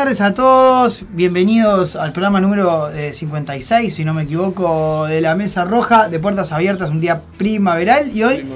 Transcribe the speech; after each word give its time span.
tardes, 0.00 0.18
buenas 0.18 0.18
tardes 0.18 0.20
a 0.20 0.34
todos. 0.34 1.04
Bienvenidos 1.10 1.96
al 1.96 2.12
programa 2.12 2.40
número 2.40 2.90
eh, 2.90 3.12
56, 3.12 3.92
si 3.92 4.04
no 4.04 4.14
me 4.14 4.22
equivoco, 4.22 5.06
de 5.06 5.20
la 5.20 5.34
Mesa 5.34 5.64
Roja 5.64 6.08
de 6.08 6.18
Puertas 6.18 6.52
Abiertas, 6.52 6.90
un 6.90 7.00
día 7.00 7.20
primaveral. 7.36 8.10
Y 8.14 8.22
hoy 8.22 8.46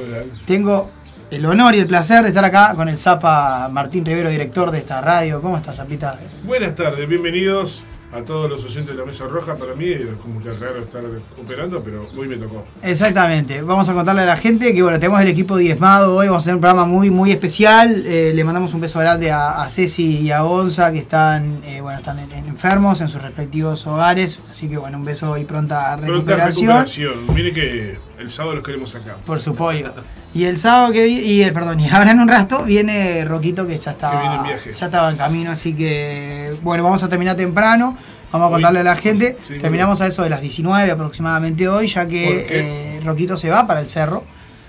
tengo 0.47 0.91
el 1.31 1.45
honor 1.45 1.75
y 1.75 1.81
el 1.81 1.86
placer 1.86 2.23
de 2.23 2.28
estar 2.28 2.45
acá 2.45 2.75
con 2.75 2.89
el 2.89 2.97
Zapa 2.97 3.69
Martín 3.69 4.06
Rivero, 4.06 4.31
director 4.31 4.70
de 4.70 4.78
esta 4.78 5.03
radio. 5.03 5.42
¿Cómo 5.42 5.56
estás, 5.56 5.77
Zapita? 5.77 6.19
Buenas 6.45 6.75
tardes, 6.75 7.06
bienvenidos 7.06 7.84
a 8.15 8.23
todos 8.25 8.48
los 8.48 8.65
oyentes 8.65 8.95
de 8.95 9.01
la 9.01 9.05
Mesa 9.07 9.25
Roja. 9.27 9.55
Para 9.57 9.75
mí 9.75 9.87
es 9.91 10.07
como 10.23 10.41
que 10.43 10.51
raro 10.53 10.81
estar 10.81 11.03
operando, 11.43 11.83
pero 11.83 12.07
hoy 12.17 12.29
me 12.29 12.37
tocó. 12.37 12.65
Exactamente. 12.83 13.61
Vamos 13.62 13.89
a 13.89 13.95
contarle 13.95 14.23
a 14.23 14.27
la 14.27 14.37
gente 14.37 14.73
que 14.75 14.83
bueno, 14.83 14.98
tenemos 15.01 15.20
el 15.20 15.29
equipo 15.29 15.57
diezmado 15.57 16.15
hoy, 16.17 16.27
vamos 16.29 16.42
a 16.42 16.45
hacer 16.45 16.55
un 16.55 16.61
programa 16.61 16.85
muy 16.87 17.11
muy 17.11 17.33
especial. 17.33 18.05
Eh, 18.07 18.33
le 18.35 18.45
mandamos 18.45 18.73
un 18.74 18.80
beso 18.80 18.98
grande 19.01 19.30
a, 19.33 19.63
a 19.63 19.69
Ceci 19.69 20.19
y 20.20 20.30
a 20.30 20.41
Gonza 20.42 20.92
que 20.92 20.98
están 20.98 21.63
eh, 21.64 21.80
bueno, 21.80 21.98
están 21.98 22.19
en- 22.19 22.30
en- 22.33 22.45
enfermos 22.48 23.01
en 23.01 23.08
sus 23.08 23.20
respectivos 23.20 23.86
hogares, 23.86 24.39
así 24.48 24.69
que 24.69 24.77
bueno, 24.79 24.98
un 24.98 25.05
beso 25.05 25.36
y 25.36 25.45
pronta 25.45 25.97
Pronta 25.97 26.13
recuperación. 26.13 26.67
recuperación. 26.85 27.35
Mire 27.35 27.53
que 27.53 27.98
el 28.19 28.30
sábado 28.30 28.55
los 28.57 28.64
queremos 28.64 28.95
acá. 28.95 29.17
Por 29.27 29.41
su 29.41 29.55
pollo. 29.55 29.92
Y 30.33 30.45
el 30.45 30.58
sábado 30.58 30.92
que 30.92 31.05
vi- 31.05 31.20
y 31.20 31.42
el 31.42 31.53
perdón, 31.53 31.79
y 31.80 31.89
ahora 31.89 32.11
en 32.13 32.20
un 32.20 32.29
rato 32.29 32.64
viene 32.64 33.24
Roquito 33.24 33.67
que 33.67 33.77
ya 33.79 33.91
estaba 33.92 34.14
Que 34.14 34.20
viene 34.20 34.36
en 34.36 34.42
viaje. 34.45 34.73
ya 34.73 34.86
estaba 34.86 35.11
en 35.11 35.17
camino, 35.17 35.51
así 35.51 35.74
que 35.74 36.43
bueno, 36.64 36.83
vamos 36.83 37.02
a 37.02 37.08
terminar 37.08 37.36
temprano. 37.36 37.97
Vamos 38.33 38.48
a 38.48 38.51
contarle 38.51 38.80
a 38.80 38.83
la 38.83 38.97
gente. 38.97 39.36
Sí, 39.47 39.58
Terminamos 39.58 40.01
a 40.01 40.08
eso 40.08 40.25
de 40.25 40.30
las 40.30 40.41
19 40.41 40.91
aproximadamente 40.91 41.69
hoy, 41.69 41.86
ya 41.86 42.01
¿Por 42.02 42.11
que 42.11 42.47
eh, 42.51 43.01
Roquito 43.05 43.36
se 43.36 43.48
va 43.48 43.64
para 43.67 43.79
el 43.80 43.86
cerro. 43.86 44.25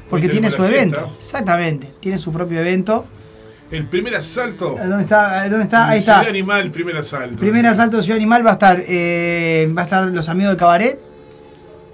Porque 0.10 0.30
tiene 0.30 0.52
su 0.52 0.64
evento. 0.64 1.00
fiesta. 1.00 1.18
Exactamente. 1.18 1.92
Tiene 2.00 2.20
su 2.20 2.32
propio 2.32 2.60
evento. 2.60 3.08
El 3.72 3.88
primer 3.88 4.16
asalto. 4.16 4.76
¿Dónde 4.80 5.02
está? 5.04 5.50
¿Dónde 5.50 5.64
está? 5.64 5.90
Ahí 5.90 6.00
Ciudad 6.00 6.20
está. 6.20 6.30
Animal, 6.30 6.70
primer 6.70 6.96
asalto. 6.98 7.38
Primer 7.38 7.66
asalto 7.66 7.98
de 7.98 8.04
Ciudad 8.04 8.18
Animal 8.18 8.46
va 8.46 8.52
a 8.52 8.54
estar 8.54 8.84
eh, 8.88 9.74
va 9.76 9.82
a 9.82 9.86
estar 9.86 10.06
los 10.06 10.30
amigos 10.30 10.52
de 10.54 10.58
Cabaret 10.58 11.00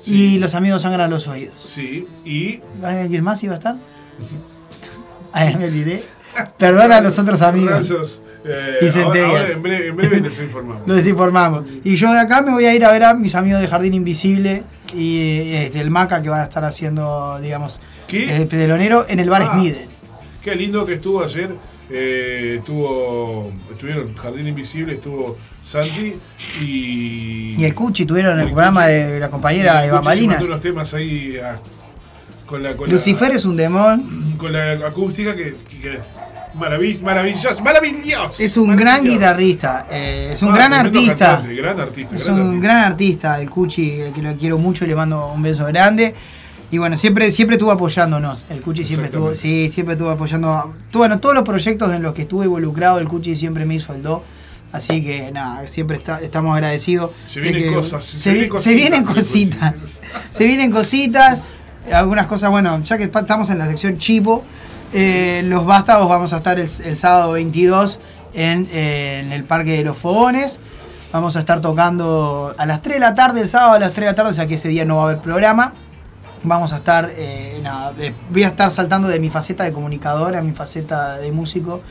Sí. 0.03 0.35
y 0.35 0.39
los 0.39 0.53
amigos 0.55 0.81
sangran 0.81 1.09
los 1.09 1.27
oídos. 1.29 1.55
Sí, 1.73 2.05
y 2.25 2.59
¿Hay 2.83 2.97
alguien 2.97 3.23
más 3.23 3.41
iba 3.43 3.53
a 3.53 3.57
estar? 3.57 3.75
Ay, 5.31 5.55
me 5.55 5.65
olvidé. 5.65 6.03
Perdona 6.57 6.97
a 6.97 7.01
los 7.01 7.17
otros 7.17 7.41
amigos. 7.41 7.71
Rayos, 7.89 8.21
eh, 8.45 8.77
Y 8.81 8.85
ahora- 8.85 8.91
centellas. 8.91 9.29
ahora 9.29 9.51
en 9.51 9.61
breve, 9.61 9.87
en 9.87 9.95
breve 9.95 10.21
les 10.21 11.07
informamos. 11.07 11.65
Y 11.83 11.95
yo 11.95 12.11
de 12.11 12.19
acá 12.19 12.41
me 12.41 12.51
voy 12.51 12.65
a 12.65 12.73
ir 12.75 12.83
a 12.85 12.91
ver 12.91 13.03
a 13.03 13.13
mis 13.13 13.35
amigos 13.35 13.61
de 13.61 13.67
Jardín 13.67 13.93
Invisible 13.93 14.63
y 14.93 15.53
este, 15.53 15.79
el 15.81 15.89
Maca 15.91 16.21
que 16.21 16.29
van 16.29 16.41
a 16.41 16.43
estar 16.43 16.63
haciendo, 16.65 17.39
digamos, 17.41 17.79
¿Qué? 18.07 18.35
el 18.37 18.47
telonero 18.47 19.05
en 19.07 19.19
el 19.19 19.29
bar 19.29 19.43
Ah. 19.43 19.53
Smithel. 19.53 19.87
Qué 20.43 20.55
lindo 20.55 20.85
que 20.85 20.93
estuvo 20.95 21.23
ayer. 21.23 21.55
eh, 21.93 22.55
estuvo, 22.59 23.51
estuvieron 23.69 24.15
Jardín 24.15 24.47
Invisible, 24.47 24.93
estuvo 24.93 25.37
Santi 25.61 26.15
y. 26.61 27.55
Y 27.57 27.65
el 27.65 27.75
Cuchi 27.75 28.05
tuvieron 28.05 28.39
el 28.39 28.45
programa 28.47 28.87
de 28.87 29.19
la 29.19 29.29
compañera 29.29 29.85
Eva 29.85 30.01
Malinas. 30.01 30.41
unos 30.41 30.61
temas 30.61 30.93
ahí 30.93 31.35
ah, 31.43 31.57
con 32.45 32.63
la. 32.63 32.75
Con 32.77 32.87
la- 32.87 32.93
Lucifer 32.93 33.31
es 33.31 33.43
un 33.45 33.57
demon. 33.57 34.35
con 34.37 34.53
la 34.53 34.71
acústica 34.87 35.35
que, 35.35 35.55
que 35.81 35.99
maravill- 36.55 37.01
maravilloso, 37.01 37.61
maravilloso. 37.61 38.41
Es 38.43 38.57
un 38.57 38.75
gran 38.75 39.03
guitarrista. 39.03 39.87
eh, 39.89 40.31
es 40.33 40.41
un 40.41 40.49
Ah, 40.51 40.55
gran 40.55 40.71
tremendo 40.71 40.99
artista. 40.99 41.25
cantante, 41.27 41.55
gran 41.55 41.79
artista. 41.79 42.15
Es 42.15 42.23
gran 42.25 42.35
un 42.35 42.41
artista. 42.47 42.63
gran 42.67 42.83
artista, 42.85 43.41
el 43.41 43.49
Cuchi, 43.49 43.89
eh, 43.91 44.11
que 44.13 44.21
lo 44.21 44.33
quiero 44.35 44.57
mucho 44.57 44.85
y 44.85 44.87
le 44.89 44.95
mando 44.95 45.31
un 45.33 45.41
beso 45.41 45.65
grande. 45.65 46.13
Y 46.71 46.77
bueno, 46.77 46.95
siempre, 46.97 47.31
siempre 47.33 47.55
estuvo 47.55 47.71
apoyándonos. 47.71 48.45
El 48.49 48.61
Cuchi 48.61 48.85
siempre 48.85 49.07
estuvo, 49.07 49.35
sí, 49.35 49.67
siempre 49.69 49.93
estuvo 49.95 50.09
apoyando. 50.09 50.73
Bueno, 50.93 51.19
todos 51.19 51.35
los 51.35 51.43
proyectos 51.43 51.93
en 51.93 52.01
los 52.01 52.13
que 52.13 52.21
estuve 52.21 52.45
involucrado, 52.45 52.99
el 52.99 53.07
Cuchi 53.09 53.35
siempre 53.35 53.65
me 53.65 53.75
hizo 53.75 53.93
el 53.93 54.01
do. 54.03 54.23
Así 54.71 55.03
que 55.03 55.29
nada, 55.33 55.67
siempre 55.67 55.97
está- 55.97 56.21
estamos 56.21 56.53
agradecidos. 56.55 57.11
Se 57.27 57.41
de 57.41 57.51
vienen 57.51 57.69
que- 57.71 57.75
cosas, 57.75 58.05
Se, 58.05 58.17
se 58.17 58.33
vi- 58.33 58.49
se 58.57 58.73
vienen 58.73 59.03
cositas, 59.03 59.91
se 60.29 60.45
vienen 60.45 60.71
cositas. 60.71 61.43
Algunas 61.91 62.27
cosas, 62.27 62.51
bueno, 62.51 62.81
ya 62.83 62.97
que 62.97 63.03
estamos 63.03 63.49
en 63.49 63.57
la 63.59 63.67
sección 63.67 63.97
Chipo, 63.97 64.45
eh, 64.93 65.41
los 65.45 65.65
vástagos 65.65 66.09
vamos 66.09 66.33
a 66.33 66.37
estar 66.37 66.59
el, 66.59 66.67
sábado 66.67 67.31
22 67.33 67.99
en, 68.33 68.67
eh, 68.71 69.21
en 69.23 69.31
el 69.31 69.43
Parque 69.45 69.71
de 69.71 69.83
los 69.83 69.97
Fogones. 69.97 70.59
Vamos 71.13 71.35
a 71.35 71.39
estar 71.39 71.61
tocando 71.61 72.53
a 72.57 72.65
las 72.65 72.81
3 72.81 72.95
de 72.95 72.99
la 72.99 73.15
tarde, 73.15 73.41
el 73.41 73.47
sábado 73.47 73.73
a 73.73 73.79
las 73.79 73.91
3 73.91 74.01
de 74.01 74.05
la 74.11 74.15
tarde, 74.15 74.31
o 74.31 74.33
sea 74.33 74.47
que 74.47 74.55
ese 74.55 74.67
día 74.69 74.85
no 74.85 74.97
va 74.97 75.03
a 75.03 75.05
haber 75.05 75.19
programa. 75.19 75.73
Vamos 76.43 76.73
a 76.73 76.77
estar, 76.77 77.11
eh, 77.15 77.61
voy 78.29 78.43
a 78.43 78.47
estar 78.47 78.71
saltando 78.71 79.07
de 79.07 79.19
mi 79.19 79.29
faceta 79.29 79.63
de 79.63 79.71
comunicador 79.71 80.35
a 80.35 80.41
mi 80.41 80.51
faceta 80.51 81.17
de 81.17 81.31
músico. 81.31 81.81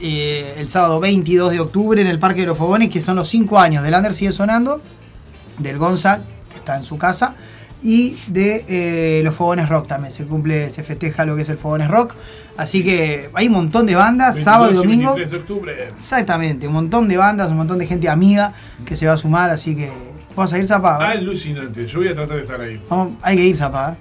el 0.00 0.68
sábado 0.68 1.00
22 1.00 1.50
de 1.50 1.60
octubre 1.60 2.00
en 2.00 2.06
el 2.06 2.18
Parque 2.18 2.42
de 2.42 2.46
los 2.48 2.58
Fogones, 2.58 2.88
que 2.88 3.00
son 3.00 3.16
los 3.16 3.28
5 3.28 3.58
años 3.58 3.82
del 3.82 3.94
Under 3.94 4.12
sigue 4.12 4.32
sonando, 4.32 4.80
del 5.58 5.78
Gonza, 5.78 6.20
que 6.50 6.56
está 6.56 6.76
en 6.76 6.84
su 6.84 6.98
casa, 6.98 7.34
y 7.82 8.16
de 8.28 8.64
eh, 8.68 9.20
los 9.24 9.34
Fogones 9.34 9.68
Rock 9.68 9.86
también. 9.88 10.12
Se 10.12 10.24
cumple, 10.24 10.70
se 10.70 10.82
festeja 10.82 11.24
lo 11.24 11.36
que 11.36 11.42
es 11.42 11.48
el 11.48 11.58
Fogones 11.58 11.88
Rock. 11.88 12.14
Así 12.56 12.82
que 12.82 13.30
hay 13.34 13.46
un 13.46 13.52
montón 13.52 13.86
de 13.86 13.94
bandas, 13.94 14.34
22 14.34 14.44
sábado 14.44 14.72
y 14.72 14.74
domingo. 14.74 15.14
23 15.14 15.30
de 15.30 15.36
octubre. 15.38 15.88
Exactamente, 15.98 16.66
un 16.66 16.72
montón 16.74 17.08
de 17.08 17.16
bandas, 17.16 17.48
un 17.50 17.56
montón 17.56 17.78
de 17.78 17.86
gente 17.86 18.08
amiga 18.08 18.52
que 18.84 18.96
se 18.96 19.06
va 19.06 19.12
a 19.12 19.16
sumar, 19.16 19.50
así 19.50 19.76
que 19.76 19.90
vamos 20.34 20.52
a 20.52 20.58
ir 20.58 20.66
Zapa. 20.66 20.96
Alucinante. 21.08 21.86
Yo 21.86 22.00
voy 22.00 22.08
a 22.08 22.14
tratar 22.14 22.36
de 22.36 22.42
estar 22.42 22.60
ahí. 22.60 22.82
Vamos, 22.88 23.12
hay 23.22 23.36
que 23.36 23.44
ir 23.44 23.56
Zapa, 23.56 23.92
¿eh? 23.92 23.96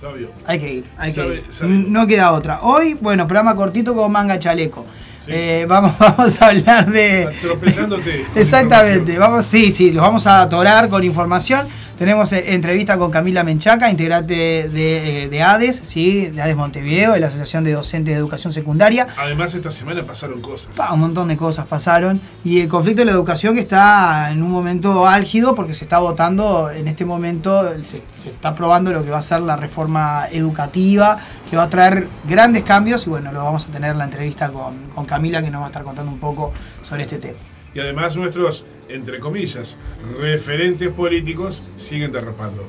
Sabio. 0.00 0.30
hay 0.46 0.58
que 0.58 0.74
ir, 0.74 0.84
hay 0.98 1.10
que 1.12 1.20
Sabe- 1.20 1.34
ir. 1.36 1.44
sabe. 1.50 1.70
No 1.72 2.06
queda 2.06 2.32
otra. 2.32 2.58
Hoy, 2.62 2.94
bueno, 3.00 3.26
programa 3.26 3.54
cortito 3.54 3.94
con 3.94 4.10
manga 4.12 4.38
chaleco. 4.38 4.84
Sí. 5.24 5.30
Eh, 5.32 5.66
vamos, 5.68 5.96
vamos 6.00 6.42
a 6.42 6.46
hablar 6.48 6.90
de... 6.90 7.28
Atropellándote. 7.28 8.26
Exactamente, 8.34 9.16
vamos, 9.18 9.44
sí, 9.46 9.70
sí, 9.70 9.92
los 9.92 10.02
vamos 10.02 10.26
a 10.26 10.42
atorar 10.42 10.88
con 10.88 11.04
información. 11.04 11.66
Tenemos 12.02 12.32
eh, 12.32 12.52
entrevista 12.52 12.98
con 12.98 13.12
Camila 13.12 13.44
Menchaca, 13.44 13.88
integrante 13.88 14.34
de, 14.34 15.22
eh, 15.22 15.28
de 15.28 15.42
ADES, 15.44 15.76
¿sí? 15.84 16.26
de 16.30 16.42
ADES 16.42 16.56
Montevideo, 16.56 17.12
de 17.12 17.20
la 17.20 17.28
Asociación 17.28 17.62
de 17.62 17.74
Docentes 17.74 18.12
de 18.12 18.18
Educación 18.18 18.52
Secundaria. 18.52 19.06
Además, 19.16 19.54
esta 19.54 19.70
semana 19.70 20.04
pasaron 20.04 20.40
cosas. 20.40 20.74
Pa, 20.74 20.92
un 20.92 20.98
montón 20.98 21.28
de 21.28 21.36
cosas 21.36 21.64
pasaron. 21.64 22.20
Y 22.42 22.58
el 22.58 22.66
conflicto 22.66 23.02
de 23.02 23.06
la 23.06 23.12
educación 23.12 23.54
que 23.54 23.60
está 23.60 24.32
en 24.32 24.42
un 24.42 24.50
momento 24.50 25.06
álgido 25.06 25.54
porque 25.54 25.74
se 25.74 25.84
está 25.84 25.98
votando, 25.98 26.72
en 26.72 26.88
este 26.88 27.04
momento 27.04 27.72
se, 27.84 28.02
se 28.16 28.30
está 28.30 28.52
probando 28.52 28.92
lo 28.92 29.04
que 29.04 29.10
va 29.10 29.18
a 29.18 29.22
ser 29.22 29.42
la 29.42 29.54
reforma 29.54 30.26
educativa, 30.32 31.18
que 31.48 31.56
va 31.56 31.62
a 31.62 31.70
traer 31.70 32.08
grandes 32.24 32.64
cambios 32.64 33.06
y 33.06 33.10
bueno, 33.10 33.30
lo 33.30 33.44
vamos 33.44 33.68
a 33.68 33.70
tener 33.70 33.94
la 33.94 34.06
entrevista 34.06 34.50
con, 34.50 34.88
con 34.92 35.04
Camila 35.04 35.40
que 35.40 35.52
nos 35.52 35.60
va 35.60 35.66
a 35.66 35.68
estar 35.68 35.84
contando 35.84 36.10
un 36.10 36.18
poco 36.18 36.52
sobre 36.82 37.02
este 37.02 37.18
tema. 37.18 37.38
Y 37.74 37.80
además 37.80 38.16
nuestros, 38.16 38.64
entre 38.88 39.18
comillas, 39.18 39.76
referentes 40.20 40.88
políticos 40.90 41.62
siguen 41.76 42.12
derrapando. 42.12 42.68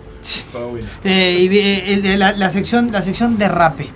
Bueno. 0.54 0.88
Eh, 1.04 1.48
y, 1.52 1.58
eh, 1.58 2.18
la, 2.18 2.32
la 2.34 2.50
sección, 2.50 2.92
la 2.92 3.02
sección 3.02 3.38
de 3.38 3.50
rape. 3.50 3.90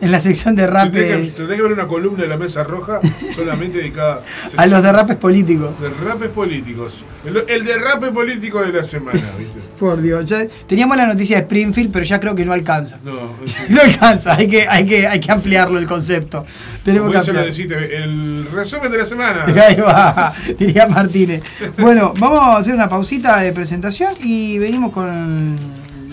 En 0.00 0.12
la 0.12 0.20
sección 0.20 0.54
de 0.56 0.66
rapes. 0.66 1.36
tendría 1.36 1.56
que 1.56 1.62
ver 1.62 1.72
una 1.72 1.86
columna 1.88 2.22
de 2.22 2.28
la 2.28 2.36
Mesa 2.36 2.64
Roja 2.64 3.00
solamente 3.34 3.78
dedicada 3.78 4.22
A 4.56 4.66
los 4.66 4.82
derrapes 4.82 5.16
políticos. 5.16 5.70
derrapes 5.80 6.28
políticos. 6.28 7.04
El, 7.24 7.44
el 7.48 7.64
derrape 7.64 8.12
político 8.12 8.60
de 8.60 8.72
la 8.72 8.82
semana, 8.84 9.20
¿viste? 9.38 9.58
Por 9.78 10.00
Dios. 10.02 10.28
ya- 10.28 10.46
teníamos 10.66 10.96
la 10.96 11.06
noticia 11.06 11.36
de 11.36 11.42
Springfield, 11.42 11.92
pero 11.92 12.04
ya 12.04 12.20
creo 12.20 12.34
que 12.34 12.44
no 12.44 12.52
alcanza. 12.52 12.98
No, 13.04 13.14
No 13.70 13.80
alcanza, 13.82 14.34
hay 14.36 14.48
que, 14.48 14.66
hay 14.68 14.84
que, 14.86 15.06
hay 15.06 15.20
que 15.20 15.32
ampliarlo 15.32 15.78
el 15.78 15.86
concepto. 15.86 16.44
Tenemos 16.84 17.08
como 17.08 17.12
que 17.12 17.18
ampliar. 17.30 17.46
deciste, 17.46 17.96
el 17.96 18.46
resumen 18.52 18.90
de 18.92 18.98
la 18.98 19.06
semana. 19.06 19.44
Ahí 19.46 19.76
va, 19.76 20.32
diría 20.58 20.86
Martínez. 20.88 21.42
Bueno, 21.78 22.12
vamos 22.18 22.40
a 22.40 22.56
hacer 22.58 22.74
una 22.74 22.88
pausita 22.88 23.40
de 23.40 23.52
presentación 23.52 24.12
y 24.22 24.58
venimos 24.58 24.92
con 24.92 25.58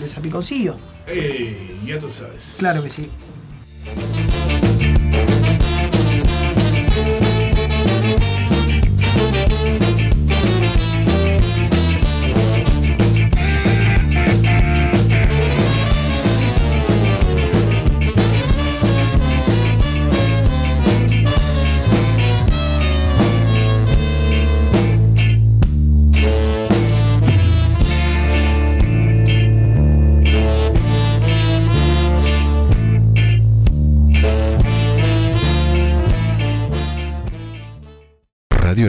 el 0.02 0.08
zapiconcillo. 0.08 0.76
Eh, 1.06 1.76
ya 1.86 1.98
tú 1.98 2.10
sabes. 2.10 2.56
Claro 2.58 2.82
que 2.82 2.88
sí. 2.90 3.08
Radio 3.86 4.43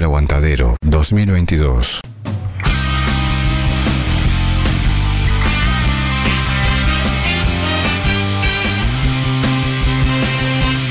Aguantadero 0.06 0.76
2022. 0.82 2.00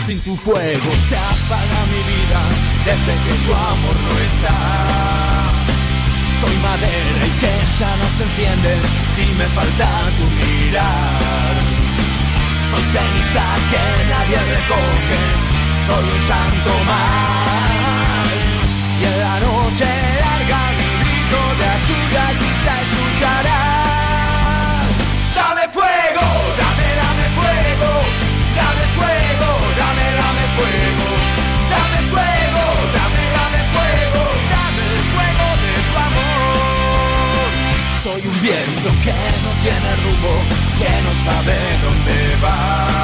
Sin 0.05 0.21
tu 0.25 0.35
fuego 0.35 0.91
se 1.09 1.17
apaga 1.17 1.81
mi 1.93 2.03
vida 2.11 2.41
desde 2.85 3.15
que 3.23 3.35
tu 3.47 3.55
amor 3.55 3.97
no 4.03 4.15
está. 4.19 4.57
Soy 6.41 6.57
madera 6.57 7.25
y 7.25 7.31
que 7.39 7.53
ya 7.79 7.97
no 7.97 8.09
se 8.11 8.25
enciende 8.25 8.81
si 9.15 9.25
me 9.39 9.47
falta 9.55 10.11
tu 10.19 10.27
mirar. 10.43 11.55
Soy 12.69 12.83
ceniza 12.93 13.47
que 13.71 13.85
nadie 14.11 14.39
recoge, 14.55 15.23
solo 15.87 16.09
un 16.15 16.21
llanto 16.27 16.85
más. 16.85 17.84
Y 19.01 19.05
en 19.05 19.19
la 19.19 19.41
noche 19.41 19.87
larga 20.23 20.61
mi 20.79 20.89
grito 21.03 21.41
de 21.59 21.67
ayuda 21.79 22.25
quizá 22.39 22.73
escucharás. 22.85 24.87
Dame 25.35 25.65
fuego, 25.77 26.27
dame, 26.63 26.89
dame 27.03 27.27
fuego, 27.39 27.91
dame 28.55 28.85
fuego, 28.97 29.49
dame, 29.81 30.07
dame 30.21 30.45
fuego, 30.57 31.07
dame 31.75 31.99
fuego, 32.13 32.63
dame, 32.97 33.23
dame 33.37 33.61
fuego, 33.75 34.23
dame 34.55 34.83
el 34.95 35.03
fuego 35.15 35.47
de 35.63 35.73
tu 35.89 35.95
amor. 36.07 37.49
Soy 38.05 38.23
un 38.31 38.37
viento 38.41 38.89
que 39.03 39.15
no 39.43 39.51
tiene 39.63 39.91
rumbo, 40.05 40.33
que 40.79 40.91
no 41.03 41.13
sabe 41.25 41.57
dónde 41.83 42.17
va. 42.43 43.04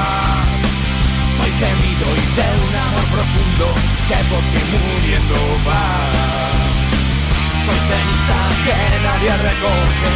Gemido 1.61 2.09
y 2.17 2.27
de 2.37 2.49
un 2.65 2.75
amor 2.75 3.07
profundo 3.13 3.67
que 4.09 4.17
por 4.31 4.41
ti 4.41 4.63
muriendo 4.73 5.41
va. 5.69 5.85
Soy 7.67 7.81
ceniza 7.89 8.39
que 8.65 8.77
nadie 9.05 9.37
recoge, 9.37 10.15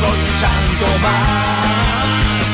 soy 0.00 0.18
un 0.26 0.32
llanto 0.40 0.98
más. 0.98 2.44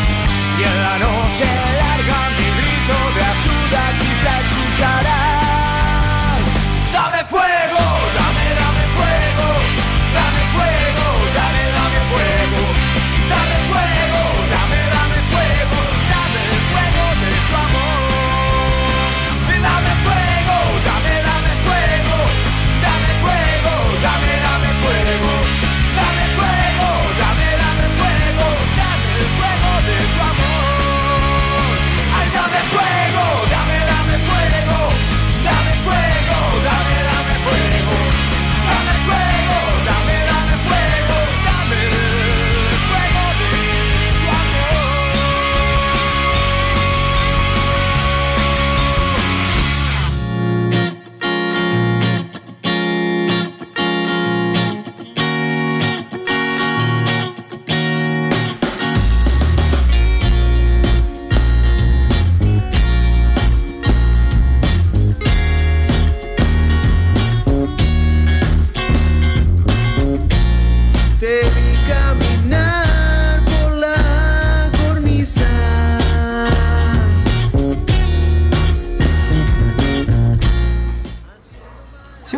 Y 0.60 0.62
en 0.62 0.76
la 0.80 0.98
noche 1.00 1.46
larga 1.80 2.18
mi 2.38 2.46
grito 2.56 2.96
de 3.16 3.22
ayuda 3.34 3.82
quizá 3.98 4.32
escucharás. 4.38 5.29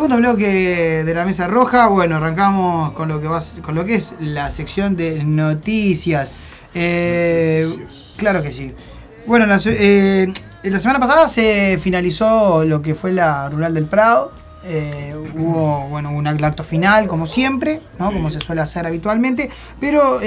Segundo 0.03 0.17
bloque 0.17 1.05
de 1.05 1.13
la 1.13 1.23
mesa 1.23 1.47
roja. 1.47 1.87
Bueno, 1.87 2.17
arrancamos 2.17 2.91
con 2.91 3.07
lo 3.07 3.21
que 3.21 3.27
va, 3.29 3.41
con 3.61 3.73
lo 3.73 3.85
que 3.85 3.95
es 3.95 4.15
la 4.19 4.49
sección 4.49 4.97
de 4.97 5.23
noticias. 5.23 6.33
Eh, 6.73 7.63
Noticias. 7.65 8.11
Claro 8.17 8.43
que 8.43 8.51
sí. 8.51 8.73
Bueno, 9.25 9.45
la, 9.45 9.61
eh, 9.65 10.27
la 10.63 10.79
semana 10.81 10.99
pasada 10.99 11.29
se 11.29 11.79
finalizó 11.81 12.65
lo 12.65 12.81
que 12.81 12.95
fue 12.95 13.13
la 13.13 13.49
rural 13.49 13.73
del 13.75 13.85
Prado. 13.85 14.33
Eh, 14.65 15.15
hubo 15.35 15.87
bueno 15.87 16.11
un 16.11 16.27
acto 16.27 16.65
final 16.65 17.07
como 17.07 17.25
siempre, 17.25 17.81
¿no? 17.97 18.11
como 18.11 18.29
se 18.29 18.41
suele 18.41 18.59
hacer 18.59 18.85
habitualmente, 18.85 19.49
pero 19.79 20.19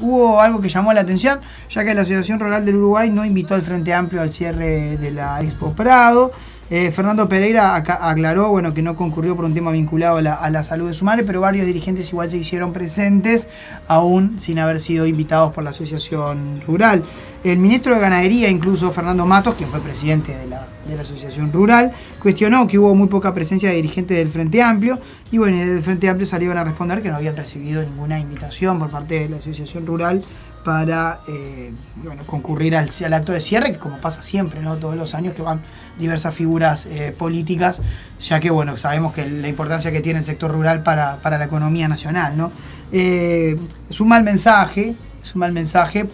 hubo 0.00 0.38
algo 0.38 0.60
que 0.60 0.68
llamó 0.68 0.92
la 0.92 1.00
atención, 1.00 1.40
ya 1.70 1.82
que 1.82 1.94
la 1.94 2.02
Asociación 2.02 2.40
Rural 2.40 2.66
del 2.66 2.76
Uruguay 2.76 3.10
no 3.10 3.24
invitó 3.24 3.54
al 3.54 3.62
Frente 3.62 3.94
Amplio 3.94 4.20
al 4.20 4.30
cierre 4.30 4.98
de 4.98 5.10
la 5.10 5.40
Expo 5.40 5.72
Prado. 5.72 6.30
Eh, 6.70 6.90
Fernando 6.90 7.28
Pereira 7.28 7.76
aclaró 7.76 8.50
bueno, 8.50 8.72
que 8.72 8.80
no 8.80 8.96
concurrió 8.96 9.36
por 9.36 9.44
un 9.44 9.52
tema 9.52 9.70
vinculado 9.70 10.16
a 10.16 10.50
la, 10.50 10.62
salud 10.62 10.88
de 10.88 10.94
su 10.94 11.04
madre, 11.04 11.22
pero 11.22 11.40
varios 11.42 11.66
dirigentes 11.66 12.10
igual 12.10 12.30
se 12.30 12.38
hicieron 12.38 12.72
presentes, 12.72 13.48
aún 13.86 14.38
sin 14.38 14.58
haber 14.58 14.80
sido 14.80 15.06
invitados 15.06 15.52
por 15.52 15.62
la 15.62 15.70
Asociación 15.70 16.62
Rural. 16.66 17.04
El 17.44 17.58
ministro 17.58 17.94
de 17.94 18.00
Ganadería, 18.00 18.48
incluso 18.48 18.90
Fernando 18.90 19.26
Matos, 19.26 19.56
quien 19.56 19.70
fue 19.70 19.80
presidente 19.80 20.34
de 20.34 20.46
la, 20.46 20.66
Asociación 20.98 21.52
Rural, 21.52 21.92
cuestionó 22.20 22.66
que 22.66 22.78
hubo 22.78 22.94
muy 22.94 23.08
poca 23.08 23.34
presencia 23.34 23.68
de 23.68 23.76
dirigentes 23.76 24.16
del 24.16 24.30
Frente 24.30 24.62
Amplio, 24.62 24.98
y 25.30 25.38
bueno, 25.38 25.56
y 25.56 25.60
del 25.60 25.82
Frente 25.82 26.08
Amplio 26.08 26.26
salieron 26.26 26.56
a 26.56 26.64
responder 26.64 27.02
que 27.02 27.10
no 27.10 27.16
habían 27.16 27.36
recibido 27.36 27.82
ninguna 27.82 28.18
invitación 28.18 28.78
por 28.78 28.90
parte 28.90 29.18
de 29.20 29.28
la 29.28 29.36
Asociación 29.36 29.86
Rural 29.86 30.24
para 30.64 31.20
eh, 31.28 31.72
bueno, 31.96 32.26
concurrir 32.26 32.74
al, 32.76 32.88
al 33.04 33.12
acto 33.12 33.32
de 33.32 33.40
cierre, 33.40 33.72
que 33.72 33.78
como 33.78 33.98
pasa 34.00 34.22
siempre, 34.22 34.60
¿no? 34.60 34.76
todos 34.78 34.96
los 34.96 35.14
años 35.14 35.34
que 35.34 35.42
van 35.42 35.60
diversas 35.98 36.34
figuras 36.34 36.86
eh, 36.86 37.14
políticas, 37.16 37.80
ya 38.20 38.40
que 38.40 38.50
bueno, 38.50 38.76
sabemos 38.76 39.12
que 39.12 39.28
la 39.28 39.46
importancia 39.48 39.92
que 39.92 40.00
tiene 40.00 40.20
el 40.20 40.24
sector 40.24 40.50
rural 40.50 40.82
para, 40.82 41.20
para 41.22 41.38
la 41.38 41.44
economía 41.44 41.86
nacional. 41.86 42.36
¿no? 42.36 42.50
Eh, 42.92 43.56
es 43.90 44.00
un 44.00 44.08
mal 44.08 44.24
mensaje, 44.24 44.96
es 45.22 45.34
un 45.34 45.40
mal 45.40 45.52
mensaje 45.52 46.06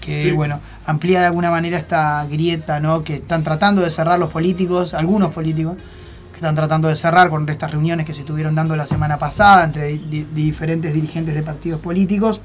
que 0.00 0.24
Sí. 0.24 0.30
bueno, 0.32 0.60
amplía 0.86 1.20
de 1.20 1.26
alguna 1.26 1.50
manera 1.50 1.78
esta 1.78 2.26
grieta 2.28 2.80
¿no? 2.80 3.04
que 3.04 3.16
están 3.16 3.44
tratando 3.44 3.82
de 3.82 3.90
cerrar 3.90 4.18
los 4.18 4.30
políticos, 4.30 4.94
algunos 4.94 5.30
políticos, 5.32 5.76
que 6.30 6.36
están 6.36 6.54
tratando 6.54 6.88
de 6.88 6.96
cerrar 6.96 7.28
con 7.30 7.48
estas 7.48 7.70
reuniones 7.70 8.06
que 8.06 8.14
se 8.14 8.20
estuvieron 8.20 8.54
dando 8.54 8.74
la 8.76 8.86
semana 8.86 9.18
pasada 9.18 9.64
entre 9.64 9.84
di- 9.88 9.98
di- 10.10 10.28
diferentes 10.32 10.92
dirigentes 10.94 11.34
de 11.34 11.42
partidos 11.42 11.80
políticos. 11.80 12.40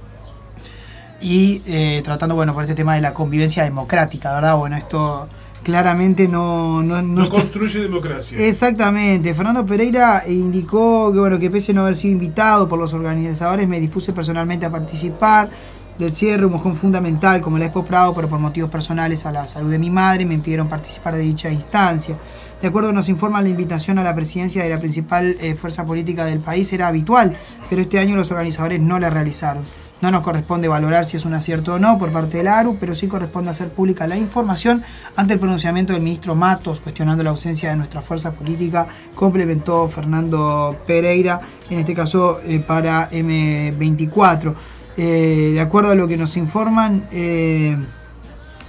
Y 1.26 1.64
eh, 1.66 2.02
tratando, 2.04 2.36
bueno, 2.36 2.54
por 2.54 2.64
este 2.64 2.76
tema 2.76 2.94
de 2.94 3.02
la 3.02 3.14
convivencia 3.14 3.64
democrática, 3.64 4.32
¿verdad? 4.36 4.56
Bueno, 4.58 4.78
esto 4.78 5.28
claramente 5.64 6.28
no... 6.28 6.84
No, 6.84 7.02
no 7.02 7.14
No 7.16 7.24
está- 7.24 7.38
construye 7.38 7.80
democracia. 7.80 8.38
Exactamente. 8.38 9.34
Fernando 9.34 9.66
Pereira 9.66 10.22
indicó 10.28 11.12
que 11.12 11.20
bueno 11.20 11.40
que 11.40 11.50
pese 11.50 11.72
a 11.72 11.76
no 11.76 11.82
haber 11.82 11.96
sido 11.96 12.12
invitado 12.12 12.70
por 12.70 12.78
los 12.78 12.94
organizadores, 12.94 13.68
me 13.68 13.80
dispuse 13.80 14.14
personalmente 14.14 14.68
a 14.68 14.72
participar 14.72 15.50
del 15.98 16.14
cierre, 16.14 16.46
un 16.46 16.52
mojón 16.52 16.76
fundamental 16.76 17.42
como 17.42 17.58
la 17.58 17.66
Expo 17.66 17.84
Prado, 17.84 18.14
pero 18.14 18.28
por 18.30 18.38
motivos 18.38 18.70
personales 18.70 19.26
a 19.26 19.32
la 19.32 19.48
salud 19.48 19.72
de 19.72 19.80
mi 19.80 19.90
madre 19.90 20.26
me 20.26 20.36
impidieron 20.36 20.68
participar 20.70 21.16
de 21.16 21.22
dicha 21.22 21.50
instancia. 21.50 22.18
De 22.62 22.68
acuerdo 22.68 22.94
nos 22.94 23.10
informa 23.10 23.42
la 23.42 23.50
invitación 23.50 23.98
a 23.98 24.04
la 24.04 24.14
presidencia 24.14 24.62
de 24.64 24.70
la 24.70 24.80
principal 24.80 25.36
eh, 25.40 25.56
fuerza 25.56 25.86
política 25.86 26.26
del 26.26 26.40
país 26.42 26.72
era 26.74 26.88
habitual, 26.90 27.36
pero 27.70 27.82
este 27.82 27.98
año 27.98 28.16
los 28.16 28.30
organizadores 28.30 28.80
no 28.82 29.00
la 29.00 29.10
realizaron. 29.10 29.64
No 30.06 30.12
nos 30.12 30.22
corresponde 30.22 30.68
valorar 30.68 31.06
si 31.06 31.18
es 31.18 31.26
un 31.26 31.34
acierto 31.34 31.74
o 31.74 31.80
no 31.80 31.98
por 31.98 32.12
parte 32.12 32.38
de 32.38 32.44
la 32.44 32.60
ARU, 32.60 32.78
pero 32.80 32.94
sí 32.94 33.08
corresponde 33.08 33.50
hacer 33.50 33.72
pública 33.72 34.06
la 34.06 34.16
información 34.16 34.84
ante 35.16 35.34
el 35.34 35.40
pronunciamiento 35.40 35.94
del 35.94 36.04
ministro 36.04 36.36
Matos, 36.36 36.80
cuestionando 36.80 37.24
la 37.24 37.32
ausencia 37.32 37.72
de 37.72 37.76
nuestra 37.76 38.04
fuerza 38.04 38.32
política, 38.32 38.86
complementó 39.16 39.88
Fernando 39.88 40.78
Pereira, 40.86 41.40
en 41.72 41.80
este 41.80 41.96
caso 41.96 42.40
eh, 42.46 42.60
para 42.60 43.10
M24. 43.10 44.54
Eh, 44.96 45.52
de 45.54 45.60
acuerdo 45.60 45.90
a 45.90 45.96
lo 45.96 46.08
que 46.08 46.18
nos 46.18 46.38
informan, 46.38 47.08
eh, 47.12 47.76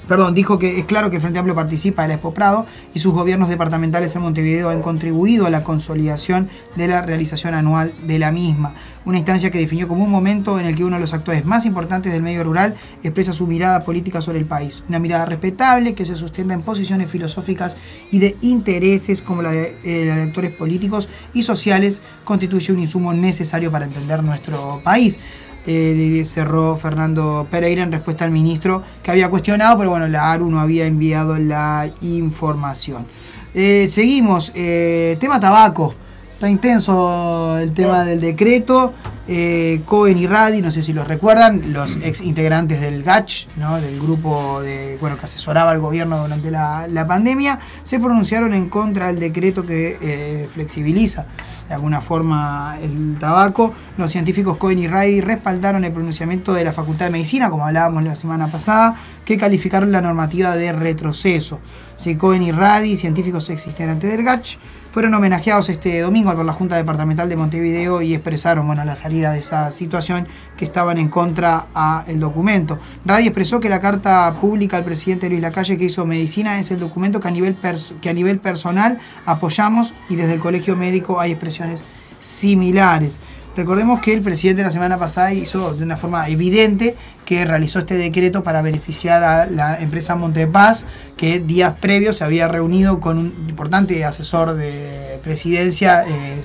Perdón, 0.08 0.34
dijo 0.34 0.58
que 0.58 0.78
es 0.78 0.84
claro 0.84 1.10
que 1.10 1.16
el 1.16 1.22
Frente 1.22 1.40
Amplio 1.40 1.56
participa 1.56 2.02
de 2.02 2.08
la 2.08 2.14
Expo 2.14 2.32
Prado 2.32 2.64
y 2.94 3.00
sus 3.00 3.12
gobiernos 3.12 3.48
departamentales 3.48 4.14
en 4.14 4.22
Montevideo 4.22 4.70
han 4.70 4.80
contribuido 4.80 5.46
a 5.46 5.50
la 5.50 5.64
consolidación 5.64 6.48
de 6.76 6.86
la 6.86 7.02
realización 7.02 7.54
anual 7.54 7.92
de 8.06 8.18
la 8.20 8.30
misma. 8.30 8.74
Una 9.04 9.18
instancia 9.18 9.50
que 9.50 9.58
definió 9.58 9.88
como 9.88 10.04
un 10.04 10.10
momento 10.10 10.58
en 10.60 10.66
el 10.66 10.74
que 10.74 10.84
uno 10.84 10.96
de 10.96 11.00
los 11.00 11.12
actores 11.12 11.44
más 11.44 11.64
importantes 11.64 12.12
del 12.12 12.22
medio 12.22 12.44
rural 12.44 12.74
expresa 13.02 13.32
su 13.32 13.46
mirada 13.46 13.84
política 13.84 14.20
sobre 14.20 14.38
el 14.38 14.46
país. 14.46 14.84
Una 14.88 14.98
mirada 14.98 15.26
respetable 15.26 15.94
que 15.94 16.06
se 16.06 16.16
sustenta 16.16 16.54
en 16.54 16.62
posiciones 16.62 17.10
filosóficas 17.10 17.76
y 18.10 18.18
de 18.18 18.36
intereses 18.42 19.22
como 19.22 19.42
la 19.42 19.50
de, 19.50 19.76
eh, 19.84 20.04
la 20.06 20.16
de 20.16 20.22
actores 20.22 20.52
políticos 20.52 21.08
y 21.34 21.42
sociales 21.42 22.00
constituye 22.24 22.72
un 22.72 22.80
insumo 22.80 23.12
necesario 23.12 23.70
para 23.70 23.86
entender 23.86 24.22
nuestro 24.22 24.80
país 24.84 25.18
eh, 25.66 26.22
cerró 26.24 26.76
Fernando 26.76 27.46
Pereira 27.50 27.82
en 27.82 27.92
respuesta 27.92 28.24
al 28.24 28.30
ministro 28.30 28.82
que 29.02 29.10
había 29.10 29.28
cuestionado, 29.28 29.76
pero 29.78 29.90
bueno, 29.90 30.06
la 30.08 30.30
ARU 30.32 30.50
no 30.50 30.60
había 30.60 30.86
enviado 30.86 31.38
la 31.38 31.90
información. 32.02 33.06
Eh, 33.54 33.88
seguimos, 33.88 34.52
eh, 34.54 35.16
tema 35.18 35.40
tabaco. 35.40 35.94
Está 36.36 36.50
intenso 36.50 37.56
el 37.58 37.72
tema 37.72 38.04
del 38.04 38.20
decreto. 38.20 38.92
Eh, 39.26 39.80
Cohen 39.86 40.18
y 40.18 40.26
Radi, 40.26 40.60
no 40.60 40.70
sé 40.70 40.82
si 40.82 40.92
los 40.92 41.08
recuerdan, 41.08 41.72
los 41.72 41.96
ex 42.02 42.20
integrantes 42.20 42.78
del 42.82 43.02
GACH, 43.02 43.46
¿no? 43.56 43.80
del 43.80 43.98
grupo 43.98 44.60
de, 44.60 44.98
bueno, 45.00 45.16
que 45.16 45.24
asesoraba 45.24 45.70
al 45.70 45.80
gobierno 45.80 46.20
durante 46.20 46.50
la, 46.50 46.88
la 46.88 47.06
pandemia, 47.06 47.58
se 47.82 47.98
pronunciaron 47.98 48.52
en 48.52 48.68
contra 48.68 49.06
del 49.06 49.18
decreto 49.18 49.64
que 49.64 49.96
eh, 49.98 50.46
flexibiliza 50.52 51.24
de 51.68 51.74
alguna 51.74 52.00
forma 52.00 52.76
el 52.82 53.16
tabaco. 53.18 53.72
Los 53.96 54.10
científicos 54.10 54.58
Cohen 54.58 54.78
y 54.78 54.86
Radi 54.86 55.20
respaldaron 55.20 55.84
el 55.84 55.92
pronunciamiento 55.92 56.52
de 56.52 56.64
la 56.64 56.72
Facultad 56.72 57.06
de 57.06 57.12
Medicina, 57.12 57.50
como 57.50 57.66
hablábamos 57.66 58.04
la 58.04 58.14
semana 58.14 58.48
pasada, 58.48 58.94
que 59.24 59.36
calificaron 59.38 59.90
la 59.90 60.00
normativa 60.00 60.54
de 60.54 60.72
retroceso. 60.72 61.60
Sí, 61.96 62.14
Cohen 62.14 62.42
y 62.42 62.52
Radi, 62.52 62.96
científicos 62.96 63.48
ex 63.48 63.66
integrantes 63.66 64.10
del 64.10 64.22
GACH, 64.22 64.58
fueron 64.90 65.14
homenajeados 65.14 65.68
este 65.70 66.00
domingo 66.00 66.34
por 66.34 66.44
la 66.44 66.52
Junta 66.52 66.76
Departamental 66.76 67.28
de 67.28 67.36
Montevideo 67.36 68.02
y 68.02 68.14
expresaron 68.14 68.66
bueno, 68.66 68.84
la 68.84 68.96
salida 68.96 69.32
de 69.32 69.38
esa 69.38 69.70
situación 69.70 70.28
que 70.56 70.64
estaban 70.64 70.98
en 70.98 71.08
contra 71.08 71.68
al 71.74 72.20
documento. 72.20 72.78
Radi 73.04 73.26
expresó 73.26 73.60
que 73.60 73.68
la 73.68 73.80
carta 73.80 74.36
pública 74.40 74.76
al 74.76 74.84
presidente 74.84 75.28
Luis 75.28 75.40
Lacalle 75.40 75.76
que 75.76 75.84
hizo 75.84 76.06
medicina 76.06 76.58
es 76.58 76.70
el 76.70 76.80
documento 76.80 77.18
que 77.18 77.28
a 77.28 77.30
nivel, 77.30 77.56
que 78.00 78.08
a 78.08 78.14
nivel 78.14 78.40
personal 78.40 78.98
apoyamos 79.24 79.94
y 80.08 80.16
desde 80.16 80.34
el 80.34 80.40
Colegio 80.40 80.76
Médico 80.76 81.18
hay 81.18 81.32
expresiones 81.32 81.82
similares. 82.18 83.20
Recordemos 83.56 84.00
que 84.00 84.12
el 84.12 84.20
presidente 84.20 84.62
la 84.62 84.70
semana 84.70 84.98
pasada 84.98 85.32
hizo 85.32 85.72
de 85.72 85.82
una 85.82 85.96
forma 85.96 86.28
evidente 86.28 86.94
que 87.26 87.44
realizó 87.44 87.80
este 87.80 87.98
decreto 87.98 88.42
para 88.42 88.62
beneficiar 88.62 89.22
a 89.22 89.46
la 89.46 89.78
empresa 89.80 90.14
Montepaz, 90.14 90.86
que 91.16 91.40
días 91.40 91.74
previos 91.78 92.16
se 92.16 92.24
había 92.24 92.48
reunido 92.48 93.00
con 93.00 93.18
un 93.18 93.46
importante 93.48 94.02
asesor 94.04 94.54
de 94.54 95.20
presidencia 95.22 96.04
eh, 96.08 96.40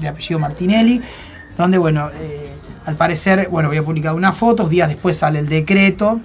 de 0.00 0.08
apellido 0.08 0.38
Martinelli, 0.38 1.02
donde, 1.58 1.76
bueno, 1.76 2.08
eh, 2.14 2.52
al 2.86 2.96
parecer, 2.96 3.48
bueno, 3.50 3.68
había 3.68 3.84
publicado 3.84 4.16
unas 4.16 4.36
fotos, 4.36 4.70
días 4.70 4.88
después 4.88 5.18
sale 5.18 5.40
el 5.40 5.48
decreto, 5.48 6.20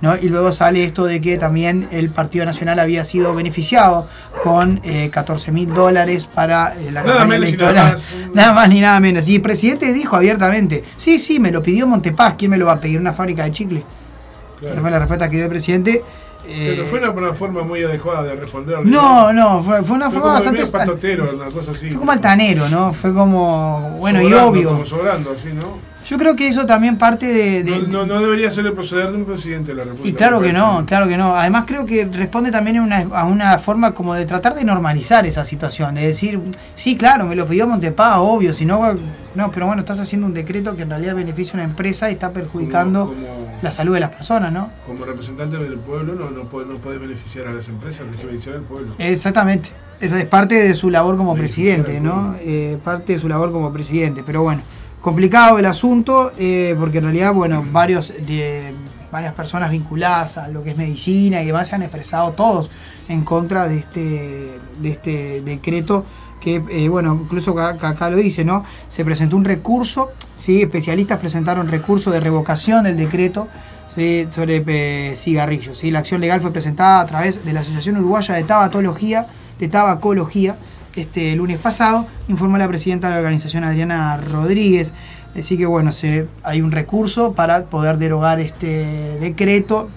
¿no? 0.00 0.16
Y 0.16 0.28
luego 0.28 0.52
sale 0.52 0.84
esto 0.84 1.04
de 1.04 1.20
que 1.20 1.38
también 1.38 1.88
el 1.90 2.10
Partido 2.10 2.44
Nacional 2.44 2.78
había 2.78 3.04
sido 3.04 3.34
beneficiado 3.34 4.08
con 4.42 4.80
eh, 4.84 5.10
14 5.10 5.50
mil 5.52 5.72
dólares 5.72 6.26
para 6.32 6.74
eh, 6.78 6.90
la 6.92 7.02
Nada 7.02 7.18
campaña 7.18 7.36
electoral. 7.36 7.74
nada 7.74 7.90
más. 7.92 8.14
Nada 8.34 8.52
más 8.52 8.68
ni 8.68 8.80
nada 8.80 9.00
menos. 9.00 9.28
Y 9.28 9.36
el 9.36 9.42
presidente 9.42 9.92
dijo 9.92 10.16
abiertamente, 10.16 10.84
sí, 10.96 11.18
sí, 11.18 11.40
me 11.40 11.50
lo 11.50 11.62
pidió 11.62 11.86
Montepaz, 11.86 12.34
¿quién 12.38 12.50
me 12.50 12.58
lo 12.58 12.66
va 12.66 12.72
a 12.74 12.80
pedir? 12.80 13.00
¿Una 13.00 13.12
fábrica 13.12 13.44
de 13.44 13.52
chicle? 13.52 13.84
Claro. 14.58 14.72
Esa 14.72 14.80
fue 14.82 14.90
la 14.90 14.98
respuesta 14.98 15.28
que 15.28 15.36
dio 15.36 15.44
el 15.44 15.50
presidente. 15.50 16.04
Eh, 16.50 16.74
Pero 16.76 16.88
fue 16.88 16.98
una, 17.00 17.10
una 17.10 17.34
forma 17.34 17.62
muy 17.62 17.82
adecuada 17.84 18.22
de 18.22 18.34
responder. 18.36 18.78
No, 18.86 19.32
no, 19.34 19.62
fue, 19.62 19.82
fue 19.84 19.96
una 19.96 20.08
Fue 20.10 20.18
forma 20.20 20.34
bastante... 20.34 20.60
medio 20.60 20.72
patotero, 20.72 21.30
una 21.34 21.50
cosa 21.50 21.72
así. 21.72 21.90
Fue 21.90 21.98
como 21.98 22.10
altanero, 22.12 22.68
¿no? 22.70 22.92
Fue 22.94 23.12
como... 23.12 23.96
Bueno, 23.98 24.22
y 24.22 24.32
obvio. 24.32 24.70
Como 24.70 24.86
sobrando, 24.86 25.32
así, 25.38 25.48
¿no? 25.52 25.78
Yo 26.08 26.16
creo 26.16 26.34
que 26.34 26.48
eso 26.48 26.64
también 26.64 26.96
parte 26.96 27.26
de... 27.26 27.62
de- 27.64 27.82
No, 27.82 28.06
no, 28.06 28.06
no 28.06 28.20
debería 28.20 28.50
ser 28.50 28.64
el 28.64 28.72
proceder 28.72 29.10
de 29.10 29.16
un 29.18 29.24
presidente 29.26 29.72
de 29.72 29.76
la 29.76 29.84
República. 29.84 30.08
Y 30.08 30.12
claro 30.14 30.40
que 30.40 30.52
no, 30.54 30.84
claro 30.86 31.06
que 31.06 31.18
no. 31.18 31.34
Además 31.36 31.64
creo 31.66 31.84
que 31.84 32.06
responde 32.06 32.50
también 32.50 32.78
a 32.78 32.82
una, 32.82 32.98
a 33.12 33.24
una 33.26 33.58
forma 33.58 33.92
como 33.92 34.14
de 34.14 34.24
tratar 34.24 34.54
de 34.54 34.64
normalizar 34.64 35.26
esa 35.26 35.44
situación. 35.44 35.96
De 35.96 36.06
decir, 36.06 36.40
sí, 36.74 36.96
claro, 36.96 37.26
me 37.26 37.36
lo 37.36 37.46
pidió 37.46 37.66
Montepaz, 37.66 38.18
obvio, 38.20 38.54
si 38.54 38.64
no, 38.64 38.94
no, 39.34 39.50
pero 39.50 39.66
bueno, 39.66 39.80
estás 39.80 40.00
haciendo 40.00 40.26
un 40.26 40.32
decreto 40.34 40.74
que 40.76 40.82
en 40.82 40.90
realidad 40.90 41.14
beneficia 41.14 41.52
a 41.52 41.56
una 41.56 41.64
empresa 41.64 42.08
y 42.08 42.14
está 42.14 42.32
perjudicando 42.32 43.08
Como- 43.08 43.20
como- 43.26 43.48
la 43.60 43.70
salud 43.70 43.92
de 43.92 44.00
las 44.00 44.10
personas, 44.10 44.50
¿no? 44.52 44.70
Como 44.86 45.04
representante 45.04 45.56
del 45.58 45.78
pueblo 45.78 46.14
no, 46.14 46.30
no, 46.30 46.48
puede- 46.48 46.66
no 46.66 46.76
puedes 46.76 47.00
beneficiar 47.00 47.48
a 47.48 47.52
las 47.52 47.68
empresas, 47.68 48.06
beneficiar 48.10 48.54
al 48.56 48.62
pueblo. 48.62 48.94
Exactamente. 48.98 49.70
Esa 50.00 50.18
es 50.18 50.26
parte 50.26 50.54
de 50.54 50.74
su 50.76 50.90
labor 50.90 51.16
como 51.16 51.34
presidente, 51.34 52.00
¿no? 52.00 52.36
Eh, 52.40 52.78
parte 52.82 53.14
de 53.14 53.18
su 53.18 53.28
labor 53.28 53.50
como 53.52 53.72
presidente. 53.72 54.22
Pero 54.24 54.42
bueno, 54.42 54.62
complicado 55.00 55.58
el 55.58 55.66
asunto, 55.66 56.32
eh, 56.38 56.74
porque 56.78 56.98
en 56.98 57.04
realidad, 57.04 57.32
bueno, 57.32 57.64
varios 57.70 58.12
varias 59.10 59.32
personas 59.32 59.70
vinculadas 59.70 60.36
a 60.36 60.48
lo 60.48 60.62
que 60.62 60.70
es 60.70 60.76
medicina 60.76 61.42
y 61.42 61.46
demás 61.46 61.68
se 61.68 61.74
han 61.74 61.82
expresado 61.82 62.32
todos 62.32 62.70
en 63.08 63.24
contra 63.24 63.66
de 63.66 63.78
este, 63.78 64.60
este 64.84 65.40
decreto 65.40 66.04
que, 66.40 66.62
eh, 66.70 66.88
bueno, 66.88 67.18
incluso 67.22 67.58
acá, 67.58 68.10
lo 68.10 68.16
dice, 68.16 68.44
¿no? 68.44 68.64
Se 68.86 69.04
presentó 69.04 69.36
un 69.36 69.44
recurso, 69.44 70.12
¿sí? 70.34 70.62
Especialistas 70.62 71.18
presentaron 71.18 71.68
recurso 71.68 72.10
de 72.10 72.20
revocación 72.20 72.84
del 72.84 72.96
decreto 72.96 73.48
sobre 74.28 74.62
eh, 74.68 75.14
cigarrillos, 75.16 75.78
¿sí? 75.78 75.90
La 75.90 75.98
acción 75.98 76.20
legal 76.20 76.40
fue 76.40 76.52
presentada 76.52 77.00
a 77.00 77.06
través 77.06 77.44
de 77.44 77.52
la 77.52 77.60
Asociación 77.60 77.96
Uruguaya 77.96 78.34
de 78.34 78.44
Tabatología, 78.44 79.26
de 79.58 79.66
Tabacología, 79.66 80.56
este 81.00 81.34
lunes 81.36 81.58
pasado, 81.58 82.06
informó 82.28 82.58
la 82.58 82.68
presidenta 82.68 83.08
de 83.08 83.14
la 83.14 83.20
organización 83.20 83.64
Adriana 83.64 84.16
Rodríguez. 84.16 84.92
Así 85.38 85.56
que 85.56 85.66
bueno, 85.66 85.92
se, 85.92 86.26
hay 86.42 86.60
un 86.62 86.70
recurso 86.72 87.32
para 87.32 87.66
poder 87.66 87.98
derogar 87.98 88.40
este 88.40 89.18
decreto 89.20 89.88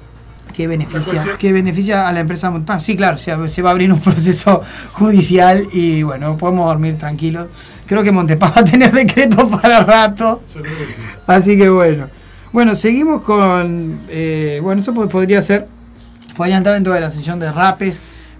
que 0.53 0.67
beneficia, 0.67 1.37
que 1.39 1.53
beneficia 1.53 2.07
a 2.07 2.11
la 2.11 2.19
empresa 2.19 2.51
Montepaz. 2.51 2.83
Sí, 2.83 2.95
claro, 2.97 3.17
se, 3.17 3.49
se 3.49 3.61
va 3.61 3.69
a 3.69 3.71
abrir 3.71 3.91
un 3.91 3.99
proceso 4.01 4.61
judicial 4.93 5.67
y 5.71 6.03
bueno, 6.03 6.35
podemos 6.37 6.67
dormir 6.67 6.97
tranquilos. 6.97 7.47
Creo 7.87 8.03
que 8.03 8.11
Montepaz 8.11 8.55
va 8.57 8.61
a 8.61 8.65
tener 8.65 8.91
decreto 8.93 9.49
para 9.49 9.79
rato. 9.81 10.43
Yo 10.53 10.61
creo 10.61 10.77
que 10.77 10.85
sí. 10.85 11.01
Así 11.27 11.57
que 11.57 11.69
bueno. 11.69 12.07
Bueno, 12.51 12.75
seguimos 12.75 13.21
con. 13.21 14.01
eh, 14.09 14.59
bueno, 14.61 14.81
eso 14.81 14.93
po- 14.93 15.07
podría 15.07 15.41
ser. 15.41 15.67
Podría 16.35 16.57
entrar 16.57 16.75
dentro 16.75 16.93
de 16.93 16.99
la 16.99 17.09
sesión 17.09 17.39
de 17.39 17.49
rapes, 17.51 17.99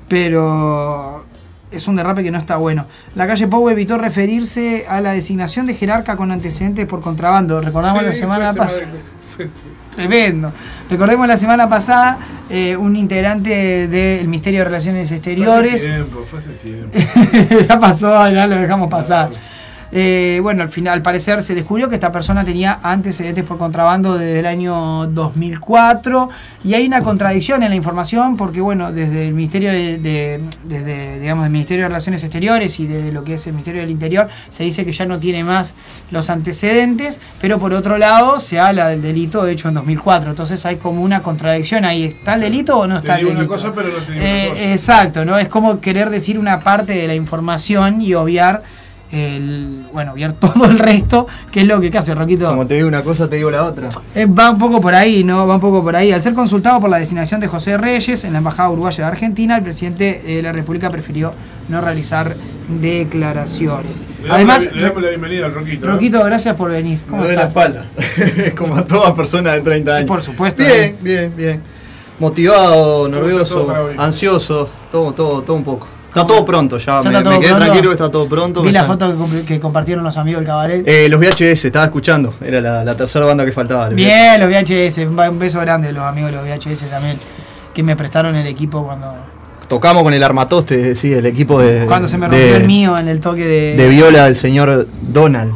pero 0.09 1.25
es 1.71 1.87
un 1.87 1.95
derrape 1.95 2.23
que 2.23 2.31
no 2.31 2.37
está 2.37 2.57
bueno. 2.57 2.85
La 3.15 3.25
calle 3.27 3.47
Pau 3.47 3.67
evitó 3.69 3.97
referirse 3.97 4.85
a 4.87 5.01
la 5.01 5.13
designación 5.13 5.65
de 5.65 5.75
jerarca 5.75 6.15
con 6.15 6.31
antecedentes 6.31 6.85
por 6.85 7.01
contrabando. 7.01 7.61
Recordamos 7.61 8.03
la 8.03 8.13
semana 8.15 8.53
pasada. 8.53 8.87
Tremendo. 9.95 10.53
Recordemos 10.89 11.27
la 11.27 11.37
semana 11.37 11.67
pasada 11.67 12.17
eh, 12.49 12.77
un 12.77 12.95
integrante 12.95 13.87
del 13.87 14.27
Ministerio 14.27 14.59
de 14.59 14.65
Relaciones 14.65 15.09
Fue 15.09 15.17
hace 15.17 15.31
Exteriores. 15.31 15.81
tiempo, 15.81 16.25
fue 16.29 16.39
hace 16.39 16.51
tiempo. 16.51 17.65
ya 17.67 17.79
pasó, 17.79 18.29
ya 18.29 18.47
lo 18.47 18.55
dejamos 18.55 18.89
pasar. 18.89 19.29
Eh, 19.93 20.39
bueno, 20.41 20.63
al 20.63 20.69
final, 20.69 20.93
al 20.93 21.01
parecer 21.01 21.41
se 21.43 21.53
descubrió 21.53 21.89
que 21.89 21.95
esta 21.95 22.11
persona 22.11 22.45
tenía 22.45 22.79
antecedentes 22.81 23.43
por 23.43 23.57
contrabando 23.57 24.17
desde 24.17 24.39
el 24.39 24.45
año 24.45 25.07
2004 25.07 26.29
y 26.63 26.73
hay 26.75 26.85
una 26.87 27.01
contradicción 27.03 27.61
en 27.63 27.69
la 27.71 27.75
información 27.75 28.37
porque, 28.37 28.61
bueno, 28.61 28.91
desde 28.93 29.27
el 29.27 29.33
Ministerio 29.33 29.69
de, 29.69 29.97
de- 29.97 30.41
desde, 30.63 31.19
digamos, 31.19 31.43
del 31.43 31.51
Ministerio 31.51 31.83
de 31.83 31.89
Relaciones 31.89 32.23
Exteriores 32.23 32.79
y 32.79 32.87
de 32.87 33.11
lo 33.11 33.23
que 33.23 33.33
es 33.33 33.45
el 33.47 33.53
Ministerio 33.53 33.81
del 33.81 33.89
Interior 33.89 34.29
se 34.49 34.63
dice 34.63 34.85
que 34.85 34.93
ya 34.93 35.05
no 35.05 35.19
tiene 35.19 35.43
más 35.43 35.75
los 36.11 36.29
antecedentes, 36.29 37.19
pero 37.41 37.59
por 37.59 37.73
otro 37.73 37.97
lado 37.97 38.39
se 38.39 38.59
habla 38.59 38.87
del 38.87 39.01
delito 39.01 39.45
hecho 39.47 39.67
en 39.67 39.73
2004. 39.73 40.29
Entonces 40.29 40.65
hay 40.65 40.77
como 40.77 41.01
una 41.01 41.21
contradicción 41.21 41.83
ahí. 41.85 42.05
¿Está 42.05 42.35
el 42.35 42.41
delito 42.41 42.77
o 42.77 42.87
no 42.87 42.97
está 42.97 43.15
el 43.15 43.19
digo 43.19 43.31
una 43.31 43.39
delito? 43.41 43.53
cosa, 43.55 43.73
pero 43.73 43.89
no 43.89 44.13
Eh, 44.15 44.47
una 44.47 44.53
cosa. 44.59 44.71
Exacto, 44.71 45.25
¿no? 45.25 45.37
Es 45.37 45.49
como 45.49 45.79
querer 45.81 46.09
decir 46.09 46.39
una 46.39 46.61
parte 46.61 46.93
de 46.93 47.07
la 47.07 47.15
información 47.15 48.01
y 48.01 48.13
obviar 48.13 48.63
el, 49.11 49.85
bueno, 49.93 50.13
obviar 50.13 50.33
todo 50.39 50.65
el 50.65 50.79
resto, 50.79 51.27
que 51.51 51.61
es 51.61 51.67
lo 51.67 51.79
que 51.79 51.91
¿qué 51.91 51.97
hace 51.97 52.15
Roquito. 52.15 52.47
Como 52.47 52.67
te 52.67 52.75
digo 52.75 52.87
una 52.87 53.03
cosa, 53.03 53.29
te 53.29 53.35
digo 53.37 53.51
la 53.51 53.65
otra. 53.65 53.89
Eh, 54.15 54.25
va 54.25 54.49
un 54.49 54.57
poco 54.57 54.79
por 54.81 54.95
ahí, 54.95 55.23
¿no? 55.23 55.45
Va 55.47 55.55
un 55.55 55.61
poco 55.61 55.83
por 55.83 55.95
ahí. 55.95 56.11
Al 56.11 56.21
ser 56.21 56.33
consultado 56.33 56.79
por 56.79 56.89
la 56.89 56.97
designación 56.97 57.41
de 57.41 57.47
José 57.47 57.77
Reyes 57.77 58.23
en 58.23 58.33
la 58.33 58.39
Embajada 58.39 58.69
Uruguaya 58.69 59.03
de 59.05 59.09
Argentina, 59.11 59.57
el 59.57 59.63
presidente 59.63 60.21
de 60.25 60.41
la 60.41 60.51
República 60.53 60.89
prefirió 60.89 61.33
no 61.69 61.81
realizar 61.81 62.35
declaraciones. 62.79 63.91
Le 64.21 64.27
damos 64.27 64.35
Además, 64.35 64.65
la, 64.65 64.71
le 64.71 64.81
damos 64.83 65.01
la 65.01 65.09
bienvenida 65.09 65.45
al 65.45 65.53
Roquito. 65.53 65.85
¿no? 65.85 65.93
Roquito, 65.93 66.23
gracias 66.23 66.55
por 66.55 66.71
venir. 66.71 66.99
Me 67.05 67.09
¿Cómo 67.09 67.21
duele 67.23 67.37
la 67.37 67.47
estás? 67.47 67.65
espalda. 67.65 67.85
Como 68.57 68.75
a 68.75 68.85
toda 68.85 69.15
persona 69.15 69.53
de 69.53 69.61
30 69.61 69.95
años. 69.95 70.07
Por 70.07 70.21
supuesto, 70.21 70.63
Bien, 70.63 70.73
eh. 70.75 70.95
bien, 71.01 71.33
bien. 71.35 71.61
Motivado, 72.19 73.07
nervioso, 73.09 73.61
todo 73.63 73.89
ansioso, 73.97 74.69
todo, 74.91 75.11
todo, 75.13 75.41
todo 75.41 75.57
un 75.57 75.63
poco. 75.63 75.87
Está 76.11 76.27
todo 76.27 76.45
pronto 76.45 76.77
ya. 76.77 77.01
¿Ya 77.01 77.09
me, 77.09 77.23
quedé 77.23 77.39
pronto? 77.39 77.55
tranquilo 77.55 77.83
que 77.89 77.93
está 77.93 78.11
todo 78.11 78.27
pronto. 78.27 78.61
Vi 78.61 78.71
la 78.73 78.81
están- 78.81 78.99
foto 78.99 79.11
que, 79.13 79.17
comp- 79.17 79.45
que 79.45 79.59
compartieron 79.61 80.03
los 80.03 80.17
amigos 80.17 80.41
del 80.41 80.47
cabaret. 80.47 80.83
Eh, 80.85 81.07
los 81.07 81.19
VHS, 81.21 81.63
estaba 81.65 81.85
escuchando. 81.85 82.33
Era 82.41 82.59
la, 82.59 82.83
la 82.83 82.95
tercera 82.95 83.25
banda 83.25 83.45
que 83.45 83.53
faltaba. 83.53 83.85
los 83.85 83.95
Bien, 83.95 84.37
los 84.39 84.49
VHS. 84.49 84.97
Un 85.07 85.39
beso 85.39 85.59
grande 85.61 85.87
a 85.87 85.91
los 85.93 86.03
amigos 86.03 86.31
de 86.31 86.37
los 86.37 86.45
VHS 86.45 86.89
también, 86.89 87.17
que 87.73 87.81
me 87.83 87.95
prestaron 87.95 88.35
el 88.35 88.45
equipo 88.45 88.85
cuando. 88.85 89.13
Tocamos 89.69 90.03
con 90.03 90.13
el 90.13 90.21
armatoste, 90.21 90.95
sí, 90.95 91.13
el 91.13 91.25
equipo 91.25 91.61
de. 91.61 91.85
cuando 91.85 92.09
se 92.09 92.17
me 92.17 92.27
de- 92.27 92.37
rompió 92.37 92.55
el 92.57 92.65
mío 92.65 92.97
en 92.97 93.07
el 93.07 93.21
toque 93.21 93.45
de... 93.45 93.77
De 93.77 93.87
viola 93.87 94.25
del 94.25 94.35
señor 94.35 94.85
Donald. 95.01 95.53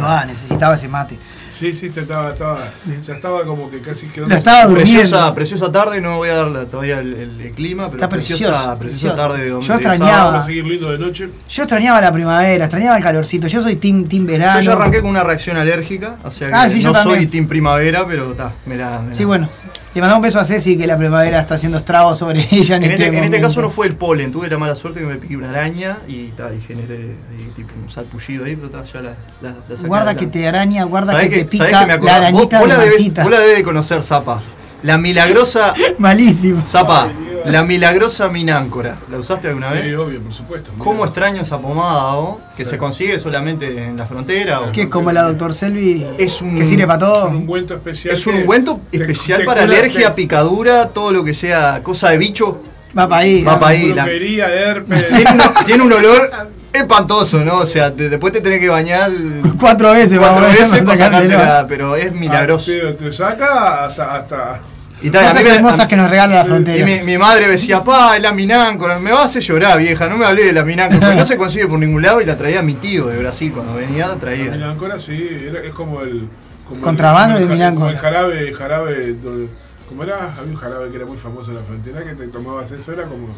Ah, 0.00 0.24
necesitaba 0.26 0.74
ese 0.74 0.88
mate. 0.88 1.18
Sí, 1.54 1.72
sí, 1.72 1.88
te 1.90 2.00
estaba, 2.00 2.30
estaba, 2.32 2.72
ya 3.06 3.14
estaba 3.14 3.44
como 3.44 3.70
que 3.70 3.80
casi 3.80 4.06
quedó. 4.08 4.26
Lo 4.26 4.34
estaba 4.34 4.66
durmiendo. 4.66 4.92
Preciosa, 5.00 5.34
preciosa 5.34 5.70
tarde, 5.72 6.00
no 6.00 6.16
voy 6.16 6.28
a 6.28 6.34
dar 6.34 6.66
todavía 6.66 6.98
el, 6.98 7.14
el- 7.14 7.40
el 7.40 7.52
clima, 7.52 7.84
pero 7.86 7.96
Está 7.98 8.08
preciosa, 8.08 8.42
preciosa 8.44 8.78
precioso. 8.78 9.14
tarde 9.16 9.44
de 9.44 9.52
dom- 9.54 9.60
Yo 9.62 9.74
extrañaba. 9.74 10.10
sábado. 10.10 10.30
Vamos 10.32 10.42
a 10.42 10.46
seguir 10.46 10.64
lindo 10.64 10.90
de 10.90 10.98
noche. 10.98 11.28
Yo 11.48 11.62
extrañaba 11.62 12.00
la 12.00 12.12
primavera, 12.12 12.64
extrañaba 12.64 12.96
el 12.96 13.02
calorcito. 13.04 13.46
Yo 13.46 13.62
soy 13.62 13.76
team, 13.76 14.04
team 14.04 14.26
verano. 14.26 14.60
Yo 14.60 14.66
ya 14.66 14.72
arranqué 14.72 15.00
con 15.00 15.10
una 15.10 15.22
reacción 15.22 15.56
alérgica, 15.56 16.16
o 16.24 16.32
sea 16.32 16.48
que 16.48 16.54
Ah, 16.54 16.68
sí, 16.68 16.80
yo 16.80 16.92
no 16.92 17.02
soy 17.02 17.26
team 17.26 17.46
primavera, 17.46 18.04
pero 18.06 18.32
está, 18.32 18.52
me 18.66 18.76
la, 18.76 19.00
me 19.00 19.08
la- 19.08 19.14
Sí, 19.14 19.24
bueno. 19.24 19.48
Le 19.94 20.00
mandamos 20.00 20.18
un 20.18 20.22
beso 20.24 20.40
a 20.40 20.44
Ceci 20.44 20.76
que 20.76 20.88
la 20.88 20.96
primavera 20.98 21.38
está 21.38 21.54
haciendo 21.54 21.78
estragos 21.78 22.18
sobre 22.18 22.40
ella 22.50 22.76
en, 22.76 22.82
En 22.82 22.90
este, 22.90 23.04
este, 23.04 23.16
en 23.18 23.24
este 23.24 23.40
caso 23.40 23.60
no 23.62 23.70
fue 23.70 23.86
el 23.86 23.94
polen, 23.94 24.32
tuve 24.32 24.48
la 24.48 24.58
mala 24.58 24.74
suerte 24.74 24.98
que 24.98 25.06
me 25.06 25.16
piqué 25.18 25.36
una 25.36 25.50
araña 25.50 25.98
y, 26.08 26.24
ta, 26.30 26.52
y 26.52 26.60
generé 26.60 26.96
ahí, 27.30 27.52
tipo 27.54 27.70
un 27.80 27.88
salpullido 27.88 28.44
ahí, 28.44 28.56
pero 28.56 28.70
ta, 28.70 28.82
ya 28.84 29.00
la, 29.00 29.10
la, 29.40 29.54
la 29.68 29.76
saqué 29.76 29.86
Guarda 29.86 30.16
que 30.16 30.26
te 30.26 30.48
araña, 30.48 30.82
guarda 30.82 31.12
¿Sabés 31.12 31.28
que 31.30 31.44
te 31.44 31.48
que- 31.50 31.53
sabés 31.53 31.53
pica 31.58 31.86
que 31.86 31.98
me 31.98 32.04
la 32.06 32.16
arañita 32.16 32.58
vos, 32.60 32.68
vos 32.68 32.68
de 32.68 32.76
la 32.76 32.84
debes, 32.84 32.98
Martita. 33.00 33.22
vos 33.22 33.30
la 33.32 33.40
debes 33.40 33.56
de 33.56 33.62
conocer, 33.62 34.02
Zapa. 34.02 34.42
La 34.82 34.98
milagrosa. 34.98 35.72
Malísimo. 35.98 36.60
Zapa, 36.66 37.08
la 37.46 37.62
milagrosa 37.62 38.28
mináncora. 38.28 38.96
¿La 39.10 39.18
usaste 39.18 39.48
alguna 39.48 39.70
Sí, 39.72 39.78
vez? 39.78 39.96
obvio, 39.98 40.22
por 40.22 40.32
supuesto. 40.32 40.72
¿Cómo 40.78 41.04
extraño 41.06 41.40
esa 41.42 41.58
pomada, 41.58 42.16
oh? 42.16 42.40
Que 42.56 42.64
se 42.66 42.76
consigue 42.78 43.18
solamente 43.18 43.84
en 43.86 43.96
la 43.96 44.04
frontera. 44.06 44.60
o- 44.60 44.72
Que 44.72 44.82
es 44.82 44.88
como 44.88 45.10
la 45.12 45.22
doctor 45.22 45.54
Selvi. 45.54 46.04
Es 46.18 46.42
un- 46.42 46.54
Que 46.56 46.64
sirve 46.66 46.86
para 46.86 46.98
Es 46.98 47.10
todo. 47.12 47.28
un 47.28 47.36
ungüento 47.36 47.74
especial. 47.74 48.14
Es 48.14 48.26
un 48.26 48.34
ungüento 48.36 48.80
especial 48.92 49.40
te 49.40 49.44
para 49.46 49.62
alergia, 49.62 50.08
te- 50.10 50.14
picadura, 50.16 50.88
todo 50.90 51.12
lo 51.12 51.24
que 51.24 51.32
sea 51.34 51.80
cosa 51.82 52.10
de 52.10 52.18
bicho. 52.18 52.58
Va 52.96 53.08
para 53.08 53.22
ahí. 53.22 53.42
Va 53.42 53.58
pa' 53.58 53.68
ahí. 53.68 53.92
la- 53.94 54.06
herpes. 54.06 55.08
Tiene, 55.08 55.30
un- 55.32 55.64
tiene 55.64 55.82
un 55.82 55.92
olor 55.92 56.30
espantoso, 56.74 57.40
¿no? 57.44 57.56
O 57.58 57.66
sea, 57.66 57.94
te- 57.94 58.08
después 58.08 58.32
te 58.32 58.40
tenés 58.40 58.60
que 58.60 58.68
bañar 58.68 59.10
Cuatro 59.60 59.92
veces, 59.92 60.18
cuatro 60.18 60.42
vamos 60.42 60.58
veces 60.58 60.82
para 60.84 60.96
sacártela, 60.96 61.66
pero 61.68 61.96
es 61.96 62.12
milagroso. 62.12 62.70
Ah, 62.74 62.92
te, 62.98 63.04
te 63.04 63.12
saca 63.12 63.84
hasta. 63.84 64.14
hasta 64.16 64.60
Y 65.02 65.10
tal, 65.10 65.26
Cosas 65.28 65.44
me- 65.44 65.54
hermosas 65.56 65.80
a- 65.80 65.88
que 65.88 65.96
nos 65.96 66.10
regala 66.10 66.34
la 66.34 66.40
y 66.42 66.44
y 66.44 66.48
frontera. 66.48 66.86
mi, 66.86 67.00
mi 67.02 67.18
madre 67.18 67.46
me 67.46 67.52
decía, 67.52 67.82
pa, 67.84 68.16
es 68.16 68.22
la 68.22 68.32
mináncora, 68.32 68.98
me 68.98 69.12
va 69.12 69.22
a 69.22 69.24
hacer 69.26 69.42
llorar, 69.42 69.78
vieja, 69.78 70.06
no 70.08 70.16
me 70.16 70.24
hablé 70.26 70.44
de 70.44 70.52
la 70.52 70.64
mináncora, 70.64 71.00
porque 71.00 71.16
no 71.16 71.24
se 71.24 71.36
consigue 71.36 71.66
por 71.66 71.78
ningún 71.78 72.02
lado 72.02 72.20
y 72.20 72.24
la 72.24 72.36
traía 72.36 72.62
mi 72.62 72.74
tío 72.74 73.06
de 73.06 73.18
Brasil, 73.18 73.52
cuando 73.52 73.74
venía 73.74 74.06
la 74.08 74.16
traía. 74.16 74.50
Minancora, 74.50 74.98
sí, 74.98 75.28
era- 75.48 75.60
es 75.60 75.72
como 75.72 76.00
el. 76.02 76.28
Como 76.68 76.80
Contrabando 76.80 77.36
el, 77.36 77.42
de 77.42 77.46
como 77.46 77.52
el- 77.52 77.58
Minancora. 77.58 77.86
como 77.86 77.90
el 77.90 77.98
jarabe, 77.98 78.52
jarabe. 78.54 79.12
donde- 79.22 79.48
¿Cómo 79.86 80.02
era? 80.02 80.32
Había 80.38 80.50
un 80.50 80.56
jarabe 80.56 80.88
que 80.90 80.96
era 80.96 81.04
muy 81.04 81.18
famoso 81.18 81.50
en 81.50 81.58
la 81.58 81.62
frontera 81.62 82.02
que 82.02 82.14
te 82.14 82.26
tomabas 82.28 82.72
eso, 82.72 82.90
era 82.90 83.04
como. 83.04 83.28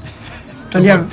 Italiano. 0.69 1.07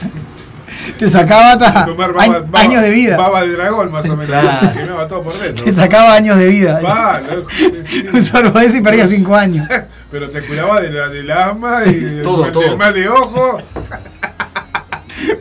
Te 0.97 1.09
sacaba 1.09 1.51
hasta 1.53 1.85
baba, 1.87 2.07
baba- 2.13 2.59
años 2.59 2.81
de 2.81 2.91
vida. 2.91 3.17
Baba 3.17 3.41
de 3.41 3.51
dragón, 3.51 3.91
más 3.91 4.05
o 4.09 4.15
menos. 4.17 4.27
Claro. 4.27 4.69
Te 4.73 4.79
quemaba 4.83 5.07
todo 5.07 5.23
por 5.23 5.37
dentro. 5.39 5.65
Te 5.65 5.71
sacaba 5.71 6.13
años 6.13 6.37
de 6.37 6.47
vida. 6.47 6.79
Va, 6.81 7.19
sí. 7.87 8.05
Un 8.13 8.23
sorbo 8.23 8.59
de 8.59 8.65
ese 8.65 8.77
y 8.77 8.81
perdía 8.81 9.07
cinco 9.07 9.35
años. 9.35 9.67
Pero 10.11 10.29
te 10.29 10.41
cuidaba 10.41 10.79
de 10.81 10.89
la, 10.91 11.07
del 11.07 11.31
asma 11.31 11.83
y 11.85 11.93
del, 11.93 12.23
Todo, 12.23 12.41
mal, 12.43 12.51
todo. 12.51 12.63
del 12.63 12.77
mal 12.77 12.93
de 12.93 13.09
ojo. 13.09 13.57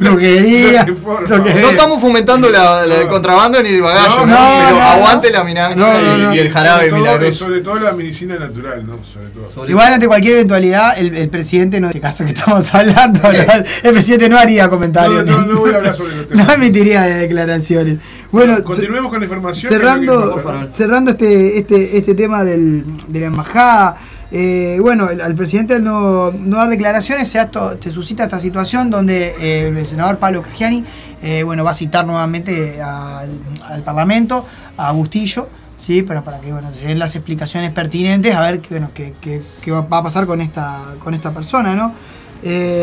No 0.03 1.71
estamos 1.71 2.01
fomentando 2.01 2.49
la, 2.51 2.85
la- 2.87 3.01
el 3.03 3.09
contrabando 3.09 3.63
ni 3.63 3.71
el 3.71 3.83
bagallo, 3.83 4.27
No, 4.27 4.27
¿no? 4.27 4.35
no, 4.35 4.65
pero 4.67 4.77
no, 4.77 4.83
aguante 4.83 5.31
no. 5.31 5.45
la 5.45 5.75
no, 5.75 5.85
y, 6.01 6.23
no. 6.23 6.35
y 6.35 6.39
el 6.39 6.51
jarabe 6.51 6.77
sobre 6.79 6.91
todo, 6.91 6.99
milagroso. 7.01 7.39
Sobre 7.39 7.61
todo 7.61 7.75
la 7.77 7.93
medicina 7.93 8.39
natural, 8.39 8.87
¿no? 8.87 8.99
Sobre 9.05 9.29
todo. 9.29 9.49
Sobre- 9.49 9.71
Igual 9.71 9.93
ante 9.93 10.07
cualquier 10.07 10.35
eventualidad, 10.35 10.99
el, 10.99 11.15
el 11.17 11.29
presidente, 11.29 11.81
no, 11.81 11.87
en 11.87 11.91
este 11.91 12.01
caso 12.01 12.25
que 12.25 12.31
estamos 12.33 12.73
hablando, 12.75 13.21
el 13.83 13.93
presidente 13.93 14.29
no 14.29 14.39
haría 14.39 14.69
comentarios. 14.69 15.25
No, 15.25 15.39
no, 15.41 15.47
no 15.47 15.61
voy 15.61 15.73
a 15.73 15.77
hablar 15.77 15.95
sobre 15.97 16.17
los 16.17 16.29
temas. 16.29 16.47
no 16.47 16.53
emitiría 16.53 17.03
de 17.03 17.15
declaraciones. 17.15 17.99
Bueno, 18.31 18.63
Continuemos 18.65 19.11
con 19.11 19.21
la 19.21 19.27
información. 19.27 19.71
cerrando, 19.73 20.43
cerrando 20.71 21.11
este, 21.13 21.59
este, 21.59 21.99
este 21.99 22.15
tema 22.15 22.45
del, 22.45 22.85
de 23.09 23.21
la 23.21 23.27
embajada, 23.27 23.97
eh, 24.33 24.79
bueno, 24.81 25.11
el- 25.11 25.21
al 25.21 25.35
presidente 25.35 25.75
al 25.75 25.85
no, 25.85 26.31
no 26.33 26.57
dar 26.57 26.69
declaraciones 26.71 27.29
se, 27.29 27.39
ato- 27.39 27.77
se 27.79 27.91
suscita 27.93 28.25
esta 28.25 28.41
situación 28.41 28.91
donde 28.91 29.35
eh, 29.39 29.69
el 29.69 29.87
senador 29.87 30.19
Pablo 30.19 30.43
Cagiani 30.43 30.83
eh, 31.23 31.43
bueno, 31.45 31.63
va 31.65 31.71
a 31.73 31.75
citar 31.75 32.07
nuevamente 32.07 32.81
al, 32.83 33.29
al 33.65 33.83
Parlamento, 33.85 34.45
a 34.77 34.91
Bustillo, 34.93 35.49
¿sí? 35.77 36.03
para, 36.03 36.25
para 36.25 36.41
que 36.41 36.51
bueno, 36.51 36.73
se 36.73 36.87
den 36.87 36.99
las 36.99 37.15
explicaciones 37.15 37.71
pertinentes 37.73 38.35
a 38.35 38.41
ver 38.41 38.61
qué, 38.61 38.69
bueno, 38.71 38.91
qué, 38.95 39.15
qué- 39.21 39.43
qué 39.61 39.71
va, 39.71 39.81
a 39.89 40.03
pasar 40.03 40.27
con 40.27 40.41
esta, 40.41 40.95
con 40.99 41.13
esta 41.15 41.33
persona. 41.33 41.75
¿no? 41.75 41.93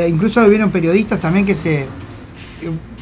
Incluso 0.07 0.45
hubieron 0.45 0.71
periodistas 0.71 1.19
también 1.19 1.45
que 1.45 1.55
se, 1.55 1.87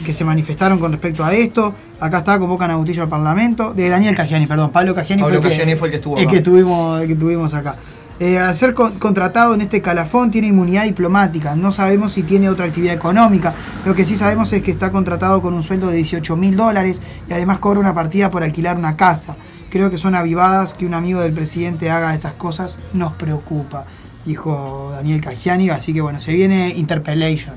que 0.05 0.13
se 0.13 0.23
manifestaron 0.25 0.79
con 0.79 0.91
respecto 0.91 1.23
a 1.23 1.33
esto. 1.33 1.73
Acá 1.99 2.19
está, 2.19 2.39
convocan 2.39 2.71
a 2.71 2.75
Bustillo 2.77 3.03
al 3.03 3.09
Parlamento. 3.09 3.73
De 3.73 3.89
Daniel 3.89 4.15
Cagiani, 4.15 4.47
perdón. 4.47 4.71
Pablo 4.71 4.95
Cagiani, 4.95 5.21
Pablo 5.21 5.41
fue, 5.41 5.51
que, 5.51 5.75
fue 5.75 5.87
el 5.87 5.91
que 5.91 5.97
estuvo 5.97 6.17
el 6.17 6.23
acá. 6.23 6.31
que 6.31 6.41
tuvimos, 6.41 7.01
el 7.01 7.07
que 7.07 7.15
tuvimos 7.15 7.53
acá. 7.53 7.75
Eh, 8.19 8.39
al 8.39 8.53
ser 8.55 8.73
con- 8.73 8.97
contratado 8.97 9.53
en 9.53 9.61
este 9.61 9.81
calafón 9.81 10.31
tiene 10.31 10.47
inmunidad 10.47 10.85
diplomática. 10.85 11.55
No 11.55 11.71
sabemos 11.71 12.13
si 12.13 12.23
tiene 12.23 12.49
otra 12.49 12.65
actividad 12.65 12.93
económica. 12.95 13.53
Lo 13.85 13.93
que 13.93 14.05
sí 14.05 14.15
sabemos 14.15 14.51
es 14.53 14.61
que 14.63 14.71
está 14.71 14.91
contratado 14.91 15.41
con 15.41 15.53
un 15.53 15.61
sueldo 15.61 15.87
de 15.87 15.97
18 15.97 16.35
mil 16.35 16.55
dólares 16.55 17.01
y 17.29 17.33
además 17.33 17.59
cobra 17.59 17.79
una 17.79 17.93
partida 17.93 18.31
por 18.31 18.41
alquilar 18.43 18.75
una 18.77 18.97
casa. 18.97 19.35
Creo 19.69 19.91
que 19.91 19.97
son 19.99 20.15
avivadas 20.15 20.73
que 20.73 20.85
un 20.87 20.95
amigo 20.95 21.19
del 21.21 21.33
presidente 21.33 21.91
haga 21.91 22.13
estas 22.15 22.33
cosas. 22.33 22.79
Nos 22.93 23.13
preocupa, 23.13 23.85
dijo 24.25 24.89
Daniel 24.93 25.21
Cagiani. 25.21 25.69
Así 25.69 25.93
que 25.93 26.01
bueno, 26.01 26.19
se 26.19 26.33
viene 26.33 26.69
Interpellation. 26.75 27.55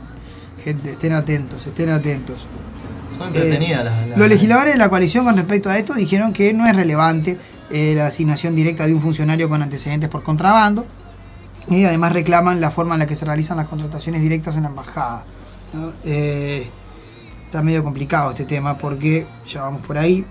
Gente, 0.62 0.90
estén 0.90 1.12
atentos, 1.14 1.66
estén 1.66 1.88
atentos. 1.88 2.48
Son 3.16 3.28
entretenidas 3.28 3.80
Eh, 3.80 3.84
las, 3.84 4.08
las- 4.08 4.18
Los 4.18 4.28
legisladores 4.28 4.74
de 4.74 4.78
la 4.78 4.88
coalición 4.90 5.24
con 5.24 5.36
respecto 5.36 5.70
a 5.70 5.78
esto 5.78 5.94
dijeron 5.94 6.32
que 6.34 6.52
no 6.52 6.66
es 6.66 6.76
relevante 6.76 7.38
eh, 7.70 7.94
la 7.96 8.06
asignación 8.06 8.54
directa 8.54 8.86
de 8.86 8.94
un 8.94 9.00
funcionario 9.00 9.48
con 9.48 9.62
antecedentes 9.62 10.08
por 10.08 10.22
contrabando 10.22 10.86
y 11.68 11.84
además 11.84 12.12
reclaman 12.12 12.60
la 12.60 12.70
forma 12.70 12.94
en 12.94 13.00
la 13.00 13.06
que 13.06 13.16
se 13.16 13.24
realizan 13.24 13.56
las 13.56 13.68
contrataciones 13.68 14.22
directas 14.22 14.56
en 14.56 14.62
la 14.62 14.68
embajada. 14.70 15.24
Eh, 16.04 16.68
está 17.44 17.62
medio 17.62 17.84
complicado 17.84 18.30
este 18.30 18.44
tema 18.44 18.76
porque 18.76 19.26
ya 19.46 19.62
vamos 19.62 19.86
por 19.86 19.98
ahí. 19.98 20.24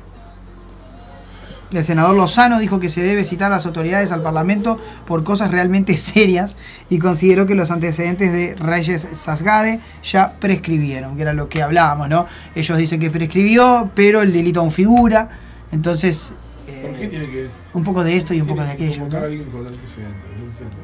El 1.72 1.84
senador 1.84 2.16
Lozano 2.16 2.58
dijo 2.60 2.80
que 2.80 2.90
se 2.90 3.02
debe 3.02 3.24
citar 3.24 3.52
a 3.52 3.56
las 3.56 3.66
autoridades 3.68 4.12
al 4.12 4.24
Parlamento 4.24 4.80
por 5.06 5.24
cosas 5.24 5.52
realmente 5.52 5.96
serias 5.98 6.58
y 6.90 6.98
consideró 7.00 7.46
que 7.46 7.56
los 7.56 7.70
antecedentes 7.70 8.34
de 8.34 8.56
Reyes 8.56 9.08
Sasgade 9.12 9.80
ya 10.04 10.34
prescribieron, 10.40 11.16
que 11.16 11.22
era 11.22 11.34
lo 11.34 11.48
que 11.48 11.62
hablábamos, 11.62 12.10
¿no? 12.10 12.26
Ellos 12.56 12.78
dicen 12.78 13.00
que 13.00 13.12
prescribió, 13.12 13.92
pero 13.94 14.22
el 14.22 14.34
delito 14.34 14.62
aún 14.62 14.72
figura, 14.72 15.30
entonces 15.72 16.34
eh, 16.80 16.88
¿Por 16.88 17.00
qué 17.00 17.08
tiene 17.08 17.26
que.? 17.30 17.50
un 17.74 17.84
poco 17.84 18.04
de 18.04 18.16
esto 18.18 18.34
y 18.34 18.42
un 18.42 18.48
poco 18.48 18.64
de 18.64 18.72
aquello. 18.72 19.08
¿no? 19.08 19.18
a 19.18 19.22
alguien 19.22 19.46
con 19.50 19.68
antecedentes? 19.68 20.24
No 20.38 20.46
entiendo. 20.46 20.78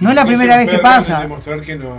No 0.00 0.10
es 0.10 0.16
la 0.16 0.26
primera 0.26 0.56
vez 0.56 0.68
que 0.68 0.78
pasa. 0.78 1.16
es 1.18 1.22
demostrar 1.22 1.60
que 1.60 1.76
no. 1.76 1.94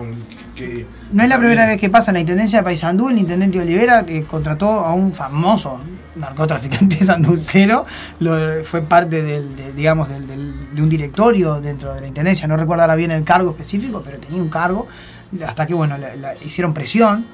que- 0.56 0.86
No 1.14 1.24
es 1.24 1.30
la 1.30 1.38
primera 1.38 1.66
vez 1.66 1.80
que 1.80 1.90
pasa 1.90 2.12
en 2.12 2.16
la 2.16 2.20
Intendencia 2.20 2.60
de 2.60 2.64
Paysandú, 2.64 3.10
el 3.10 3.18
intendente 3.18 3.60
Olivera 3.60 4.06
que 4.06 4.26
contrató 4.26 4.70
a 4.86 4.94
un 4.94 5.14
famoso 5.14 5.80
narcotraficante 6.16 6.98
sanducero, 7.04 7.86
lo, 8.20 8.64
fue 8.64 8.82
parte 8.82 9.22
del, 9.24 9.56
de, 9.56 9.72
digamos, 9.74 10.10
del, 10.10 10.28
del- 10.28 10.76
de 10.76 10.82
un 10.82 10.90
directorio 10.90 11.60
dentro 11.62 11.94
de 11.94 12.02
la 12.02 12.08
Intendencia, 12.08 12.48
no 12.48 12.58
recuerdo 12.58 12.84
ahora 12.84 12.96
bien 12.96 13.12
el 13.12 13.24
cargo 13.24 13.52
específico, 13.52 14.02
pero 14.04 14.18
tenía 14.20 14.42
un 14.42 14.50
cargo, 14.50 14.88
hasta 15.46 15.66
que 15.66 15.74
bueno, 15.74 15.98
la- 15.98 16.16
la- 16.16 16.36
hicieron 16.36 16.74
presión, 16.74 17.26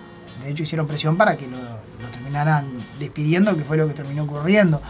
de 0.44 0.50
hecho 0.52 0.64
hicieron 0.64 0.88
presión 0.88 1.18
para 1.18 1.36
que 1.38 1.48
lo, 1.48 1.58
lo 1.58 2.08
terminaran 2.12 2.66
despidiendo, 3.00 3.56
que 3.56 3.64
fue 3.64 3.78
lo 3.78 3.88
que 3.88 3.94
terminó 3.94 4.24
ocurriendo. 4.24 4.82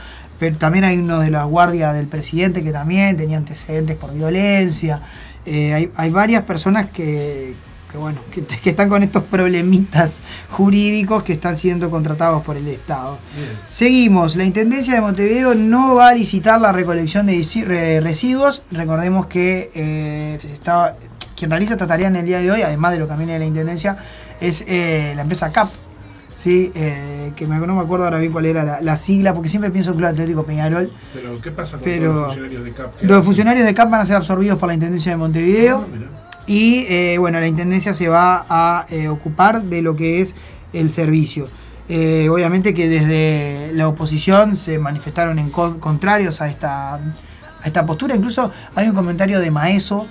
Pero 0.41 0.57
también 0.57 0.85
hay 0.85 0.97
uno 0.97 1.19
de 1.19 1.29
la 1.29 1.43
guardia 1.43 1.93
del 1.93 2.07
presidente 2.07 2.63
que 2.63 2.71
también 2.71 3.15
tenía 3.15 3.37
antecedentes 3.37 3.95
por 3.95 4.11
violencia. 4.11 4.99
Eh, 5.45 5.71
hay, 5.71 5.91
hay 5.95 6.09
varias 6.09 6.41
personas 6.45 6.87
que, 6.87 7.53
que, 7.91 7.97
bueno, 7.99 8.21
que, 8.31 8.41
que 8.43 8.71
están 8.71 8.89
con 8.89 9.03
estos 9.03 9.21
problemitas 9.21 10.23
jurídicos 10.49 11.21
que 11.21 11.33
están 11.33 11.57
siendo 11.57 11.91
contratados 11.91 12.41
por 12.41 12.57
el 12.57 12.67
Estado. 12.69 13.19
Bien. 13.35 13.49
Seguimos, 13.69 14.35
la 14.35 14.43
Intendencia 14.43 14.95
de 14.95 15.01
Montevideo 15.01 15.53
no 15.53 15.93
va 15.93 16.09
a 16.09 16.15
licitar 16.15 16.59
la 16.59 16.71
recolección 16.71 17.27
de 17.27 17.99
residuos. 18.01 18.63
Recordemos 18.71 19.27
que 19.27 19.69
eh, 19.75 20.39
estaba, 20.51 20.95
quien 21.35 21.51
realiza 21.51 21.73
esta 21.73 21.85
tarea 21.85 22.07
en 22.07 22.15
el 22.15 22.25
día 22.25 22.39
de 22.39 22.49
hoy, 22.49 22.63
además 22.63 22.93
de 22.93 22.97
lo 22.97 23.07
que 23.07 23.13
viene 23.13 23.33
de 23.33 23.39
la 23.39 23.45
Intendencia, 23.45 23.95
es 24.39 24.65
eh, 24.67 25.13
la 25.15 25.21
empresa 25.21 25.51
CAP. 25.51 25.69
¿Sí? 26.41 26.71
Eh, 26.75 27.31
que 27.35 27.45
me- 27.45 27.59
no 27.59 27.75
me 27.75 27.81
acuerdo 27.81 28.05
ahora 28.05 28.17
bien 28.19 28.31
cuál 28.31 28.45
era 28.47 28.63
la, 28.63 28.81
la 28.81 28.97
sigla, 28.97 29.33
porque 29.33 29.47
siempre 29.49 29.69
pienso 29.69 29.91
en 29.91 29.97
Club 29.97 30.07
Atlético 30.09 30.43
Peñarol. 30.43 30.91
Pero, 31.13 31.39
¿qué 31.41 31.51
pasa 31.51 31.77
con 31.77 31.83
Pero- 31.85 32.11
todos 32.11 32.15
los 32.15 32.33
funcionarios 32.33 32.63
de 32.65 32.71
CAP? 32.73 32.95
¿Qué 32.97 33.05
Los 33.05 33.13
hacen? 33.17 33.25
funcionarios 33.25 33.65
de 33.65 33.73
CAP 33.73 33.89
van 33.91 34.01
a 34.01 34.05
ser 34.05 34.15
absorbidos 34.15 34.57
por 34.57 34.67
la 34.67 34.73
Intendencia 34.73 35.11
de 35.11 35.17
Montevideo. 35.17 35.85
Ah. 35.87 36.41
Y 36.47 36.85
eh, 36.89 37.17
bueno, 37.19 37.39
la 37.39 37.47
Intendencia 37.47 37.93
se 37.93 38.07
va 38.09 38.45
a 38.49 38.85
eh, 38.89 39.07
ocupar 39.07 39.63
de 39.63 39.81
lo 39.83 39.95
que 39.95 40.19
es 40.21 40.33
el 40.73 40.89
servicio. 40.89 41.47
Eh, 41.87 42.29
obviamente 42.29 42.73
que 42.73 42.87
desde 42.89 43.71
la 43.73 43.87
oposición 43.87 44.55
se 44.55 44.79
manifestaron 44.79 45.37
en 45.39 45.49
con- 45.49 45.79
contrarios 45.79 46.41
a 46.41 46.47
esta, 46.47 46.95
a 46.95 47.01
esta 47.65 47.85
postura. 47.85 48.15
Incluso 48.15 48.51
hay 48.75 48.87
un 48.87 48.95
comentario 48.95 49.39
de 49.39 49.51
Maeso, 49.51 50.07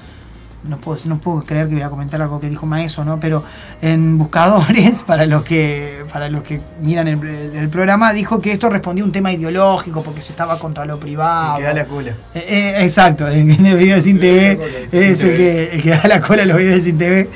no 0.65 0.79
puedo, 0.79 0.99
no 1.07 1.19
puedo 1.19 1.43
creer 1.43 1.69
que 1.69 1.75
voy 1.75 1.83
a 1.83 1.91
comentar 1.91 2.21
algo 2.21 2.41
que 2.41 2.49
dijo 2.49 2.67
Maeso, 2.67 3.05
¿no? 3.05 3.19
Pero 3.19 3.43
en 3.81 4.19
buscadores, 4.19 5.05
para 5.07 5.27
los 5.27 5.43
que, 5.45 6.05
para 6.13 6.29
los 6.29 6.43
que 6.43 6.61
miran 6.83 7.09
el, 7.09 7.25
el 7.27 7.69
programa, 7.69 8.13
dijo 8.13 8.41
que 8.41 8.53
esto 8.53 8.69
respondía 8.69 9.05
a 9.05 9.07
un 9.07 9.13
tema 9.13 9.33
ideológico 9.33 10.03
porque 10.03 10.23
se 10.23 10.33
estaba 10.33 10.59
contra 10.59 10.85
lo 10.85 11.01
privado. 11.01 11.59
Que 11.59 11.63
da 11.65 11.73
la 11.73 11.87
cola. 11.87 12.11
Eh, 12.35 12.45
eh, 12.49 12.75
exacto, 12.85 13.29
en 13.29 13.51
el 13.67 13.77
video 13.77 13.97
de 13.97 14.03
Sin 14.03 14.17
El 14.17 14.21
TV 14.21 14.57
cola, 14.57 14.69
es 14.93 15.19
Sin 15.19 15.29
el 15.31 15.37
TV. 15.37 15.37
que, 15.37 15.77
el 15.77 15.83
que 15.83 15.91
da 15.91 16.03
la 16.09 16.21
cola 16.21 16.43
a 16.43 16.47
los 16.47 16.57
videos 16.57 16.77
de 16.77 16.83
Sin 16.83 16.99
TV. 16.99 17.29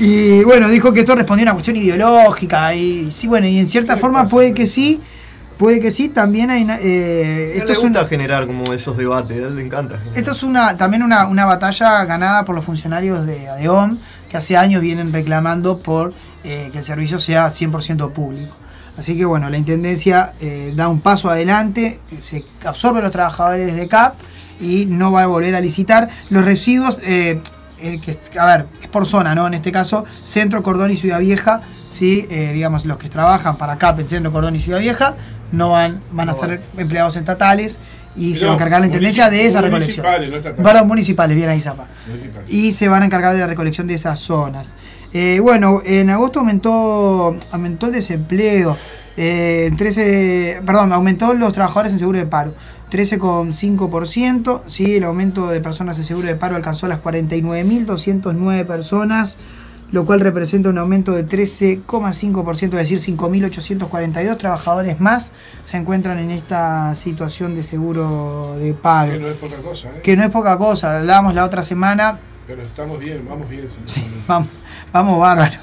Y 0.00 0.42
bueno, 0.42 0.68
dijo 0.68 0.92
que 0.92 1.00
esto 1.00 1.14
respondía 1.14 1.44
a 1.44 1.46
una 1.46 1.52
cuestión 1.52 1.76
ideológica. 1.76 2.74
Y 2.74 3.10
sí, 3.10 3.28
bueno, 3.28 3.46
y 3.46 3.58
en 3.58 3.66
cierta 3.68 3.94
¿Qué 3.94 3.98
le 3.98 4.00
forma 4.00 4.22
pasa? 4.22 4.30
puede 4.30 4.52
que 4.54 4.66
sí, 4.66 5.00
puede 5.58 5.80
que 5.80 5.90
sí. 5.90 6.08
También 6.08 6.50
hay. 6.50 6.64
una- 6.64 6.78
eh, 6.80 7.52
esto 7.56 7.66
le 7.68 7.72
es 7.72 7.78
gusta 7.80 8.00
una, 8.00 8.08
generar 8.08 8.46
como 8.46 8.72
esos 8.72 8.96
debates, 8.96 9.42
a 9.42 9.46
él 9.46 9.56
le 9.56 9.62
encanta. 9.64 9.96
generar. 9.98 10.18
esto 10.18 10.30
es 10.32 10.42
una, 10.42 10.76
también 10.76 11.02
una, 11.02 11.26
una 11.26 11.44
batalla 11.44 12.04
ganada 12.04 12.44
por 12.44 12.54
los 12.54 12.64
funcionarios 12.64 13.26
de 13.26 13.48
ADEOM, 13.48 13.98
que 14.28 14.36
hace 14.36 14.56
años 14.56 14.82
vienen 14.82 15.12
reclamando 15.12 15.78
por 15.78 16.12
eh, 16.44 16.68
que 16.72 16.78
el 16.78 16.84
servicio 16.84 17.18
sea 17.18 17.48
100% 17.48 18.12
público. 18.12 18.54
Así 18.96 19.16
que 19.16 19.24
bueno, 19.24 19.50
la 19.50 19.56
Intendencia 19.58 20.34
eh, 20.40 20.72
da 20.76 20.86
un 20.88 21.00
paso 21.00 21.28
adelante, 21.28 22.00
se 22.20 22.44
absorbe 22.64 23.00
a 23.00 23.02
los 23.02 23.10
trabajadores 23.10 23.74
de 23.74 23.88
CAP 23.88 24.14
y 24.60 24.86
no 24.86 25.10
va 25.10 25.22
a 25.22 25.26
volver 25.26 25.54
a 25.56 25.60
licitar. 25.60 26.08
Los 26.30 26.44
residuos, 26.44 27.00
eh, 27.02 27.40
el 27.80 28.00
que, 28.00 28.16
a 28.38 28.46
ver, 28.46 28.66
es 28.80 28.86
por 28.86 29.04
zona, 29.04 29.34
¿no? 29.34 29.48
En 29.48 29.54
este 29.54 29.72
caso, 29.72 30.04
Centro, 30.22 30.62
Cordón 30.62 30.92
y 30.92 30.96
Ciudad 30.96 31.18
Vieja, 31.18 31.62
¿sí? 31.88 32.24
Eh, 32.30 32.52
digamos, 32.54 32.86
los 32.86 32.96
que 32.98 33.08
trabajan 33.08 33.56
para 33.58 33.78
CAP 33.78 33.98
en 33.98 34.04
Centro, 34.06 34.30
Cordón 34.30 34.54
y 34.54 34.60
Ciudad 34.60 34.78
Vieja, 34.78 35.16
no 35.54 35.70
van, 35.70 36.00
van 36.12 36.28
a 36.28 36.32
No 36.32 36.38
ser 36.38 36.62
empleados 36.76 37.16
estatales 37.16 37.78
y 38.16 38.34
se 38.34 38.44
va 38.44 38.52
a 38.52 38.54
encargar 38.54 38.80
la 38.80 38.86
Intendencia 38.86 39.28
de 39.30 39.46
esa 39.46 39.60
recolección. 39.60 40.04
municipales, 40.06 40.56
no. 40.56 40.62
Perdón, 40.62 40.88
municipales, 40.88 41.36
bien 41.36 41.48
ahí 41.48 41.60
Zapa. 41.60 41.86
Y 42.48 42.72
se 42.72 42.88
van 42.88 43.02
a 43.02 43.06
encargar 43.06 43.34
de 43.34 43.40
la 43.40 43.46
recolección 43.46 43.86
de 43.86 43.94
esas 43.94 44.18
zonas. 44.20 44.74
Eh, 45.12 45.40
bueno, 45.40 45.80
en 45.84 46.10
agosto 46.10 46.40
aumentó, 46.40 47.36
aumentó 47.52 47.86
el 47.86 47.92
desempleo. 47.92 48.76
eh, 49.16 49.66
en 49.68 49.76
13, 49.76 50.62
perdón, 50.66 50.92
aumentó 50.92 51.34
los 51.34 51.52
trabajadores 51.52 51.92
en 51.92 51.98
seguro 51.98 52.18
de 52.18 52.26
paro. 52.26 52.54
13,5%. 52.90 54.62
Sí, 54.66 54.96
el 54.96 55.04
aumento 55.04 55.48
de 55.48 55.60
personas 55.60 55.98
en 55.98 56.04
seguro 56.04 56.28
de 56.28 56.36
paro 56.36 56.56
alcanzó 56.56 56.86
las 56.88 57.00
49.209 57.02 58.64
personas, 58.66 59.38
lo 59.94 60.04
cual 60.04 60.18
representa 60.18 60.70
un 60.70 60.78
aumento 60.78 61.12
de 61.12 61.24
13,5%, 61.24 62.64
es 62.64 62.90
decir, 62.90 62.98
5.842 63.16 64.36
trabajadores 64.36 64.98
más 64.98 65.30
se 65.62 65.76
encuentran 65.76 66.18
en 66.18 66.32
esta 66.32 66.96
situación 66.96 67.54
de 67.54 67.62
seguro 67.62 68.56
de 68.58 68.74
paro 68.74 69.12
Que 69.12 69.18
no 69.20 69.28
es 69.28 69.36
poca 69.36 69.56
cosa, 69.58 69.88
¿eh? 69.90 70.00
que 70.02 70.16
no 70.16 70.24
es 70.24 70.30
poca 70.30 70.58
cosa. 70.58 70.98
Hablábamos 70.98 71.36
la 71.36 71.44
otra 71.44 71.62
semana, 71.62 72.18
Pero 72.44 72.62
estamos 72.62 72.98
bien, 72.98 73.24
vamos 73.28 73.48
bien. 73.48 73.68
sí, 73.86 74.04
vamos, 74.26 74.48
vamos 74.92 75.20
bárbaro. 75.20 75.58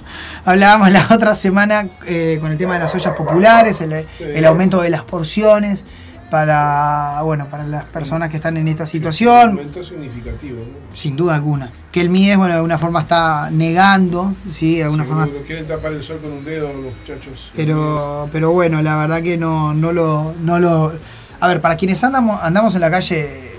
Hablábamos 0.46 0.92
la 0.92 1.08
otra 1.12 1.36
semana 1.36 1.90
eh, 2.08 2.38
con 2.40 2.54
el 2.54 2.58
tema 2.58 2.76
de 2.76 2.80
las 2.80 2.96
ollas 2.96 3.14
populares, 3.14 3.82
el, 3.82 4.08
el 4.22 4.46
aumento 4.46 4.82
de 4.82 4.92
las 4.92 5.04
porciones 5.04 5.84
para 6.32 7.22
bueno 7.24 7.48
para 7.50 7.68
las 7.68 7.84
personas 7.84 8.30
que 8.30 8.38
están 8.38 8.56
en 8.56 8.68
esta 8.70 8.84
Un 8.84 8.90
situación, 8.90 9.50
aumento 9.50 9.84
significativo, 9.84 10.60
¿no? 10.60 10.96
sin 10.96 11.16
duda 11.16 11.36
alguna. 11.36 11.70
Que 11.92 12.00
el 12.00 12.10
MIDES, 12.10 12.38
bueno, 12.38 12.54
de 12.54 12.58
alguna 12.58 12.78
forma 12.78 13.02
está 13.02 13.52
negando, 13.52 14.34
sí, 14.50 14.78
de 14.78 14.86
alguna 14.86 15.04
forma. 15.04 15.28
quieren 15.46 15.68
tapar 15.68 15.92
el 15.92 16.02
sol 16.02 16.20
con 16.22 16.32
un 16.32 16.46
dedo 16.46 16.72
los 16.72 16.96
muchachos. 16.98 17.52
Pero, 17.54 18.30
pero 18.32 18.52
bueno, 18.52 18.82
la 18.82 18.96
verdad 18.96 19.22
que 19.22 19.38
no, 19.38 19.74
no 19.74 19.92
lo, 19.92 20.34
no 20.42 20.58
lo. 20.58 20.94
A 21.42 21.48
ver, 21.50 21.60
para 21.60 21.76
quienes 21.76 22.02
andamos, 22.04 22.40
andamos 22.42 22.74
en 22.76 22.82
la 22.82 22.90
calle, 22.90 23.52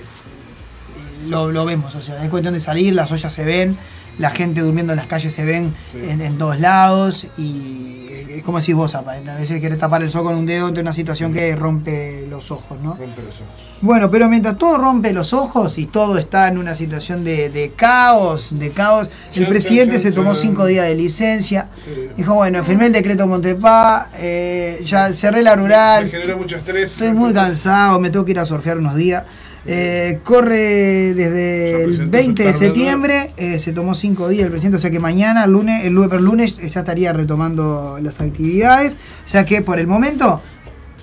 lo, 1.29 1.53
lo 1.53 1.67
vemos, 1.67 1.95
o 1.95 2.01
sea, 2.01 2.25
es 2.25 2.31
cuestión 2.31 2.55
de 2.55 2.61
salir, 2.61 2.95
las 2.95 3.13
ollas 3.13 3.33
se 3.33 3.45
ven, 3.45 3.77
la 4.19 4.31
gente 4.31 4.61
durmiendo 4.61 4.93
en 4.93 4.99
las 4.99 5.07
calles 5.07 5.33
se 5.33 5.45
ven 5.45 5.75
Sí. 5.93 5.99
en, 6.09 6.21
en 6.21 6.39
todos 6.39 6.61
lados 6.61 7.27
y 7.39 7.99
es 8.29 8.43
como 8.43 8.59
decís 8.61 8.75
vos, 8.75 8.93
Zapa, 8.93 9.13
a 9.13 9.35
veces 9.37 9.61
querés 9.61 9.79
tapar 9.79 10.03
el 10.03 10.11
sol 10.11 10.25
con 10.25 10.35
un 10.35 10.47
dedo 10.47 10.67
ante 10.69 10.81
una 10.81 10.93
situación 10.95 11.35
que 11.35 11.55
rompe 11.55 12.27
los 12.31 12.51
ojos, 12.51 12.81
¿no? 12.81 12.95
Rompe 12.97 13.23
los 13.23 13.35
ojos. 13.37 13.53
Bueno, 13.83 14.11
pero 14.11 14.27
mientras 14.29 14.57
todo 14.57 14.79
rompe 14.79 15.13
los 15.13 15.35
ojos 15.35 15.77
y 15.77 15.85
todo 15.87 16.17
está 16.17 16.49
en 16.49 16.57
una 16.57 16.75
situación 16.75 17.25
de, 17.25 17.51
de 17.51 17.73
caos, 17.73 18.59
de 18.59 18.71
caos, 18.71 19.11
el 19.35 19.47
presidente 19.49 19.99
se 19.99 20.13
tomó 20.13 20.35
cinco 20.35 20.65
días 20.67 20.87
de 20.87 20.95
licencia. 20.95 21.69
Sí. 21.85 22.09
Dijo, 22.17 22.33
bueno, 22.35 22.65
firmé 22.65 22.87
el 22.87 22.93
decreto 22.93 23.27
Montepá, 23.27 24.09
eh, 24.17 24.81
ya 24.83 25.13
cerré 25.13 25.43
la 25.43 25.55
Me 25.57 25.63
rural, 25.63 26.09
genera 26.11 26.37
mucho 26.37 26.57
estrés. 26.57 26.93
estoy 26.93 27.13
muy 27.13 27.35
cansado, 27.35 28.01
me 28.01 28.09
tengo 28.09 28.25
que 28.25 28.31
ir 28.31 28.39
a 28.39 28.47
surfear 28.47 28.79
unos 28.79 28.95
días. 28.95 29.25
Eh, 29.65 30.19
corre 30.25 31.15
desde 31.15 31.85
el 31.85 31.91
presentó 31.91 32.19
20 32.19 32.43
de 32.45 32.53
septiembre, 32.53 33.33
eh, 33.37 33.61
se 33.61 33.73
tomó 33.73 33.95
cinco 33.95 34.29
días 34.29 34.45
el 34.45 34.51
presidente, 34.51 34.77
o 34.77 34.81
sea 34.81 34.91
que 34.91 34.99
mañana, 34.99 35.45
el 35.45 35.53
lunes, 35.53 35.85
el 35.85 35.93
lunes, 35.93 36.13
el 36.13 36.25
lunes 36.25 36.57
ya 36.57 36.81
estaría 36.81 37.13
retomando 37.13 37.99
las 38.03 38.21
actividades. 38.21 38.95
O 39.25 39.29
sea 39.29 39.45
que 39.45 39.63
por 39.63 39.79
el 39.79 39.87
momento, 39.87 40.41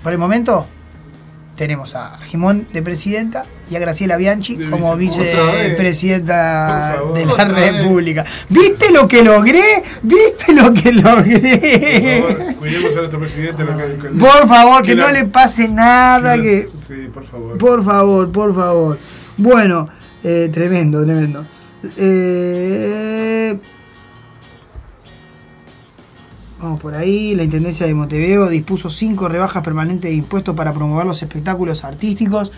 por 0.02 0.12
el 0.12 0.18
momento, 0.18 0.66
tenemos 1.56 1.94
a 1.94 2.18
Jimón 2.18 2.68
de 2.72 2.82
presidenta 2.82 3.46
y 3.70 3.76
a 3.76 3.78
Graciela 3.78 4.16
Bianchi 4.16 4.56
De 4.56 4.68
como 4.68 4.96
vicepresidenta 4.96 6.96
Por 6.98 7.14
favor. 7.14 7.18
de 7.18 7.26
la. 7.26 7.44
República. 7.44 8.24
¿Viste 8.48 8.90
lo 8.92 9.06
que 9.06 9.22
logré? 9.22 9.62
¿Viste 10.02 10.52
lo 10.52 10.72
que 10.74 10.92
Por 10.92 10.94
logré? 10.94 12.20
favor, 12.20 12.54
cuidemos 12.56 12.90
a 12.96 13.08
presidente. 13.18 13.62
que- 13.64 13.98
que- 14.02 14.08
Por 14.18 14.48
favor, 14.48 14.82
que 14.82 14.88
que 14.90 14.96
no 14.96 15.04
la- 15.04 15.12
le 15.12 15.24
pase 15.26 15.68
nada, 15.68 16.36
que... 16.40 16.68
Sí, 16.86 17.08
por 17.14 17.24
favor. 17.24 17.58
Por 17.58 17.84
favor, 17.84 18.32
por 18.32 18.54
favor. 18.54 18.98
Bueno, 19.36 19.88
eh, 20.24 20.48
tremendo, 20.52 21.04
tremendo. 21.04 21.46
Eh, 21.96 23.56
vamos 26.60 26.80
por 26.80 26.94
ahí. 26.94 27.34
La 27.36 27.44
Intendencia 27.44 27.86
de 27.86 27.94
Montevideo 27.94 28.48
dispuso 28.48 28.90
cinco 28.90 29.28
rebajas 29.28 29.62
permanentes 29.62 30.10
de 30.10 30.16
impuestos 30.16 30.56
para 30.56 30.72
promover 30.72 31.06
los 31.06 31.22
espectáculos 31.22 31.84
artísticos. 31.84 32.50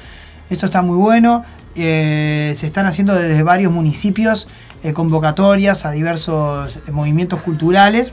Esto 0.52 0.66
está 0.66 0.82
muy 0.82 0.96
bueno. 0.96 1.44
Eh, 1.74 2.52
se 2.54 2.66
están 2.66 2.84
haciendo 2.84 3.14
desde 3.14 3.42
varios 3.42 3.72
municipios 3.72 4.48
eh, 4.82 4.92
convocatorias 4.92 5.86
a 5.86 5.92
diversos 5.92 6.78
movimientos 6.90 7.40
culturales, 7.40 8.12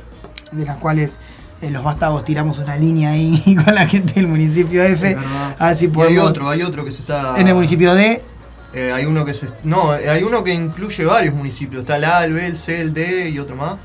de 0.54 0.65
las 0.65 0.78
cuales 0.78 1.19
eh, 1.62 1.69
los 1.69 1.84
vástagos 1.84 2.23
tiramos 2.23 2.58
una 2.58 2.78
línea 2.78 3.12
ahí 3.12 3.58
con 3.65 3.75
la 3.75 3.86
gente 3.86 4.13
del 4.13 4.28
municipio 4.28 4.82
F. 4.84 5.17
A 5.60 5.73
si 5.73 5.88
Y 5.93 6.02
hay 6.02 6.17
otro, 6.17 6.49
hay 6.49 6.63
otro 6.63 6.86
que 6.86 6.93
se 6.93 7.02
está. 7.02 7.34
En 7.38 7.49
el 7.49 7.56
municipio 7.56 7.93
de. 7.93 8.23
Eh, 8.73 8.93
hay 8.93 9.04
uno 9.04 9.25
que 9.25 9.34
se. 9.34 9.47
No, 9.65 9.91
hay 9.91 10.23
uno 10.23 10.41
que 10.41 10.54
incluye 10.54 11.04
varios 11.04 11.36
municipios. 11.36 11.82
Está 11.82 11.97
el 11.97 12.06
ALBE, 12.06 12.45
el 12.45 12.58
C, 12.58 12.80
el 12.80 12.93
D 12.93 13.30
y 13.30 13.38
otro 13.39 13.58
más. 13.58 13.75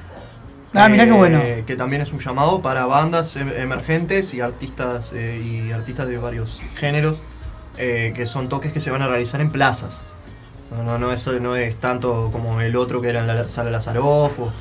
Ah, 0.74 0.88
mirá 0.88 1.06
qué 1.06 1.12
bueno. 1.12 1.40
Que 1.66 1.74
también 1.74 2.02
es 2.02 2.12
un 2.12 2.20
llamado 2.20 2.62
para 2.62 2.86
bandas 2.86 3.34
em- 3.34 3.48
emergentes 3.48 4.32
y 4.32 4.40
artistas 4.40 5.12
y 5.12 5.72
artistas 5.72 6.06
de 6.06 6.18
varios 6.18 6.60
géneros. 6.76 7.16
Eh, 7.76 8.12
que 8.14 8.26
son 8.26 8.48
toques 8.48 8.72
que 8.72 8.80
se 8.80 8.90
van 8.90 9.02
a 9.02 9.08
realizar 9.08 9.40
en 9.40 9.50
plazas. 9.50 10.00
No, 10.70 10.82
no, 10.82 10.98
no, 10.98 11.12
es, 11.12 11.26
no 11.40 11.56
es 11.56 11.76
tanto 11.76 12.30
como 12.32 12.60
el 12.60 12.76
otro 12.76 13.00
que 13.00 13.08
era 13.08 13.20
en 13.20 13.26
la 13.26 13.48
sala 13.48 13.70
Lazaroff. 13.70 14.38
o, 14.38 14.52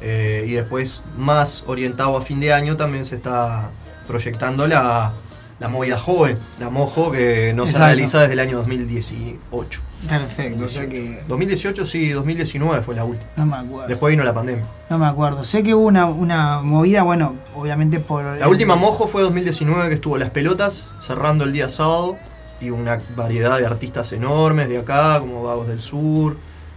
eh, 0.00 0.44
y 0.46 0.52
después, 0.52 1.04
más 1.16 1.64
orientado 1.66 2.16
a 2.16 2.22
fin 2.22 2.40
de 2.40 2.52
año, 2.52 2.76
también 2.76 3.04
se 3.04 3.16
está 3.16 3.70
proyectando 4.06 4.66
la, 4.66 5.14
la 5.58 5.68
movida 5.68 5.98
joven, 5.98 6.38
la 6.60 6.70
mojo 6.70 7.10
que 7.10 7.52
no 7.54 7.66
se 7.66 7.78
realiza 7.78 8.20
desde 8.20 8.34
el 8.34 8.40
año 8.40 8.58
2018. 8.58 9.82
Perfecto, 10.08 10.64
o 10.64 10.68
sea 10.68 10.88
que 10.88 11.20
2018 11.26 11.84
sí, 11.84 12.10
2019 12.10 12.82
fue 12.82 12.94
la 12.94 13.04
última. 13.04 13.28
no 13.36 13.46
me 13.46 13.56
acuerdo. 13.56 13.88
Después 13.88 14.12
vino 14.12 14.22
la 14.22 14.32
pandemia. 14.32 14.64
No 14.88 14.98
me 14.98 15.06
acuerdo. 15.06 15.42
Sé 15.42 15.64
que 15.64 15.74
hubo 15.74 15.86
una, 15.86 16.06
una 16.06 16.62
movida, 16.62 17.02
bueno, 17.02 17.34
obviamente 17.56 17.98
por. 17.98 18.24
La 18.24 18.48
última 18.48 18.76
mojo 18.76 19.08
fue 19.08 19.22
2019 19.22 19.88
que 19.88 19.94
estuvo 19.96 20.16
Las 20.16 20.30
Pelotas 20.30 20.88
cerrando 21.00 21.44
el 21.44 21.52
día 21.52 21.68
sábado 21.68 22.16
y 22.60 22.70
una 22.70 23.00
variedad 23.16 23.58
de 23.58 23.66
artistas 23.66 24.12
enormes 24.12 24.68
de 24.68 24.78
acá, 24.78 25.18
como 25.20 25.42
Vagos 25.42 25.68
del 25.68 25.80
Sur, 25.80 26.36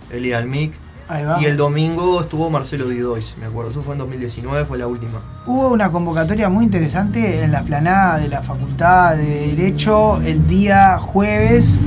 Elia 0.10 0.38
Almic. 0.38 0.74
Ahí 1.08 1.26
va. 1.26 1.41
Y 1.41 1.46
el 1.46 1.58
domingo 1.58 2.22
estuvo 2.22 2.50
Marcelo 2.50 2.88
Didois, 2.88 3.36
me 3.38 3.46
acuerdo. 3.46 3.72
Eso 3.72 3.84
fue 3.84 3.96
en 3.96 4.00
2019, 4.00 4.65
fue 4.65 4.78
la 4.78 4.88
última. 4.88 5.22
Hubo 5.46 5.70
una 5.70 5.91
convocatoria 5.91 6.48
muy 6.50 6.63
interesante 6.63 7.41
en 7.44 7.52
la 7.52 7.60
esplanada 7.60 8.17
de 8.17 8.30
la 8.30 8.41
Facultad 8.41 9.17
de 9.17 9.48
Derecho 9.56 10.22
el 10.22 10.48
día 10.48 10.98
jueves, 11.00 11.82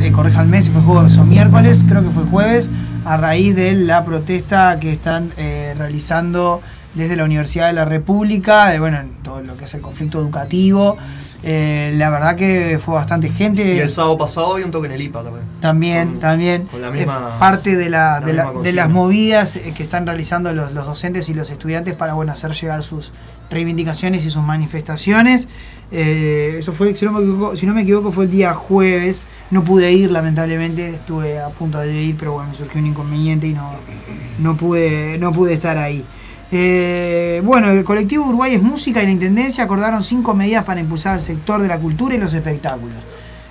eh, 0.00 0.12
corríjanme 0.12 0.62
si 0.62 0.70
fue 0.70 0.82
jueves 0.82 1.16
o 1.16 1.24
miércoles, 1.24 1.84
creo 1.88 2.02
que 2.02 2.10
fue 2.10 2.24
jueves, 2.24 2.68
a 3.06 3.16
raíz 3.16 3.56
de 3.56 3.72
la 3.72 4.04
protesta 4.04 4.78
que 4.78 4.92
están 4.92 5.32
eh, 5.36 5.74
realizando 5.78 6.60
desde 6.94 7.16
la 7.16 7.24
Universidad 7.24 7.66
de 7.66 7.72
la 7.72 7.84
República, 7.84 8.68
de, 8.68 8.78
bueno, 8.78 9.00
en 9.00 9.10
todo 9.22 9.42
lo 9.42 9.56
que 9.56 9.64
es 9.64 9.74
el 9.74 9.80
conflicto 9.80 10.20
educativo. 10.20 10.96
Eh, 11.46 11.92
la 11.96 12.08
verdad 12.08 12.36
que 12.36 12.78
fue 12.82 12.94
bastante 12.94 13.28
gente. 13.28 13.74
Y 13.74 13.78
el 13.78 13.90
sábado 13.90 14.16
pasado 14.16 14.54
había 14.54 14.64
un 14.64 14.70
toque 14.72 14.86
en 14.86 14.92
el 14.92 15.02
IPA 15.02 15.22
también. 15.24 15.44
También, 15.60 16.08
Con- 16.12 16.20
también. 16.20 16.66
con 16.68 16.80
la 16.80 16.88
eh, 16.88 17.06
parte 17.38 17.76
de, 17.76 17.90
la, 17.90 18.20
la 18.20 18.26
de, 18.26 18.32
la- 18.32 18.44
misma 18.46 18.62
de 18.62 18.72
las 18.72 18.88
movidas 18.88 19.56
eh, 19.56 19.74
que 19.76 19.82
están 19.82 20.06
realizando 20.06 20.54
los, 20.54 20.72
los 20.72 20.86
docentes 20.86 21.28
y 21.28 21.34
los 21.34 21.50
estudiantes 21.50 21.94
para 21.96 22.14
bueno, 22.14 22.32
hacer 22.32 22.52
llegar 22.52 22.82
sus 22.82 23.12
reivindicaciones 23.50 24.24
y 24.24 24.30
sus 24.30 24.42
manifestaciones. 24.42 25.48
Eh, 25.92 26.56
eso 26.58 26.72
fue, 26.72 26.96
si 26.96 27.04
no, 27.04 27.12
me 27.12 27.20
equivoco, 27.20 27.56
si 27.56 27.66
no 27.66 27.74
me 27.74 27.82
equivoco, 27.82 28.10
fue 28.10 28.24
el 28.24 28.30
día 28.30 28.54
jueves. 28.54 29.26
No 29.50 29.62
pude 29.64 29.92
ir, 29.92 30.10
lamentablemente. 30.10 30.88
Estuve 30.90 31.38
a 31.38 31.48
punto 31.50 31.78
de 31.78 31.92
ir, 32.02 32.16
pero 32.18 32.32
bueno, 32.32 32.50
me 32.50 32.56
surgió 32.56 32.80
un 32.80 32.86
inconveniente 32.86 33.46
y 33.46 33.52
no, 33.52 33.70
no, 34.38 34.56
pude, 34.56 35.18
no 35.18 35.30
pude 35.32 35.52
estar 35.52 35.76
ahí. 35.76 36.04
Eh, 36.50 37.42
bueno, 37.44 37.68
el 37.70 37.84
colectivo 37.84 38.26
Uruguay 38.26 38.54
es 38.54 38.62
Música 38.62 39.02
y 39.02 39.06
la 39.06 39.12
Intendencia 39.12 39.64
acordaron 39.64 40.02
cinco 40.02 40.34
medidas 40.34 40.64
para 40.64 40.80
impulsar 40.80 41.16
el 41.16 41.22
sector 41.22 41.60
de 41.60 41.68
la 41.68 41.78
cultura 41.78 42.14
y 42.14 42.18
los 42.18 42.32
espectáculos 42.34 42.98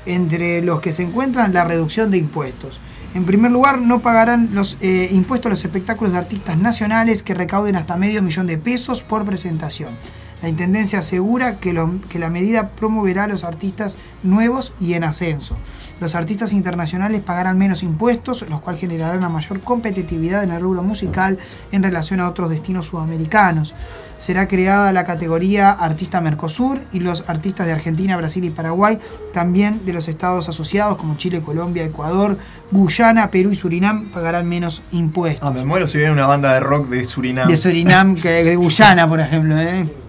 entre 0.06 0.62
los 0.62 0.82
que 0.82 0.94
se 0.94 1.04
encuentran 1.04 1.54
la 1.54 1.64
reducción 1.64 2.12
de 2.12 2.18
impuestos. 2.18 2.80
En 3.14 3.26
primer 3.26 3.52
lugar, 3.52 3.80
no 3.80 4.00
pagarán 4.00 4.50
los 4.54 4.78
eh, 4.82 5.10
impuestos 5.12 5.48
a 5.48 5.50
los 5.52 5.64
espectáculos 5.64 6.14
de 6.14 6.20
artistas 6.20 6.58
nacionales 6.58 7.22
que 7.22 7.36
recauden 7.36 7.76
hasta 7.76 7.96
medio 7.96 8.24
millón 8.24 8.48
de 8.48 8.58
pesos 8.58 9.04
por 9.04 9.24
presentación. 9.24 9.96
La 10.42 10.50
Intendencia 10.50 11.00
asegura 11.00 11.60
que, 11.60 11.72
la 11.74 12.30
medida 12.30 12.72
promoverá 12.72 13.26
a 13.26 13.28
los 13.28 13.44
artistas 13.44 13.98
nuevos 14.24 14.74
y 14.82 14.94
en 14.94 15.06
ascenso. 15.06 15.58
Los 16.04 16.16
artistas 16.16 16.52
internacionales 16.52 17.22
pagarán 17.22 17.58
menos 17.58 17.82
impuestos, 17.82 18.46
los 18.50 18.60
cuales 18.60 18.82
generarán 18.82 19.20
una 19.20 19.30
mayor 19.30 19.62
competitividad 19.62 20.44
en 20.44 20.52
el 20.52 20.60
rubro 20.60 20.84
musical 20.84 21.40
en 21.72 21.82
relación 21.82 22.20
a 22.20 22.28
otros 22.28 22.50
destinos 22.50 22.88
sudamericanos. 22.88 23.74
Será 24.18 24.50
creada 24.50 24.92
la 24.92 25.06
categoría 25.06 25.72
Artista 25.72 26.20
Mercosur 26.20 26.82
y 26.92 27.00
los 27.00 27.30
artistas 27.30 27.68
de 27.68 27.72
Argentina, 27.72 28.18
Brasil 28.18 28.44
y 28.44 28.50
Paraguay, 28.50 29.00
también 29.32 29.86
de 29.86 29.94
los 29.94 30.10
estados 30.10 30.50
asociados 30.50 30.98
como 30.98 31.16
Chile, 31.16 31.42
Colombia, 31.42 31.86
Ecuador, 31.86 32.38
Guyana, 32.70 33.32
Perú 33.32 33.52
y 33.54 33.56
Surinam 33.56 34.12
pagarán 34.12 34.50
menos 34.50 34.84
impuestos. 34.92 35.48
Ah, 35.48 35.54
me 35.54 35.64
muero 35.64 35.88
si 35.88 36.00
viene 36.00 36.12
una 36.12 36.28
banda 36.28 36.54
de 36.54 36.60
rock 36.60 36.90
de 36.90 37.06
Surinam. 37.06 37.48
De 37.48 37.56
Surinam 37.56 38.16
que 38.16 38.44
de 38.44 38.58
Guyana, 38.58 39.08
por 39.08 39.22
ejemplo. 39.22 39.58
¿eh? 39.58 40.03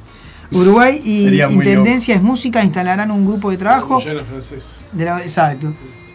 Uruguay 0.55 1.01
y 1.05 1.25
Sería 1.25 1.51
Intendencia 1.51 2.15
es 2.15 2.23
Música 2.23 2.63
instalarán 2.65 3.11
un 3.11 3.27
grupo 3.27 3.51
de 3.51 3.57
trabajo 3.57 4.01
de 4.93 5.05
la- 5.05 5.21
exacto. 5.21 5.73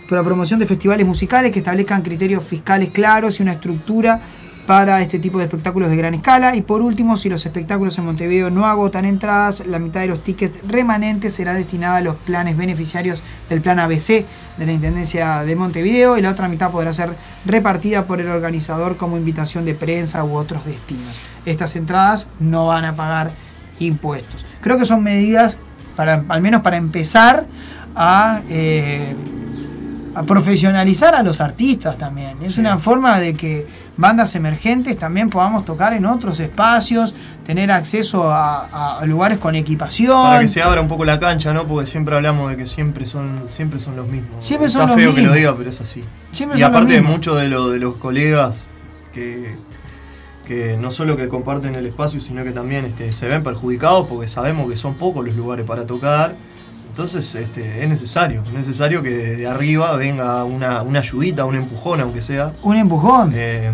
Para 0.07 0.21
la 0.21 0.25
promoción 0.25 0.59
de 0.59 0.65
festivales 0.65 1.05
musicales 1.05 1.51
que 1.51 1.59
establezcan 1.59 2.01
criterios 2.01 2.43
fiscales 2.43 2.89
claros 2.89 3.39
y 3.39 3.43
una 3.43 3.51
estructura 3.53 4.19
para 4.65 5.01
este 5.01 5.17
tipo 5.17 5.39
de 5.39 5.45
espectáculos 5.45 5.89
de 5.89 5.95
gran 5.97 6.13
escala. 6.13 6.55
Y 6.55 6.61
por 6.61 6.81
último, 6.81 7.17
si 7.17 7.27
los 7.27 7.43
espectáculos 7.45 7.97
en 7.97 8.05
Montevideo 8.05 8.49
no 8.51 8.65
agotan 8.65 9.05
entradas, 9.05 9.63
la 9.65 9.79
mitad 9.79 9.99
de 10.01 10.07
los 10.07 10.23
tickets 10.23 10.61
remanentes 10.67 11.33
será 11.33 11.53
destinada 11.55 11.97
a 11.97 12.01
los 12.01 12.15
planes 12.15 12.55
beneficiarios 12.55 13.23
del 13.49 13.61
plan 13.61 13.79
ABC 13.79 14.25
de 14.57 14.65
la 14.65 14.71
Intendencia 14.71 15.43
de 15.43 15.55
Montevideo 15.55 16.17
y 16.17 16.21
la 16.21 16.29
otra 16.29 16.47
mitad 16.47 16.69
podrá 16.71 16.93
ser 16.93 17.15
repartida 17.45 18.05
por 18.05 18.21
el 18.21 18.29
organizador 18.29 18.95
como 18.95 19.17
invitación 19.17 19.65
de 19.65 19.73
prensa 19.73 20.23
u 20.23 20.35
otros 20.37 20.65
destinos. 20.65 21.13
Estas 21.45 21.75
entradas 21.75 22.27
no 22.39 22.67
van 22.67 22.85
a 22.85 22.95
pagar 22.95 23.31
impuestos. 23.85 24.45
Creo 24.61 24.77
que 24.77 24.85
son 24.85 25.03
medidas 25.03 25.57
para, 25.95 26.23
al 26.29 26.41
menos 26.41 26.61
para 26.61 26.77
empezar 26.77 27.45
a, 27.95 28.41
eh, 28.49 29.13
a 30.15 30.23
profesionalizar 30.23 31.15
a 31.15 31.23
los 31.23 31.41
artistas 31.41 31.97
también. 31.97 32.37
Es 32.43 32.57
una 32.57 32.77
forma 32.77 33.19
de 33.19 33.35
que 33.35 33.67
bandas 33.97 34.33
emergentes 34.35 34.97
también 34.97 35.29
podamos 35.29 35.65
tocar 35.65 35.91
en 35.93 36.05
otros 36.05 36.39
espacios, 36.39 37.13
tener 37.45 37.69
acceso 37.71 38.31
a, 38.31 38.99
a 38.99 39.05
lugares 39.05 39.37
con 39.39 39.55
equipación. 39.55 40.23
Para 40.23 40.39
que 40.39 40.47
se 40.47 40.61
abra 40.61 40.79
un 40.81 40.87
poco 40.87 41.03
la 41.03 41.19
cancha, 41.19 41.51
¿no? 41.53 41.67
Porque 41.67 41.85
siempre 41.85 42.15
hablamos 42.15 42.49
de 42.49 42.55
que 42.57 42.65
siempre 42.65 43.05
son, 43.05 43.47
siempre 43.49 43.79
son 43.79 43.95
los 43.97 44.07
mismos. 44.07 44.43
Siempre 44.45 44.67
Está 44.67 44.79
son 44.79 44.87
los 44.89 44.97
feo 44.97 45.13
que 45.13 45.21
lo 45.21 45.33
diga, 45.33 45.55
pero 45.57 45.69
es 45.69 45.81
así. 45.81 46.03
Siempre 46.31 46.57
y 46.59 46.63
aparte 46.63 47.01
muchos 47.01 47.39
de, 47.41 47.49
lo- 47.49 47.69
de 47.69 47.79
los 47.79 47.97
colegas 47.97 48.67
que, 49.13 49.55
que 50.49 50.75
no 50.77 50.89
solo 50.89 51.15
que 51.15 51.27
comparten 51.29 51.75
el 51.75 51.85
espacio, 51.85 52.19
sino 52.19 52.43
que 52.43 52.51
también 52.51 52.83
este, 52.83 53.11
se 53.13 53.27
ven 53.27 53.43
perjudicados 53.43 54.07
porque 54.07 54.27
sabemos 54.27 54.69
que 54.69 54.75
son 54.75 54.95
pocos 54.95 55.23
los 55.25 55.35
lugares 55.35 55.63
para 55.63 55.85
tocar. 55.85 56.35
Entonces 56.89 57.35
este, 57.35 57.83
es 57.83 57.87
necesario, 57.87 58.43
es 58.47 58.51
necesario 58.51 59.03
que 59.03 59.11
de 59.11 59.47
arriba 59.47 59.95
venga 59.95 60.43
una, 60.43 60.81
una 60.81 60.99
ayudita, 60.99 61.45
un 61.45 61.55
empujón, 61.55 62.01
aunque 62.01 62.21
sea. 62.23 62.51
Un 62.63 62.75
empujón. 62.77 63.31
Eh, 63.35 63.71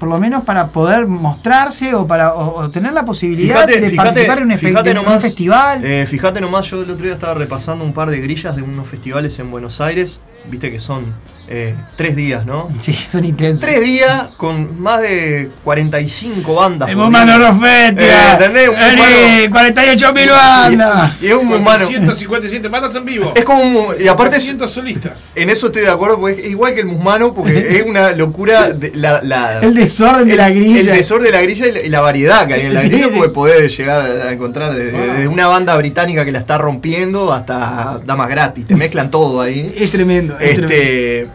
por 0.00 0.10
lo 0.10 0.18
menos 0.18 0.44
para 0.44 0.72
poder 0.72 1.06
mostrarse 1.06 1.94
o 1.94 2.06
para 2.06 2.34
o- 2.34 2.64
o 2.64 2.70
tener 2.70 2.92
la 2.92 3.04
posibilidad 3.06 3.54
Fíjate, 3.64 3.80
de 3.80 3.88
fíjate, 3.90 3.96
participar 3.96 4.38
en 4.42 4.50
un, 4.52 4.58
fíjate 4.58 4.98
un 4.98 5.20
festival. 5.22 5.84
eh, 5.84 6.06
fíjate 6.06 6.40
nomás, 6.42 6.68
yo 6.70 6.82
el 6.82 6.90
otro 6.90 7.04
día 7.04 7.14
estaba 7.14 7.32
repasando 7.34 7.82
un 7.84 7.94
par 7.94 8.10
de 8.10 8.20
grillas 8.20 8.56
de 8.56 8.62
unos 8.62 8.86
festivales 8.88 9.38
en 9.38 9.50
Buenos 9.50 9.80
Aires. 9.80 10.20
Viste 10.50 10.70
que 10.70 10.78
son 10.78 11.14
eh, 11.48 11.74
tres 11.96 12.16
días, 12.16 12.44
¿no? 12.44 12.68
sí, 12.80 12.92
son 12.92 13.24
intensos. 13.24 13.60
Tres 13.60 13.82
días 13.84 14.28
con 14.36 14.80
más 14.80 15.00
de 15.02 15.50
45 15.64 16.54
bandas. 16.54 16.88
El 16.88 16.96
día. 16.96 17.38
Rofetia. 17.38 18.04
Eh, 18.04 18.32
¿entendés? 18.32 18.68
Humano- 18.68 19.50
48 19.52 20.12
mil 20.12 20.28
bandas. 20.30 21.12
Y 21.22 21.26
es 21.26 21.34
un 21.34 21.52
humano. 21.52 21.86
157 21.86 22.68
bandas 22.68 22.94
en 22.94 23.04
vivo. 23.04 23.32
Es 23.34 23.44
como 23.44 23.62
un, 23.62 23.86
y 24.00 24.08
aparte 24.08 24.36
es- 24.36 24.42
300 24.44 24.70
solistas. 24.70 25.32
en 25.34 25.50
eso 25.50 25.66
estoy 25.66 25.82
de 25.82 25.88
acuerdo 25.90 26.18
porque 26.18 26.40
es 26.42 26.48
igual 26.48 26.74
que 26.74 26.80
el 26.80 26.86
musmano 26.86 27.32
porque 27.34 27.56
es 27.78 27.86
una 27.86 28.12
locura 28.12 28.72
de, 28.72 28.92
la, 28.94 29.20
la- 29.22 29.60
El 29.60 29.74
desorden 29.74 30.28
de 30.28 30.36
la 30.36 30.50
grilla. 30.50 30.80
El 30.80 30.86
desorden 30.86 31.26
de 31.26 31.32
la 31.32 31.42
grilla 31.42 31.66
y 31.66 31.72
la, 31.72 31.80
y 31.80 31.88
la 31.88 32.00
variedad 32.00 32.46
que 32.46 32.54
hay 32.54 32.60
en 32.62 32.74
la 32.74 32.82
grilla 32.82 33.06
porque 33.14 33.28
podés 33.30 33.76
llegar 33.76 34.00
a 34.00 34.32
encontrar 34.32 34.74
desde, 34.74 34.92
Wow. 34.96 35.06
desde 35.14 35.28
una 35.28 35.46
banda 35.46 35.76
británica 35.76 36.24
que 36.24 36.32
la 36.32 36.38
está 36.38 36.58
rompiendo 36.58 37.32
hasta 37.32 38.00
damas 38.04 38.28
gratis, 38.28 38.66
te 38.66 38.74
mezclan 38.76 39.10
todo 39.10 39.40
ahí. 39.40 39.72
Es 39.76 39.90
tremendo. 39.90 40.38
es 40.38 40.56
tremendo. 40.56 41.32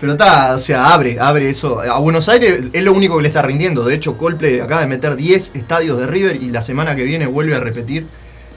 Pero 0.00 0.12
está, 0.12 0.54
o 0.54 0.58
sea, 0.58 0.92
abre, 0.92 1.18
abre 1.18 1.48
eso. 1.48 1.80
A 1.80 1.98
Buenos 2.00 2.28
Aires 2.28 2.64
es 2.72 2.84
lo 2.84 2.92
único 2.92 3.16
que 3.16 3.22
le 3.22 3.28
está 3.28 3.40
rindiendo. 3.42 3.84
De 3.84 3.94
hecho, 3.94 4.18
Coldplay 4.18 4.60
acaba 4.60 4.82
de 4.82 4.86
meter 4.86 5.16
10 5.16 5.52
estadios 5.54 5.98
de 5.98 6.06
River 6.06 6.36
y 6.42 6.50
la 6.50 6.60
semana 6.60 6.94
que 6.94 7.04
viene 7.04 7.26
vuelve 7.26 7.54
a 7.54 7.60
repetir. 7.60 8.06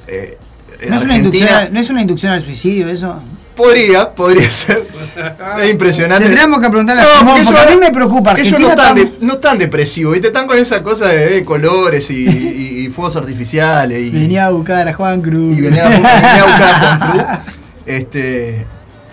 eh, 0.07 0.37
¿No 0.87 0.95
es, 0.97 1.03
una 1.03 1.17
inducción, 1.17 1.49
a- 1.49 1.69
¿No 1.69 1.79
es 1.79 1.89
una 1.89 2.01
inducción 2.01 2.31
al 2.33 2.41
suicidio 2.41 2.87
eso? 2.87 3.21
Podría, 3.55 4.09
podría 4.11 4.49
ser. 4.49 4.81
Es 5.61 5.69
impresionante. 5.69 6.23
Tendríamos 6.23 6.61
que 6.61 6.69
preguntarle 6.69 7.01
a 7.01 7.05
No, 7.05 7.19
Simón, 7.19 7.41
porque 7.45 7.61
a 7.61 7.65
mí 7.75 7.75
me 7.81 7.91
preocupa. 7.91 8.33
Ellos 8.39 8.59
no 8.59 8.69
están, 8.69 8.97
está- 8.97 9.11
de- 9.19 9.25
no 9.25 9.33
están 9.33 9.57
depresivos, 9.57 10.13
¿viste? 10.13 10.27
Están 10.29 10.47
con 10.47 10.57
esa 10.57 10.81
cosa 10.81 11.07
de, 11.07 11.29
de 11.29 11.43
colores 11.45 12.09
y, 12.11 12.25
y- 12.25 12.85
y 12.85 12.89
fuegos 12.89 13.17
artificiales. 13.17 13.99
Y, 14.01 14.09
Venía 14.11 14.45
a 14.45 14.49
buscar 14.51 14.87
a 14.87 14.93
Juan 14.93 15.21
Cruz. 15.21 15.57
y 15.57 15.61
venía, 15.61 15.85
a, 15.85 15.89
venía 15.89 16.43
a 16.43 16.45
buscar 16.45 16.69
a 16.75 16.79
Juan 16.79 17.11
Cruz. 17.11 17.53
Este, 17.85 18.65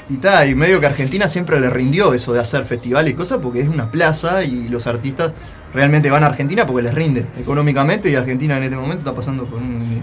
y 0.09 0.17
tal, 0.19 0.49
y 0.49 0.55
medio 0.55 0.79
que 0.81 0.87
Argentina 0.87 1.27
siempre 1.29 1.59
le 1.61 1.69
rindió 1.71 2.15
eso 2.15 2.33
de 2.33 2.41
hacer 2.41 2.65
festivales 2.65 3.13
y 3.13 3.15
cosas 3.17 3.39
porque 3.43 3.61
es 3.61 3.69
una 3.69 3.91
plaza 3.91 4.45
y 4.45 4.69
los 4.69 4.87
artistas 4.87 5.33
realmente 5.75 6.11
van 6.11 6.23
a 6.23 6.27
Argentina 6.27 6.65
porque 6.67 6.83
les 6.83 6.95
rinde 6.95 7.27
económicamente 7.39 8.09
y 8.11 8.15
Argentina 8.15 8.57
en 8.57 8.63
este 8.65 8.77
momento 8.77 8.99
está 8.99 9.15
pasando 9.15 9.45
por 9.47 9.59
un- 9.59 10.03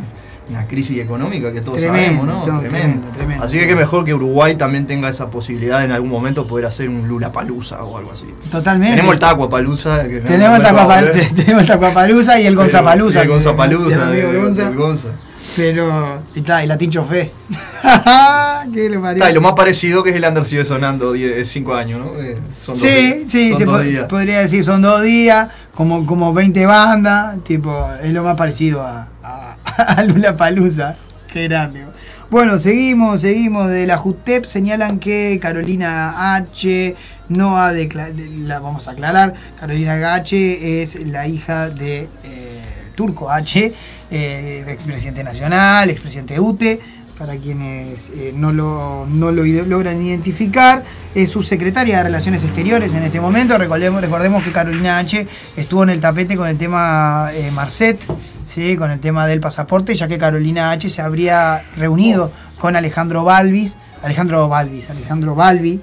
una 0.49 0.67
crisis 0.67 0.99
económica 0.99 1.53
que 1.53 1.61
todos 1.61 1.77
Tremendo, 1.79 2.25
sabemos, 2.25 2.27
¿no? 2.27 2.43
todo, 2.43 2.59
tremendo, 2.59 3.07
tremendo. 3.13 3.43
Así 3.45 3.57
que 3.57 3.65
qué 3.65 3.75
mejor 3.77 4.03
que 4.03 4.13
Uruguay 4.13 4.55
también 4.55 4.85
tenga 4.85 5.07
esa 5.07 5.31
posibilidad 5.31 5.85
en 5.85 5.93
algún 5.93 6.09
momento 6.09 6.45
poder 6.45 6.65
hacer 6.65 6.89
un 6.89 7.07
Lula 7.07 7.31
Palusa 7.31 7.81
o 7.81 7.97
algo 7.97 8.11
así. 8.11 8.25
Totalmente. 8.51 8.95
Tenemos 8.97 9.13
el 9.13 9.19
Tacua 9.21 9.49
Palusa. 9.49 10.03
Tenemos 10.03 11.61
el 11.61 11.67
Tacuapalusa 11.67 12.39
y 12.41 12.45
el 12.45 12.55
Gonzapalusa. 12.57 13.21
El 13.21 13.29
Gonzapalusa. 13.29 14.11
El 14.11 14.35
el- 14.35 14.75
Gonza. 14.75 15.09
Pero. 15.55 16.23
Y, 16.35 16.39
está, 16.39 16.63
y 16.63 16.67
la 16.67 16.77
Tincho 16.77 17.03
Fe. 17.03 17.31
¿Qué 18.73 18.89
le 18.89 19.29
y 19.29 19.33
lo 19.33 19.41
más 19.41 19.53
parecido 19.53 20.03
que 20.03 20.09
es 20.11 20.15
el 20.15 20.23
Under 20.25 20.45
sigue 20.45 20.63
sonando 20.65 21.13
5 21.43 21.75
años, 21.75 21.99
¿no? 21.99 22.19
Eh, 22.21 22.35
son 22.65 22.75
dos 22.75 22.79
Sí, 22.81 22.87
días- 22.87 23.29
sí, 23.29 23.49
son 23.49 23.57
se 23.59 23.65
dos 23.65 23.77
po- 23.77 23.83
días. 23.83 24.07
podría 24.07 24.39
decir, 24.39 24.63
son 24.63 24.81
dos 24.81 25.03
días, 25.03 25.49
como, 25.75 26.05
como 26.05 26.33
20 26.33 26.65
bandas, 26.65 27.43
tipo, 27.43 27.87
es 28.01 28.11
lo 28.13 28.23
más 28.23 28.35
parecido 28.35 28.81
a, 28.81 29.09
a, 29.23 29.57
a 29.77 30.03
Lula 30.03 30.35
Palusa. 30.37 30.95
Qué 31.31 31.47
grande. 31.47 31.85
Bueno, 32.29 32.57
seguimos, 32.57 33.21
seguimos. 33.21 33.67
De 33.69 33.85
la 33.85 33.97
JUTEP 33.97 34.45
señalan 34.45 34.99
que 34.99 35.39
Carolina 35.41 36.35
H 36.35 36.95
no 37.29 37.57
ha 37.59 37.71
declarado, 37.73 38.15
la 38.39 38.59
vamos 38.59 38.87
a 38.87 38.91
aclarar, 38.91 39.33
Carolina 39.59 40.13
H 40.15 40.81
es 40.81 41.05
la 41.07 41.27
hija 41.27 41.69
de 41.69 42.07
eh, 42.23 42.61
Turco 42.95 43.29
H, 43.31 43.73
eh, 44.13 44.63
expresidente 44.67 45.23
nacional, 45.23 45.89
expresidente 45.89 46.35
de 46.35 46.39
UTE, 46.39 46.79
para 47.17 47.35
quienes 47.37 48.09
eh, 48.09 48.31
no 48.35 48.51
lo, 48.51 49.07
no 49.07 49.31
lo 49.31 49.43
logran 49.43 50.01
identificar, 50.01 50.83
es 51.15 51.29
su 51.29 51.41
secretaria 51.41 51.97
de 51.97 52.03
Relaciones 52.03 52.43
Exteriores 52.43 52.93
en 52.93 53.03
este 53.03 53.19
momento. 53.19 53.57
Recordemos, 53.57 54.01
recordemos 54.01 54.43
que 54.43 54.51
Carolina 54.51 54.99
H 54.99 55.27
estuvo 55.55 55.83
en 55.83 55.89
el 55.89 55.99
tapete 55.99 56.35
con 56.35 56.47
el 56.47 56.57
tema 56.57 57.29
eh, 57.33 57.49
Marcet, 57.51 58.05
¿sí? 58.45 58.75
con 58.77 58.91
el 58.91 58.99
tema 58.99 59.25
del 59.25 59.39
pasaporte, 59.39 59.95
ya 59.95 60.07
que 60.07 60.17
Carolina 60.17 60.71
H 60.71 60.89
se 60.89 61.01
habría 61.01 61.63
reunido 61.75 62.31
con 62.59 62.75
Alejandro 62.75 63.23
Balvis, 63.23 63.77
Alejandro 64.03 64.47
Balvis, 64.47 64.89
Alejandro 64.89 65.33
Balbi. 65.33 65.81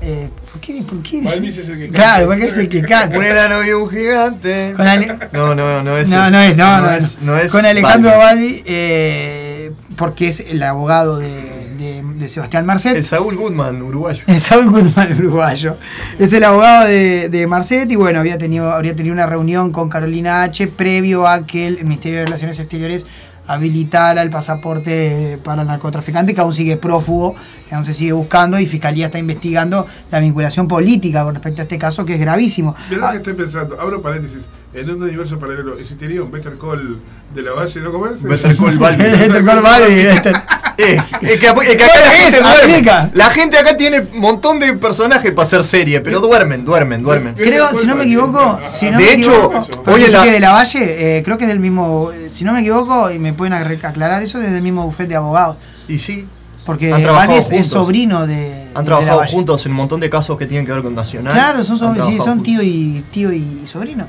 Eh, 0.00 0.28
¿Por 0.52 0.60
qué? 0.60 0.82
¿Por 0.82 1.02
qué? 1.02 1.18
Es 1.48 1.68
el 1.68 1.78
que 1.78 1.88
Claro, 1.90 2.26
canta. 2.26 2.26
porque 2.26 2.44
es 2.46 2.56
el 2.56 2.68
que 2.68 2.82
canta. 2.88 3.18
Un 3.18 3.24
enano 3.24 3.64
y 3.66 3.70
un 3.72 3.88
gigante. 3.90 4.72
Con 4.76 4.86
Ale- 4.86 5.18
No, 5.32 5.54
no, 5.54 5.82
no 5.82 5.96
es 5.98 6.08
no, 6.08 6.30
no 6.30 6.40
es, 6.40 6.56
no, 6.56 6.76
no, 6.78 6.86
no. 6.86 6.90
es, 6.92 7.18
no 7.20 7.36
es 7.36 7.52
Con 7.52 7.66
Alejandro 7.66 8.10
Balbi. 8.16 8.62
Eh, 8.66 9.72
porque 9.96 10.28
es 10.28 10.40
el 10.40 10.62
abogado 10.62 11.18
de, 11.18 11.68
de- 11.76 12.02
de 12.14 12.28
Sebastián 12.28 12.64
Marcet. 12.66 12.96
El 12.96 13.04
Saúl 13.04 13.36
Goodman, 13.36 13.82
uruguayo. 13.82 14.22
Es 14.26 14.44
Saúl 14.44 14.66
el 14.96 15.18
uruguayo. 15.18 15.76
Es 16.18 16.32
el 16.32 16.44
abogado 16.44 16.86
de, 16.86 17.28
de 17.28 17.46
Marcet 17.46 17.90
y 17.90 17.96
bueno, 17.96 18.20
había 18.20 18.38
tenido, 18.38 18.72
habría 18.72 18.94
tenido 18.94 19.12
una 19.12 19.26
reunión 19.26 19.72
con 19.72 19.88
Carolina 19.88 20.42
H 20.44 20.66
previo 20.68 21.26
a 21.26 21.46
que 21.46 21.66
el 21.66 21.84
Ministerio 21.84 22.20
de 22.20 22.24
Relaciones 22.26 22.58
Exteriores 22.60 23.06
habilitara 23.48 24.22
el 24.22 24.30
pasaporte 24.30 25.38
para 25.42 25.62
el 25.62 25.68
narcotraficante, 25.68 26.34
que 26.34 26.40
aún 26.40 26.52
sigue 26.52 26.76
prófugo, 26.76 27.34
que 27.68 27.74
aún 27.74 27.84
se 27.84 27.94
sigue 27.94 28.12
buscando 28.12 28.58
y 28.60 28.66
Fiscalía 28.66 29.06
está 29.06 29.18
investigando 29.18 29.86
la 30.10 30.20
vinculación 30.20 30.68
política 30.68 31.24
con 31.24 31.34
respecto 31.34 31.62
a 31.62 31.64
este 31.64 31.78
caso, 31.78 32.04
que 32.04 32.14
es 32.14 32.20
gravísimo. 32.20 32.74
Mirá 32.90 33.08
Ah, 33.08 33.12
que 33.12 33.16
estoy 33.18 33.34
pensando, 33.34 33.80
abro 33.80 34.02
paréntesis, 34.02 34.48
en 34.80 34.90
un 34.90 35.02
universo 35.02 35.38
paralelo, 35.38 35.78
¿existiría 35.78 36.22
un 36.22 36.30
Better 36.30 36.56
Call 36.58 36.98
de 37.34 37.42
la 37.42 37.52
Valle, 37.52 37.80
no 37.80 37.92
comes? 37.92 38.22
Better 38.22 38.56
Call 38.56 38.78
Balbi. 38.78 39.02
Better 39.04 39.44
Call 39.44 39.82
este- 39.92 40.32
Es, 40.78 40.98
es 41.12 41.12
que, 41.20 41.32
es 41.32 41.38
que 41.40 41.48
acá 41.48 41.58
Bueno, 41.58 41.74
la 42.04 42.10
gente 42.12 42.36
es, 42.36 42.42
duerme. 42.42 42.72
aplica. 42.72 43.10
La 43.14 43.30
gente 43.30 43.58
acá 43.58 43.76
tiene 43.76 44.00
un 44.12 44.20
montón 44.20 44.60
de 44.60 44.74
personajes 44.74 45.32
para 45.32 45.42
hacer 45.44 45.64
serie, 45.64 46.00
pero 46.00 46.20
duermen, 46.20 46.64
duermen, 46.64 47.02
duermen. 47.02 47.34
Creo, 47.34 47.66
si 47.76 47.84
no 47.84 47.96
me 47.96 48.04
equivoco, 48.04 48.60
si 48.68 48.88
no 48.88 48.98
De 48.98 49.04
me 49.04 49.12
hecho, 49.14 49.32
equivoco, 49.32 49.90
hoy 49.90 50.06
la- 50.06 50.24
de 50.24 50.38
la 50.38 50.52
Valle, 50.52 51.18
eh, 51.18 51.22
creo 51.24 51.36
que 51.36 51.44
es 51.44 51.50
del 51.50 51.58
mismo, 51.58 52.12
si 52.28 52.44
no 52.44 52.52
me 52.52 52.60
equivoco, 52.60 53.10
y 53.10 53.18
me 53.18 53.32
pueden 53.32 53.54
aclarar 53.54 54.22
eso, 54.22 54.40
es 54.40 54.52
del 54.52 54.62
mismo 54.62 54.84
bufete 54.84 55.08
de 55.10 55.16
abogados. 55.16 55.56
Y 55.88 55.98
sí, 55.98 56.28
Porque 56.64 56.90
Balbi 56.92 57.34
es, 57.34 57.66
sobrino 57.66 58.26
de. 58.28 58.68
han 58.72 58.84
de 58.84 58.86
trabajado 58.86 59.24
juntos 59.26 59.64
en 59.66 59.72
un 59.72 59.78
montón 59.78 59.98
de 59.98 60.08
casos 60.10 60.38
que 60.38 60.46
tienen 60.46 60.64
que 60.64 60.70
ver 60.72 60.82
con 60.82 60.94
Nacional. 60.94 61.32
Claro, 61.32 61.64
son, 61.64 61.78
sí, 62.06 62.20
son 62.20 62.42
tío 62.44 62.62
y 62.62 63.04
tío 63.10 63.32
y 63.32 63.62
sobrino. 63.64 64.06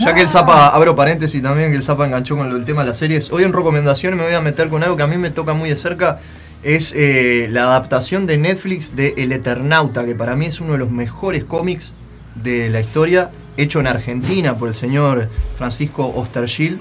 Ya 0.00 0.14
que 0.14 0.20
el 0.20 0.28
Zapa, 0.28 0.68
abro 0.68 0.94
paréntesis 0.96 1.40
también, 1.42 1.70
que 1.70 1.76
el 1.76 1.82
Zapa 1.82 2.06
enganchó 2.06 2.36
con 2.36 2.50
del 2.52 2.64
tema 2.64 2.82
de 2.82 2.88
las 2.88 2.96
series. 2.98 3.30
Hoy 3.32 3.44
en 3.44 3.52
recomendaciones 3.52 4.18
me 4.18 4.24
voy 4.26 4.34
a 4.34 4.40
meter 4.40 4.68
con 4.68 4.82
algo 4.82 4.96
que 4.96 5.02
a 5.02 5.06
mí 5.06 5.16
me 5.16 5.30
toca 5.30 5.54
muy 5.54 5.68
de 5.70 5.76
cerca. 5.76 6.18
Es 6.62 6.92
eh, 6.96 7.48
la 7.50 7.64
adaptación 7.64 8.26
de 8.26 8.38
Netflix 8.38 8.96
de 8.96 9.14
El 9.18 9.32
Eternauta, 9.32 10.04
que 10.04 10.14
para 10.14 10.34
mí 10.34 10.46
es 10.46 10.60
uno 10.60 10.72
de 10.72 10.78
los 10.78 10.90
mejores 10.90 11.44
cómics 11.44 11.94
de 12.34 12.70
la 12.70 12.80
historia, 12.80 13.30
hecho 13.56 13.80
en 13.80 13.86
Argentina 13.86 14.54
por 14.56 14.68
el 14.68 14.74
señor 14.74 15.28
Francisco 15.56 16.06
Ostergil. 16.16 16.80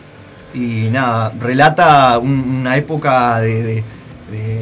Y 0.54 0.90
nada, 0.92 1.32
relata 1.40 2.18
un- 2.20 2.58
una 2.62 2.78
época 2.78 3.40
de, 3.42 3.84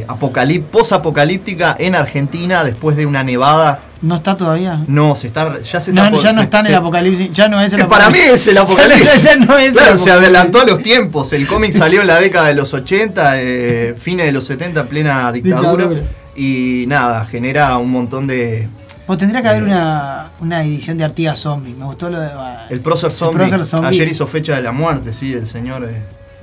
apocalip- 0.08 0.64
posapocalíptica 0.66 1.76
en 1.80 1.96
Argentina 1.96 2.64
después 2.64 2.96
de 2.98 3.06
una 3.06 3.24
nevada. 3.24 3.80
¿No 4.02 4.16
está 4.16 4.36
todavía? 4.36 4.84
No, 4.88 5.16
se 5.16 5.28
está, 5.28 5.60
ya 5.62 5.80
se 5.80 5.94
No, 5.94 6.02
está 6.04 6.12
por- 6.16 6.24
ya 6.24 6.32
no 6.34 6.38
se- 6.40 6.44
está 6.46 6.60
en 6.60 6.66
se- 6.66 6.72
el 6.72 6.78
apocalipsis. 6.78 7.32
Ya 7.32 7.48
no 7.48 7.62
es 7.62 7.72
el 7.74 7.82
que 7.82 7.86
para 7.88 8.10
mí 8.10 8.18
es 8.34 8.48
el 8.48 8.58
apocalipsis. 8.58 9.14
Ese 9.14 9.38
no 9.38 9.58
es 9.58 9.68
el 9.68 9.74
Claro, 9.74 9.98
se 9.98 10.10
apocalipsis. 10.10 10.12
adelantó 10.12 10.62
a 10.62 10.66
los 10.66 10.82
tiempos. 10.82 11.34
El 11.34 11.48
cómic 11.48 11.72
salió 11.74 12.02
en 12.02 12.08
la 12.08 12.20
década 12.20 12.48
de 12.48 12.56
los 12.56 12.74
80, 12.74 13.34
eh, 13.42 13.96
fines 14.00 14.26
de 14.26 14.32
los 14.32 14.44
70, 14.46 14.82
en 14.82 14.88
plena 14.88 15.32
dictadura. 15.32 15.72
Dictadura. 15.88 16.02
Y 16.36 16.86
nada, 16.88 17.26
genera 17.26 17.78
un 17.78 17.92
montón 17.92 18.26
de. 18.28 18.68
Pues 19.06 19.20
tendría 19.20 19.42
que 19.42 19.50
haber 19.50 19.64
una, 19.64 20.32
una 20.40 20.64
edición 20.64 20.98
de 20.98 21.04
Artigas 21.04 21.38
Zombie. 21.40 21.74
Me 21.74 21.86
gustó 21.86 22.10
lo 22.10 22.20
de. 22.20 22.30
El 22.70 22.80
Prócer 22.80 23.12
Zombie. 23.12 23.38
Prócer 23.38 23.66
Zombie. 23.66 23.90
Ayer 23.90 24.08
hizo 24.08 24.26
fecha 24.26 24.56
de 24.56 24.62
la 24.62 24.72
muerte, 24.72 25.12
sí, 25.14 25.34
el 25.34 25.46
señor. 25.46 25.84
eh. 25.84 26.02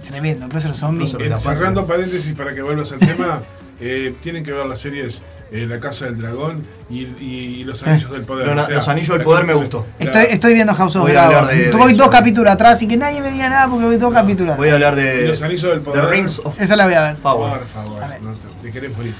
Tremendo, 0.08 0.44
el 0.46 0.50
Prócer 0.50 0.74
Zombie. 0.74 1.06
Eh, 1.18 1.28
la 1.28 1.38
cerrando 1.38 1.86
paréntesis 1.86 2.32
para 2.34 2.54
que 2.54 2.62
vuelvas 2.62 2.90
al 2.92 2.98
tema, 2.98 3.42
eh, 3.80 4.14
tienen 4.22 4.42
que 4.44 4.52
ver 4.52 4.66
las 4.66 4.80
series 4.80 5.22
eh, 5.52 5.66
La 5.68 5.78
Casa 5.80 6.06
del 6.06 6.18
Dragón 6.18 6.66
y, 6.90 7.00
y 7.22 7.64
Los 7.64 7.82
Anillos 7.86 8.10
del 8.10 8.22
Poder. 8.22 8.48
Pero 8.48 8.60
o 8.60 8.64
sea, 8.64 8.76
Los 8.76 8.88
Anillos 8.88 9.16
del 9.16 9.22
Poder 9.22 9.44
me 9.44 9.54
gustó. 9.54 9.86
Estoy, 9.98 10.24
estoy 10.30 10.54
viendo 10.54 10.74
House 10.74 10.96
of 10.96 11.02
Voy 11.02 11.12
a 11.16 11.26
hablar 11.26 11.46
Dragon. 11.46 11.78
Voy 11.78 11.94
dos 11.94 12.08
capítulos 12.08 12.52
atrás 12.52 12.80
y 12.82 12.88
que 12.88 12.96
nadie 12.96 13.20
me 13.20 13.30
diga 13.30 13.48
nada 13.48 13.68
porque 13.68 13.84
voy 13.86 13.96
dos 13.96 14.12
capítulos 14.12 14.56
Voy 14.56 14.70
a 14.70 14.74
hablar 14.74 14.96
de. 14.96 15.28
Los 15.28 15.42
Anillos 15.42 15.70
del 15.70 15.80
The 15.80 15.84
Poder. 15.84 16.06
Rings 16.06 16.40
of 16.44 16.60
Esa 16.60 16.76
la 16.76 16.84
voy 16.86 16.94
a 16.94 17.02
ver. 17.02 17.16
Power. 17.16 17.58
Por 17.58 17.68
favor, 17.68 18.02
A 18.02 18.08
ver. 18.08 18.22
no 18.22 18.32
te, 18.32 18.48
te 18.62 18.72
querés 18.72 18.96
morir. 18.96 19.14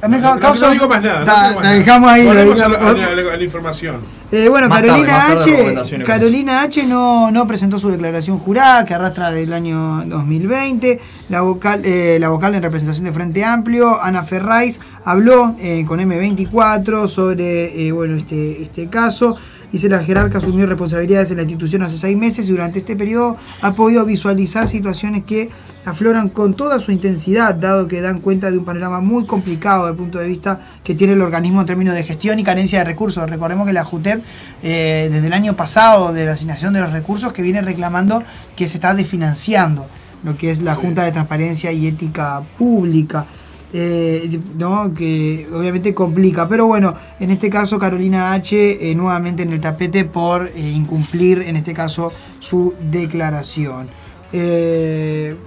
No, 0.00 0.70
digo 0.70 0.88
más 0.88 1.02
nada. 1.02 1.18
no 1.20 1.24
Ta- 1.24 1.48
digo 1.48 1.60
más 1.60 1.64
la 1.64 1.72
dejamos 1.72 2.10
ahí. 2.10 2.22
la 2.24 2.28
Volvemos 2.30 2.60
a, 2.60 2.68
dejamos- 2.68 2.98
la, 2.98 3.06
a 3.06 3.14
la- 3.14 3.32
a 3.32 3.36
la 3.36 3.44
información. 3.44 3.96
Eh, 4.30 4.46
bueno, 4.48 4.68
Más 4.68 4.80
Carolina 4.82 5.06
tarde 5.42 5.76
H. 5.80 6.04
Carolina 6.04 6.62
H. 6.62 6.86
No, 6.86 7.30
no 7.30 7.46
presentó 7.46 7.78
su 7.78 7.90
declaración 7.90 8.38
jurada 8.38 8.84
que 8.84 8.94
arrastra 8.94 9.32
del 9.32 9.52
año 9.52 10.04
2020. 10.04 11.00
La 11.30 11.40
vocal, 11.40 11.80
eh, 11.84 12.18
la 12.20 12.28
vocal 12.28 12.54
en 12.54 12.62
representación 12.62 13.06
de 13.06 13.12
Frente 13.12 13.42
Amplio, 13.44 14.00
Ana 14.00 14.22
Ferrais, 14.24 14.80
habló 15.04 15.54
eh, 15.58 15.84
con 15.86 15.98
M24 16.00 17.08
sobre 17.08 17.86
eh, 17.88 17.92
bueno, 17.92 18.16
este, 18.16 18.62
este 18.62 18.88
caso. 18.88 19.36
Dice 19.72 19.88
la 19.90 20.02
jerarca 20.02 20.38
asumió 20.38 20.66
responsabilidades 20.66 21.30
en 21.30 21.36
la 21.36 21.42
institución 21.42 21.82
hace 21.82 21.98
seis 21.98 22.16
meses 22.16 22.48
y 22.48 22.52
durante 22.52 22.78
este 22.78 22.96
periodo 22.96 23.36
ha 23.60 23.74
podido 23.74 24.04
visualizar 24.06 24.66
situaciones 24.66 25.24
que 25.24 25.50
afloran 25.84 26.30
con 26.30 26.54
toda 26.54 26.80
su 26.80 26.90
intensidad, 26.90 27.54
dado 27.54 27.86
que 27.86 28.00
dan 28.00 28.20
cuenta 28.20 28.50
de 28.50 28.56
un 28.56 28.64
panorama 28.64 29.00
muy 29.00 29.26
complicado 29.26 29.82
desde 29.82 29.92
el 29.92 29.96
punto 29.96 30.18
de 30.18 30.28
vista 30.28 30.60
que 30.82 30.94
tiene 30.94 31.12
el 31.12 31.20
organismo 31.20 31.60
en 31.60 31.66
términos 31.66 31.94
de 31.94 32.02
gestión 32.02 32.38
y 32.38 32.44
carencia 32.44 32.78
de 32.78 32.86
recursos. 32.86 33.28
Recordemos 33.28 33.66
que 33.66 33.74
la 33.74 33.84
JUTEP, 33.84 34.22
eh, 34.62 35.08
desde 35.10 35.26
el 35.26 35.32
año 35.34 35.54
pasado, 35.54 36.12
de 36.14 36.24
la 36.24 36.32
asignación 36.32 36.72
de 36.72 36.80
los 36.80 36.92
recursos, 36.92 37.32
que 37.32 37.42
viene 37.42 37.60
reclamando 37.60 38.22
que 38.56 38.68
se 38.68 38.78
está 38.78 38.94
desfinanciando 38.94 39.86
lo 40.24 40.36
que 40.36 40.50
es 40.50 40.62
la 40.62 40.74
Junta 40.74 41.04
de 41.04 41.12
Transparencia 41.12 41.72
y 41.72 41.86
Ética 41.86 42.42
Pública. 42.56 43.26
Eh, 43.72 44.40
¿no? 44.56 44.94
que 44.94 45.46
obviamente 45.52 45.92
complica, 45.92 46.48
pero 46.48 46.66
bueno, 46.66 46.94
en 47.20 47.30
este 47.30 47.50
caso 47.50 47.78
Carolina 47.78 48.32
H. 48.32 48.90
eh, 48.90 48.94
nuevamente 48.94 49.42
en 49.42 49.52
el 49.52 49.60
tapete 49.60 50.06
por 50.06 50.48
eh, 50.48 50.58
incumplir, 50.58 51.42
en 51.42 51.56
este 51.56 51.74
caso, 51.74 52.12
su 52.38 52.74
declaración. 52.90 53.88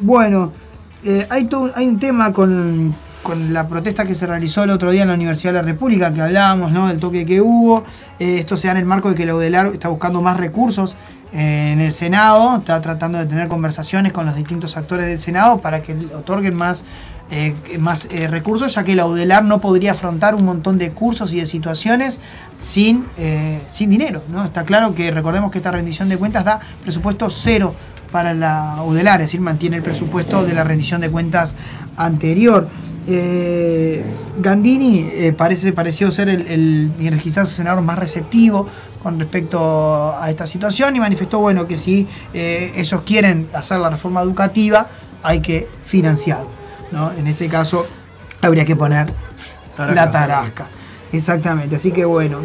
Bueno, 0.01 0.51
hay, 1.29 1.49
hay 1.75 1.87
un 1.87 1.99
tema 1.99 2.31
con, 2.31 2.93
con 3.23 3.53
la 3.53 3.67
protesta 3.67 4.05
que 4.05 4.13
se 4.13 4.27
realizó 4.27 4.63
el 4.63 4.69
otro 4.69 4.91
día 4.91 5.01
en 5.01 5.07
la 5.07 5.15
Universidad 5.15 5.53
de 5.53 5.59
la 5.59 5.65
República, 5.65 6.13
que 6.13 6.21
hablábamos 6.21 6.71
¿no? 6.71 6.87
del 6.87 6.99
toque 6.99 7.25
que 7.25 7.41
hubo. 7.41 7.83
Esto 8.19 8.55
se 8.57 8.67
da 8.67 8.73
en 8.73 8.77
el 8.77 8.85
marco 8.85 9.09
de 9.09 9.15
que 9.15 9.25
la 9.25 9.35
UDELAR 9.35 9.67
está 9.73 9.87
buscando 9.87 10.21
más 10.21 10.37
recursos 10.37 10.95
en 11.33 11.79
el 11.79 11.91
Senado, 11.91 12.57
está 12.57 12.81
tratando 12.81 13.17
de 13.17 13.25
tener 13.25 13.47
conversaciones 13.47 14.11
con 14.11 14.25
los 14.25 14.35
distintos 14.35 14.75
actores 14.75 15.05
del 15.05 15.19
Senado 15.19 15.59
para 15.59 15.81
que 15.81 15.93
otorguen 16.13 16.55
más, 16.55 16.83
eh, 17.31 17.55
más 17.79 18.07
eh, 18.11 18.27
recursos, 18.27 18.75
ya 18.75 18.83
que 18.83 18.93
la 18.95 19.05
UDELAR 19.05 19.43
no 19.43 19.61
podría 19.61 19.93
afrontar 19.93 20.35
un 20.35 20.43
montón 20.45 20.77
de 20.77 20.91
cursos 20.91 21.31
y 21.33 21.39
de 21.39 21.45
situaciones 21.47 22.19
sin, 22.61 23.05
eh, 23.17 23.61
sin 23.69 23.89
dinero. 23.89 24.21
¿no? 24.29 24.43
Está 24.45 24.63
claro 24.65 24.93
que 24.93 25.09
recordemos 25.11 25.49
que 25.49 25.57
esta 25.59 25.71
rendición 25.71 26.09
de 26.09 26.17
cuentas 26.17 26.43
da 26.45 26.59
presupuesto 26.83 27.29
cero 27.29 27.73
para 28.11 28.33
la 28.33 28.83
UDELAR, 28.85 29.21
es 29.21 29.27
decir, 29.27 29.39
mantiene 29.39 29.77
el 29.77 29.83
presupuesto 29.83 30.43
de 30.43 30.53
la 30.53 30.65
rendición 30.65 30.99
de 30.99 31.09
cuentas 31.09 31.55
anterior. 31.95 32.67
Gandini 34.39 35.05
parece, 35.37 35.73
pareció 35.73 36.11
ser 36.11 36.29
el, 36.29 36.91
el- 36.99 37.19
quizás 37.21 37.49
el 37.49 37.55
senador 37.55 37.81
más 37.83 37.97
receptivo 37.97 38.67
con 39.01 39.17
respecto 39.19 40.13
a 40.17 40.29
esta 40.29 40.45
situación 40.45 40.95
y 40.95 40.99
manifestó 40.99 41.39
bueno 41.39 41.65
que 41.67 41.77
si 41.77 42.07
ellos 42.33 43.01
quieren 43.01 43.49
hacer 43.53 43.79
la 43.79 43.89
reforma 43.89 44.21
educativa 44.21 44.87
hay 45.23 45.39
que 45.39 45.67
financiarlo. 45.85 46.60
¿No? 46.91 47.11
En 47.13 47.27
este 47.27 47.47
caso 47.47 47.85
habría 48.41 48.65
que 48.65 48.75
poner 48.75 49.11
Tarasca, 49.75 49.93
la 50.05 50.11
tarasca. 50.11 50.67
Exactamente, 51.11 51.75
así 51.75 51.91
que 51.91 52.05
bueno, 52.05 52.39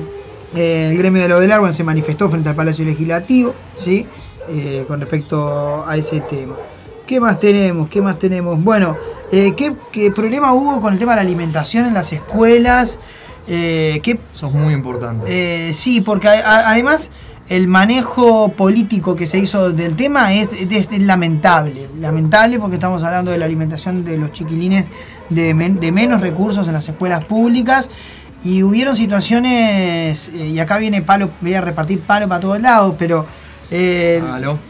eh, 0.54 0.88
el 0.90 0.98
gremio 0.98 1.22
de 1.22 1.28
lo 1.28 1.40
del 1.40 1.52
árbol 1.52 1.72
se 1.74 1.84
manifestó 1.84 2.28
frente 2.28 2.48
al 2.48 2.54
Palacio 2.54 2.84
Legislativo, 2.84 3.54
¿sí? 3.76 4.06
Eh, 4.48 4.84
con 4.86 5.00
respecto 5.00 5.84
a 5.86 5.96
ese 5.96 6.20
tema. 6.20 6.54
¿Qué 7.06 7.20
más 7.20 7.38
tenemos? 7.38 7.88
¿Qué 7.88 8.00
más 8.02 8.18
tenemos? 8.18 8.62
Bueno, 8.62 8.96
eh, 9.32 9.54
¿qué, 9.56 9.74
qué 9.92 10.10
problema 10.10 10.52
hubo 10.52 10.80
con 10.80 10.92
el 10.92 10.98
tema 10.98 11.12
de 11.12 11.16
la 11.16 11.22
alimentación 11.22 11.86
en 11.86 11.94
las 11.94 12.12
escuelas? 12.12 12.98
Eh, 13.48 14.00
¿qué 14.02 14.18
Eso 14.32 14.48
es 14.48 14.52
muy 14.54 14.72
importante. 14.74 15.72
sí, 15.72 16.00
porque 16.00 16.26
a- 16.28 16.32
a- 16.40 16.70
además 16.70 17.10
el 17.48 17.68
manejo 17.68 18.48
político 18.52 19.14
que 19.16 19.26
se 19.26 19.38
hizo 19.38 19.72
del 19.72 19.94
tema 19.96 20.32
es, 20.34 20.50
es- 20.52 20.90
es 20.92 20.98
lamentable. 21.00 21.88
Lamentable 22.00 22.58
porque 22.58 22.74
estamos 22.76 23.02
hablando 23.04 23.30
de 23.30 23.38
la 23.38 23.44
alimentación 23.44 24.04
de 24.04 24.18
los 24.18 24.32
chiquilines 24.32 24.86
de, 25.30 25.54
men- 25.54 25.78
de 25.80 25.92
menos 25.92 26.20
recursos 26.20 26.66
en 26.66 26.72
las 26.74 26.88
escuelas 26.88 27.24
públicas. 27.24 27.90
Y 28.44 28.62
hubieron 28.62 28.94
situaciones, 28.96 30.28
eh, 30.34 30.48
y 30.48 30.58
acá 30.58 30.78
viene 30.78 31.02
palo, 31.02 31.30
voy 31.40 31.54
a 31.54 31.60
repartir 31.60 32.00
palo 32.00 32.28
para 32.28 32.40
todos 32.40 32.60
lados, 32.60 32.94
pero 32.98 33.26
eh, 33.70 34.20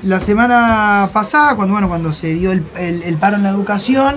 la 0.05 0.21
semana 0.21 1.11
pasada, 1.13 1.55
cuando, 1.57 1.73
bueno, 1.75 1.89
cuando 1.89 2.13
se 2.13 2.33
dio 2.35 2.53
el, 2.53 2.65
el- 2.79 3.03
el 3.03 3.17
paro 3.17 3.37
en 3.37 3.43
la 3.43 3.51
educación, 3.51 4.15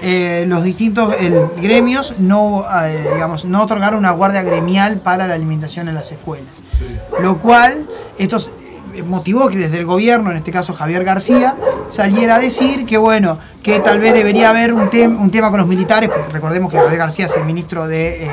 eh, 0.00 0.44
los 0.46 0.62
distintos 0.62 1.14
el, 1.20 1.48
gremios 1.60 2.14
no, 2.18 2.64
eh, 2.84 3.08
digamos, 3.14 3.44
no 3.44 3.62
otorgaron 3.62 3.98
una 3.98 4.12
guardia 4.12 4.42
gremial 4.42 5.00
para 5.00 5.26
la 5.26 5.34
alimentación 5.34 5.88
en 5.88 5.94
las 5.94 6.12
escuelas. 6.12 6.52
Lo 7.20 7.38
cual, 7.38 7.86
esto 8.16 8.36
eh, 8.36 8.67
motivó 9.04 9.48
que 9.48 9.56
desde 9.58 9.78
el 9.78 9.86
gobierno, 9.86 10.30
en 10.30 10.36
este 10.38 10.50
caso 10.50 10.74
Javier 10.74 11.04
García, 11.04 11.56
saliera 11.88 12.36
a 12.36 12.38
decir 12.38 12.84
que 12.86 12.96
bueno, 12.98 13.38
que 13.62 13.80
tal 13.80 13.98
vez 13.98 14.12
debería 14.14 14.50
haber 14.50 14.72
un, 14.72 14.90
tem- 14.90 15.18
un 15.18 15.30
tema 15.30 15.50
con 15.50 15.60
los 15.60 15.68
militares, 15.68 16.08
porque 16.08 16.32
recordemos 16.32 16.70
que 16.70 16.78
Javier 16.78 16.98
García 16.98 17.26
es 17.26 17.36
el 17.36 17.44
ministro 17.44 17.86
de, 17.86 18.24
eh, 18.26 18.30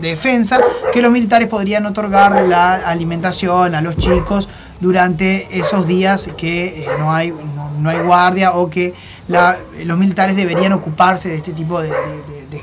de 0.00 0.08
Defensa, 0.08 0.60
que 0.92 1.02
los 1.02 1.10
militares 1.10 1.48
podrían 1.48 1.86
otorgar 1.86 2.42
la 2.48 2.74
alimentación 2.74 3.74
a 3.74 3.80
los 3.80 3.96
chicos 3.96 4.48
durante 4.80 5.48
esos 5.58 5.86
días 5.86 6.28
que 6.36 6.82
eh, 6.82 6.86
no, 6.98 7.12
hay, 7.14 7.32
no, 7.78 7.88
hay 7.90 7.98
guardia 8.00 8.52
o 8.52 8.68
que 8.68 8.94
los 9.28 9.98
militares 9.98 10.36
deberían 10.36 10.72
ocuparse 10.72 11.28
de 11.28 11.36
este 11.36 11.52
tipo 11.52 11.80
de, 11.80 11.90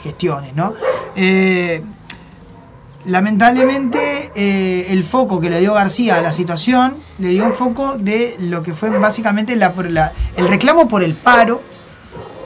gestiones, 0.03 0.55
¿no? 0.55 0.73
Eh, 1.15 1.81
Lamentablemente, 3.05 4.31
eh, 4.35 4.87
el 4.89 5.03
foco 5.03 5.39
que 5.39 5.49
le 5.49 5.59
dio 5.59 5.73
García 5.73 6.17
a 6.17 6.21
la 6.21 6.33
situación 6.33 6.95
le 7.17 7.29
dio 7.29 7.45
un 7.45 7.53
foco 7.53 7.97
de 7.97 8.35
lo 8.39 8.61
que 8.61 8.73
fue 8.73 8.89
básicamente 8.89 9.55
la, 9.55 9.73
el 10.35 10.47
reclamo 10.47 10.87
por 10.87 11.03
el 11.03 11.15
paro. 11.15 11.61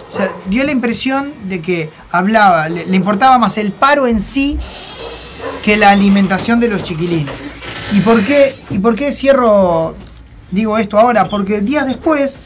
O 0.09 0.15
sea, 0.15 0.31
dio 0.47 0.63
la 0.63 0.71
impresión 0.71 1.33
de 1.45 1.61
que 1.61 1.89
hablaba, 2.11 2.69
le, 2.69 2.85
le 2.85 2.95
importaba 2.95 3.39
más 3.39 3.57
el 3.57 3.71
paro 3.71 4.05
en 4.05 4.19
sí 4.19 4.59
que 5.63 5.75
la 5.75 5.89
alimentación 5.89 6.59
de 6.59 6.67
los 6.67 6.83
chiquilines. 6.83 7.33
¿Y 7.91 8.01
por 8.01 8.23
qué, 8.23 8.55
y 8.69 8.79
por 8.79 8.95
qué 8.95 9.11
cierro, 9.11 9.95
digo 10.51 10.77
esto 10.77 10.99
ahora? 10.99 11.29
Porque 11.29 11.61
días 11.61 11.87
después, 11.87 12.37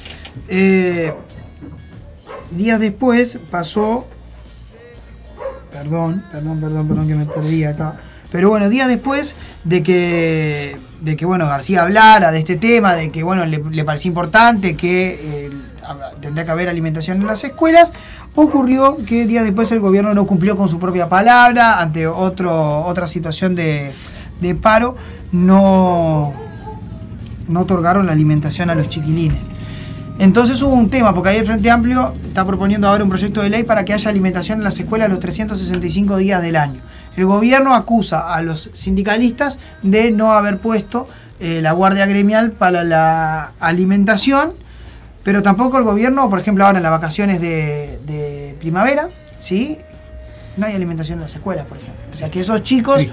eh, 0.47 1.13
días 2.51 2.79
después 2.79 3.39
pasó 3.49 4.07
Perdón, 5.77 6.23
perdón, 6.31 6.59
perdón, 6.59 6.87
perdón 6.87 7.07
que 7.07 7.15
me 7.15 7.25
perdí 7.25 7.63
acá. 7.63 7.93
Pero 8.31 8.49
bueno, 8.49 8.67
días 8.67 8.87
después 8.87 9.35
de 9.63 9.83
que, 9.83 10.79
de 11.01 11.15
que 11.15 11.25
bueno, 11.25 11.45
García 11.45 11.83
hablara 11.83 12.31
de 12.31 12.39
este 12.39 12.55
tema, 12.55 12.93
de 12.95 13.09
que 13.09 13.21
bueno, 13.23 13.45
le, 13.45 13.59
le 13.59 13.85
parecía 13.85 14.09
importante 14.09 14.75
que 14.75 15.19
eh, 15.21 15.51
tendría 16.19 16.45
que 16.45 16.51
haber 16.51 16.67
alimentación 16.67 17.21
en 17.21 17.27
las 17.27 17.43
escuelas, 17.43 17.93
ocurrió 18.35 18.97
que 19.05 19.27
días 19.27 19.43
después 19.43 19.71
el 19.71 19.79
gobierno 19.79 20.13
no 20.13 20.25
cumplió 20.25 20.57
con 20.57 20.67
su 20.67 20.79
propia 20.79 21.07
palabra, 21.07 21.79
ante 21.79 22.07
otro, 22.07 22.83
otra 22.85 23.07
situación 23.07 23.55
de, 23.55 23.93
de 24.41 24.55
paro, 24.55 24.95
no, 25.31 26.33
no 27.47 27.59
otorgaron 27.59 28.07
la 28.07 28.13
alimentación 28.13 28.69
a 28.71 28.75
los 28.75 28.89
chiquilines. 28.89 29.56
Entonces 30.19 30.61
hubo 30.63 30.73
un 30.73 30.89
tema, 30.89 31.13
porque 31.13 31.29
ahí 31.29 31.37
el 31.37 31.45
Frente 31.45 31.69
Amplio 31.69 32.13
está 32.27 32.45
proponiendo 32.45 32.87
ahora 32.87 33.03
un 33.03 33.09
proyecto 33.09 33.41
de 33.41 33.49
ley 33.49 33.63
para 33.63 33.85
que 33.85 33.93
haya 33.93 34.09
alimentación 34.09 34.59
en 34.59 34.63
las 34.63 34.79
escuelas 34.79 35.09
los 35.09 35.19
365 35.19 36.17
días 36.17 36.41
del 36.41 36.55
año. 36.55 36.81
El 37.15 37.25
gobierno 37.25 37.75
acusa 37.75 38.33
a 38.33 38.41
los 38.41 38.71
sindicalistas 38.73 39.59
de 39.83 40.11
no 40.11 40.31
haber 40.31 40.59
puesto 40.59 41.07
eh, 41.39 41.61
la 41.61 41.71
guardia 41.71 42.07
gremial 42.07 42.51
para 42.51 42.83
la 42.83 43.53
alimentación, 43.59 44.53
pero 45.23 45.43
tampoco 45.43 45.77
el 45.77 45.83
gobierno, 45.83 46.29
por 46.29 46.39
ejemplo, 46.39 46.65
ahora 46.65 46.79
en 46.79 46.83
las 46.83 46.91
vacaciones 46.91 47.39
de, 47.39 47.99
de 48.05 48.55
primavera, 48.59 49.09
¿sí? 49.37 49.77
No 50.57 50.65
hay 50.65 50.73
alimentación 50.73 51.19
en 51.19 51.23
las 51.23 51.35
escuelas, 51.35 51.67
por 51.67 51.77
ejemplo. 51.77 52.01
O 52.11 52.17
sea 52.17 52.29
que 52.29 52.39
esos 52.39 52.63
chicos... 52.63 53.05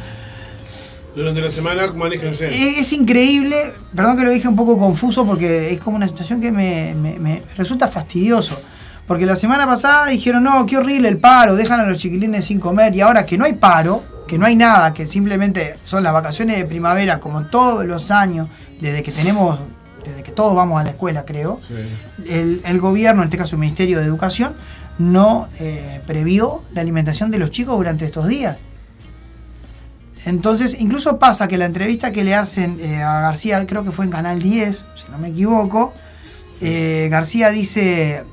Durante 1.15 1.41
la 1.41 1.51
semana, 1.51 1.87
manéjense. 1.93 2.47
Es, 2.69 2.79
es 2.79 2.93
increíble, 2.93 3.73
perdón 3.95 4.17
que 4.17 4.25
lo 4.25 4.31
dije 4.31 4.49
un 4.49 4.57
poco 4.57 4.77
confuso 4.77 5.25
porque 5.25 5.71
es 5.73 5.79
como 5.81 5.97
una 5.97 6.09
situación 6.09 6.41
que 6.41 6.51
me, 6.51 6.95
me- 6.95 7.19
me 7.19 7.43
resulta 7.57 7.87
fastidioso. 7.89 8.61
Porque 9.07 9.27
la 9.27 9.37
semana 9.37 9.67
pasada 9.67 10.07
dijeron, 10.07 10.43
no, 10.45 10.65
qué 10.67 10.79
horrible 10.79 11.09
el 11.09 11.19
paro, 11.19 11.55
dejan 11.57 11.79
a 11.81 11.87
los 11.87 11.99
chiquilines 11.99 12.47
sin 12.47 12.59
comer. 12.59 12.95
Y 12.97 13.03
ahora 13.03 13.27
que 13.27 13.37
no 13.37 13.45
hay 13.45 13.53
paro, 13.53 14.03
que 14.27 14.39
no 14.39 14.47
hay 14.47 14.57
nada, 14.57 14.95
que 14.95 15.07
simplemente 15.07 15.77
son 15.85 16.03
las 16.03 16.13
vacaciones 16.15 16.57
de 16.57 16.65
primavera, 16.65 17.21
como 17.21 17.45
todos 17.47 17.85
los 17.85 18.11
años, 18.11 18.49
desde 18.81 19.03
que 19.03 19.13
tenemos, 19.13 19.59
desde 20.05 20.23
que 20.23 20.33
todos 20.33 20.55
vamos 20.57 20.81
a 20.81 20.85
la 20.85 20.91
escuela, 20.91 21.25
creo, 21.27 21.61
el, 22.27 22.63
el 22.65 22.81
gobierno, 22.81 23.21
en 23.23 23.27
este 23.29 23.37
caso 23.37 23.57
el 23.57 23.61
Ministerio 23.61 23.99
de 24.01 24.07
Educación, 24.07 24.55
no 24.99 25.49
eh, 25.61 26.01
previó 26.07 26.63
la 26.73 26.81
alimentación 26.81 27.31
de 27.31 27.39
los 27.39 27.51
chicos 27.51 27.77
durante 27.77 28.07
estos 28.07 28.27
días. 28.27 28.57
Entonces, 30.27 30.77
incluso 30.81 31.19
pasa 31.19 31.49
que 31.49 31.59
la 31.59 31.67
entrevista 31.67 32.11
que 32.11 32.25
le 32.25 32.35
hacen 32.35 32.79
eh, 32.81 33.03
a 33.03 33.21
García, 33.21 33.67
creo 33.67 33.85
que 33.85 33.93
fue 33.93 34.07
en 34.07 34.11
Canal 34.11 34.41
10, 34.41 34.85
si 34.95 35.11
no 35.11 35.19
me 35.19 35.29
equivoco, 35.29 35.93
eh, 36.61 37.09
García 37.11 37.51
dice, 37.51 38.25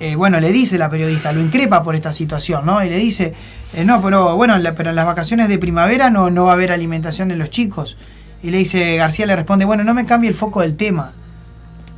eh, 0.00 0.14
bueno, 0.16 0.38
le 0.38 0.52
dice 0.52 0.76
la 0.76 0.90
periodista, 0.90 1.32
lo 1.32 1.40
increpa 1.40 1.82
por 1.82 1.94
esta 1.94 2.12
situación, 2.12 2.66
¿no? 2.66 2.84
Y 2.84 2.90
le 2.90 2.98
dice, 2.98 3.32
no, 3.86 4.02
pero 4.02 4.36
bueno, 4.36 4.54
pero 4.76 4.90
en 4.90 4.96
las 4.96 5.06
vacaciones 5.06 5.48
de 5.48 5.58
primavera 5.58 6.10
no, 6.10 6.30
no 6.30 6.44
va 6.44 6.50
a 6.50 6.54
haber 6.54 6.72
alimentación 6.72 7.28
de 7.28 7.36
los 7.36 7.48
chicos. 7.48 7.96
Y 8.42 8.50
le 8.50 8.58
dice, 8.58 8.96
García 8.96 9.24
le 9.24 9.34
responde, 9.34 9.64
bueno, 9.64 9.84
no 9.84 9.94
me 9.94 10.04
cambie 10.04 10.28
el 10.28 10.34
foco 10.34 10.60
del 10.60 10.76
tema. 10.76 11.12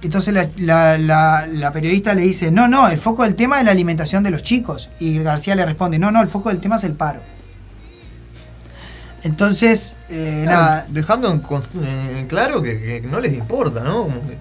Entonces 0.03 0.35
la 0.59 1.71
periodista 1.73 2.15
le 2.15 2.23
dice, 2.23 2.53
no, 2.53 2.69
no, 2.69 2.89
el 2.89 2.99
foco 2.99 3.25
del 3.25 3.35
tema 3.35 3.59
es 3.59 3.65
la 3.65 3.73
alimentación 3.73 4.23
de 4.23 4.31
los 4.31 4.43
chicos. 4.43 4.91
Y 5.01 5.19
García 5.19 5.57
le 5.57 5.67
responde, 5.67 5.99
no, 5.99 6.13
no, 6.13 6.21
el 6.21 6.29
foco 6.29 6.51
del 6.51 6.61
tema 6.61 6.77
es 6.77 6.85
el 6.85 6.93
paro. 6.93 7.34
Entonces, 9.25 9.97
eh, 10.11 10.43
Claro, 10.45 10.61
nada, 10.61 10.87
Dejando 10.89 11.33
en, 11.33 11.41
con- 11.41 11.63
en 11.83 12.27
claro 12.27 12.63
que, 12.63 12.79
que 12.79 13.09
no 13.09 13.19
les 13.21 13.33
importa, 13.33 13.83
¿no? 13.83 14.03
Como 14.05 14.21
que, 14.23 14.37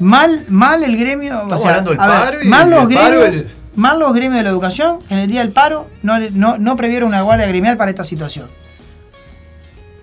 mal, 0.00 0.44
mal 0.48 0.82
el 0.84 0.96
gremio, 0.96 1.42
o 1.44 1.58
sea, 1.58 1.68
hablando 1.70 1.90
del 1.90 1.98
ver, 1.98 2.08
paro 2.08 2.38
y 2.42 2.48
mal 2.48 2.70
los 2.70 2.88
gremios, 2.88 3.34
el- 3.36 3.50
mal 3.74 3.98
los 3.98 4.12
gremios 4.14 4.38
de 4.38 4.44
la 4.44 4.50
educación 4.50 5.02
que 5.02 5.14
en 5.14 5.20
el 5.20 5.28
día 5.30 5.40
del 5.40 5.50
paro 5.52 5.90
no, 6.02 6.18
no, 6.30 6.56
no 6.58 6.76
previeron 6.76 7.08
una 7.08 7.22
guardia 7.22 7.46
gremial 7.46 7.76
para 7.76 7.90
esta 7.90 8.04
situación. 8.04 8.48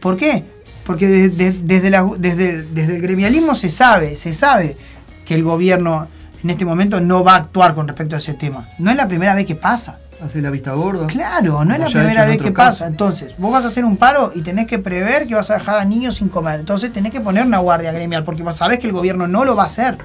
¿Por 0.02 0.18
qué? 0.18 0.44
Porque 0.86 1.08
de- 1.08 1.30
de- 1.30 1.52
desde, 1.52 1.90
la- 1.90 2.10
desde, 2.18 2.64
desde 2.64 2.96
el 2.98 3.02
gremialismo 3.02 3.56
se 3.56 3.70
sabe, 3.70 4.16
se 4.16 4.34
sabe 4.34 4.78
que 5.26 5.34
el 5.36 5.44
gobierno 5.44 6.08
en 6.44 6.50
este 6.50 6.66
momento 6.66 7.00
no 7.02 7.24
va 7.24 7.34
a 7.34 7.38
actuar 7.38 7.74
con 7.74 7.88
respecto 7.88 8.16
a 8.16 8.20
ese 8.20 8.34
tema. 8.34 8.70
No 8.80 8.90
es 8.92 8.98
la 8.98 9.08
primera 9.08 9.36
vez 9.36 9.46
que 9.46 9.56
pasa. 9.56 10.00
Hace 10.22 10.42
la 10.42 10.50
vista 10.50 10.74
gorda. 10.74 11.08
Claro, 11.08 11.64
no 11.66 11.74
es 11.74 11.80
la 11.80 11.88
primera 11.88 12.26
vez 12.26 12.38
que 12.38 12.52
caso. 12.54 12.54
pasa. 12.54 12.88
Entonces, 12.88 13.36
vos 13.38 13.52
vas 13.52 13.64
a 13.64 13.68
hacer 13.68 13.86
un 13.86 13.98
paro 13.98 14.32
y 14.36 14.42
tenés 14.42 14.68
que 14.68 14.80
prever 14.80 15.28
que 15.28 15.36
vas 15.36 15.50
a 15.50 15.56
dejar 15.56 15.78
a 15.80 15.86
niños 15.86 16.16
sin 16.18 16.28
comer. 16.30 16.60
Entonces, 16.60 16.92
tenés 16.92 17.12
que 17.12 17.22
poner 17.22 17.46
una 17.46 17.60
guardia 17.60 17.92
gremial 17.92 18.24
porque 18.24 18.44
sabés 18.52 18.80
que 18.80 18.88
el 18.88 18.94
gobierno 18.94 19.28
no 19.28 19.46
lo 19.46 19.56
va 19.56 19.64
a 19.64 19.68
hacer. 19.68 19.98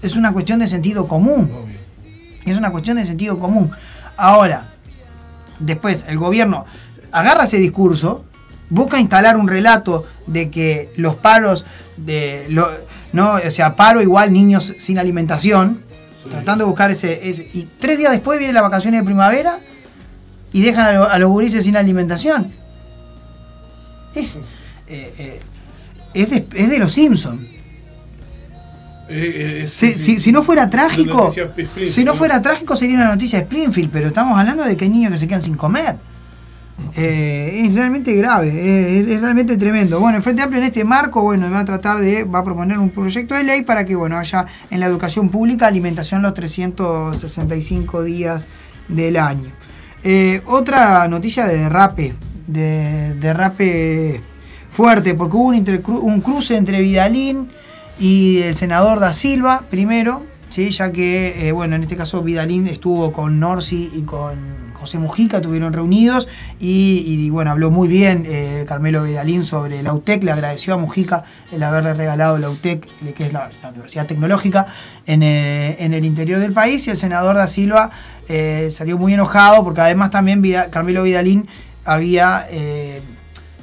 Es 0.00 0.16
una 0.16 0.32
cuestión 0.32 0.58
de 0.60 0.68
sentido 0.68 1.06
común. 1.06 1.50
Es 2.44 2.56
una 2.56 2.70
cuestión 2.72 2.96
de 2.96 3.06
sentido 3.06 3.38
común. 3.38 3.70
Ahora, 4.16 4.72
después 5.58 6.06
el 6.08 6.18
gobierno 6.18 6.64
agarra 7.12 7.44
ese 7.44 7.58
discurso, 7.58 8.24
busca 8.70 8.98
instalar 8.98 9.36
un 9.36 9.46
relato 9.46 10.04
de 10.26 10.50
que 10.50 10.92
los 10.96 11.16
paros 11.16 11.66
de 11.96 12.46
lo- 12.48 12.70
no, 13.12 13.34
o 13.34 13.50
sea, 13.50 13.76
paro 13.76 14.00
igual 14.00 14.32
niños 14.32 14.74
sin 14.78 14.98
alimentación, 14.98 15.84
tratando 16.30 16.64
de 16.64 16.68
buscar 16.70 16.90
ese, 16.90 17.28
ese- 17.28 17.48
y 17.52 17.64
tres 17.78 17.98
días 17.98 18.12
después 18.12 18.38
viene 18.38 18.52
las 18.52 18.62
vacaciones 18.62 19.00
de 19.00 19.04
primavera 19.04 19.58
y 20.52 20.62
dejan 20.62 20.86
a, 20.86 20.92
lo- 20.92 21.10
a 21.10 21.18
los 21.18 21.30
gurises 21.30 21.64
sin 21.64 21.76
alimentación. 21.76 22.52
Es, 24.14 24.34
eh, 24.88 25.14
eh, 25.18 25.40
es, 26.14 26.30
de, 26.30 26.46
es 26.54 26.68
de 26.70 26.78
los 26.78 26.92
Simpsons. 26.92 27.40
Eh, 29.08 29.60
Si, 29.64 30.18
si- 30.20 30.32
no 30.32 30.42
fuera 30.42 30.70
trágico, 30.70 31.32
si 31.90 32.04
no 32.04 32.12
fuera 32.14 32.40
trágico 32.40 32.76
sería 32.76 32.96
una 32.96 33.08
noticia 33.08 33.38
de 33.38 33.44
Springfield, 33.44 33.90
pero 33.92 34.06
estamos 34.08 34.38
hablando 34.38 34.64
de 34.64 34.76
que 34.76 34.84
hay 34.84 34.90
niños 34.90 35.12
que 35.12 35.18
se 35.18 35.26
quedan 35.28 35.42
sin 35.42 35.54
comer. 35.56 35.96
Eh, 36.94 37.64
es 37.64 37.74
realmente 37.74 38.14
grave, 38.14 38.48
eh, 38.48 39.00
es, 39.00 39.20
realmente 39.20 39.56
tremendo. 39.56 39.98
Bueno, 39.98 40.18
el 40.18 40.22
Frente 40.22 40.42
Amplio 40.42 40.60
en 40.60 40.66
este 40.66 40.84
marco, 40.84 41.22
bueno, 41.22 41.50
va 41.50 41.60
a 41.60 41.64
tratar 41.64 41.98
de, 42.00 42.24
va 42.24 42.40
a 42.40 42.44
proponer 42.44 42.78
un 42.78 42.90
proyecto 42.90 43.34
de 43.34 43.44
ley 43.44 43.62
para 43.62 43.86
que, 43.86 43.96
bueno, 43.96 44.18
haya 44.18 44.44
en 44.70 44.80
la 44.80 44.86
educación 44.86 45.30
pública 45.30 45.66
alimentación 45.66 46.20
los 46.20 46.34
365 46.34 48.02
días 48.02 48.46
del 48.88 49.16
año. 49.16 49.50
Eh, 50.04 50.42
otra 50.46 51.08
noticia 51.08 51.46
de 51.46 51.58
derrape, 51.58 52.14
de 52.46 53.14
derrape 53.14 54.20
fuerte, 54.68 55.14
porque 55.14 55.36
hubo 55.36 56.02
un, 56.04 56.20
cruce 56.20 56.56
entre 56.56 56.82
Vidalín 56.82 57.48
y 57.98 58.40
el 58.42 58.54
senador 58.54 59.00
da 59.00 59.14
Silva, 59.14 59.64
primero, 59.70 60.24
¿sí? 60.50 60.70
ya 60.70 60.92
que, 60.92 61.52
bueno, 61.54 61.76
en 61.76 61.82
este 61.84 61.96
caso 61.96 62.22
Vidalín 62.22 62.66
estuvo 62.66 63.12
con 63.12 63.40
Norsi 63.40 63.90
y 63.94 64.02
con 64.02 64.61
José 64.82 64.98
Mujica, 64.98 65.36
estuvieron 65.36 65.72
reunidos 65.72 66.26
y, 66.58 67.30
bueno, 67.30 67.52
habló 67.52 67.70
muy 67.70 67.86
bien 67.86 68.26
eh, 68.28 68.64
Carmelo 68.66 69.04
Vidalín 69.04 69.44
sobre 69.44 69.80
la 69.80 69.94
UTEC, 69.94 70.24
le 70.24 70.32
agradeció 70.32 70.74
a 70.74 70.76
Mujica 70.76 71.22
el 71.52 71.62
haberle 71.62 71.94
regalado 71.94 72.36
la 72.38 72.50
UTEC, 72.50 72.88
eh, 73.06 73.12
que 73.12 73.26
es 73.26 73.32
la, 73.32 73.48
Universidad 73.70 74.06
Tecnológica, 74.08 74.66
en, 75.06 75.22
eh, 75.22 75.76
en 75.78 75.94
el 75.94 76.04
interior 76.04 76.40
del 76.40 76.52
país 76.52 76.84
y 76.88 76.90
el 76.90 76.96
senador 76.96 77.36
da 77.36 77.46
Silva 77.46 77.90
salió 78.70 78.98
muy 78.98 79.12
enojado 79.12 79.62
porque 79.62 79.82
además 79.82 80.10
también 80.10 80.42
Carmelo 80.70 81.04
Vidalín 81.04 81.48
había... 81.84 82.46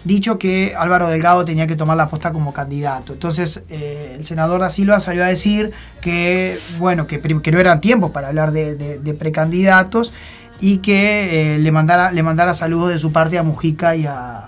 dicho 0.05 0.39
que 0.39 0.73
Álvaro 0.77 1.09
Delgado 1.09 1.43
tenía 1.43 1.67
que 1.67 1.75
tomar 1.75 1.97
la 1.97 2.07
posta 2.07 2.31
como 2.31 2.53
candidato. 2.53 3.13
Entonces, 3.13 3.63
el 3.69 4.25
senador 4.25 4.61
da 4.61 4.69
Silva 4.69 4.99
salió 4.99 5.23
a 5.23 5.27
decir 5.27 5.71
que, 6.01 6.57
bueno, 6.77 7.05
que, 7.05 7.19
que 7.19 7.51
no 7.51 7.59
eran 7.59 7.81
tiempos 7.81 8.11
para 8.11 8.29
hablar 8.29 8.51
de 8.51 9.15
precandidatos 9.19 10.13
y 10.59 10.77
que 10.77 11.55
eh, 11.55 11.59
le, 11.59 11.71
mandara, 11.71 12.11
le 12.11 12.23
mandara 12.23 12.53
saludos 12.53 12.89
de 12.89 12.99
su 12.99 13.11
parte 13.11 13.37
a 13.37 13.43
Mujica 13.43 13.95
y 13.95 14.05
a, 14.05 14.47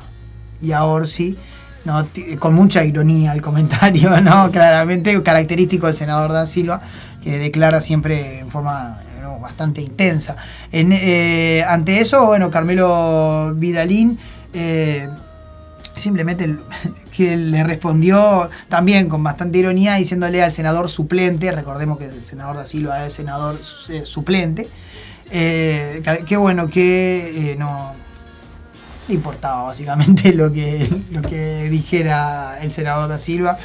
y 0.61 0.71
a 0.71 0.83
Orsi. 0.83 1.37
¿no? 1.83 2.07
Con 2.37 2.53
mucha 2.53 2.83
ironía 2.85 3.33
el 3.33 3.41
comentario, 3.41 4.21
¿no? 4.21 4.51
Claramente 4.51 5.19
característico 5.23 5.87
del 5.87 5.95
senador 5.95 6.31
da 6.31 6.45
Silva, 6.45 6.81
que 7.23 7.39
declara 7.39 7.81
siempre 7.81 8.39
en 8.39 8.49
forma 8.49 8.99
bastante 9.41 9.81
intensa. 9.81 10.37
En, 10.71 10.91
eh, 10.93 11.65
ante 11.67 11.99
eso, 11.99 12.27
bueno, 12.27 12.49
Carmelo 12.49 13.53
Vidalín 13.55 14.19
eh, 14.53 15.09
simplemente 15.95 16.55
que 17.15 17.35
le 17.35 17.63
respondió 17.63 18.49
también 18.69 19.09
con 19.09 19.23
bastante 19.23 19.57
ironía 19.57 19.95
diciéndole 19.95 20.41
al 20.41 20.53
senador 20.53 20.89
suplente, 20.89 21.51
recordemos 21.51 21.97
que 21.97 22.05
el 22.05 22.23
senador 22.23 22.55
da 22.55 22.65
Silva 22.65 23.05
es 23.05 23.13
senador 23.13 23.59
suplente, 24.03 24.69
eh, 25.31 26.01
que 26.25 26.37
bueno, 26.37 26.67
que 26.67 27.51
eh, 27.51 27.55
no 27.57 27.93
importaba 29.09 29.63
básicamente 29.63 30.33
lo 30.33 30.51
que, 30.51 30.87
lo 31.11 31.21
que 31.21 31.69
dijera 31.69 32.57
el 32.61 32.71
senador 32.73 33.09
da 33.09 33.17
Silva. 33.19 33.57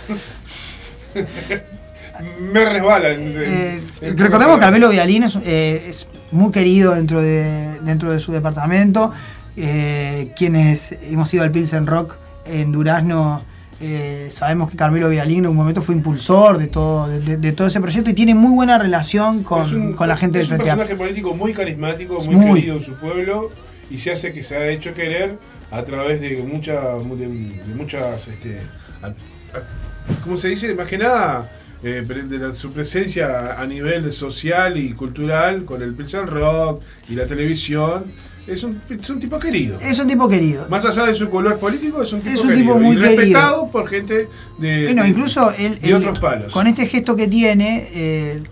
Me 2.41 2.65
resbala. 2.65 3.11
en- 3.11 3.21
Eh, 3.37 3.81
en- 4.01 4.19
recordemos 4.19 4.57
que 4.57 4.61
Carmelo 4.61 4.89
Vialín 4.89 5.25
es, 5.25 5.37
eh, 5.45 5.87
es 5.89 6.09
muy 6.31 6.51
querido 6.51 6.95
dentro 6.95 7.21
de, 7.21 7.79
dentro 7.83 8.11
de 8.11 8.21
su 8.21 8.33
departamento. 8.33 9.13
Eh, 9.57 10.33
quienes 10.37 10.93
hemos 11.03 11.33
ido 11.35 11.43
al 11.45 11.51
Pilsen 11.51 11.87
Rock 11.87 12.17
en 12.47 12.73
Durazno, 12.73 13.43
eh, 13.81 14.29
sabemos 14.31 14.71
que 14.71 14.77
Carmelo 14.77 15.09
Vialín 15.09 15.41
en 15.45 15.51
un 15.51 15.57
momento 15.57 15.83
fue 15.83 15.95
impulsor 15.95 16.57
de 16.59 16.67
todo, 16.67 17.07
de, 17.09 17.53
todo 17.53 17.69
ese 17.69 17.81
proyecto 17.81 18.11
y 18.11 18.15
tiene 18.15 18.35
muy 18.35 18.53
buena 18.55 18.79
relación 18.79 19.43
con, 19.43 19.75
un- 19.75 19.93
con 19.93 20.09
la 20.09 20.17
gente 20.17 20.39
del 20.39 20.47
es 20.47 20.53
un 20.53 20.57
Frente 20.57 20.71
personaje 20.77 20.97
político 20.97 21.35
muy 21.35 21.53
carismático, 21.53 22.19
muy, 22.25 22.35
Muy. 22.37 22.61
querido 22.61 22.77
en 22.79 22.83
su 22.83 22.95
pueblo 22.95 23.51
y 23.91 23.99
se 23.99 24.13
hace 24.13 24.33
que 24.33 24.43
se 24.43 24.57
ha 24.57 24.69
hecho 24.69 24.95
querer 24.95 25.39
a 25.71 25.83
través 25.83 26.21
de, 26.21 26.39
mucha, 26.43 26.81
de, 26.95 27.27
de 27.29 27.75
muchas. 27.75 28.29
Este, 28.29 28.61
a- 29.03 29.07
a- 29.09 30.23
¿Cómo 30.25 30.37
se 30.39 30.49
dice? 30.49 30.75
Más 30.75 30.87
que 30.89 30.99
nada. 30.99 31.51
eh, 31.83 32.03
de 32.03 32.39
la- 32.39 32.55
su 32.55 32.73
presencia 32.73 33.61
a 33.61 33.67
nivel 33.67 34.11
social 34.13 34.79
y 34.79 34.93
cultural 34.95 35.65
con 35.67 35.83
el 35.83 35.93
Pilsen 35.93 36.27
Rock 36.27 36.83
y 37.11 37.15
la 37.15 37.27
televisión 37.27 38.05
es 38.47 38.63
un, 38.65 38.81
es 38.89 39.11
un 39.11 39.21
tipo 39.21 39.39
querido. 39.39 39.79
Es 39.81 39.99
un 39.99 40.07
tipo 40.07 40.29
querido. 40.29 40.67
Más 40.69 40.85
allá 40.85 41.05
de 41.07 41.15
su 41.15 41.29
color 41.29 41.59
político, 41.59 42.03
es 42.03 42.13
un 42.13 42.21
tipo, 42.21 42.35
Es 42.35 42.41
un 42.41 42.49
querido 42.49 42.75
tipo 42.75 42.79
muy 42.79 42.97
y 42.97 42.99
respetado 42.99 43.55
querido. 43.57 43.73
por 43.73 43.89
gente 43.89 44.29
de, 44.59 44.85
Bueno, 44.85 45.03
de- 45.03 45.09
incluso 45.09 45.51
de 45.51 45.67
él, 45.83 45.95
otros 45.95 46.19
palos. 46.19 46.53
con 46.53 46.67
este 46.67 46.87
gesto 46.87 47.17
que 47.17 47.27
tiene, 47.29 47.89
eh, 47.93 48.43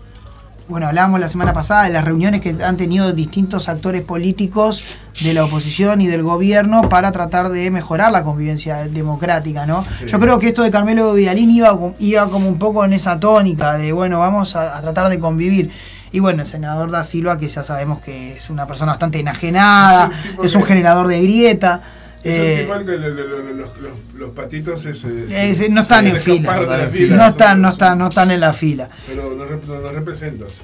bueno, 0.67 0.87
hablábamos 0.87 1.19
la 1.19 1.29
semana 1.29 1.53
pasada 1.53 1.83
de 1.83 1.91
las 1.91 2.03
reuniones 2.03 2.41
que 2.41 2.55
han 2.63 2.75
tenido 2.75 3.13
distintos 3.13 3.69
actores 3.69 4.01
políticos 4.01 4.83
de 5.23 5.31
la 5.33 5.45
oposición 5.45 6.01
y 6.01 6.07
del 6.07 6.23
gobierno 6.23 6.89
para 6.89 7.11
tratar 7.11 7.49
de 7.49 7.69
mejorar 7.69 8.11
la 8.11 8.23
convivencia 8.23 8.87
democrática, 8.87 9.65
¿no? 9.67 9.85
Sí. 9.99 10.05
Yo 10.07 10.19
creo 10.19 10.39
que 10.39 10.47
esto 10.47 10.63
de 10.63 10.71
Carmelo 10.71 11.13
Vidalín 11.13 11.51
iba, 11.51 11.77
iba 11.99 12.27
como 12.29 12.49
un 12.49 12.57
poco 12.57 12.83
en 12.83 12.93
esa 12.93 13.19
tónica 13.19 13.77
de, 13.77 13.91
bueno, 13.91 14.17
vamos 14.19 14.55
a, 14.55 14.75
a 14.75 14.81
tratar 14.81 15.09
de 15.09 15.19
convivir. 15.19 15.69
Y 16.11 16.19
bueno, 16.19 16.43
el 16.43 16.47
senador 16.47 16.91
da 16.91 17.03
Silva, 17.03 17.37
que 17.37 17.47
ya 17.49 17.63
sabemos 17.63 17.99
que 17.99 18.33
es 18.37 18.49
una 18.49 18.65
persona 18.67 18.91
bastante 18.93 19.19
enajenada, 19.19 20.05
Es 20.11 20.15
un 20.25 20.31
tipo 20.31 20.43
es 20.45 20.55
un 20.55 20.61
que- 20.61 20.67
generador 20.69 21.07
de 21.07 21.21
grieta. 21.21 21.81
Es 22.23 22.31
eh, 22.33 22.61
igual 22.63 22.85
que 22.85 22.93
lo- 22.93 23.09
lo- 23.09 23.23
lo- 23.23 23.53
los, 23.53 23.77
los- 23.81 23.91
los 24.15 24.29
patitos 24.31 24.85
ese, 24.85 25.25
Eh, 25.29 25.53
sí, 25.55 25.67
no 25.69 25.81
están 25.81 26.03
se 26.05 26.09
en 26.09 26.17
fila. 26.17 26.55
No 26.55 26.89
fila. 26.89 27.15
no 27.17 27.25
están, 27.27 27.61
no 27.61 27.69
están, 27.69 27.97
no 27.99 28.07
están 28.07 28.31
en 28.31 28.39
la 28.39 28.51
fila. 28.53 28.89
Pero 29.07 29.35
no, 29.35 29.45
rep- 29.45 29.63
no, 29.67 29.79
no 29.79 29.89
representas. 29.89 30.61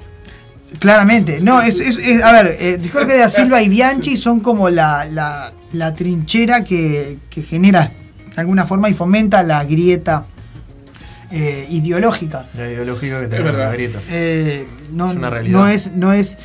Claramente, 0.78 1.38
no, 1.40 1.60
es, 1.60 1.80
es- 1.80 1.98
es- 1.98 2.22
a 2.22 2.32
ver, 2.32 2.56
eh, 2.58 2.80
creo 2.90 3.06
que 3.06 3.16
Da 3.18 3.28
Silva 3.28 3.60
y 3.62 3.68
Bianchi 3.68 4.16
son 4.16 4.40
como 4.40 4.70
la, 4.70 5.04
la, 5.04 5.52
la 5.72 5.94
trinchera 5.94 6.64
que, 6.64 7.18
que 7.28 7.42
genera 7.42 7.92
de 8.34 8.40
alguna 8.40 8.64
forma 8.64 8.88
y 8.88 8.94
fomenta 8.94 9.42
la 9.42 9.62
grieta 9.64 10.24
eh, 11.32 11.66
ideológica. 11.70 12.46
La 12.54 12.70
ideología 12.70 13.20
que 13.20 13.26
tenemos 13.28 13.54
la 13.56 13.70
grieta. 13.72 13.98
Eh, 14.10 14.68
no, 14.92 15.10
Es 15.10 15.16
una 15.16 15.30
realidad. 15.30 15.58
no 15.58 15.66
es, 15.66 15.92
no 15.92 16.12
es. 16.12 16.38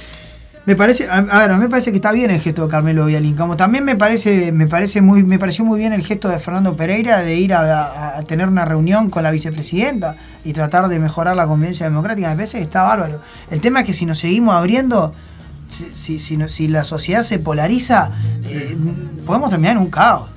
Me 0.65 0.75
parece, 0.75 1.07
a, 1.09 1.21
ver, 1.21 1.51
a 1.51 1.55
mí 1.55 1.61
me 1.63 1.69
parece 1.69 1.91
que 1.91 1.95
está 1.95 2.11
bien 2.11 2.29
el 2.29 2.41
gesto 2.41 2.63
de 2.65 2.69
Carmelo 2.69 3.05
Vialín. 3.05 3.37
Como 3.37 3.55
también 3.55 3.85
me 3.85 3.95
parece, 3.95 4.51
me 4.51 4.67
parece 4.67 5.01
muy, 5.01 5.23
me 5.23 5.39
pareció 5.39 5.63
muy 5.63 5.79
bien 5.79 5.93
el 5.93 6.03
gesto 6.05 6.27
de 6.27 6.39
Fernando 6.39 6.75
Pereira 6.75 7.19
de 7.21 7.35
ir 7.37 7.53
a, 7.53 7.61
a- 7.85 8.17
a 8.17 8.21
tener 8.23 8.49
una 8.49 8.65
reunión 8.65 9.09
con 9.09 9.23
la 9.23 9.31
vicepresidenta 9.31 10.17
y 10.43 10.51
tratar 10.51 10.89
de 10.89 10.99
mejorar 10.99 11.37
la 11.37 11.47
convivencia 11.47 11.85
democrática. 11.85 12.27
Me 12.31 12.35
parece 12.35 12.57
que 12.57 12.63
está 12.65 12.83
bárbaro. 12.83 13.21
El 13.49 13.61
tema 13.61 13.79
es 13.79 13.85
que 13.85 13.93
si 13.93 14.05
nos 14.05 14.19
seguimos 14.19 14.55
abriendo, 14.55 15.13
si, 15.69 15.85
si, 15.93 16.19
si, 16.19 16.35
no- 16.35 16.49
si 16.49 16.67
la 16.67 16.83
sociedad 16.83 17.23
se 17.23 17.39
polariza, 17.39 18.11
eh, 18.43 18.75
podemos 19.25 19.49
terminar 19.49 19.77
en 19.77 19.83
un 19.83 19.89
caos. 19.89 20.29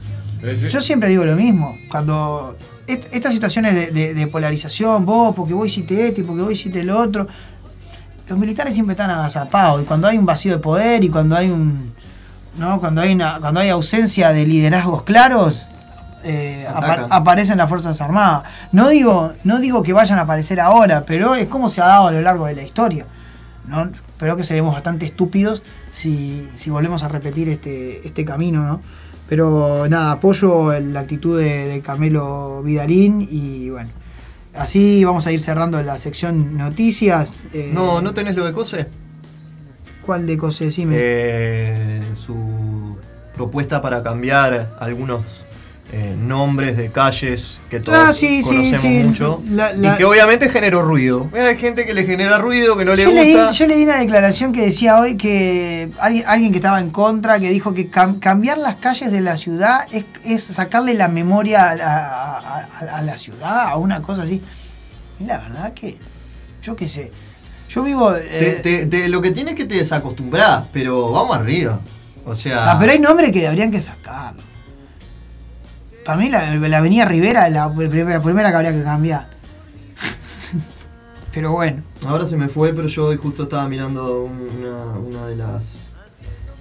Yo 0.71 0.81
siempre 0.81 1.09
digo 1.09 1.25
lo 1.25 1.35
mismo. 1.35 1.77
Cuando 1.91 2.57
est- 2.93 3.09
estas 3.13 3.33
situaciones 3.33 3.75
de, 3.75 3.91
de- 3.91 4.15
de 4.15 4.27
polarización, 4.27 5.05
vos, 5.07 5.35
porque 5.35 5.55
vos 5.55 5.67
hiciste 5.67 6.09
esto 6.09 6.21
y 6.21 6.25
porque 6.25 6.43
vos 6.43 6.53
hiciste 6.53 6.83
lo 6.85 6.99
otro, 6.99 7.27
los 8.29 8.39
militares 8.39 8.75
siempre 8.75 8.93
están 8.95 9.11
agazapados. 9.11 9.83
Y 9.83 9.85
cuando 9.85 10.07
hay 10.09 10.17
un 10.19 10.27
vacío 10.27 10.53
de 10.53 10.59
poder 10.59 11.03
y 11.05 11.09
cuando 11.09 11.37
hay 11.37 11.51
un. 11.51 11.93
¿no? 12.59 12.79
Cuando 12.81 13.01
hay 13.01 13.13
una, 13.13 13.39
cuando 13.41 13.61
hay 13.61 13.69
ausencia 13.71 14.33
de 14.33 14.47
liderazgos 14.47 15.03
claros, 15.05 15.63
eh, 16.23 16.67
apa- 16.69 17.07
aparecen 17.11 17.59
las 17.59 17.69
Fuerzas 17.69 18.01
Armadas. 18.01 18.43
No 18.73 18.89
digo, 18.89 19.33
no 19.45 19.59
digo 19.61 19.83
que 19.83 19.93
vayan 19.93 20.19
a 20.19 20.23
aparecer 20.23 20.61
ahora, 20.61 21.05
pero 21.07 21.35
es 21.35 21.47
como 21.47 21.69
se 21.69 21.81
ha 21.81 21.87
dado 21.87 22.09
a 22.09 22.13
lo 22.13 22.21
largo 22.21 22.47
de 22.47 22.55
la 22.57 22.63
historia. 22.63 23.07
¿no? 23.67 23.89
Creo 24.19 24.37
que 24.37 24.45
seremos 24.45 24.75
bastante 24.75 25.07
estúpidos 25.07 25.63
si, 25.93 26.49
si 26.57 26.71
volvemos 26.71 27.03
a 27.05 27.09
repetir 27.09 27.49
este, 27.49 28.07
este 28.07 28.25
camino, 28.25 28.65
¿no? 28.65 28.81
Pero 29.31 29.89
nada, 29.89 30.13
apoyo 30.13 30.79
la 30.81 31.01
actitud 31.01 31.39
de, 31.41 31.69
de 31.69 31.81
Carmelo 31.81 32.63
Vidalín 32.65 33.27
y 33.31 33.71
bueno. 33.71 33.89
Así 34.55 35.05
vamos 35.05 35.25
a 35.29 35.33
ir 35.33 35.41
cerrando 35.41 35.81
la 35.83 35.97
sección 35.99 36.57
noticias. 36.59 37.37
Eh, 37.55 37.71
No, 37.73 38.03
¿no 38.03 38.13
tenés 38.13 38.35
lo 38.35 38.45
de 38.45 38.53
Cose? 38.53 38.89
¿Cuál 40.05 40.27
de 40.27 40.37
cosas? 40.37 40.67
Decime. 40.67 40.97
Eh, 40.99 42.03
su 42.17 42.97
propuesta 43.37 43.81
para 43.81 44.03
cambiar 44.03 44.75
algunos 44.81 45.45
eh, 45.93 46.15
nombres 46.17 46.77
de 46.77 46.93
calles 46.93 47.61
que 47.69 47.81
todos 47.81 47.99
Ah, 47.99 48.13
sí, 48.13 48.43
conocemos 48.45 48.81
sí, 48.81 49.03
mucho 49.05 49.43
la- 49.51 49.73
la- 49.73 49.95
y 49.95 49.97
que 49.99 50.05
obviamente 50.05 50.49
generó 50.49 50.83
ruido. 50.83 51.29
Hay 51.35 51.57
gente 51.57 51.85
que 51.85 51.95
le 51.95 52.05
genera 52.05 52.39
ruido, 52.39 52.77
que 52.77 52.85
no 52.85 52.95
le 52.95 53.03
yo, 53.03 53.11
leí, 53.11 53.33
gusta. 53.33 53.51
yo 53.51 53.67
leí 53.67 53.83
una 53.83 53.97
declaración 53.99 54.53
que 54.53 54.61
decía 54.63 54.99
hoy 55.01 55.17
que 55.17 55.91
alguien, 55.99 56.25
alguien 56.29 56.53
que 56.53 56.59
estaba 56.59 56.79
en 56.81 56.91
contra, 56.91 57.41
que 57.41 57.51
dijo 57.51 57.75
que 57.75 57.91
cam- 57.91 58.21
cambiar 58.21 58.59
las 58.59 58.77
calles 58.77 59.11
de 59.11 59.21
la 59.21 59.37
ciudad 59.37 59.81
es, 59.91 60.05
es 60.25 60.45
sacarle 60.45 60.95
la 60.95 61.09
memoria 61.09 61.71
a 61.71 61.75
la, 61.75 61.97
a- 62.07 62.39
a- 62.81 62.97
a 62.99 63.03
la 63.03 63.19
ciudad, 63.19 63.67
a 63.69 63.77
una 63.77 64.01
cosa 64.01 64.23
así. 64.23 64.41
Y 65.19 65.25
la 65.25 65.39
verdad 65.39 65.73
que, 65.75 65.99
yo 66.63 66.77
qué 66.77 66.87
sé, 66.87 67.11
yo 67.69 67.83
vivo... 67.83 68.15
Eh, 68.15 68.61
te- 68.63 68.87
te- 68.87 69.09
lo 69.09 69.21
que 69.21 69.33
tienes 69.33 69.57
que 69.57 69.65
te 69.65 69.75
desacostumbrar, 69.75 70.69
pero 70.73 71.11
vamos 71.11 71.37
arriba. 71.37 71.81
O 72.25 72.35
sea, 72.37 72.71
ah, 72.71 72.77
pero 72.79 72.93
hay 72.93 73.01
nombres 73.01 73.33
que 73.33 73.49
habrían 73.49 73.71
que 73.73 73.81
sacarlo. 73.83 74.43
Para 76.05 76.19
mí 76.19 76.29
la, 76.31 76.55
la 76.55 76.79
avenida 76.79 77.05
Rivera 77.05 77.47
es 77.47 77.53
la 77.53 77.73
primera, 77.73 78.51
que 78.51 78.57
habría 78.57 78.73
que 78.73 78.83
cambiar. 78.83 79.29
pero 81.33 81.53
bueno. 81.53 81.83
ahora 82.07 82.27
se 82.27 82.37
me 82.37 82.49
fue, 82.49 82.73
pero 82.73 82.89
yo 82.89 83.07
hoy 83.07 83.17
justo 83.17 83.45
estaba 83.45 83.69
mirando 83.69 84.25
un- 84.25 84.49
una, 84.61 84.99
una 84.99 85.27
de 85.27 85.37
las 85.37 85.77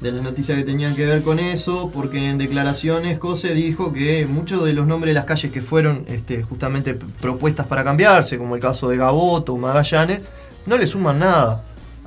de 0.01 0.13
las 0.13 0.21
noticias 0.21 0.57
que 0.57 0.63
tenían 0.63 0.95
que 0.95 1.05
ver 1.05 1.21
con 1.23 1.39
eso, 1.39 1.91
porque 1.93 2.29
en 2.29 2.37
declaraciones 2.37 3.19
Cose 3.19 3.53
dijo 3.53 3.91
que 3.91 4.25
muchos 4.27 4.63
de 4.63 4.71
los 4.71 4.87
nombres 4.87 5.09
de 5.13 5.15
las 5.15 5.25
calles 5.25 5.51
que 5.51 5.61
fueron 5.61 6.05
este, 6.07 6.41
justamente 6.41 6.93
propuestas 6.93 7.67
para 7.67 7.83
cambiarse, 7.83 8.37
como 8.37 8.55
el 8.55 8.61
caso 8.61 8.87
de 8.87 8.95
Gaboto 8.95 9.55
o 9.55 9.57
Magallanes, 9.57 10.21
no 10.65 10.77
le 10.77 10.87
suman 10.87 11.19
nada, 11.19 11.65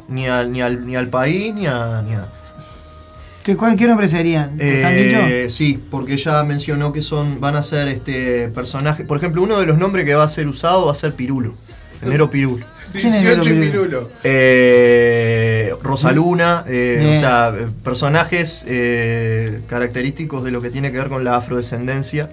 ni 0.09 0.27
al, 0.27 0.51
ni 0.51 0.63
al, 0.63 0.87
ni 0.87 0.97
al 0.97 1.09
país, 1.09 1.53
ni 1.55 1.67
a... 1.67 2.03
Ni 2.07 2.15
a 2.15 2.27
¿Qué, 3.43 3.57
cuál- 3.57 3.77
qué 3.77 3.87
nombres 3.89 4.13
serían? 4.13 4.57
¿Te 4.57 4.77
están 4.77 4.93
Eh, 4.95 5.03
dicho? 5.05 5.51
sí, 5.55 5.83
porque 5.91 6.13
ella 6.15 6.43
mencionó 6.45 6.93
que 6.93 7.03
son 7.03 7.41
van 7.41 7.57
a 7.57 7.63
ser 7.63 7.89
este 7.89 8.49
personajes. 8.49 9.05
Por 9.07 9.17
ejemplo, 9.17 9.43
uno 9.43 9.59
de 9.59 9.67
los 9.67 9.79
nombres 9.79 10.05
que 10.05 10.15
va 10.15 10.25
a 10.25 10.29
ser 10.29 10.47
usado 10.49 10.87
va 10.87 10.93
a 10.93 10.95
ser 10.95 11.15
Pirulo. 11.15 11.55
El 12.03 12.11
negro 12.11 12.31
Pirulo. 12.31 12.65
¿Quién 12.93 13.07
es 13.15 13.23
Negro 13.23 13.43
18 13.43 13.55
y 13.65 13.71
Pirulo? 13.71 14.11
Eh, 14.23 15.73
Rosaluna, 15.83 16.65
eh, 16.69 17.15
o 17.17 17.19
sea, 17.21 17.53
eh, 17.59 17.67
personajes 17.83 18.65
eh, 18.69 19.63
característicos 19.67 20.45
de 20.45 20.51
lo 20.51 20.61
que 20.61 20.71
tiene 20.71 20.93
que 20.93 20.99
ver 20.99 21.09
con 21.09 21.25
la 21.25 21.37
afrodescendencia. 21.37 22.29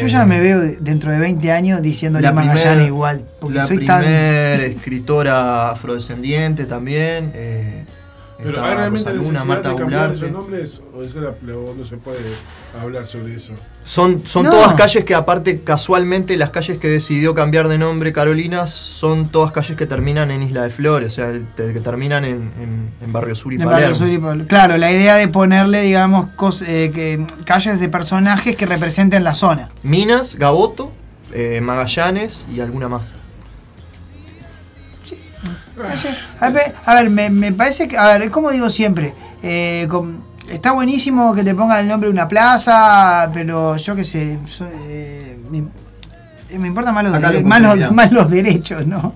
Yo 0.00 0.06
ya 0.06 0.24
me 0.24 0.40
veo 0.40 0.60
de- 0.60 0.76
dentro 0.76 1.10
de 1.10 1.18
20 1.18 1.50
años 1.50 1.82
diciéndole 1.82 2.22
la 2.22 2.28
a 2.28 2.32
Magallanes 2.32 2.86
igual. 2.86 3.24
Porque 3.40 3.56
La 3.58 3.66
soy 3.66 3.78
primera 3.78 4.00
tan. 4.00 4.60
escritora 4.60 5.70
afrodescendiente 5.72 6.66
también. 6.66 7.32
Pero 8.42 8.62
hay 8.64 8.74
realmente 8.74 9.10
Rosaluna, 9.10 9.44
Marta 9.44 9.68
de 9.70 9.76
cambiar 9.76 10.00
Gularte. 10.08 10.16
esos 10.26 10.30
nombres 10.32 10.80
o 10.96 11.02
eso 11.02 11.20
la- 11.20 11.34
no 11.42 11.84
se 11.84 11.96
puede 11.96 12.18
hablar 12.80 13.06
sobre 13.06 13.36
eso. 13.36 13.52
Son, 13.84 14.26
son 14.26 14.44
No. 14.44 14.50
todas 14.50 14.74
calles 14.74 15.04
que 15.04 15.14
aparte 15.14 15.60
casualmente 15.62 16.36
las 16.36 16.50
calles 16.50 16.78
que 16.78 16.88
decidió 16.88 17.34
cambiar 17.34 17.68
de 17.68 17.78
nombre 17.78 18.12
Carolina 18.12 18.66
son 18.66 19.28
todas 19.28 19.52
calles 19.52 19.76
que 19.76 19.86
terminan 19.86 20.30
en 20.30 20.42
Isla 20.42 20.62
de 20.62 20.70
Flores, 20.70 21.12
o 21.12 21.16
sea, 21.16 21.32
que 21.56 21.80
terminan 21.80 22.24
en, 22.24 22.52
en- 22.60 22.90
en 23.00 23.12
Barrio 23.12 23.34
Sur 23.34 23.52
y 23.52 23.56
en 23.56 23.62
Palermo. 23.62 23.80
Barrio 23.80 23.94
Sur 23.96 24.08
y 24.08 24.18
Palermo. 24.18 24.44
Claro, 24.48 24.76
la 24.78 24.92
idea 24.92 25.16
de 25.16 25.28
ponerle, 25.28 25.80
digamos, 25.80 26.26
cos- 26.36 26.64
eh, 26.66 26.90
que, 26.94 27.24
calles 27.44 27.80
de 27.80 27.88
personajes 27.88 28.56
que 28.56 28.66
representen 28.66 29.24
la 29.24 29.34
zona. 29.34 29.70
Minas, 29.82 30.36
Gaboto, 30.36 30.92
eh, 31.32 31.60
Magallanes 31.60 32.46
y 32.54 32.60
alguna 32.60 32.88
más. 32.88 33.06
A 36.40 36.50
ver, 36.50 36.74
a 36.84 36.94
ver, 36.94 37.10
me, 37.10 37.30
me 37.30 37.52
parece 37.52 37.88
que, 37.88 37.96
a 37.96 38.06
ver, 38.08 38.22
es 38.22 38.30
como 38.30 38.50
digo 38.50 38.70
siempre, 38.70 39.14
eh, 39.42 39.88
está 40.50 40.72
buenísimo 40.72 41.34
que 41.34 41.44
te 41.44 41.54
ponga 41.54 41.80
el 41.80 41.88
nombre 41.88 42.08
de 42.08 42.12
una 42.12 42.28
plaza, 42.28 43.30
pero 43.32 43.76
yo 43.76 43.94
qué 43.96 44.04
sé, 44.04 44.38
so- 44.46 44.68
eh, 44.86 45.38
me, 45.50 45.58
eh, 46.50 46.58
me 46.58 46.68
importan 46.68 46.94
más 46.94 47.04
los, 47.04 47.14
Acá 47.14 47.30
lo 47.32 47.38
dere- 47.38 47.44
más, 47.44 47.60
los, 47.62 47.74
mirá. 47.76 47.90
más 47.90 48.12
los 48.12 48.30
derechos, 48.30 48.86
¿no? 48.86 49.14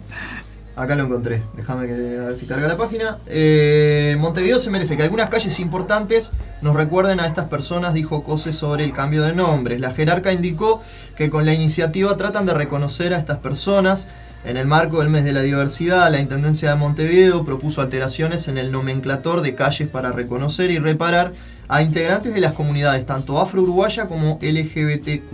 Acá 0.79 0.95
lo 0.95 1.05
encontré, 1.05 1.43
déjame 1.55 1.87
que, 1.87 1.95
a 2.23 2.27
ver 2.27 2.37
si 2.37 2.45
carga 2.45 2.69
la 2.69 2.77
página. 2.77 3.17
Eh, 3.27 4.14
Montevideo 4.21 4.59
se 4.59 4.69
merece 4.69 4.95
que 4.95 5.03
algunas 5.05 5.31
calles 5.31 5.59
importantes 5.59 6.33
nos 6.61 6.75
recuerden 6.77 7.19
a 7.19 7.25
estas 7.27 7.47
personas, 7.47 7.95
dijo 7.95 8.23
Cose 8.23 8.53
sobre 8.53 8.85
el 8.85 8.93
cambio 8.93 9.23
de 9.23 9.33
nombres. 9.33 9.81
La 9.81 9.93
jerarca 9.93 10.35
indicó 10.35 10.83
que 11.17 11.31
con 11.31 11.47
la 11.47 11.55
iniciativa 11.55 12.14
tratan 12.19 12.45
de 12.45 12.53
reconocer 12.53 13.14
a 13.14 13.19
estas 13.19 13.39
personas. 13.39 14.07
En 14.47 14.57
el 14.57 14.68
marco 14.68 15.01
del 15.01 15.11
mes 15.11 15.24
de 15.24 15.32
la 15.32 15.42
diversidad, 15.42 16.09
la 16.09 16.20
Intendencia 16.20 16.70
de 16.70 16.76
Montevideo 16.76 17.44
propuso 17.44 17.80
alteraciones 17.80 18.47
en 18.47 18.59
el 18.59 18.70
nomenclator 18.70 19.40
de 19.40 19.57
calles 19.57 19.88
para 19.88 20.12
reconocer 20.12 20.70
y 20.70 20.78
reparar 20.78 21.32
a 21.66 21.82
integrantes 21.82 22.32
de 22.32 22.40
las 22.40 22.53
comunidades 22.53 23.05
tanto 23.05 23.40
afro-uruguaya 23.40 24.07
como 24.07 24.38
LGBTQ. 24.40 25.32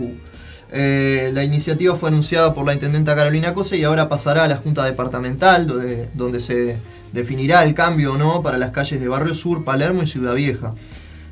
Eh, 0.71 1.29
la 1.31 1.43
iniciativa 1.43 1.93
fue 1.93 2.09
anunciada 2.09 2.55
por 2.55 2.65
la 2.65 2.73
intendenta 2.73 3.15
Carolina 3.15 3.53
Cose 3.53 3.77
y 3.77 3.83
ahora 3.83 4.09
pasará 4.09 4.45
a 4.45 4.47
la 4.47 4.57
Junta 4.57 4.83
Departamental, 4.83 5.67
donde, 5.67 6.09
donde 6.15 6.39
se 6.39 6.79
definirá 7.11 7.63
el 7.63 7.75
cambio 7.75 8.13
o 8.13 8.17
no 8.17 8.41
para 8.41 8.57
las 8.57 8.71
calles 8.71 8.99
de 8.99 9.07
Barrio 9.07 9.35
Sur, 9.35 9.63
Palermo 9.63 10.01
y 10.01 10.07
Ciudad 10.07 10.33
Vieja. 10.33 10.73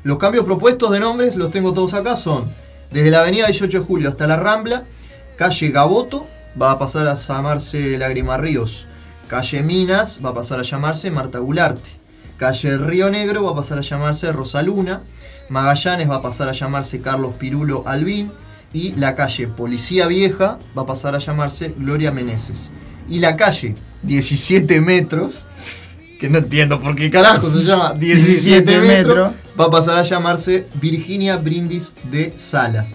Los 0.04 0.18
cambios 0.18 0.44
propuestos 0.44 0.92
de 0.92 1.00
nombres, 1.00 1.34
los 1.34 1.50
tengo 1.50 1.72
todos 1.72 1.94
acá, 1.94 2.14
son 2.14 2.52
desde 2.92 3.10
la 3.10 3.22
avenida 3.22 3.46
18 3.46 3.80
de 3.80 3.84
Julio 3.84 4.08
hasta 4.08 4.28
la 4.28 4.36
Rambla, 4.36 4.84
calle 5.34 5.70
Gaboto, 5.72 6.28
va 6.60 6.72
a 6.72 6.78
pasar 6.78 7.06
a 7.06 7.14
llamarse 7.14 7.96
Lágrima 7.98 8.36
Ríos, 8.36 8.86
calle 9.28 9.62
Minas, 9.62 10.20
va 10.24 10.30
a 10.30 10.34
pasar 10.34 10.60
a 10.60 10.62
llamarse 10.62 11.10
Marta 11.10 11.38
Gularte, 11.38 11.90
calle 12.36 12.78
Río 12.78 13.10
Negro, 13.10 13.44
va 13.44 13.50
a 13.50 13.54
pasar 13.54 13.78
a 13.78 13.82
llamarse 13.82 14.32
Rosaluna, 14.32 15.02
Magallanes 15.48 16.08
va 16.08 16.16
a 16.16 16.22
pasar 16.22 16.48
a 16.48 16.52
llamarse 16.52 17.00
Carlos 17.00 17.34
Pirulo 17.38 17.84
Albín, 17.86 18.32
y 18.72 18.92
la 18.92 19.14
calle 19.14 19.48
Policía 19.48 20.06
Vieja 20.06 20.58
va 20.76 20.82
a 20.82 20.86
pasar 20.86 21.14
a 21.14 21.18
llamarse 21.18 21.74
Gloria 21.76 22.10
Meneses. 22.10 22.70
Y 23.08 23.18
la 23.18 23.36
calle 23.36 23.76
17 24.02 24.80
metros, 24.80 25.46
que 26.18 26.28
no 26.28 26.38
entiendo 26.38 26.80
por 26.80 26.94
qué 26.96 27.10
carajo 27.10 27.50
se 27.50 27.64
llama 27.64 27.92
17 27.92 28.70
17 28.70 28.78
metros, 28.80 29.32
va 29.60 29.66
a 29.66 29.70
pasar 29.70 29.96
a 29.96 30.02
llamarse 30.02 30.66
Virginia 30.74 31.36
Brindis 31.36 31.94
de 32.10 32.32
Salas. 32.36 32.94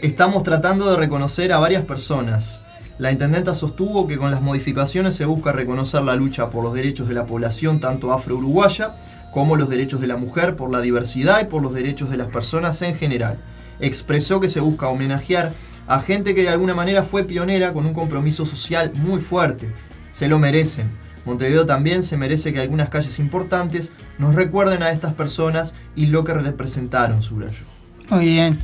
Estamos 0.00 0.44
tratando 0.44 0.90
de 0.90 0.96
reconocer 0.96 1.52
a 1.52 1.58
varias 1.58 1.82
personas. 1.82 2.62
La 2.98 3.12
intendenta 3.12 3.54
sostuvo 3.54 4.08
que 4.08 4.18
con 4.18 4.32
las 4.32 4.42
modificaciones 4.42 5.14
se 5.14 5.24
busca 5.24 5.52
reconocer 5.52 6.02
la 6.02 6.16
lucha 6.16 6.50
por 6.50 6.64
los 6.64 6.74
derechos 6.74 7.06
de 7.06 7.14
la 7.14 7.26
población 7.26 7.78
tanto 7.78 8.12
afro-uruguaya 8.12 8.96
como 9.32 9.54
los 9.54 9.68
derechos 9.68 10.00
de 10.00 10.08
la 10.08 10.16
mujer, 10.16 10.56
por 10.56 10.72
la 10.72 10.80
diversidad 10.80 11.40
y 11.42 11.44
por 11.44 11.62
los 11.62 11.72
derechos 11.72 12.10
de 12.10 12.16
las 12.16 12.26
personas 12.26 12.82
en 12.82 12.96
general. 12.96 13.38
Expresó 13.78 14.40
que 14.40 14.48
se 14.48 14.58
busca 14.58 14.88
homenajear 14.88 15.54
a 15.86 16.00
gente 16.00 16.34
que 16.34 16.42
de 16.42 16.48
alguna 16.48 16.74
manera 16.74 17.04
fue 17.04 17.22
pionera 17.22 17.72
con 17.72 17.86
un 17.86 17.94
compromiso 17.94 18.44
social 18.44 18.92
muy 18.94 19.20
fuerte. 19.20 19.72
Se 20.10 20.26
lo 20.26 20.40
merecen. 20.40 20.90
Montevideo 21.24 21.66
también 21.66 22.02
se 22.02 22.16
merece 22.16 22.52
que 22.52 22.60
algunas 22.60 22.88
calles 22.88 23.20
importantes 23.20 23.92
nos 24.18 24.34
recuerden 24.34 24.82
a 24.82 24.90
estas 24.90 25.12
personas 25.14 25.74
y 25.94 26.06
lo 26.06 26.24
que 26.24 26.34
representaron, 26.34 27.22
subrayo. 27.22 27.64
Muy 28.10 28.24
bien, 28.24 28.58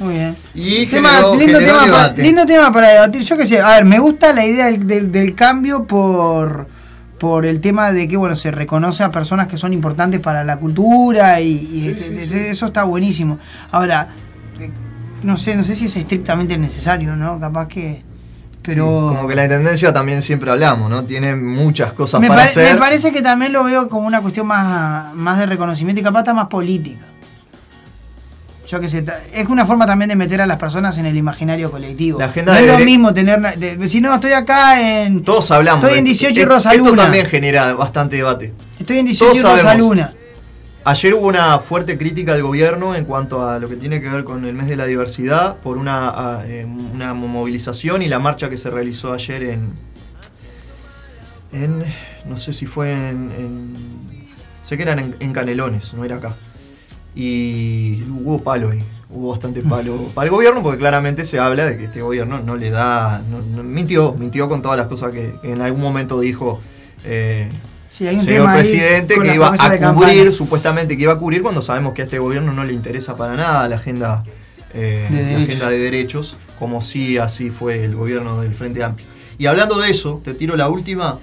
muy 0.00 0.14
bien. 0.14 0.36
Y 0.54 0.86
Tema- 0.86 1.08
generó- 1.10 1.34
lindo, 1.34 1.58
generó 1.58 1.66
tema 1.66 1.78
para, 1.78 1.86
debate. 1.86 2.22
lindo 2.22 2.46
tema 2.46 2.72
para 2.72 2.88
debatir. 2.88 3.22
Yo 3.22 3.36
qué 3.36 3.46
sé, 3.46 3.60
a 3.60 3.70
ver, 3.70 3.84
me 3.84 3.98
gusta 3.98 4.32
la 4.32 4.44
idea 4.44 4.66
del, 4.66 4.86
del- 4.86 5.10
del 5.12 5.34
cambio 5.34 5.84
por, 5.86 6.68
por 7.18 7.46
el 7.46 7.60
tema 7.60 7.90
de 7.92 8.06
que 8.08 8.16
bueno 8.16 8.36
se 8.36 8.50
reconoce 8.50 9.02
a 9.02 9.10
personas 9.10 9.46
que 9.48 9.56
son 9.58 9.72
importantes 9.72 10.20
para 10.20 10.44
la 10.44 10.56
cultura 10.58 11.40
y, 11.40 11.52
y 11.72 11.88
este- 11.88 12.14
sí, 12.14 12.20
este- 12.22 12.44
sí. 12.44 12.50
eso 12.50 12.66
está 12.66 12.84
buenísimo. 12.84 13.38
Ahora, 13.72 14.08
eh, 14.60 14.70
no 15.22 15.36
sé, 15.36 15.56
no 15.56 15.64
sé 15.64 15.74
si 15.74 15.86
es 15.86 15.96
estrictamente 15.96 16.56
necesario, 16.58 17.16
¿no? 17.16 17.40
Capaz 17.40 17.66
que. 17.68 18.02
Pero. 18.62 18.84
Sí, 19.10 19.16
como 19.16 19.28
que 19.28 19.34
la 19.34 19.44
intendencia 19.44 19.92
también 19.92 20.20
siempre 20.22 20.50
hablamos, 20.50 20.90
¿no? 20.90 21.02
Tiene 21.04 21.34
muchas 21.34 21.92
cosas 21.94 22.20
me, 22.20 22.28
para 22.28 22.40
pare- 22.40 22.50
hacer. 22.50 22.74
me 22.74 22.78
parece 22.78 23.12
que 23.12 23.22
también 23.22 23.52
lo 23.52 23.64
veo 23.64 23.88
como 23.88 24.06
una 24.06 24.20
cuestión 24.20 24.46
más, 24.46 25.14
más 25.14 25.38
de 25.38 25.46
reconocimiento 25.46 26.00
y 26.00 26.04
capaz 26.04 26.20
está 26.20 26.34
más 26.34 26.48
política. 26.48 27.04
Yo 28.68 28.78
qué 28.80 28.88
sé, 28.88 29.02
es 29.32 29.48
una 29.48 29.64
forma 29.64 29.86
también 29.86 30.10
de 30.10 30.14
meter 30.16 30.42
a 30.42 30.46
las 30.46 30.58
personas 30.58 30.98
en 30.98 31.06
el 31.06 31.16
imaginario 31.16 31.70
colectivo. 31.70 32.18
La 32.18 32.26
agenda 32.26 32.52
no 32.52 32.58
es 32.58 32.66
lo 32.78 32.78
mismo 32.84 33.14
tener. 33.14 33.40
de- 33.58 33.88
si 33.88 34.00
no, 34.02 34.12
estoy 34.14 34.32
acá 34.32 35.02
en. 35.06 35.24
Todos 35.24 35.50
hablamos. 35.50 35.82
Estoy 35.82 35.98
en 35.98 36.04
de- 36.04 36.10
18 36.10 36.40
y 36.40 36.44
Rosaluna. 36.44 36.90
Esto 36.90 37.02
también 37.02 37.26
genera 37.26 37.72
bastante 37.72 38.16
debate. 38.16 38.52
Estoy 38.78 38.98
en 38.98 39.06
18 39.06 39.32
y 39.38 39.40
todos 39.40 39.60
sabemos. 39.60 39.88
Rosaluna. 39.88 40.14
Ayer 40.84 41.14
hubo 41.14 41.26
una 41.28 41.58
fuerte 41.58 41.96
crítica 41.98 42.34
al 42.34 42.42
gobierno 42.42 42.94
en 42.94 43.04
cuanto 43.06 43.46
a 43.46 43.58
lo 43.58 43.68
que 43.70 43.76
tiene 43.76 44.00
que 44.02 44.08
ver 44.10 44.24
con 44.24 44.44
el 44.44 44.54
mes 44.54 44.68
de 44.68 44.76
la 44.76 44.84
diversidad 44.86 45.56
por 45.56 45.76
una, 45.78 46.40
eh, 46.46 46.64
una 46.66 47.14
movilización 47.14 48.02
y 48.02 48.08
la 48.08 48.18
marcha 48.18 48.48
que 48.50 48.56
se 48.58 48.70
realizó 48.70 49.12
ayer 49.12 49.42
en, 49.44 49.72
en 51.52 51.84
no 52.26 52.36
sé 52.36 52.52
si 52.52 52.66
fue 52.66 52.90
en, 52.92 53.32
en- 53.36 53.98
sé 54.62 54.76
que 54.76 54.82
eran 54.82 54.98
en, 54.98 55.16
en 55.20 55.32
Canelones, 55.32 55.94
no 55.94 56.04
era 56.04 56.16
acá. 56.16 56.36
Y 57.22 58.04
hubo 58.22 58.38
palo 58.38 58.70
ahí, 58.70 58.84
hubo 59.10 59.30
bastante 59.30 59.60
palo 59.62 59.96
para 60.14 60.26
el 60.26 60.30
gobierno 60.30 60.62
porque 60.62 60.78
claramente 60.78 61.24
se 61.24 61.40
habla 61.40 61.64
de 61.66 61.76
que 61.76 61.86
este 61.86 62.00
gobierno 62.00 62.38
no 62.40 62.54
le 62.56 62.70
da, 62.70 63.20
no- 63.28 63.42
no- 63.42 63.64
mintió, 63.64 64.14
mintió 64.16 64.48
con 64.48 64.62
todas 64.62 64.78
las 64.78 64.86
cosas 64.86 65.10
que, 65.10 65.34
que 65.42 65.50
en 65.52 65.60
algún 65.60 65.80
momento 65.80 66.20
dijo. 66.20 66.60
eh, 67.04 67.48
Sí, 67.90 68.06
hay 68.06 68.16
un 68.16 68.20
señor 68.24 68.40
tema 68.40 68.52
ahí 68.52 68.58
presidente 68.58 69.14
que 69.14 69.34
iba 69.34 69.48
a 69.48 69.56
cubrir, 69.94 70.32
supuestamente 70.32 70.96
que 70.96 71.02
iba 71.04 71.12
a 71.14 71.18
cubrir 71.18 71.42
cuando 71.42 71.60
sabemos 71.62 71.92
que 71.94 72.02
a 72.02 72.04
este 72.04 72.18
gobierno 72.20 72.52
no 72.52 72.62
le 72.62 72.72
interesa 72.74 73.16
para 73.16 73.34
nada 73.34 73.66
la 73.68 73.76
agenda, 73.76 74.24
eh, 74.74 75.08
De 75.10 75.32
la 75.32 75.38
agenda 75.42 75.70
de 75.70 75.78
derechos, 75.78 76.36
como 76.58 76.82
sí 76.82 77.16
así 77.18 77.48
fue 77.50 77.82
el 77.84 77.96
gobierno 77.96 78.40
del 78.42 78.54
Frente 78.54 78.84
Amplio. 78.84 79.06
Y 79.38 79.46
hablando 79.46 79.78
de 79.80 79.90
eso, 79.90 80.20
te 80.22 80.34
tiro 80.34 80.54
la 80.54 80.68
última, 80.68 81.18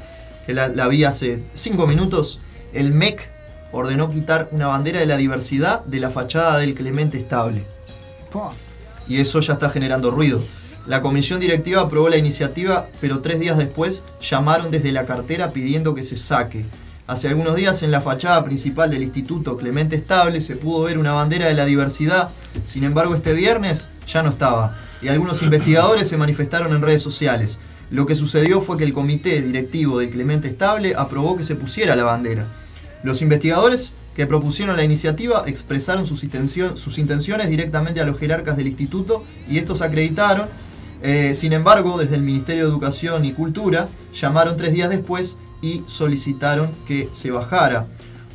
que 0.47 0.53
la, 0.55 0.67
la 0.67 0.87
vi 0.87 1.03
hace 1.03 1.43
cinco 1.53 1.85
minutos. 1.87 2.41
El 2.73 2.91
MEC 2.91 3.31
ordenó 3.75 4.09
quitar 4.09 4.47
una 4.51 4.67
bandera 4.67 4.99
de 4.99 5.05
la 5.05 5.17
diversidad 5.17 5.83
de 5.83 5.99
la 5.99 6.09
fachada 6.09 6.59
del 6.59 6.75
Clemente 6.75 7.17
Estable 7.17 7.65
y 9.07 9.17
eso 9.17 9.39
ya 9.39 9.53
está 9.53 9.69
generando 9.69 10.11
ruido. 10.11 10.43
La 10.87 11.01
comisión 11.01 11.39
directiva 11.39 11.81
aprobó 11.81 12.09
la 12.09 12.17
iniciativa, 12.17 12.87
pero 13.01 13.21
tres 13.21 13.39
días 13.39 13.57
después 13.57 14.03
llamaron 14.21 14.71
desde 14.71 14.91
la 14.91 15.05
cartera 15.05 15.51
pidiendo 15.51 15.95
que 15.95 16.03
se 16.03 16.17
saque. 16.17 16.65
Hace 17.07 17.27
algunos 17.27 17.55
días 17.55 17.83
en 17.83 17.91
la 17.91 18.01
fachada 18.01 18.43
principal 18.43 18.89
del 18.89 19.03
Instituto 19.03 19.57
Clemente 19.57 19.95
Estable 19.95 20.41
se 20.41 20.55
pudo 20.55 20.85
ver 20.85 20.97
una 20.97 21.13
bandera 21.13 21.47
de 21.47 21.53
la 21.53 21.65
diversidad, 21.65 22.29
sin 22.65 22.83
embargo 22.83 23.13
este 23.13 23.33
viernes 23.33 23.89
ya 24.07 24.23
no 24.23 24.29
estaba, 24.29 24.75
y 25.01 25.07
algunos 25.07 25.43
investigadores 25.43 26.07
se 26.07 26.17
manifestaron 26.17 26.73
en 26.73 26.81
redes 26.81 27.03
sociales. 27.03 27.59
Lo 27.91 28.07
que 28.07 28.15
sucedió 28.15 28.61
fue 28.61 28.77
que 28.77 28.83
el 28.83 28.93
comité 28.93 29.41
directivo 29.41 29.99
del 29.99 30.09
Clemente 30.09 30.47
Estable 30.47 30.95
aprobó 30.97 31.37
que 31.37 31.43
se 31.43 31.55
pusiera 31.55 31.95
la 31.95 32.05
bandera. 32.05 32.47
Los 33.05 33.21
investigadores 33.21 33.93
que 34.15 34.25
propusieron 34.25 34.75
la 34.77 34.83
iniciativa 34.83 35.43
expresaron 35.45 36.07
sus, 36.07 36.23
intencio- 36.23 36.75
sus 36.75 36.97
intenciones 36.97 37.49
directamente 37.49 38.01
a 38.01 38.03
los 38.03 38.17
jerarcas 38.17 38.57
del 38.57 38.65
instituto 38.65 39.23
y 39.47 39.59
estos 39.59 39.83
acreditaron. 39.83 40.49
Eh, 41.03 41.35
sin 41.35 41.53
embargo, 41.53 41.99
desde 41.99 42.15
el 42.15 42.23
Ministerio 42.23 42.63
de 42.63 42.69
Educación 42.71 43.23
y 43.23 43.33
Cultura 43.33 43.89
llamaron 44.11 44.57
tres 44.57 44.73
días 44.73 44.89
después 44.89 45.37
y 45.61 45.83
solicitaron 45.85 46.71
que 46.87 47.07
se 47.11 47.29
bajara. 47.29 47.85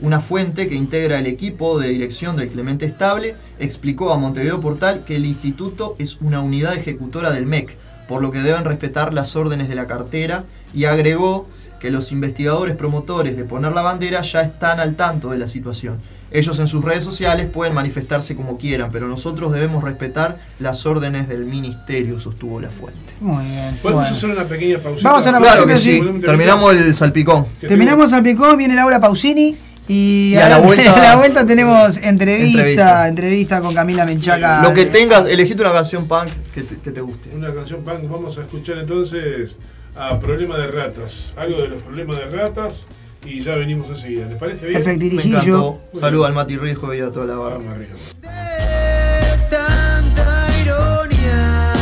Una 0.01 0.21
fuente 0.21 0.69
que 0.69 0.77
integra 0.77 1.19
el 1.19 1.27
equipo 1.27 1.81
de 1.81 1.89
dirección 1.89 2.37
del 2.37 2.49
Clemente 2.49 2.87
Estable 2.87 3.35
explicó 3.59 4.13
a 4.13 4.19
Montevideo 4.19 4.61
Portal 4.61 5.03
que 5.05 5.17
el 5.17 5.27
instituto 5.27 5.97
es 5.99 6.19
una 6.21 6.43
unidad 6.43 6.77
ejecutora 6.77 7.33
del 7.33 7.47
MEC, 7.47 7.77
por 8.07 8.23
lo 8.23 8.31
que 8.31 8.39
deben 8.39 8.65
respetar 8.65 9.13
las 9.13 9.35
órdenes 9.35 9.69
de 9.69 9.75
la 9.75 9.89
cartera 9.89 10.45
y 10.73 10.85
agregó 10.85 11.49
que 11.81 11.91
los 11.91 12.13
investigadores 12.13 12.77
promotores 12.77 13.37
de 13.37 13.45
poner 13.45 13.73
la 13.73 13.83
bandera 13.83 14.21
ya 14.21 14.43
están 14.43 14.79
al 14.81 14.95
tanto 14.97 15.31
de 15.31 15.39
la 15.39 15.49
situación. 15.49 15.99
Ellos 16.33 16.61
en 16.61 16.69
sus 16.69 16.85
redes 16.85 17.03
sociales 17.03 17.49
pueden 17.51 17.75
manifestarse 17.75 18.37
como 18.37 18.57
quieran, 18.57 18.91
pero 18.93 19.09
nosotros 19.09 19.51
debemos 19.53 19.83
respetar 19.83 20.39
las 20.61 20.87
órdenes 20.87 21.29
del 21.29 21.45
ministerio, 21.45 22.21
sostuvo 22.21 22.61
la 22.61 22.71
fuente. 22.71 23.15
Muy 23.21 23.45
bien. 23.47 23.77
Podemos 23.83 24.03
bueno. 24.05 24.17
hacer 24.17 24.31
una 24.31 24.45
pequeña 24.45 24.79
pausita. 24.79 25.09
Vamos 25.11 25.27
a 25.27 25.31
una 25.31 25.39
Claro 25.41 25.67
pausita, 25.67 25.75
que 25.75 26.13
sí. 26.21 26.21
terminamos 26.25 26.75
el 26.77 26.95
salpicón. 26.95 27.47
Terminamos 27.61 28.13
al 28.13 28.23
picón, 28.23 28.57
viene 28.59 28.75
Laura 28.77 29.01
Pausini. 29.01 29.57
Y, 29.89 30.35
Y 30.35 30.37
a 30.37 30.49
la 30.49 30.59
vuelta- 30.61 30.93
a 30.95 31.03
la 31.03 31.17
vuelta 31.17 31.45
tenemos 31.45 31.97
entrevista, 31.97 32.61
entrevista, 32.61 33.09
Entrevista. 33.09 33.61
con 33.61 33.75
Camila 33.75 34.07
Menchaca. 34.07 34.63
Lo 34.63 34.73
que 34.73 34.87
tengas, 34.87 35.27
elegiste 35.27 35.63
una 35.63 35.73
canción 35.73 36.07
punk 36.07 36.29
que 36.55 36.63
te, 36.63 36.77
que 36.79 36.93
te 36.93 37.01
guste. 37.01 37.31
Una 37.35 37.53
canción 37.53 37.83
punk, 37.83 38.09
vamos 38.09 38.39
a 38.39 38.43
escuchar 38.43 38.79
entonces 38.79 39.57
a 39.97 40.19
Problema 40.19 40.57
de 40.59 40.67
Ratas. 40.69 41.35
Algo 41.37 41.61
de 41.63 41.69
los 41.69 41.83
problemas 41.83 42.17
de 42.19 42.27
ratas 42.27 42.87
y 43.25 43.43
ya 43.43 43.55
venimos 43.57 43.89
enseguida. 43.91 44.27
¿Les 44.27 44.37
parece 44.37 44.67
bien? 44.67 44.79
Me 44.79 44.85
Perfectirijillo. 44.85 45.39
encantó. 45.39 45.81
Saludo 46.01 46.25
al 46.27 46.33
Mati 46.35 46.57
Rijo 46.57 46.95
y 46.95 47.01
a 47.01 47.11
toda 47.11 47.27
la 47.27 47.37
barra. 47.37 47.59
De 47.59 49.39
tanta 49.51 50.47
ironía. 50.61 51.75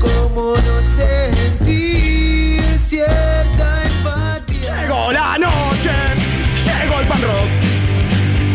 ¿Cómo 0.00 0.56
no 0.56 0.82
sentir 0.82 2.78
cierta 2.78 3.82
empatía? 3.86 4.82
Llegó 4.82 5.12
la 5.12 5.38
noche, 5.38 5.90
llegó 6.64 7.00
el 7.00 7.06
pan 7.06 7.22
rock. 7.22 7.48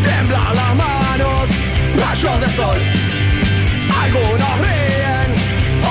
Temblan 0.04 0.54
las 0.56 0.76
manos, 0.76 1.48
rayos 1.96 2.40
de 2.40 2.48
sol. 2.56 2.78
Algunos 4.14 4.58
ríen, 4.58 5.30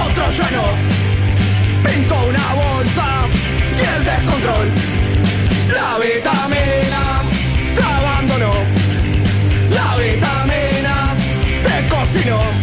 otros 0.08 0.38
ya 0.38 0.52
no. 0.52 0.64
Pinto 1.84 2.16
una 2.28 2.54
bolsa 2.54 3.26
y 3.76 3.98
el 3.98 4.06
descontrol. 4.06 4.68
La 5.74 5.98
vitamina 5.98 7.24
te 7.76 7.82
abandonó. 7.82 8.54
La 9.72 9.96
vitamina 9.96 11.16
te 11.64 11.88
cocinó. 11.90 12.61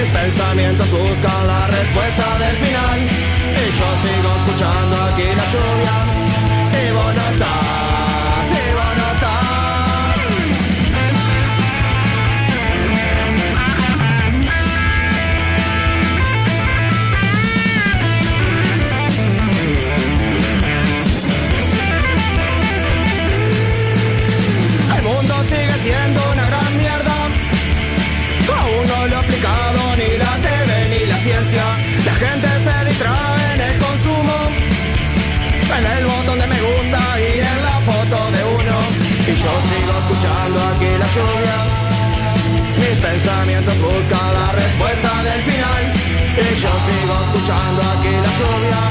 Mis 0.00 0.12
pensamientos 0.12 0.88
buscan 0.92 1.46
la 1.48 1.66
respuesta 1.66 2.38
del 2.38 2.56
final. 2.58 2.98
Y 3.00 3.64
yo 3.78 3.88
sigo 4.02 4.30
escuchando 4.38 4.96
aquí 5.02 5.24
la 5.34 5.46
lluvia. 5.52 5.94
Y 6.80 6.92
vos 6.92 7.14
no 7.16 7.22
lluvia. 41.14 41.58
Mis 42.78 42.96
pensamientos 43.00 43.74
buscan 43.80 44.34
la 44.34 44.52
respuesta 44.52 45.10
del 45.22 45.42
final. 45.42 45.82
Y 46.36 46.48
yo 46.62 46.72
sigo 46.86 47.14
escuchando 47.24 47.82
aquí 47.92 48.12
la 48.24 48.32
lluvia. 48.38 48.82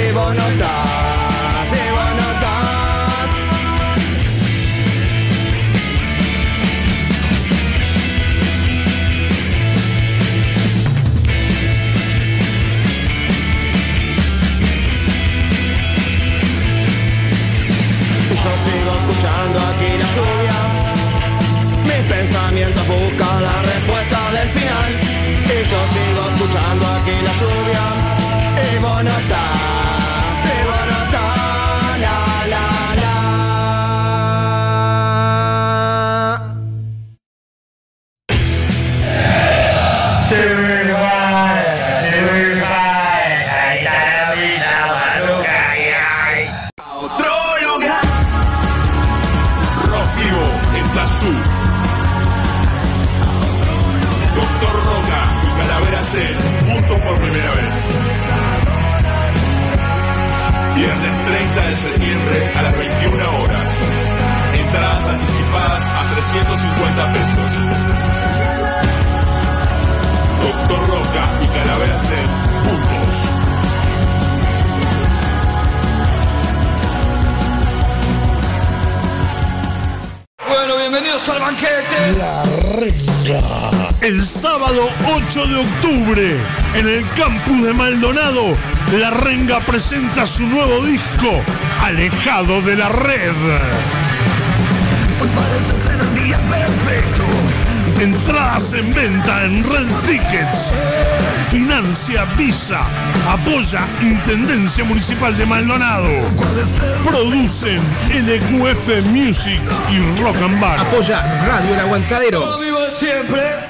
Y 0.00 0.12
vos 0.12 0.34
pensamientos 22.30 22.86
buscan 22.86 23.42
la 23.42 23.62
respuesta 23.62 24.30
del 24.32 24.48
final. 24.50 24.90
Y 25.44 25.58
yo 25.68 25.80
sigo 25.94 26.22
escuchando 26.30 26.86
aquí 26.86 27.16
la 27.22 27.32
lluvia. 27.40 27.84
Y 28.72 28.78
vos 28.78 29.04
8 85.42 85.48
de 85.48 85.56
octubre, 85.56 86.36
en 86.74 86.88
el 86.88 87.08
campus 87.12 87.62
de 87.62 87.72
Maldonado, 87.72 88.56
La 88.92 89.10
Renga 89.10 89.60
presenta 89.60 90.26
su 90.26 90.46
nuevo 90.46 90.84
disco, 90.84 91.42
Alejado 91.80 92.60
de 92.62 92.76
la 92.76 92.88
Red. 92.88 93.34
Hoy 95.20 95.28
parece 95.34 95.76
ser 95.76 96.00
el 96.00 96.24
día 96.24 96.38
perfecto. 96.48 97.24
Entradas 98.00 98.72
en 98.72 98.92
venta 98.92 99.44
en 99.44 99.64
Red 99.64 99.86
Tickets. 100.06 100.72
Financia 101.50 102.24
Visa. 102.36 102.82
Apoya 103.28 103.86
Intendencia 104.00 104.84
Municipal 104.84 105.36
de 105.36 105.46
Maldonado. 105.46 106.08
Producen 107.04 107.80
LQF 108.10 109.06
Music 109.06 109.60
y 109.90 110.20
Rock 110.22 110.36
and 110.42 110.60
Bar. 110.60 110.80
Apoya 110.80 111.22
Radio 111.46 111.74
El 111.74 111.80
Aguantadero. 111.80 112.58
vivo 112.58 112.90
siempre. 112.90 113.69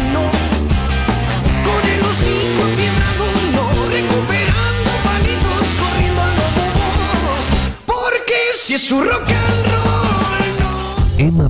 si 8.71 8.75
es 8.75 8.87
su 8.87 9.03
rock 9.03 9.27
and 9.27 9.67
roll 9.67 11.27
Emma 11.27 11.49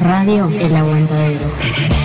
Radio 0.00 0.50
El 0.58 0.74
Aguantadero. 0.74 2.01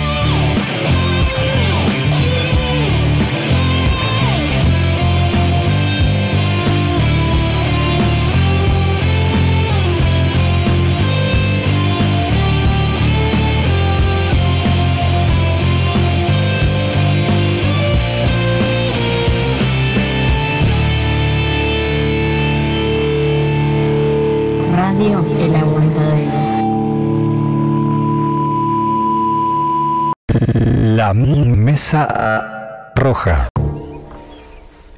La 31.08 31.14
mesa 31.14 32.92
roja. 32.94 33.48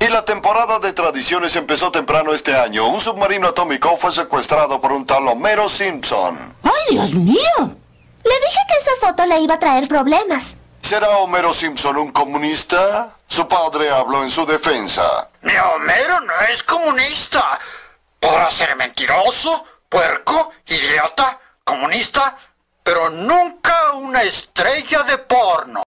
Y 0.01 0.09
la 0.09 0.25
temporada 0.25 0.81
de 0.81 0.93
tradiciones 0.93 1.55
empezó 1.55 1.93
temprano 1.93 2.35
este 2.35 2.53
año. 2.53 2.89
Un 2.89 3.01
submarino 3.01 3.47
atómico 3.47 3.97
fue 3.97 4.11
secuestrado 4.11 4.81
por 4.81 4.91
un 4.91 5.07
tal 5.07 5.29
Homero 5.29 5.69
Simpson. 5.69 6.53
¡Ay, 6.65 6.97
Dios 6.97 7.15
mío! 7.15 7.59
Le 7.59 8.41
dije 8.41 8.59
que 8.69 8.77
esa 8.81 9.07
foto 9.07 9.25
le 9.25 9.39
iba 9.39 9.55
a 9.55 9.61
traer 9.61 9.87
problemas. 9.87 10.57
¿Será 10.81 11.11
Homero 11.19 11.53
Simpson 11.53 11.97
un 11.97 12.11
comunista? 12.11 13.11
Su 13.29 13.47
padre 13.47 13.89
habló 13.89 14.25
en 14.25 14.31
su 14.31 14.45
defensa. 14.45 15.29
Mi 15.43 15.53
Homero 15.53 16.23
no 16.23 16.33
es 16.53 16.61
comunista. 16.65 17.61
Podrá 18.19 18.51
ser 18.51 18.75
mentiroso, 18.75 19.65
puerco, 19.89 20.51
idiota, 20.67 21.39
comunista, 21.63 22.37
pero 22.83 23.11
nunca 23.11 23.93
una 23.93 24.25
estrella 24.25 25.05
de 25.05 25.19
porno. 25.19 25.85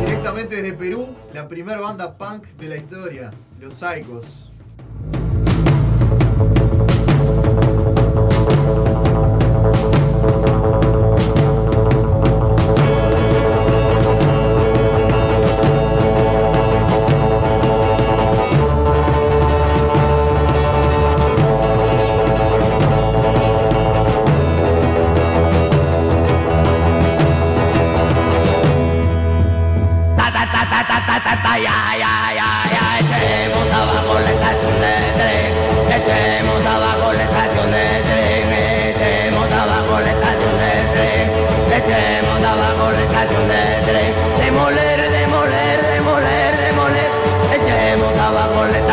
Directamente 0.00 0.56
desde 0.56 0.72
Perú, 0.72 1.14
la 1.34 1.46
primera 1.46 1.80
banda 1.80 2.16
punk 2.16 2.46
de 2.56 2.68
la 2.68 2.76
historia, 2.76 3.34
Los 3.60 3.74
Psychos. 3.74 4.50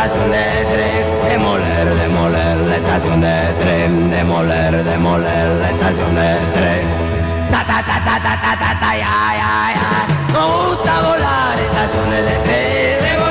estación 0.04 0.30
de 0.30 0.64
tren, 0.70 1.30
demoler, 1.30 1.94
demoler 1.94 2.56
la 2.58 2.76
estación 2.76 3.20
de 3.22 3.54
tren, 3.58 4.10
demoler, 4.10 4.84
demoler 4.84 5.48
la 5.62 5.70
estación 5.70 6.14
de 6.14 6.36
tren. 6.52 6.86
Ta 7.50 7.64
ta 7.64 7.82
ta 7.82 8.04
ta 8.04 8.20
ta 8.20 8.40
ta 8.42 8.58
ta 8.58 8.80
ta 8.80 8.96
ya 8.96 9.16
ya 9.40 9.54
ya. 9.76 10.32
No 10.32 10.68
gusta 10.68 11.00
volar 11.00 11.58
estaciones 11.58 12.24
de 12.24 12.38
tren. 12.44 13.23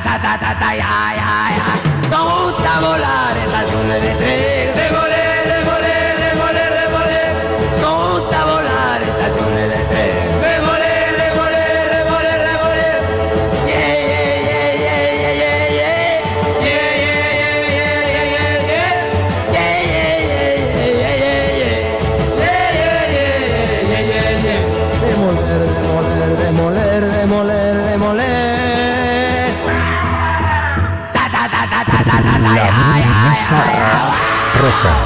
Ta 0.00 0.18
ta 0.18 0.18
ta 0.18 0.38
ta 0.38 0.38
ta 0.38 0.38
ta 0.38 0.60
ta 0.60 0.70
ya 0.74 1.14
ya 1.20 1.32
ya. 1.56 1.68
Nos 2.10 2.52
gusta 2.52 2.80
volar 2.80 3.36
estaciones 3.36 4.02
de 4.02 4.14
tren. 4.14 4.55
Roja. 34.60 35.05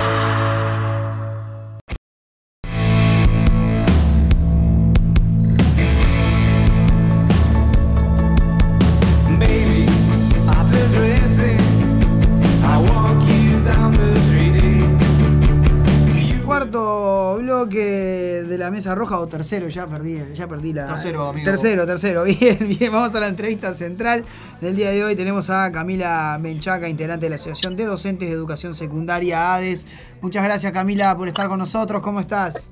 Tercero, 19.41 19.68
ya 19.68 19.86
perdí, 19.86 20.18
ya 20.34 20.47
perdí 20.47 20.74
la. 20.74 20.86
Tercero, 20.86 21.28
amigo. 21.28 21.45
Tercero, 21.45 21.86
tercero. 21.86 22.24
Bien, 22.41 22.59
bien, 22.59 22.93
vamos 22.93 23.14
a 23.14 23.20
la 23.20 23.28
entrevista 23.28 23.72
central. 23.72 24.24
En 24.61 24.68
el 24.68 24.76
día 24.76 24.91
de 24.91 25.03
hoy 25.03 25.16
tenemos 25.16 25.49
a 25.49 25.72
Camila 25.72 26.36
Menchaca, 26.38 26.88
integrante 26.91 27.26
de 27.26 27.30
la 27.30 27.36
Asociación 27.36 27.74
de 27.74 27.86
Docentes 27.86 28.28
de 28.28 28.34
Educación 28.34 28.74
Secundaria 28.74 29.55
ADES. 29.55 29.86
Muchas 30.20 30.45
gracias 30.45 30.70
Camila 30.72 31.16
por 31.16 31.28
estar 31.28 31.49
con 31.49 31.59
nosotros. 31.59 32.03
¿Cómo 32.03 32.20
estás? 32.20 32.70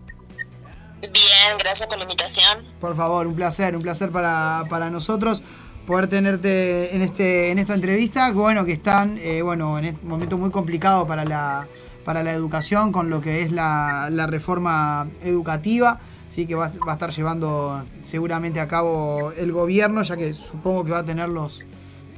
Bien, 1.00 1.56
gracias 1.58 1.88
por 1.88 1.96
la 1.96 2.04
invitación. 2.04 2.58
Por 2.80 2.94
favor, 2.94 3.26
un 3.26 3.34
placer, 3.34 3.74
un 3.74 3.82
placer 3.82 4.10
para, 4.10 4.64
para 4.68 4.90
nosotros 4.90 5.42
poder 5.86 6.06
tenerte 6.08 6.94
en 6.94 7.00
este 7.00 7.50
en 7.50 7.58
esta 7.58 7.72
entrevista, 7.72 8.30
bueno, 8.32 8.66
que 8.66 8.72
están 8.72 9.16
eh, 9.22 9.40
bueno, 9.40 9.78
en 9.78 9.86
este 9.86 10.06
momento 10.06 10.36
muy 10.36 10.50
complicado 10.50 11.06
para 11.06 11.24
la 11.24 11.66
para 12.04 12.22
la 12.22 12.32
educación 12.32 12.92
con 12.92 13.08
lo 13.08 13.22
que 13.22 13.42
es 13.42 13.52
la, 13.52 14.08
la 14.10 14.26
reforma 14.26 15.08
educativa, 15.22 16.00
sí 16.28 16.46
que 16.46 16.54
va, 16.54 16.70
va 16.86 16.92
a 16.92 16.94
estar 16.94 17.10
llevando 17.10 17.82
seguramente 18.00 18.60
a 18.60 18.68
cabo 18.68 19.32
el 19.36 19.50
gobierno, 19.52 20.02
ya 20.02 20.16
que 20.16 20.32
supongo 20.34 20.84
que 20.84 20.92
va 20.92 20.98
a 21.00 21.04
tener 21.04 21.28
los 21.28 21.64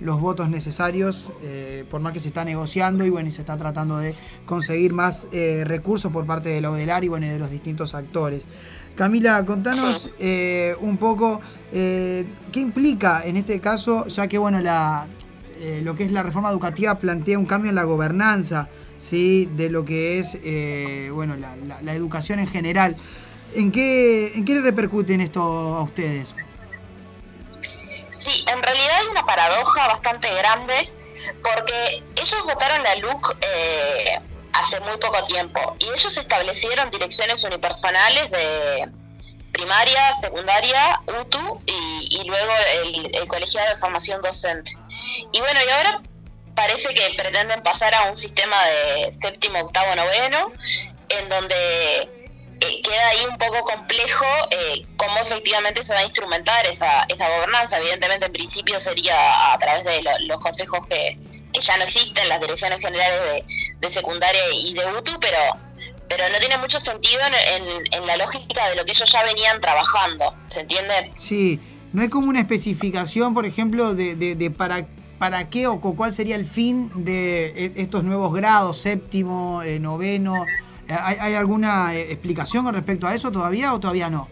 los 0.00 0.18
votos 0.18 0.48
necesarios, 0.48 1.30
eh, 1.42 1.84
por 1.90 2.00
más 2.00 2.14
que 2.14 2.20
se 2.20 2.28
está 2.28 2.42
negociando 2.42 3.04
y 3.04 3.11
bueno, 3.11 3.28
y 3.28 3.32
se 3.32 3.42
está 3.42 3.58
tratando 3.58 3.98
de 3.98 4.14
conseguir 4.46 4.94
más 4.94 5.28
eh, 5.30 5.62
recursos 5.66 6.11
por 6.11 6.24
parte 6.24 6.48
de 6.48 6.62
la 6.62 6.70
ODELAR 6.70 7.04
y 7.04 7.08
bueno, 7.08 7.26
y 7.26 7.28
de 7.28 7.38
los 7.38 7.50
distintos 7.50 7.94
actores. 7.94 8.44
Camila, 8.96 9.44
contanos 9.44 10.11
eh, 10.18 10.74
un 10.80 10.96
poco 10.96 11.42
qué 11.70 12.26
implica 12.54 13.22
en 13.26 13.36
este 13.36 13.61
caso, 13.61 14.06
ya 14.06 14.26
que 14.26 14.38
bueno, 14.38 14.61
la, 14.62 15.06
lo 15.82 15.94
que 15.94 16.04
es 16.04 16.12
la 16.12 16.22
reforma 16.22 16.48
educativa 16.50 16.98
plantea 16.98 17.38
un 17.38 17.44
cambio 17.44 17.68
en 17.68 17.74
la 17.74 17.84
gobernanza, 17.84 18.68
¿sí? 18.96 19.50
de 19.54 19.68
lo 19.68 19.84
que 19.84 20.18
es 20.18 20.38
eh, 20.42 21.11
bueno, 21.12 21.36
la, 21.36 21.56
la- 21.56 21.82
la 21.82 21.94
educación 21.94 22.38
en 22.38 22.46
general. 22.46 22.96
¿En 23.55 23.72
qué, 23.72 24.32
¿En 24.34 24.44
qué 24.44 24.55
le 24.55 24.61
repercute 24.62 25.14
en 25.14 25.20
esto 25.20 25.40
a 25.40 25.82
ustedes? 25.82 26.34
Sí, 27.51 28.44
en 28.48 28.62
realidad 28.62 28.96
hay 29.01 29.07
una 29.07 29.24
paradoja 29.24 29.88
bastante 29.88 30.32
grande 30.34 30.92
porque 31.42 32.03
ellos 32.16 32.44
votaron 32.44 32.82
la 32.82 32.94
LUC 32.96 33.36
eh, 33.40 34.20
hace 34.53 34.80
muy 34.80 34.96
poco 34.98 35.22
tiempo 35.24 35.76
y 35.78 35.86
ellos 35.86 36.16
establecieron 36.16 36.90
direcciones 36.90 37.42
unipersonales 37.44 38.30
de 38.30 38.88
primaria, 39.53 40.14
secundaria, 40.14 41.01
UTU 41.20 41.61
y, 41.66 42.20
y 42.20 42.24
luego 42.28 42.53
el, 42.82 43.16
el 43.16 43.28
colegiado 43.28 43.68
de 43.68 43.76
formación 43.76 44.20
docente. 44.20 44.72
Y 45.32 45.40
bueno, 45.40 45.61
y 45.66 45.70
ahora 45.70 46.03
parece 46.55 46.94
que 46.94 47.14
pretenden 47.16 47.62
pasar 47.62 47.94
a 47.94 48.05
un 48.05 48.16
sistema 48.16 48.57
de 48.66 49.12
séptimo, 49.18 49.61
octavo, 49.61 49.94
noveno, 49.96 50.53
en 51.09 51.28
donde 51.28 52.20
eh, 52.61 52.80
queda 52.82 53.08
ahí 53.08 53.26
un 53.30 53.38
poco 53.38 53.62
complejo 53.64 54.24
eh, 54.50 54.84
cómo 54.96 55.16
efectivamente 55.18 55.84
se 55.84 55.92
va 55.94 56.00
a 56.00 56.04
instrumentar 56.04 56.66
esa, 56.66 57.04
esa 57.08 57.28
gobernanza. 57.36 57.78
Evidentemente, 57.78 58.26
en 58.26 58.32
principio 58.32 58.78
sería 58.78 59.14
a 59.52 59.58
través 59.58 59.84
de 59.84 60.02
lo- 60.02 60.26
los 60.26 60.38
consejos 60.40 60.80
que, 60.88 61.18
que 61.52 61.61
ya 61.61 61.76
no 61.78 61.84
existen, 61.84 62.28
las 62.28 62.40
direcciones 62.40 62.80
generales 62.80 63.20
de, 63.32 63.44
de 63.80 63.90
secundaria 63.90 64.40
y 64.52 64.74
de 64.74 64.86
UTU, 64.96 65.18
pero, 65.20 65.38
pero 66.08 66.28
no 66.28 66.38
tiene 66.38 66.58
mucho 66.58 66.78
sentido 66.80 67.20
en, 67.26 68.06
la 68.06 68.16
lógica 68.16 68.68
de 68.68 68.76
lo 68.76 68.84
que 68.84 68.92
ellos 68.92 69.11
ya 69.11 69.22
venían 69.24 69.61
trabajando. 69.61 70.34
¿Se 70.48 70.61
entiende? 70.61 71.12
Sí, 71.16 71.58
no 71.92 72.02
hay 72.02 72.08
como 72.08 72.28
una 72.28 72.40
especificación, 72.40 73.34
por 73.34 73.46
ejemplo, 73.46 73.94
de, 73.94 74.14
de- 74.16 74.34
de 74.36 74.50
para, 74.50 74.86
para 75.18 75.48
qué 75.48 75.66
o 75.66 75.80
cu- 75.80 75.96
cuál 75.96 76.12
sería 76.14 76.36
el 76.36 76.46
fin 76.46 76.90
de 77.04 77.46
e- 77.46 77.72
estos 77.76 78.04
nuevos 78.04 78.32
grados, 78.34 78.76
séptimo, 78.78 79.62
eh, 79.62 79.78
noveno. 79.80 80.44
Eh, 80.91 80.97
¿Hay, 81.01 81.16
hay 81.20 81.34
alguna 81.36 81.95
eh, 81.95 82.11
explicación 82.11 82.64
con 82.64 82.74
respecto 82.74 83.07
a 83.07 83.14
eso 83.14 83.30
todavía 83.30 83.72
o 83.72 83.78
todavía 83.78 84.11
no? 84.11 84.28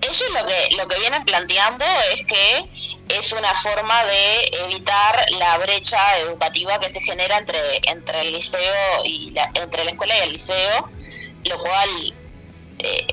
Ellos 0.00 0.24
lo 0.32 0.46
que, 0.46 0.76
lo 0.76 0.88
que 0.88 0.98
vienen 1.00 1.22
planteando 1.24 1.84
es 2.14 2.22
que 2.22 3.18
es 3.18 3.32
una 3.32 3.52
forma 3.54 4.04
de 4.04 4.64
evitar 4.64 5.26
la 5.32 5.58
brecha 5.58 5.98
educativa 6.20 6.78
que 6.80 6.90
se 6.90 7.02
genera 7.02 7.36
entre, 7.36 7.58
entre 7.90 8.22
el 8.22 8.32
liceo 8.32 9.04
y 9.04 9.32
la, 9.32 9.50
entre 9.54 9.84
la 9.84 9.90
escuela 9.90 10.16
y 10.16 10.20
el 10.20 10.32
liceo, 10.32 10.88
lo 11.44 11.58
cual 11.58 12.14
eh, 12.78 13.06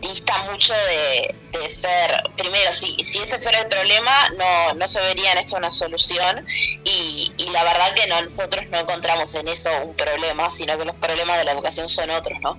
dista 0.00 0.44
mucho 0.50 0.72
de, 0.74 1.34
de 1.58 1.70
ser, 1.70 2.22
primero, 2.36 2.72
si, 2.72 2.92
si 3.04 3.18
ese 3.20 3.38
fuera 3.38 3.60
el 3.60 3.68
problema, 3.68 4.10
no, 4.38 4.74
no 4.74 4.88
se 4.88 5.00
vería 5.00 5.32
en 5.32 5.38
esto 5.38 5.56
una 5.56 5.70
solución 5.70 6.44
y, 6.84 7.32
y 7.38 7.50
la 7.50 7.62
verdad 7.64 7.94
que 7.94 8.08
no, 8.08 8.20
nosotros 8.20 8.64
no 8.70 8.78
encontramos 8.78 9.34
en 9.34 9.48
eso 9.48 9.70
un 9.84 9.94
problema, 9.94 10.50
sino 10.50 10.76
que 10.78 10.84
los 10.84 10.96
problemas 10.96 11.38
de 11.38 11.44
la 11.44 11.52
educación 11.52 11.88
son 11.88 12.10
otros, 12.10 12.38
¿no? 12.42 12.58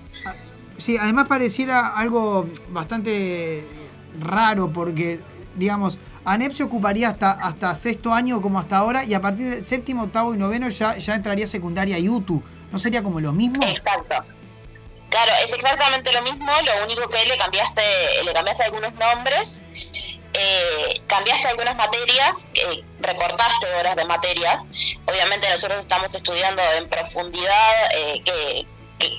Sí, 0.78 0.96
además 0.98 1.28
pareciera 1.28 1.88
algo 1.88 2.48
bastante 2.68 3.64
raro 4.20 4.72
porque, 4.72 5.20
digamos, 5.54 5.98
ANEP 6.24 6.52
se 6.52 6.62
ocuparía 6.62 7.08
hasta, 7.08 7.32
hasta 7.32 7.74
sexto 7.74 8.12
año 8.12 8.40
como 8.40 8.58
hasta 8.58 8.78
ahora 8.78 9.04
y 9.04 9.14
a 9.14 9.20
partir 9.20 9.50
del 9.50 9.64
séptimo, 9.64 10.04
octavo 10.04 10.34
y 10.34 10.38
noveno 10.38 10.68
ya, 10.68 10.96
ya 10.96 11.14
entraría 11.14 11.46
secundaria 11.46 11.98
y 11.98 12.08
UTU. 12.08 12.42
¿No 12.70 12.78
sería 12.78 13.02
como 13.02 13.20
lo 13.20 13.32
mismo? 13.32 13.60
Exacto. 13.62 14.24
Claro, 15.12 15.32
es 15.44 15.52
exactamente 15.52 16.10
lo 16.12 16.22
mismo, 16.22 16.50
lo 16.62 16.84
único 16.84 17.06
que 17.08 17.24
le 17.26 17.36
cambiaste, 17.36 17.82
le 18.24 18.32
cambiaste 18.32 18.64
algunos 18.64 18.94
nombres 18.94 19.62
eh, 20.34 20.94
cambiaste 21.06 21.48
algunas 21.48 21.76
materias, 21.76 22.48
eh, 22.54 22.84
recortaste 23.00 23.66
horas 23.74 23.96
de 23.96 24.04
materias. 24.04 24.62
Obviamente 25.06 25.48
nosotros 25.50 25.80
estamos 25.80 26.14
estudiando 26.14 26.62
en 26.78 26.88
profundidad 26.88 27.94
eh, 27.94 28.22
que, 28.24 28.66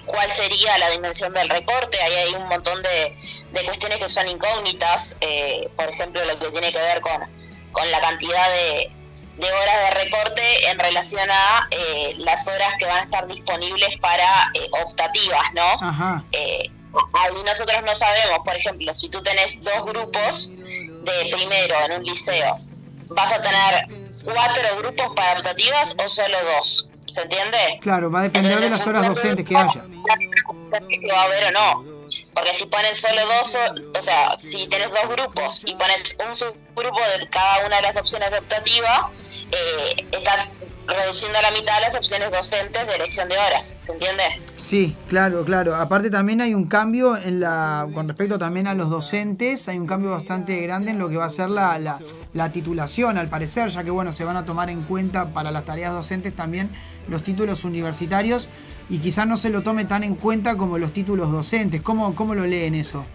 cuál 0.05 0.31
sería 0.31 0.77
la 0.77 0.89
dimensión 0.89 1.33
del 1.33 1.49
recorte. 1.49 2.01
Ahí 2.01 2.13
hay 2.13 2.33
un 2.33 2.47
montón 2.47 2.81
de, 2.81 3.15
de 3.51 3.65
cuestiones 3.65 3.99
que 3.99 4.09
son 4.09 4.27
incógnitas, 4.27 5.17
eh, 5.21 5.69
por 5.75 5.89
ejemplo, 5.89 6.23
lo 6.25 6.39
que 6.39 6.49
tiene 6.49 6.71
que 6.71 6.79
ver 6.79 7.01
con, 7.01 7.29
con 7.71 7.91
la 7.91 7.99
cantidad 7.99 8.49
de, 8.49 8.91
de 9.37 9.51
horas 9.51 9.75
de 9.81 10.03
recorte 10.03 10.69
en 10.69 10.79
relación 10.79 11.29
a 11.29 11.67
eh, 11.71 12.13
las 12.17 12.47
horas 12.47 12.73
que 12.77 12.85
van 12.85 12.97
a 12.97 13.01
estar 13.01 13.27
disponibles 13.27 13.89
para 13.99 14.23
eh, 14.53 14.69
optativas, 14.83 15.43
¿no? 15.53 15.87
Ajá. 15.87 16.23
Eh, 16.31 16.69
ahí 17.13 17.43
nosotros 17.45 17.81
no 17.85 17.95
sabemos, 17.95 18.39
por 18.45 18.55
ejemplo, 18.55 18.93
si 18.93 19.09
tú 19.09 19.21
tenés 19.23 19.61
dos 19.61 19.85
grupos 19.85 20.53
de 20.55 21.35
primero 21.35 21.75
en 21.85 21.99
un 21.99 22.03
liceo, 22.03 22.59
¿vas 23.07 23.33
a 23.33 23.41
tener 23.41 23.87
cuatro 24.23 24.77
grupos 24.77 25.11
para 25.15 25.39
optativas 25.39 25.95
o 26.03 26.07
solo 26.07 26.37
dos? 26.57 26.87
¿Se 27.07 27.21
entiende? 27.21 27.57
Claro, 27.81 28.09
va 28.09 28.19
a 28.19 28.23
depender 28.23 28.59
de 28.59 28.69
las 28.69 28.85
horas 28.87 29.07
docentes 29.07 29.45
que 29.45 29.57
haya. 29.57 29.83
que 29.83 31.11
va 31.11 31.21
a 31.21 31.23
haber 31.25 31.45
o 31.45 31.51
no. 31.51 31.92
Porque 32.33 32.51
si 32.55 32.65
pones 32.65 32.99
solo 32.99 33.21
dos, 33.25 33.57
o 33.97 34.01
sea, 34.01 34.37
si 34.37 34.67
tenés 34.67 34.89
dos 34.89 35.09
grupos 35.09 35.63
y 35.65 35.75
pones 35.75 36.17
un 36.27 36.35
subgrupo 36.35 36.99
de 37.17 37.29
cada 37.29 37.65
una 37.65 37.77
de 37.77 37.81
las 37.83 37.97
opciones 37.97 38.31
de 38.31 38.39
optativa, 38.39 39.11
eh, 39.51 40.07
estás 40.11 40.49
reduciendo 40.87 41.39
a 41.39 41.41
la 41.41 41.51
mitad 41.51 41.79
las 41.81 41.95
opciones 41.95 42.31
docentes 42.31 42.85
de 42.87 42.95
elección 42.95 43.29
de 43.29 43.37
horas. 43.37 43.77
¿Se 43.79 43.93
entiende? 43.93 44.23
Sí, 44.57 44.95
claro, 45.07 45.45
claro. 45.45 45.75
Aparte 45.75 46.09
también 46.09 46.41
hay 46.41 46.53
un 46.53 46.67
cambio 46.67 47.15
en 47.15 47.39
la, 47.39 47.87
con 47.93 48.07
respecto 48.07 48.37
también 48.37 48.67
a 48.67 48.73
los 48.73 48.89
docentes, 48.89 49.67
hay 49.67 49.79
un 49.79 49.87
cambio 49.87 50.11
bastante 50.11 50.59
grande 50.61 50.91
en 50.91 50.99
lo 50.99 51.09
que 51.09 51.17
va 51.17 51.25
a 51.25 51.29
ser 51.29 51.49
la, 51.49 51.79
la, 51.79 51.99
la 52.33 52.51
titulación, 52.51 53.17
al 53.17 53.29
parecer, 53.29 53.69
ya 53.69 53.83
que 53.83 53.91
bueno, 53.91 54.11
se 54.11 54.25
van 54.25 54.35
a 54.37 54.45
tomar 54.45 54.69
en 54.69 54.83
cuenta 54.83 55.29
para 55.29 55.51
las 55.51 55.63
tareas 55.65 55.93
docentes 55.93 56.35
también 56.35 56.69
los 57.07 57.23
títulos 57.23 57.63
universitarios 57.63 58.47
y 58.89 58.99
quizás 58.99 59.27
no 59.27 59.37
se 59.37 59.49
lo 59.49 59.61
tome 59.61 59.85
tan 59.85 60.03
en 60.03 60.15
cuenta 60.15 60.57
como 60.57 60.77
los 60.77 60.93
títulos 60.93 61.31
docentes. 61.31 61.81
¿Cómo, 61.81 62.15
cómo 62.15 62.35
lo 62.35 62.45
leen 62.45 62.75
eso? 62.75 63.05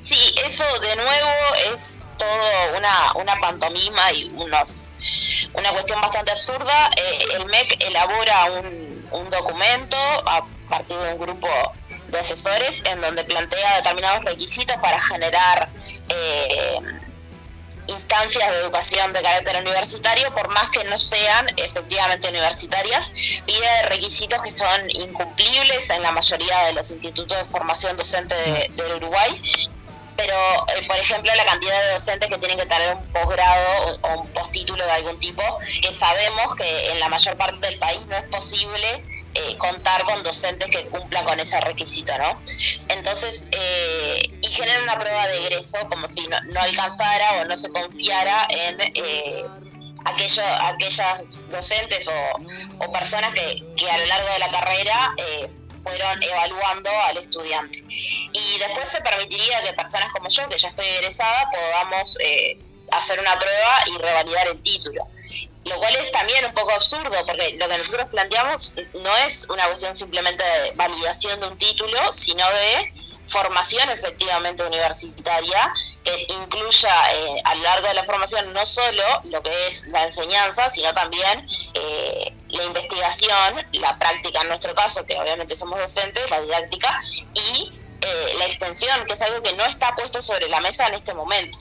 Sí, 0.00 0.34
eso 0.44 0.64
de 0.80 0.96
nuevo 0.96 1.30
es 1.72 2.02
todo 2.18 2.76
una, 2.76 2.92
una 3.14 3.40
pantomima 3.40 4.12
y 4.12 4.30
unos, 4.34 4.86
una 5.54 5.70
cuestión 5.70 6.00
bastante 6.00 6.32
absurda. 6.32 6.90
Eh, 6.96 7.24
el 7.38 7.46
MEC 7.46 7.82
elabora 7.84 8.44
un, 8.52 9.08
un 9.12 9.30
documento 9.30 9.96
a 10.26 10.44
partir 10.68 10.96
de 10.98 11.12
un 11.12 11.18
grupo 11.18 11.48
de 12.08 12.18
asesores 12.18 12.82
en 12.84 13.00
donde 13.00 13.24
plantea 13.24 13.76
determinados 13.76 14.24
requisitos 14.24 14.76
para 14.76 15.00
generar 15.00 15.68
eh, 16.08 16.76
instancias 17.88 18.50
de 18.50 18.58
educación 18.60 19.12
de 19.12 19.22
carácter 19.22 19.56
universitario, 19.60 20.32
por 20.34 20.48
más 20.48 20.70
que 20.70 20.84
no 20.84 20.98
sean 20.98 21.46
efectivamente 21.56 22.28
universitarias, 22.28 23.12
pide 23.46 23.82
requisitos 23.88 24.40
que 24.42 24.50
son 24.50 24.90
incumplibles 24.90 25.90
en 25.90 26.02
la 26.02 26.12
mayoría 26.12 26.58
de 26.66 26.72
los 26.74 26.90
institutos 26.90 27.36
de 27.38 27.44
formación 27.44 27.96
docente 27.96 28.34
de- 28.34 28.70
del 28.74 28.94
Uruguay 28.94 29.40
pero 30.16 30.36
eh, 30.76 30.86
por 30.86 30.96
ejemplo 30.96 31.34
la 31.34 31.44
cantidad 31.44 31.82
de 31.84 31.92
docentes 31.92 32.28
que 32.28 32.38
tienen 32.38 32.58
que 32.58 32.66
tener 32.66 32.94
un 32.94 33.04
posgrado 33.12 33.98
o, 34.02 34.08
o 34.08 34.20
un 34.22 34.28
postítulo 34.28 34.84
de 34.84 34.92
algún 34.92 35.18
tipo, 35.20 35.42
que 35.82 35.94
sabemos 35.94 36.54
que 36.56 36.90
en 36.90 37.00
la 37.00 37.08
mayor 37.08 37.36
parte 37.36 37.66
del 37.66 37.78
país 37.78 38.04
no 38.06 38.16
es 38.16 38.24
posible 38.24 39.04
eh, 39.34 39.56
contar 39.58 40.04
con 40.04 40.22
docentes 40.22 40.70
que 40.70 40.86
cumplan 40.86 41.24
con 41.24 41.40
ese 41.40 41.60
requisito, 41.60 42.16
¿no? 42.18 42.38
Entonces, 42.88 43.48
eh, 43.50 44.30
y 44.40 44.46
genera 44.48 44.80
una 44.82 44.96
prueba 44.96 45.26
de 45.26 45.46
egreso 45.46 45.78
como 45.90 46.06
si 46.06 46.26
no, 46.28 46.40
no 46.42 46.60
alcanzara 46.60 47.40
o 47.40 47.44
no 47.44 47.58
se 47.58 47.68
confiara 47.70 48.46
en 48.48 48.80
eh, 48.80 49.44
aquello, 50.04 50.42
aquellas 50.60 51.44
docentes 51.50 52.08
o, 52.08 52.84
o 52.84 52.92
personas 52.92 53.34
que, 53.34 53.64
que 53.76 53.90
a 53.90 53.98
lo 53.98 54.06
largo 54.06 54.28
de 54.32 54.38
la 54.38 54.48
carrera 54.50 55.14
eh, 55.16 55.50
fueron 55.74 56.22
evaluando 56.22 56.90
al 57.06 57.18
estudiante. 57.18 57.84
Y 57.88 58.58
después 58.58 58.88
se 58.90 59.00
permitiría 59.00 59.62
que 59.62 59.72
personas 59.72 60.12
como 60.12 60.28
yo, 60.28 60.48
que 60.48 60.58
ya 60.58 60.68
estoy 60.68 60.86
egresada, 60.86 61.50
podamos 61.50 62.18
eh, 62.20 62.58
hacer 62.92 63.20
una 63.20 63.38
prueba 63.38 63.74
y 63.86 63.98
revalidar 63.98 64.48
el 64.48 64.62
título. 64.62 65.06
Lo 65.64 65.78
cual 65.78 65.94
es 65.96 66.12
también 66.12 66.44
un 66.44 66.52
poco 66.52 66.72
absurdo, 66.72 67.14
porque 67.26 67.52
lo 67.52 67.66
que 67.68 67.78
nosotros 67.78 68.08
planteamos 68.10 68.74
no 68.92 69.16
es 69.18 69.48
una 69.48 69.66
cuestión 69.66 69.94
simplemente 69.94 70.44
de 70.44 70.72
validación 70.72 71.40
de 71.40 71.46
un 71.46 71.56
título, 71.56 72.12
sino 72.12 72.44
de 72.50 72.92
formación 73.26 73.88
efectivamente 73.90 74.64
universitaria 74.64 75.72
que 76.02 76.26
incluya 76.42 76.90
eh, 77.14 77.36
a 77.44 77.54
lo 77.54 77.62
largo 77.62 77.88
de 77.88 77.94
la 77.94 78.04
formación 78.04 78.52
no 78.52 78.64
solo 78.66 79.02
lo 79.24 79.42
que 79.42 79.68
es 79.68 79.88
la 79.88 80.04
enseñanza, 80.04 80.68
sino 80.70 80.92
también 80.94 81.46
eh, 81.74 82.34
la 82.50 82.64
investigación, 82.64 83.56
la 83.72 83.98
práctica 83.98 84.42
en 84.42 84.48
nuestro 84.48 84.74
caso, 84.74 85.04
que 85.04 85.18
obviamente 85.18 85.56
somos 85.56 85.78
docentes, 85.78 86.30
la 86.30 86.40
didáctica, 86.40 86.98
y 87.34 87.72
eh, 88.00 88.34
la 88.38 88.46
extensión, 88.46 89.04
que 89.06 89.14
es 89.14 89.22
algo 89.22 89.42
que 89.42 89.54
no 89.54 89.64
está 89.64 89.94
puesto 89.96 90.20
sobre 90.22 90.48
la 90.48 90.60
mesa 90.60 90.86
en 90.86 90.94
este 90.94 91.14
momento. 91.14 91.58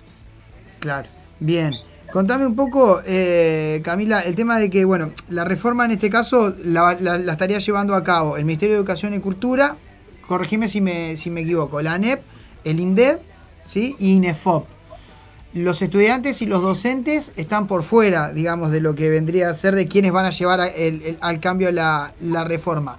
Claro, 0.80 1.08
bien. 1.40 1.74
Contame 2.12 2.46
un 2.46 2.56
poco, 2.56 3.02
eh, 3.08 3.82
Camila, 3.84 4.20
el 4.20 4.36
tema 4.36 4.60
de 4.60 4.70
que, 4.70 4.86
bueno, 4.86 5.14
la 5.30 5.46
reforma 5.46 5.86
en 5.86 5.92
este 5.92 6.10
caso 6.12 6.54
la, 6.64 6.96
la- 7.00 7.18
la 7.18 7.32
estaría 7.32 7.58
llevando 7.60 7.96
a 7.96 8.04
cabo 8.04 8.38
el 8.38 8.46
Ministerio 8.46 8.76
de 8.76 8.80
Educación 8.80 9.14
y 9.16 9.20
Cultura, 9.20 9.78
corregime 10.28 10.68
si 10.68 10.82
me, 10.82 11.16
si 11.16 11.30
me 11.30 11.42
equivoco, 11.42 11.82
la 11.82 11.94
ANEP, 11.94 12.22
el 12.64 12.80
INDED, 12.80 13.18
¿sí? 13.64 13.96
y 14.00 14.14
INEFOP. 14.16 14.68
Los 15.54 15.82
estudiantes 15.84 16.42
y 16.42 16.48
los 16.48 16.62
docentes 16.64 17.32
están 17.36 17.68
por 17.68 17.84
fuera, 17.84 18.32
digamos, 18.32 18.72
de 18.72 18.82
lo 18.82 18.96
que 18.96 19.10
vendría 19.10 19.50
a 19.50 19.54
ser 19.54 19.76
de 19.76 19.88
quienes 19.88 20.12
van 20.12 20.26
a 20.26 20.32
llevar 20.32 20.60
el- 20.76 21.18
al 21.22 21.40
cambio 21.40 21.72
la, 21.72 22.14
la 22.22 22.44
reforma. 22.44 22.98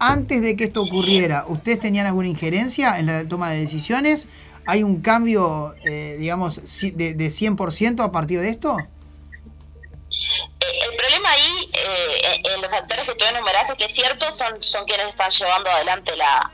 Antes 0.00 0.42
de 0.42 0.56
que 0.56 0.64
esto 0.64 0.82
ocurriera, 0.82 1.44
¿ustedes 1.46 1.78
tenían 1.78 2.06
alguna 2.06 2.26
injerencia 2.26 2.98
en 2.98 3.06
la 3.06 3.28
toma 3.28 3.50
de 3.50 3.60
decisiones? 3.60 4.26
¿Hay 4.66 4.82
un 4.82 5.00
cambio, 5.00 5.74
eh, 5.84 6.16
digamos, 6.18 6.60
de, 6.94 7.14
de 7.14 7.26
100% 7.30 8.02
a 8.02 8.10
partir 8.10 8.40
de 8.40 8.48
esto? 8.48 8.76
Eh, 8.80 10.64
el 10.90 10.96
problema 10.96 11.30
ahí, 11.30 11.70
eh, 11.72 12.42
en 12.54 12.62
los 12.62 12.72
actores 12.72 13.04
que 13.08 13.14
tú 13.14 13.24
enumeras, 13.24 13.70
es 13.70 13.76
que 13.76 13.84
es 13.84 13.94
cierto, 13.94 14.30
son, 14.32 14.60
son 14.60 14.84
quienes 14.86 15.06
están 15.08 15.30
llevando 15.30 15.70
adelante 15.70 16.16
la, 16.16 16.50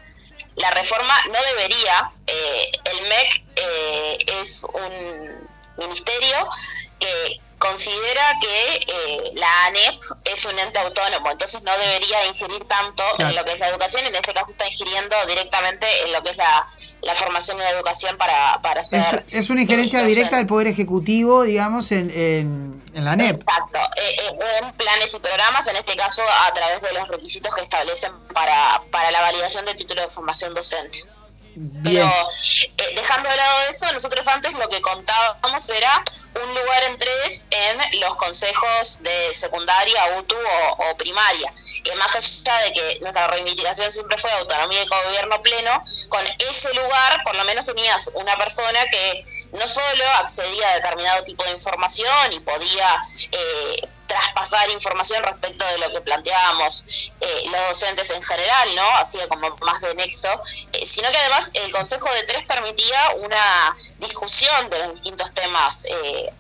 la 0.59 0.71
reforma. 0.73 1.15
No 1.33 1.39
debería. 1.57 2.13
eh, 2.27 2.71
el 2.85 3.09
MEC 3.09 3.45
eh, 3.57 4.19
es 4.41 4.65
un 4.65 5.49
ministerio 5.79 6.49
que 6.99 7.41
considera 7.59 8.23
que 8.41 8.75
eh, 8.77 9.31
la 9.35 9.67
ANEP 9.67 10.01
es 10.25 10.45
un 10.47 10.59
ente 10.59 10.79
autónomo, 10.79 11.31
entonces 11.31 11.63
no 11.63 11.77
debería 11.79 12.25
ingerir 12.27 12.65
tanto 12.65 13.03
Claro. 13.17 13.31
en 13.31 13.37
lo 13.37 13.45
que 13.45 13.53
es 13.53 13.59
la 13.59 13.69
educación, 13.69 14.05
en 14.07 14.15
este 14.15 14.33
caso 14.33 14.47
está 14.51 14.67
ingiriendo 14.69 15.17
directamente 15.27 15.87
en 16.05 16.13
lo 16.13 16.23
que 16.23 16.31
es 16.31 16.37
la, 16.37 16.69
la 17.03 17.15
formación 17.15 17.57
y 17.59 17.61
la 17.61 17.71
educación 17.71 18.17
para, 18.17 18.61
para 18.63 18.81
Es, 18.83 18.89
ser 18.91 19.25
es 19.29 19.51
una 19.51 19.63
injerencia 19.63 20.03
directa 20.05 20.37
del 20.37 20.47
Poder 20.47 20.69
Ejecutivo, 20.69 21.43
digamos, 21.43 21.91
en, 21.93 22.11
en, 22.11 22.83
en 22.95 23.05
la 23.05 23.13
ANEP. 23.13 23.37
Exacto, 23.41 23.79
eh, 23.97 24.17
eh, 24.21 24.39
en 24.63 24.73
planes 24.75 25.15
y 25.15 25.19
programas, 25.19 25.67
en 25.69 25.77
este 25.77 25.97
caso 25.97 26.23
a 26.47 26.53
través 26.53 26.81
de 26.81 26.93
los 26.93 27.09
requisitos 27.09 27.55
que 27.55 27.63
establecen 27.63 28.13
para, 28.35 28.81
para 28.91 29.11
la 29.11 29.21
validación 29.21 29.65
de 29.65 29.75
título 29.75 30.03
de 30.03 30.09
formación 30.09 30.55
docente. 30.55 31.05
Bien. 31.61 32.09
Pero 32.09 32.29
eh, 32.79 32.95
dejando 32.95 33.29
de 33.29 33.37
lado 33.37 33.61
eso, 33.69 33.93
nosotros 33.93 34.29
antes 34.29 34.55
lo 34.55 34.69
que 34.69 34.81
contábamos 34.81 35.69
era 35.71 36.05
un 36.41 36.55
lugar 36.55 36.85
en 36.85 36.97
tres 36.99 37.49
en 37.51 38.01
los 38.01 38.15
consejos 38.15 39.03
de 39.03 39.35
secundaria, 39.35 40.19
UTU 40.19 40.37
o, 40.37 40.91
o 40.91 40.97
primaria, 40.97 41.53
que 41.83 41.97
más 41.97 42.15
allá 42.15 42.59
de 42.61 42.73
que 42.73 42.99
nuestra 43.01 43.27
reivindicación 43.27 43.91
siempre 43.91 44.17
fue 44.19 44.31
autonomía 44.33 44.85
y 44.85 44.87
gobierno 44.87 45.43
pleno, 45.43 45.83
con 46.09 46.25
ese 46.49 46.73
lugar 46.75 47.23
por 47.25 47.35
lo 47.35 47.45
menos 47.45 47.65
tenías 47.65 48.09
una 48.15 48.37
persona 48.37 48.79
que 48.91 49.25
no 49.51 49.67
solo 49.67 50.05
accedía 50.19 50.71
a 50.71 50.75
determinado 50.77 51.25
tipo 51.25 51.43
de 51.43 51.51
información 51.51 52.33
y 52.35 52.41
podía 52.41 53.03
eh, 53.33 53.89
traspasar 54.09 54.69
información 54.71 55.23
respecto 55.23 55.65
de 55.67 55.79
lo 55.79 55.91
que 55.93 56.01
planteábamos 56.01 57.13
eh, 57.21 57.43
los 57.47 57.69
docentes 57.69 58.11
en 58.11 58.23
general, 58.23 58.75
¿no? 58.75 58.83
Hacía 58.99 59.29
como 59.29 59.57
más 59.59 59.81
de 59.81 59.95
nexo, 59.95 60.29
eh, 60.73 60.85
sino 60.85 61.11
que 61.11 61.19
además 61.19 61.51
el 61.55 61.71
Consejo 61.71 62.13
de 62.13 62.25
Tres 62.25 62.45
permitía 62.47 63.13
una 63.19 63.77
discusión 63.99 64.71
de 64.71 64.79
los 64.81 64.91
distintos 64.91 65.33
temas 65.33 65.87
eh, 65.91 66.33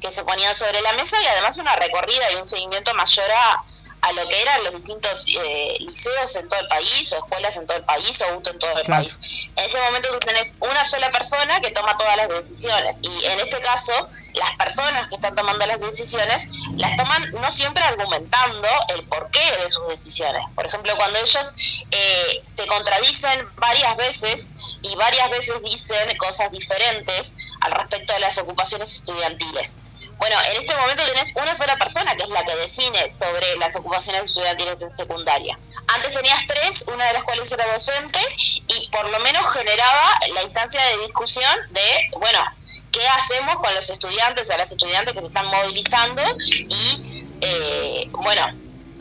que 0.00 0.10
se 0.10 0.22
ponían 0.22 0.54
sobre 0.54 0.80
la 0.82 0.92
mesa 0.92 1.20
y 1.20 1.26
además 1.26 1.58
una 1.58 1.74
recorrida 1.76 2.30
y 2.32 2.36
un 2.36 2.46
seguimiento 2.46 2.94
mayor 2.94 3.30
a, 3.32 3.64
a 4.02 4.12
lo 4.12 4.28
que 4.28 4.40
eran 4.42 4.62
los 4.64 4.74
distintos 4.74 5.26
eh, 5.28 5.76
liceos 5.80 6.36
en 6.36 6.48
todo 6.48 6.60
el 6.60 6.66
país, 6.68 7.12
o 7.12 7.16
escuelas 7.16 7.56
en 7.56 7.66
todo 7.66 7.76
el 7.78 7.84
país, 7.84 8.20
o 8.22 8.36
UTO 8.36 8.50
en 8.50 8.58
todo 8.58 8.70
el 8.78 8.84
Claro. 8.84 9.02
país. 9.02 9.50
En 9.56 9.64
este 9.64 9.80
momento 9.80 10.08
tú 10.12 10.18
tenés 10.20 10.56
una 10.60 10.84
sola 10.84 11.10
persona 11.10 11.60
que 11.60 11.70
toma 11.70 11.96
todas 11.96 12.16
las 12.16 12.28
decisiones. 12.28 12.96
Y 13.02 13.24
en 13.26 13.40
este 13.40 13.60
caso, 13.60 13.92
las 14.34 14.50
personas 14.56 15.08
que 15.08 15.16
están 15.16 15.34
tomando 15.34 15.66
las 15.66 15.80
decisiones 15.80 16.46
las 16.76 16.96
toman 16.96 17.30
no 17.32 17.50
siempre 17.50 17.82
argumentando 17.82 18.68
el 18.94 19.04
porqué 19.08 19.40
de 19.62 19.70
sus 19.70 19.88
decisiones. 19.88 20.42
Por 20.54 20.66
ejemplo, 20.66 20.94
cuando 20.96 21.18
ellos 21.18 21.54
eh, 21.90 22.42
se 22.46 22.66
contradicen 22.66 23.48
varias 23.56 23.96
veces 23.96 24.50
y 24.82 24.94
varias 24.96 25.28
veces 25.30 25.62
dicen 25.62 26.16
cosas 26.18 26.50
diferentes 26.52 27.36
al 27.60 27.72
respecto 27.72 28.12
de 28.14 28.20
las 28.20 28.38
ocupaciones 28.38 28.94
estudiantiles. 28.94 29.80
Bueno, 30.18 30.36
en 30.50 30.56
este 30.60 30.74
momento 30.76 31.04
tenés 31.04 31.32
una 31.36 31.54
sola 31.54 31.76
persona 31.76 32.14
que 32.16 32.24
es 32.24 32.28
la 32.28 32.44
que 32.44 32.54
define 32.56 33.08
sobre 33.08 33.56
las 33.56 33.76
ocupaciones 33.76 34.24
estudiantiles 34.24 34.82
en 34.82 34.90
secundaria. 34.90 35.58
Antes 35.86 36.12
tenías 36.12 36.44
tres, 36.46 36.84
una 36.92 37.06
de 37.06 37.12
las 37.14 37.24
cuales 37.24 37.50
era 37.52 37.64
docente 37.72 38.18
y 38.36 38.88
por 38.90 39.08
lo 39.08 39.20
menos 39.20 39.46
generaba 39.52 40.20
la 40.34 40.42
instancia 40.42 40.82
de 40.82 40.98
discusión 40.98 41.56
de, 41.70 42.10
bueno, 42.18 42.44
¿qué 42.90 43.06
hacemos 43.08 43.56
con 43.56 43.72
los 43.74 43.88
estudiantes 43.90 44.50
o 44.50 44.56
las 44.56 44.72
estudiantes 44.72 45.14
que 45.14 45.20
se 45.20 45.26
están 45.26 45.46
movilizando? 45.46 46.22
Y, 46.40 47.26
eh, 47.40 48.08
bueno, 48.10 48.46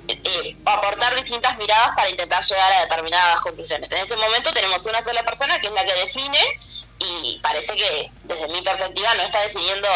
eh, 0.07 0.55
aportar 0.65 1.15
distintas 1.15 1.57
miradas 1.57 1.91
para 1.95 2.09
intentar 2.09 2.41
llegar 2.43 2.71
a 2.71 2.81
determinadas 2.81 3.41
conclusiones. 3.41 3.91
En 3.91 3.97
este 3.97 4.15
momento 4.15 4.53
tenemos 4.53 4.85
una 4.85 5.01
sola 5.01 5.23
persona 5.23 5.59
que 5.59 5.67
es 5.67 5.73
la 5.73 5.83
que 5.83 5.93
define 5.95 6.39
y 6.99 7.39
parece 7.43 7.75
que 7.75 8.11
desde 8.23 8.47
mi 8.49 8.61
perspectiva 8.61 9.13
no 9.15 9.23
está 9.23 9.41
definiendo 9.41 9.87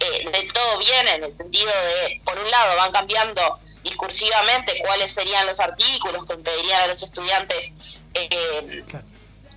eh, 0.00 0.30
del 0.30 0.52
todo 0.52 0.78
bien 0.78 1.08
en 1.08 1.24
el 1.24 1.30
sentido 1.30 1.70
de, 1.70 2.20
por 2.24 2.38
un 2.38 2.50
lado, 2.50 2.76
van 2.76 2.90
cambiando 2.90 3.58
discursivamente 3.84 4.78
cuáles 4.84 5.12
serían 5.12 5.46
los 5.46 5.60
artículos 5.60 6.24
que 6.24 6.34
impedirían 6.34 6.82
a 6.82 6.86
los 6.86 7.02
estudiantes 7.02 8.00
eh, 8.14 8.84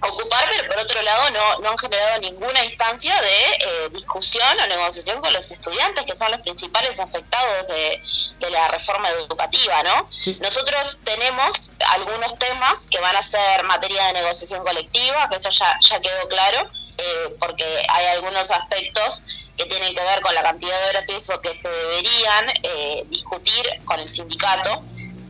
ocupar, 0.03 0.49
pero 0.49 0.69
por 0.69 0.79
otro 0.79 1.01
lado 1.01 1.29
no, 1.31 1.59
no 1.59 1.69
han 1.69 1.77
generado 1.77 2.19
ninguna 2.19 2.63
instancia 2.65 3.19
de 3.21 3.27
eh, 3.27 3.89
discusión 3.91 4.59
o 4.59 4.67
negociación 4.67 5.21
con 5.21 5.33
los 5.33 5.51
estudiantes, 5.51 6.05
que 6.05 6.15
son 6.15 6.31
los 6.31 6.41
principales 6.41 6.99
afectados 6.99 7.67
de, 7.67 8.01
de 8.39 8.49
la 8.49 8.67
reforma 8.69 9.09
educativa, 9.09 9.83
¿no? 9.83 10.09
Nosotros 10.39 10.99
tenemos 11.03 11.73
algunos 11.89 12.37
temas 12.37 12.87
que 12.87 12.99
van 12.99 13.15
a 13.15 13.21
ser 13.21 13.63
materia 13.63 14.07
de 14.07 14.13
negociación 14.13 14.63
colectiva, 14.63 15.29
que 15.29 15.37
eso 15.37 15.49
ya, 15.49 15.77
ya 15.81 15.99
quedó 15.99 16.27
claro, 16.27 16.69
eh, 16.97 17.35
porque 17.39 17.65
hay 17.89 18.05
algunos 18.07 18.51
aspectos 18.51 19.23
que 19.57 19.65
tienen 19.65 19.93
que 19.95 20.01
ver 20.01 20.21
con 20.21 20.33
la 20.33 20.43
cantidad 20.43 20.79
de 20.83 20.89
horas 20.89 21.09
y 21.09 21.13
eso 21.13 21.39
que 21.41 21.55
se 21.55 21.69
deberían 21.69 22.49
eh, 22.63 23.03
discutir 23.07 23.63
con 23.85 23.99
el 23.99 24.09
sindicato, 24.09 24.83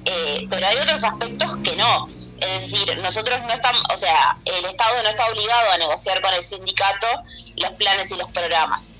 eh, 0.05 0.47
pero 0.49 0.67
hay 0.67 0.77
otros 0.77 1.03
aspectos 1.03 1.57
que 1.63 1.75
no. 1.75 2.09
Es 2.39 2.71
decir, 2.71 2.97
nosotros 3.01 3.39
no 3.41 3.53
estamos, 3.53 3.81
o 3.93 3.97
sea, 3.97 4.37
el 4.45 4.65
Estado 4.65 5.01
no 5.01 5.09
está 5.09 5.25
obligado 5.27 5.71
a 5.71 5.77
negociar 5.77 6.21
con 6.21 6.33
el 6.33 6.43
sindicato 6.43 7.07
los 7.55 7.71
planes 7.71 8.11
y 8.11 8.15
los 8.15 8.29
programas. 8.31 8.95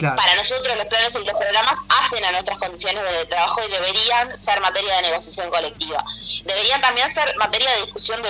Para 0.00 0.34
nosotros 0.36 0.76
los 0.76 0.86
planes 0.86 1.14
y 1.16 1.24
los 1.24 1.34
programas 1.34 1.76
hacen 1.88 2.24
a 2.24 2.30
nuestras 2.30 2.58
condiciones 2.58 3.02
de 3.02 3.24
trabajo 3.26 3.60
y 3.66 3.70
deberían 3.70 4.36
ser 4.38 4.60
materia 4.60 4.94
de 4.96 5.02
negociación 5.02 5.50
colectiva. 5.50 6.04
Deberían 6.44 6.80
también 6.80 7.10
ser 7.10 7.34
materia 7.36 7.68
de 7.72 7.82
discusión 7.82 8.22
de, 8.22 8.28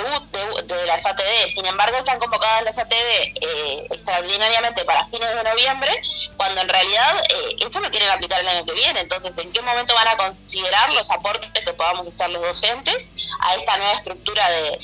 las 0.87 1.05
ATD. 1.05 1.49
Sin 1.49 1.67
embargo, 1.67 1.99
están 1.99 2.19
convocadas 2.19 2.63
las 2.63 2.79
ATD 2.79 2.93
eh, 2.93 3.85
extraordinariamente 3.91 4.85
para 4.85 5.05
fines 5.05 5.29
de 5.35 5.45
noviembre, 5.45 5.91
cuando 6.37 6.61
en 6.63 6.69
realidad 6.69 7.23
eh, 7.29 7.57
esto 7.61 7.81
lo 7.81 7.91
quieren 7.91 8.11
aplicar 8.11 8.41
el 8.41 8.49
año 8.49 8.65
que 8.65 8.73
viene. 8.73 9.01
Entonces, 9.01 9.37
¿en 9.37 9.53
qué 9.53 9.61
momento 9.61 9.95
van 9.95 10.09
a 10.09 10.17
considerar 10.17 10.93
los 10.95 11.11
aportes 11.11 11.51
que 11.53 11.73
podamos 11.75 12.09
hacer 12.09 12.31
los 12.31 12.43
docentes 12.43 13.29
a 13.41 13.57
esta 13.57 13.77
nueva 13.77 13.93
estructura 13.93 14.49
de 14.51 14.79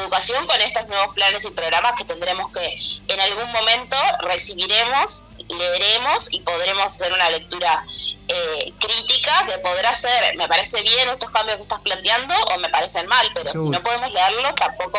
educación 0.00 0.46
con 0.46 0.60
estos 0.60 0.86
nuevos 0.88 1.14
planes 1.14 1.44
y 1.44 1.50
programas 1.50 1.94
que 1.96 2.04
tendremos 2.04 2.50
que 2.52 2.76
en 3.08 3.20
algún 3.20 3.50
momento 3.52 3.96
recibiremos 4.20 5.24
leeremos 5.54 6.28
y 6.32 6.40
podremos 6.40 6.84
hacer 6.84 7.12
una 7.12 7.28
lectura 7.30 7.84
eh, 8.28 8.72
crítica 8.78 9.46
que 9.46 9.58
podrá 9.58 9.92
ser, 9.94 10.36
me 10.36 10.48
parece 10.48 10.82
bien 10.82 11.08
estos 11.08 11.30
cambios 11.30 11.56
que 11.56 11.62
estás 11.62 11.80
planteando 11.80 12.34
o 12.54 12.58
me 12.58 12.68
parecen 12.68 13.06
mal, 13.06 13.26
pero 13.34 13.52
si 13.52 13.68
no 13.68 13.82
podemos 13.82 14.10
leerlos 14.12 14.54
tampoco 14.54 14.98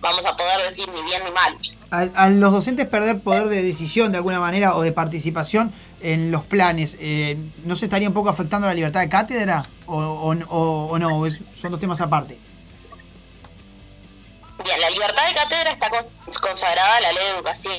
vamos 0.00 0.26
a 0.26 0.36
poder 0.36 0.62
decir 0.66 0.88
ni 0.88 1.02
bien 1.02 1.22
ni 1.24 1.30
mal. 1.30 1.56
A, 1.90 2.24
a 2.24 2.28
los 2.28 2.52
docentes 2.52 2.86
perder 2.86 3.20
poder 3.20 3.46
de 3.48 3.62
decisión 3.62 4.10
de 4.12 4.18
alguna 4.18 4.40
manera 4.40 4.74
o 4.74 4.82
de 4.82 4.92
participación 4.92 5.72
en 6.00 6.30
los 6.30 6.44
planes, 6.44 6.96
eh, 7.00 7.36
¿no 7.64 7.74
se 7.76 7.86
estaría 7.86 8.08
un 8.08 8.14
poco 8.14 8.28
afectando 8.28 8.66
la 8.66 8.74
libertad 8.74 9.00
de 9.00 9.08
cátedra? 9.08 9.64
¿O, 9.86 9.96
o, 9.96 10.32
o- 10.48 10.86
o 10.90 10.98
no? 10.98 11.24
¿Es- 11.26 11.38
¿Son 11.58 11.70
dos 11.70 11.80
temas 11.80 12.00
aparte? 12.00 12.38
Bien, 14.64 14.80
la 14.80 14.88
libertad 14.90 15.26
de 15.28 15.34
cátedra 15.34 15.70
está 15.72 15.90
con- 15.90 16.06
consagrada 16.40 16.96
en 16.98 17.02
la 17.02 17.12
ley 17.12 17.24
de 17.24 17.30
educación 17.30 17.74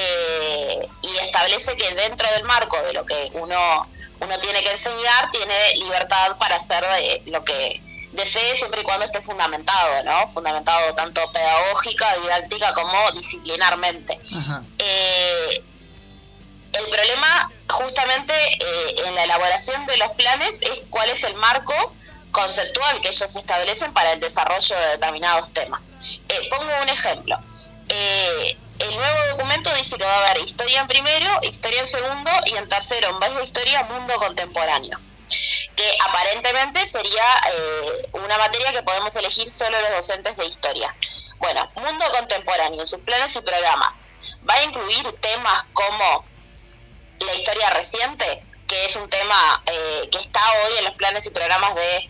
eh, 0.00 0.88
y 1.02 1.18
establece 1.18 1.76
que 1.76 1.94
dentro 1.94 2.30
del 2.32 2.44
marco 2.44 2.80
de 2.82 2.92
lo 2.92 3.04
que 3.04 3.30
uno, 3.34 3.88
uno 4.20 4.38
tiene 4.38 4.62
que 4.62 4.70
enseñar, 4.70 5.30
tiene 5.30 5.74
libertad 5.76 6.36
para 6.38 6.56
hacer 6.56 6.84
de 6.84 7.22
lo 7.26 7.44
que 7.44 7.80
desee 8.12 8.56
siempre 8.56 8.80
y 8.80 8.84
cuando 8.84 9.04
esté 9.04 9.20
fundamentado, 9.20 10.04
¿no? 10.04 10.26
Fundamentado 10.26 10.94
tanto 10.94 11.20
pedagógica, 11.32 12.16
didáctica 12.18 12.72
como 12.74 13.10
disciplinarmente. 13.12 14.18
Eh, 14.78 15.62
el 16.72 16.84
problema 16.90 17.50
justamente 17.68 18.34
eh, 18.34 18.94
en 19.06 19.14
la 19.14 19.24
elaboración 19.24 19.86
de 19.86 19.96
los 19.96 20.10
planes 20.12 20.60
es 20.62 20.82
cuál 20.90 21.10
es 21.10 21.24
el 21.24 21.34
marco 21.34 21.74
conceptual 22.30 23.00
que 23.00 23.08
ellos 23.08 23.36
establecen 23.36 23.92
para 23.92 24.12
el 24.12 24.20
desarrollo 24.20 24.76
de 24.76 24.86
determinados 24.88 25.52
temas. 25.52 25.88
Eh, 26.28 26.48
pongo 26.48 26.70
un 26.82 26.88
ejemplo. 26.88 27.38
Eh, 27.88 28.56
el 28.80 28.96
nuevo 28.96 29.26
documento 29.30 29.72
dice 29.74 29.96
que 29.96 30.04
va 30.04 30.14
a 30.14 30.30
haber 30.30 30.42
historia 30.42 30.80
en 30.80 30.88
primero, 30.88 31.38
historia 31.42 31.80
en 31.80 31.86
segundo 31.86 32.30
y 32.46 32.56
en 32.56 32.68
tercero, 32.68 33.10
en 33.10 33.20
vez 33.20 33.34
de 33.34 33.44
historia, 33.44 33.82
mundo 33.84 34.14
contemporáneo. 34.16 34.98
Que 35.76 35.98
aparentemente 36.08 36.86
sería 36.86 37.24
eh, 37.52 38.08
una 38.12 38.36
materia 38.38 38.72
que 38.72 38.82
podemos 38.82 39.14
elegir 39.16 39.50
solo 39.50 39.80
los 39.80 39.90
docentes 39.90 40.36
de 40.36 40.46
historia. 40.46 40.94
Bueno, 41.38 41.70
mundo 41.76 42.04
contemporáneo, 42.12 42.86
sus 42.86 43.00
planes 43.00 43.36
y 43.36 43.40
programas, 43.40 44.06
va 44.48 44.54
a 44.54 44.62
incluir 44.62 45.12
temas 45.20 45.66
como 45.72 46.24
la 47.20 47.34
historia 47.34 47.70
reciente, 47.70 48.44
que 48.66 48.84
es 48.84 48.96
un 48.96 49.08
tema 49.08 49.62
eh, 49.66 50.08
que 50.10 50.18
está 50.18 50.40
hoy 50.64 50.78
en 50.78 50.84
los 50.84 50.94
planes 50.94 51.26
y 51.26 51.30
programas 51.30 51.74
de 51.74 52.08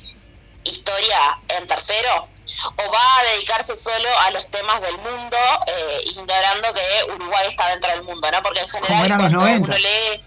historia 0.65 1.39
en 1.49 1.67
tercero, 1.67 2.29
o 2.77 2.91
va 2.93 3.19
a 3.19 3.23
dedicarse 3.35 3.77
solo 3.77 4.09
a 4.21 4.31
los 4.31 4.49
temas 4.49 4.81
del 4.83 4.99
mundo, 4.99 5.37
eh, 5.67 6.01
ignorando 6.07 6.73
que 6.73 7.13
Uruguay 7.13 7.47
está 7.49 7.69
dentro 7.69 7.91
del 7.93 8.03
mundo, 8.03 8.31
¿no? 8.31 8.43
Porque 8.43 8.61
en 8.61 8.69
general 8.69 9.05
eran 9.07 9.19
los 9.23 9.31
cuando 9.31 9.39
90. 9.41 9.67
uno 9.69 9.79
lee 9.79 10.25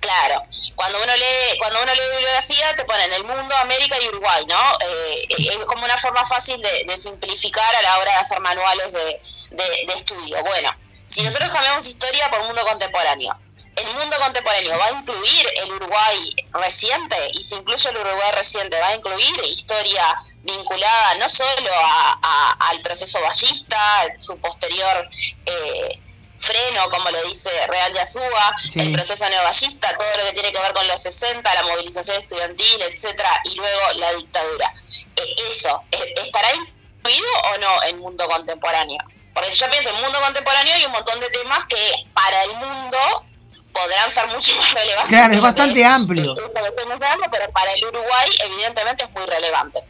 Claro, 0.00 0.42
cuando 0.74 0.98
uno 1.00 1.14
lee, 1.16 1.58
cuando 1.60 1.80
uno 1.80 1.94
lee 1.94 2.00
bibliografía 2.14 2.74
te 2.74 2.84
ponen 2.84 3.12
el 3.12 3.22
mundo, 3.22 3.54
América 3.56 3.96
y 4.02 4.08
Uruguay, 4.08 4.44
¿no? 4.46 4.60
Eh, 4.80 5.26
es 5.38 5.56
como 5.58 5.84
una 5.84 5.96
forma 5.96 6.24
fácil 6.24 6.60
de, 6.60 6.84
de 6.86 6.98
simplificar 6.98 7.72
a 7.76 7.82
la 7.82 7.98
hora 7.98 8.12
de 8.12 8.18
hacer 8.18 8.40
manuales 8.40 8.92
de, 8.92 9.20
de- 9.52 9.84
de 9.86 9.92
estudio. 9.94 10.42
Bueno, 10.42 10.72
si 11.04 11.22
nosotros 11.22 11.52
cambiamos 11.52 11.86
historia 11.86 12.28
por 12.32 12.42
mundo 12.42 12.62
contemporáneo, 12.66 13.38
el 13.76 13.94
mundo 13.94 14.16
contemporáneo 14.18 14.78
va 14.78 14.86
a 14.86 14.90
incluir 14.92 15.46
el 15.56 15.72
Uruguay 15.72 16.34
reciente 16.52 17.16
y 17.32 17.42
si 17.42 17.54
incluye 17.56 17.88
el 17.90 17.96
Uruguay 17.96 18.30
reciente 18.32 18.78
va 18.78 18.88
a 18.88 18.94
incluir 18.94 19.44
historia 19.44 20.14
vinculada 20.42 21.14
no 21.14 21.28
solo 21.28 21.72
a- 21.74 22.18
a- 22.22 22.56
al 22.70 22.82
proceso 22.82 23.20
ballista, 23.20 23.78
su 24.18 24.36
posterior 24.38 25.08
eh, 25.46 25.98
freno, 26.38 26.90
como 26.90 27.08
lo 27.10 27.22
dice 27.22 27.50
Real 27.68 27.92
de 27.92 28.00
Azúa, 28.00 28.52
Sí. 28.58 28.80
el 28.80 28.92
proceso 28.92 29.28
neoballista, 29.28 29.96
todo 29.96 30.08
lo 30.18 30.24
que 30.24 30.32
tiene 30.32 30.50
que 30.52 30.58
ver 30.58 30.72
con 30.72 30.86
los 30.88 31.00
60, 31.00 31.54
la 31.54 31.62
movilización 31.62 32.16
estudiantil, 32.18 32.82
etcétera, 32.82 33.30
y 33.44 33.54
luego 33.54 33.92
la 33.94 34.12
dictadura. 34.14 34.74
Eh, 35.16 35.34
eso, 35.48 35.82
eh, 35.92 36.14
¿estará 36.16 36.48
incluido 36.54 37.28
o 37.54 37.58
no 37.58 37.82
en 37.84 37.98
mundo 38.00 38.26
contemporáneo? 38.28 38.98
Porque 39.32 39.52
yo 39.52 39.70
pienso 39.70 39.90
en 39.90 40.02
mundo 40.02 40.20
contemporáneo 40.20 40.74
hay 40.74 40.84
un 40.84 40.92
montón 40.92 41.20
de 41.20 41.30
temas 41.30 41.64
que 41.66 41.94
para 42.12 42.42
el 42.44 42.54
mundo 42.54 43.24
podrán 43.72 44.10
ser 44.10 44.26
mucho 44.28 44.54
más 44.56 44.74
relevantes. 44.74 45.08
Claro, 45.08 45.34
es 45.34 45.40
bastante 45.40 45.84
amplio. 45.84 46.34
pero 46.34 47.52
para 47.52 47.72
el 47.72 47.84
Uruguay 47.84 48.30
evidentemente 48.44 49.04
es 49.04 49.10
muy 49.12 49.26
relevante. 49.26 49.80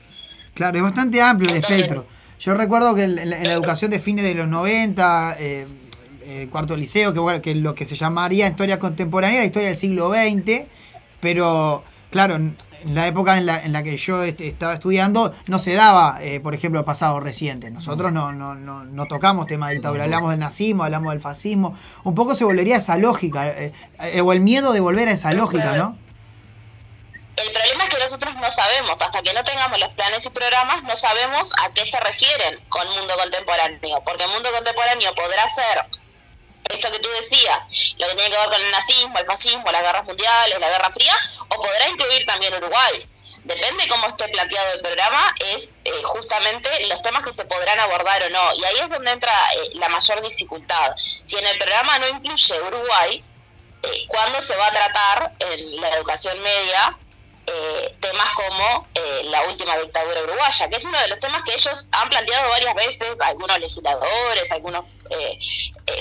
Claro, 0.55 0.77
es 0.77 0.83
bastante 0.83 1.21
amplio 1.21 1.51
el 1.51 1.57
espectro. 1.59 2.07
Yo 2.39 2.55
recuerdo 2.55 2.95
que 2.95 3.05
en 3.05 3.31
la, 3.31 3.37
en 3.39 3.45
la 3.45 3.53
educación 3.53 3.91
de 3.91 3.99
fines 3.99 4.25
de 4.25 4.35
los 4.35 4.49
90, 4.49 5.37
eh, 5.39 5.67
eh, 6.25 6.49
cuarto 6.51 6.77
liceo, 6.77 7.13
que, 7.13 7.21
bueno, 7.21 7.43
que 7.43 7.55
lo 7.55 7.75
que 7.75 7.85
se 7.85 7.95
llamaría 7.95 8.47
historia 8.47 8.79
contemporánea, 8.79 9.41
la 9.41 9.47
historia 9.47 9.69
del 9.69 9.77
siglo 9.77 10.13
XX, 10.13 10.67
pero 11.21 11.85
claro, 12.11 12.39
en 12.83 12.95
la 12.95 13.07
época 13.07 13.39
en 13.39 13.47
la, 13.47 13.63
en 13.63 13.73
la 13.73 13.83
que 13.83 13.97
yo 13.97 14.23
este, 14.23 14.49
estaba 14.49 14.75
estudiando 14.75 15.35
no 15.47 15.59
se 15.59 15.75
daba, 15.75 16.19
eh, 16.21 16.41
por 16.41 16.55
ejemplo, 16.55 16.81
el 16.81 16.85
pasado 16.85 17.21
reciente. 17.21 17.71
Nosotros 17.71 18.13
no, 18.13 18.33
no, 18.33 18.55
no, 18.55 18.85
no 18.85 19.07
tocamos 19.07 19.47
tema 19.47 19.69
de 19.69 19.75
dictadura, 19.75 20.05
hablamos 20.05 20.31
del 20.31 20.41
nazismo, 20.41 20.85
hablamos 20.85 21.13
del 21.13 21.21
fascismo. 21.21 21.77
Un 22.05 22.15
poco 22.15 22.35
se 22.35 22.45
volvería 22.45 22.77
a 22.77 22.79
esa 22.79 22.97
lógica, 22.97 23.49
eh, 23.49 23.73
eh, 24.01 24.21
o 24.21 24.33
el 24.33 24.41
miedo 24.41 24.73
de 24.73 24.81
volver 24.81 25.09
a 25.09 25.13
esa 25.13 25.33
lógica, 25.33 25.73
¿no? 25.77 25.97
El 27.37 27.53
problema 27.53 27.85
es 27.85 27.93
nosotros 28.03 28.35
no 28.35 28.51
sabemos, 28.51 29.01
hasta 29.01 29.23
que 29.23 29.33
no 29.33 29.43
tengamos 29.45 29.79
los 29.79 29.89
planes 29.91 30.27
y 30.27 30.31
programas, 30.31 30.83
no 30.83 30.97
sabemos 30.97 31.53
a 31.65 31.73
qué 31.73 31.87
se 31.87 31.99
refieren 32.01 32.61
con 32.69 32.87
mundo 32.89 33.15
contemporáneo, 33.17 34.03
porque 34.05 34.27
mundo 34.27 34.51
contemporáneo 34.53 35.15
podrá 35.15 35.49
ser 35.49 35.87
esto 36.71 36.91
que 36.91 36.99
tú 36.99 37.09
decías, 37.11 37.95
lo 37.99 38.07
que 38.09 38.15
tiene 38.15 38.31
que 38.31 38.39
ver 38.39 38.49
con 38.49 38.61
el 38.61 38.71
nazismo, 38.71 39.19
el 39.19 39.27
fascismo, 39.27 39.71
las 39.71 39.83
guerras 39.83 40.05
mundiales, 40.05 40.59
la 40.59 40.69
Guerra 40.69 40.91
Fría, 40.91 41.17
o 41.49 41.57
podrá 41.57 41.89
incluir 41.89 42.25
también 42.27 42.55
Uruguay. 42.55 43.09
Depende 43.45 43.89
cómo 43.89 44.07
esté 44.07 44.29
planteado 44.29 44.75
el 44.75 44.81
programa, 44.81 45.35
es 45.55 45.77
eh, 45.85 45.91
justamente 46.05 46.71
los 46.87 47.03
temas 47.03 47.25
que 47.25 47.35
se 47.35 47.45
podrán 47.45 47.81
abordar 47.81 48.23
o 48.23 48.31
no. 48.31 48.55
Y 48.55 48.65
ahí 48.65 48.79
es 48.79 48.91
donde 48.91 49.11
entra 49.11 49.33
eh, 49.55 49.71
la 49.75 49.89
mayor 49.89 50.23
dificultad. 50.23 50.95
Si 50.97 51.37
en 51.37 51.47
el 51.47 51.59
programa 51.59 51.99
no 51.99 52.09
incluye 52.09 52.61
Uruguay, 52.61 53.25
eh, 53.83 54.05
¿cuándo 54.07 54.41
se 54.41 54.55
va 54.57 54.69
a 54.69 54.73
tratar 54.73 55.33
en 55.41 55.81
la 55.81 55.89
educación 55.91 56.41
media 56.41 56.97
eh, 57.47 57.95
temas 58.01 58.29
como 58.31 58.87
eh, 58.95 59.25
la 59.31 59.43
última 59.49 59.77
dictadura 59.79 60.23
uruguaya, 60.23 60.69
que 60.69 60.77
es 60.77 60.85
uno 60.85 60.99
de 61.01 61.09
los 61.09 61.19
temas 61.19 61.43
que 61.43 61.53
ellos 61.53 61.89
han 61.93 62.09
planteado 62.09 62.49
varias 62.51 62.75
veces, 62.75 63.09
algunos 63.21 63.59
legisladores, 63.59 64.53
algunas 64.53 64.83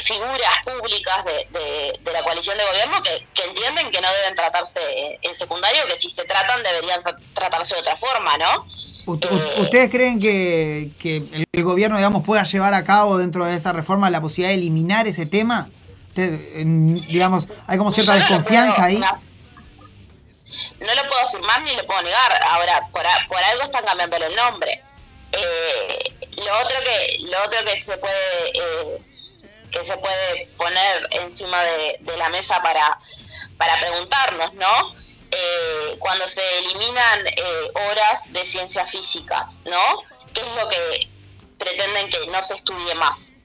figuras 0.02 0.50
públicas 0.66 1.26
de, 1.26 1.60
de- 1.60 1.94
de 2.04 2.12
la 2.14 2.24
coalición 2.24 2.58
de 2.58 2.64
gobierno 2.66 3.02
que, 3.04 3.28
que 3.34 3.48
entienden 3.48 3.92
que 3.92 4.02
no 4.02 4.08
deben 4.22 4.36
tratarse 4.36 4.80
en 5.22 5.36
secundario, 5.36 5.82
que 5.88 5.98
si 5.98 6.10
se 6.10 6.24
tratan 6.26 6.64
deberían 6.64 7.02
tra- 7.02 7.18
tratarse 7.34 7.76
de 7.76 7.82
otra 7.82 7.96
forma, 7.98 8.38
¿no? 8.38 8.66
Ut- 9.08 9.60
¿Ustedes 9.60 9.90
creen 9.90 10.20
que, 10.20 10.92
que 11.00 11.46
el, 11.52 11.64
gobierno, 11.64 11.98
digamos, 11.98 12.24
pueda 12.26 12.44
llevar 12.44 12.74
a 12.74 12.84
cabo 12.84 13.18
dentro 13.18 13.46
de 13.46 13.56
esta 13.56 13.74
reforma 13.74 14.10
la 14.10 14.22
posibilidad 14.22 14.50
de 14.50 14.56
eliminar 14.62 15.08
ese 15.08 15.26
tema? 15.26 15.70
Ustedes, 16.10 16.56
en- 16.56 16.96
digamos, 17.08 17.48
hay 17.68 17.78
como 17.78 17.92
cierta 17.92 18.16
desconfianza 18.16 18.84
ahí. 18.86 18.98
No, 18.98 19.22
no 20.80 20.96
lo 20.96 21.08
puedo 21.08 21.22
afirmar 21.22 21.62
ni 21.62 21.76
lo 21.76 21.86
puedo 21.86 22.02
negar. 22.02 22.44
Ahora, 22.44 22.88
por, 22.92 23.06
a- 23.06 23.26
por 23.28 23.38
algo 23.38 23.64
están 23.64 23.84
cambiándole 23.84 24.28
el 24.28 24.36
nombre. 24.36 24.82
Eh, 25.32 26.00
lo 26.44 26.60
otro 26.62 26.80
que 26.82 27.18
lo 27.30 27.44
otro 27.44 27.60
que 27.66 27.80
se 27.80 27.98
puede 27.98 28.50
eh, 28.54 29.02
que 29.72 29.86
se 29.86 29.98
puede 29.98 30.48
poner 30.58 31.08
encima 31.12 31.62
de, 31.64 32.18
la 32.18 32.30
mesa 32.30 32.62
para 32.62 33.00
para 33.58 33.80
preguntarnos, 33.80 34.54
¿no? 34.56 34.94
Eh, 35.32 35.96
cuando 36.00 36.28
se 36.28 36.42
eliminan 36.60 37.28
eh, 37.28 37.72
horas 37.90 38.34
de 38.34 38.44
ciencias 38.44 38.92
físicas, 38.92 39.62
¿no? 39.66 40.04
¿Qué 40.34 40.42
es 40.42 40.48
lo 40.56 40.68
que 40.68 41.10
pretenden 41.58 42.10
que 42.10 42.28
no 42.28 42.42
se 42.44 42.56
estudie 42.56 42.96
más? 42.96 43.36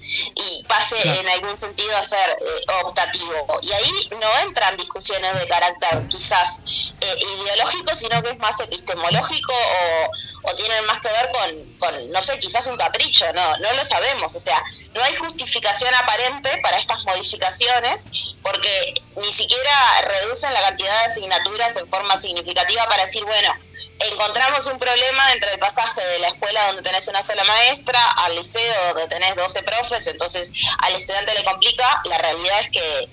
Y 0.00 0.62
pase 0.64 0.96
Claro. 1.02 1.20
en 1.20 1.28
algún 1.28 1.56
sentido 1.58 1.96
a 1.96 2.04
ser 2.04 2.30
eh, 2.40 2.72
optativo. 2.84 3.46
Y 3.62 3.72
ahí 3.72 4.08
no 4.20 4.38
entran 4.46 4.76
discusiones 4.76 5.38
de 5.38 5.46
carácter 5.46 6.06
quizás 6.08 6.92
eh, 7.00 7.14
ideológico, 7.36 7.94
sino 7.94 8.22
que 8.22 8.30
es 8.30 8.38
más 8.38 8.58
epistemológico 8.60 9.52
o, 9.52 10.50
o 10.50 10.54
tienen 10.54 10.84
más 10.86 11.00
que 11.00 11.08
ver 11.08 11.28
con, 11.30 11.74
con, 11.78 12.10
no 12.10 12.22
sé, 12.22 12.38
quizás 12.38 12.66
un 12.66 12.76
capricho, 12.76 13.30
no, 13.32 13.56
no 13.58 13.72
lo 13.72 13.84
sabemos. 13.84 14.34
O 14.34 14.40
sea, 14.40 14.62
no 14.94 15.02
hay 15.02 15.14
justificación 15.16 15.94
aparente 15.94 16.58
para 16.62 16.78
estas 16.78 17.02
modificaciones 17.04 18.06
porque 18.42 18.94
ni 19.16 19.32
siquiera 19.32 20.00
reducen 20.02 20.52
la 20.54 20.60
cantidad 20.62 21.00
de 21.00 21.06
asignaturas 21.06 21.76
en 21.76 21.88
forma 21.88 22.16
significativa 22.16 22.86
para 22.88 23.04
decir, 23.04 23.24
bueno, 23.24 23.52
encontramos 23.98 24.66
un 24.66 24.78
problema 24.78 25.32
entre 25.32 25.52
el 25.52 25.58
pasaje 25.58 26.04
de 26.06 26.18
la 26.20 26.28
escuela 26.28 26.66
donde 26.66 26.82
tenés 26.82 27.08
una 27.08 27.22
sola 27.22 27.44
maestra 27.44 28.00
al 28.18 28.36
liceo 28.36 28.94
donde 28.94 29.08
tenés 29.08 29.34
12 29.36 29.62
profes, 29.62 30.06
entonces 30.06 30.52
al 30.78 30.94
estudiante 30.94 31.34
le 31.34 31.44
complica, 31.44 32.00
la 32.04 32.18
realidad 32.18 32.60
es 32.60 32.68
que 32.70 33.08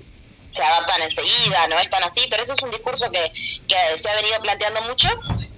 se 0.51 0.63
adaptan 0.63 1.01
enseguida, 1.01 1.67
no 1.67 1.77
es 1.79 1.89
tan 1.89 2.03
así, 2.03 2.27
pero 2.29 2.43
ese 2.43 2.53
es 2.53 2.63
un 2.63 2.71
discurso 2.71 3.11
que, 3.11 3.31
que 3.67 3.99
se 3.99 4.09
ha 4.09 4.15
venido 4.15 4.39
planteando 4.39 4.81
mucho. 4.83 5.09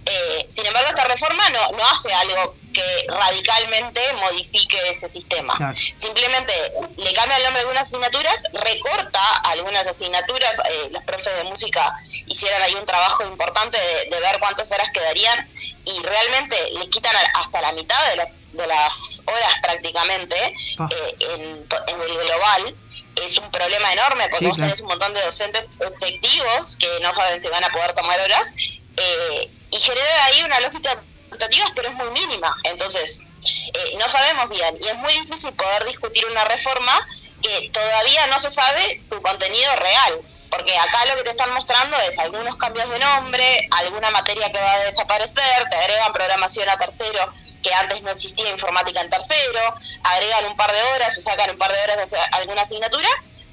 Eh, 0.05 0.45
sin 0.47 0.65
embargo, 0.65 0.89
esta 0.89 1.03
reforma 1.03 1.49
no, 1.49 1.77
no 1.77 1.87
hace 1.87 2.11
algo 2.13 2.55
que 2.77 3.05
radicalmente 3.07 4.01
modifique 4.13 4.77
ese 4.89 5.09
sistema. 5.09 5.55
Claro. 5.57 5.75
Simplemente 5.95 6.53
le 6.97 7.13
cambia 7.13 7.37
el 7.37 7.43
nombre 7.43 7.61
de 7.61 7.67
algunas 7.67 7.87
asignaturas, 7.87 8.43
recorta 8.53 9.19
algunas 9.45 9.87
asignaturas. 9.87 10.57
eh, 10.69 10.89
los 10.91 11.03
profes 11.03 11.35
de 11.37 11.43
música 11.45 11.93
hicieron 12.27 12.61
ahí 12.61 12.75
un 12.75 12.85
trabajo 12.85 13.23
importante 13.23 13.77
de, 13.79 14.09
de 14.11 14.19
ver 14.21 14.37
cuántas 14.39 14.71
horas 14.71 14.89
quedarían 14.93 15.49
y 15.85 15.99
realmente 16.03 16.55
les 16.77 16.89
quitan 16.89 17.15
hasta 17.33 17.61
la 17.61 17.71
mitad 17.71 18.01
de 18.09 18.15
las, 18.17 18.53
de 18.53 18.67
las 18.67 19.23
horas 19.25 19.55
prácticamente 19.61 20.53
Ah. 20.79 20.87
eh, 20.91 21.15
en, 21.31 22.01
el 22.01 22.17
global. 22.25 22.75
Es 23.15 23.37
un 23.39 23.49
problema 23.49 23.91
enorme 23.93 24.25
porque 24.29 24.45
Sí, 24.45 24.49
vos 24.49 24.57
claro. 24.57 24.69
tenés 24.69 24.81
un 24.81 24.87
montón 24.89 25.11
de 25.15 25.21
docentes 25.23 25.65
efectivos 25.79 26.75
que 26.77 26.99
no 27.01 27.11
saben 27.15 27.41
si 27.41 27.47
van 27.47 27.63
a 27.63 27.69
poder 27.69 27.93
tomar 27.95 28.19
horas 28.19 28.53
eh, 28.95 29.49
y 29.71 29.77
genera 29.79 30.25
ahí 30.25 30.43
una 30.43 30.59
lógica 30.59 31.01
expectativas, 31.27 31.71
pero 31.75 31.89
es 31.89 31.95
muy 31.95 32.09
mínima. 32.11 32.55
Entonces, 32.63 33.27
eh, 33.73 33.93
no 33.99 34.07
sabemos 34.07 34.49
bien 34.49 34.75
y 34.79 34.87
es 34.87 34.95
muy 34.95 35.13
difícil 35.13 35.53
poder 35.53 35.85
discutir 35.85 36.25
una 36.25 36.45
reforma 36.45 37.05
que 37.41 37.69
todavía 37.71 38.27
no 38.27 38.39
se 38.39 38.49
sabe 38.49 38.97
su 38.97 39.21
contenido 39.21 39.75
real. 39.75 40.21
Porque 40.49 40.77
acá 40.77 41.05
lo 41.07 41.15
que 41.17 41.23
te 41.23 41.29
están 41.31 41.51
mostrando 41.51 41.97
es 41.97 42.17
algunos 42.19 42.55
cambios 42.55 42.89
de 42.89 42.99
nombre, 42.99 43.67
alguna 43.71 44.11
materia 44.11 44.49
que 44.49 44.57
va 44.57 44.73
a 44.73 44.79
desaparecer, 44.79 45.67
te 45.69 45.75
agregan 45.75 46.13
programación 46.13 46.69
a 46.69 46.77
tercero, 46.77 47.33
que 47.61 47.73
antes 47.73 48.01
no 48.01 48.11
existía 48.11 48.49
informática 48.49 49.01
en 49.01 49.09
tercero, 49.09 49.75
agregan 50.03 50.45
un 50.45 50.55
par 50.55 50.71
de 50.71 50.81
horas 50.83 51.17
o 51.17 51.21
sacan 51.21 51.49
un 51.49 51.57
par 51.57 51.73
de 51.73 51.79
horas 51.81 52.09
de 52.09 52.17
alguna 52.31 52.61
asignatura, 52.61 53.09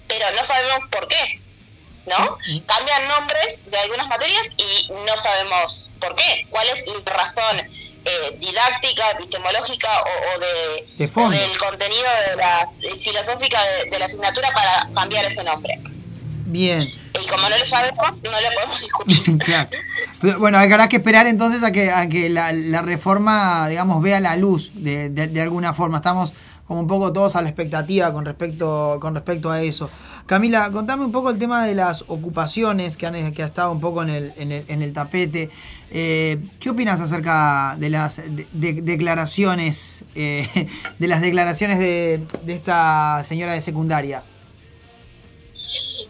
pero 0.07 0.31
no 0.33 0.45
sabemos 0.45 0.89
por 0.89 1.09
qué. 1.09 1.44
¿No? 2.07 2.37
Cambian 2.67 3.09
nombres 3.09 3.65
de 3.71 3.79
algunas 3.79 4.07
materias 4.09 4.55
y 4.57 4.93
no 5.07 5.17
sabemos 5.17 5.91
por 6.01 6.15
qué. 6.17 6.47
¿Cuál 6.51 6.67
es 6.69 6.85
la 6.87 7.13
razón 7.13 7.57
eh, 7.61 8.39
didáctica, 8.39 9.11
epistemológica 9.13 9.89
o, 10.01 10.37
o 10.37 10.39
de, 10.41 10.87
De 11.07 11.11
o 11.15 11.31
del 11.31 11.59
contenido 11.59 12.05
de 12.31 12.37
la 12.37 12.63
eh, 12.83 12.99
filosófica 13.01 13.59
de, 13.63 13.91
de 13.91 13.99
la 13.99 14.05
asignatura 14.07 14.51
para 14.53 14.89
cambiar 14.95 15.25
ese 15.25 15.43
nombre? 15.45 15.81
Bien. 16.47 16.83
Y 16.83 17.27
como 17.27 17.49
no 17.49 17.57
lo 17.59 17.65
sabemos, 17.65 18.23
no 18.23 18.31
lo 18.31 18.51
podemos 18.55 18.81
discutir. 18.81 19.39
Claro. 19.45 19.71
Pero, 20.21 20.39
Bueno, 20.39 20.59
habrá 20.59 20.89
que 20.89 20.97
esperar 20.97 21.27
entonces 21.27 21.63
a 21.65 21.73
que, 21.73 21.91
a 21.91 22.09
que 22.09 22.29
la, 22.29 22.53
la 22.53 22.83
reforma, 22.83 23.67
digamos, 23.69 24.03
vea 24.03 24.21
la 24.21 24.37
luz 24.37 24.71
de, 24.75 25.09
de- 25.09 25.29
de 25.29 25.41
alguna 25.43 25.73
forma. 25.73 25.97
Estamos 25.99 26.33
como 26.67 26.81
un 26.81 26.87
poco 26.87 27.13
todos 27.13 27.35
a 27.37 27.43
la 27.43 27.49
expectativa 27.49 28.13
con 28.13 28.25
respecto, 28.25 28.99
con 29.01 29.15
respecto 29.15 29.51
a 29.51 29.63
eso. 29.63 29.91
Camila, 30.27 30.71
contame 30.71 31.05
un 31.05 31.13
poco 31.13 31.29
el 31.29 31.39
tema 31.39 31.67
de 31.67 31.75
las 31.75 32.03
ocupaciones 32.09 32.97
que, 32.97 33.07
han, 33.07 33.33
que 33.35 33.43
ha 33.43 33.47
estado 33.47 33.71
un 33.71 33.81
poco 33.81 34.03
en 34.03 34.09
el, 34.09 34.33
en 34.39 34.53
el, 34.53 34.65
en 34.69 34.81
el 34.81 34.93
tapete. 34.95 35.51
Eh, 35.91 36.39
¿Qué 36.59 36.71
opinas 36.71 36.99
acerca 37.03 37.77
de 37.79 37.91
las 37.91 38.17
de- 38.17 38.47
de- 38.53 38.81
declaraciones, 38.81 40.03
eh, 40.15 40.49
de 40.99 41.09
las 41.09 41.21
declaraciones 41.21 41.79
de, 41.79 42.25
de 42.43 42.55
esta 42.55 43.23
señora 43.25 43.53
de 43.53 43.61
secundaria? 43.61 44.23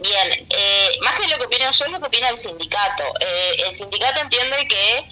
Bien, 0.00 0.46
eh, 0.48 0.88
más 1.02 1.18
que 1.20 1.26
lo 1.28 1.36
que 1.36 1.44
opino 1.46 1.64
yo, 1.70 1.84
es 1.84 1.90
lo 1.92 1.98
que 1.98 2.06
opina 2.06 2.28
el 2.28 2.36
sindicato. 2.38 3.02
Eh, 3.20 3.62
el 3.68 3.74
sindicato 3.74 4.20
entiende 4.22 4.56
que 4.68 5.08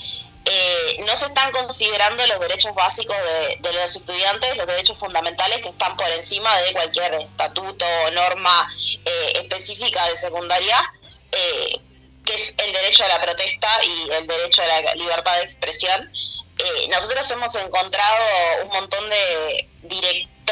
eh, 0.54 0.96
no 1.06 1.16
se 1.16 1.26
están 1.26 1.50
considerando 1.50 2.26
los 2.26 2.38
derechos 2.40 2.74
básicos 2.74 3.16
de, 3.60 3.72
los 3.72 3.96
estudiantes, 3.96 4.54
los 4.58 4.66
derechos 4.66 5.00
fundamentales 5.00 5.62
que 5.62 5.70
están 5.70 5.96
por 5.96 6.10
encima 6.10 6.54
de 6.60 6.72
cualquier 6.74 7.14
estatuto 7.14 7.86
o 8.06 8.10
norma 8.10 8.68
eh, 9.02 9.32
específica 9.36 10.06
de 10.10 10.16
secundaria, 10.16 10.78
eh, 11.32 11.80
que 12.26 12.34
es 12.34 12.54
el 12.58 12.70
derecho 12.70 13.02
a 13.04 13.08
la 13.08 13.20
protesta 13.20 13.68
y 13.82 14.10
el 14.10 14.26
derecho 14.26 14.62
a 14.62 14.66
la 14.66 14.94
libertad 14.94 15.36
de 15.36 15.42
expresión. 15.42 16.12
Eh, 16.58 16.88
nosotros 16.90 17.30
hemos 17.30 17.54
encontrado 17.54 18.22
un 18.64 18.68
montón 18.68 19.08
de 19.08 19.68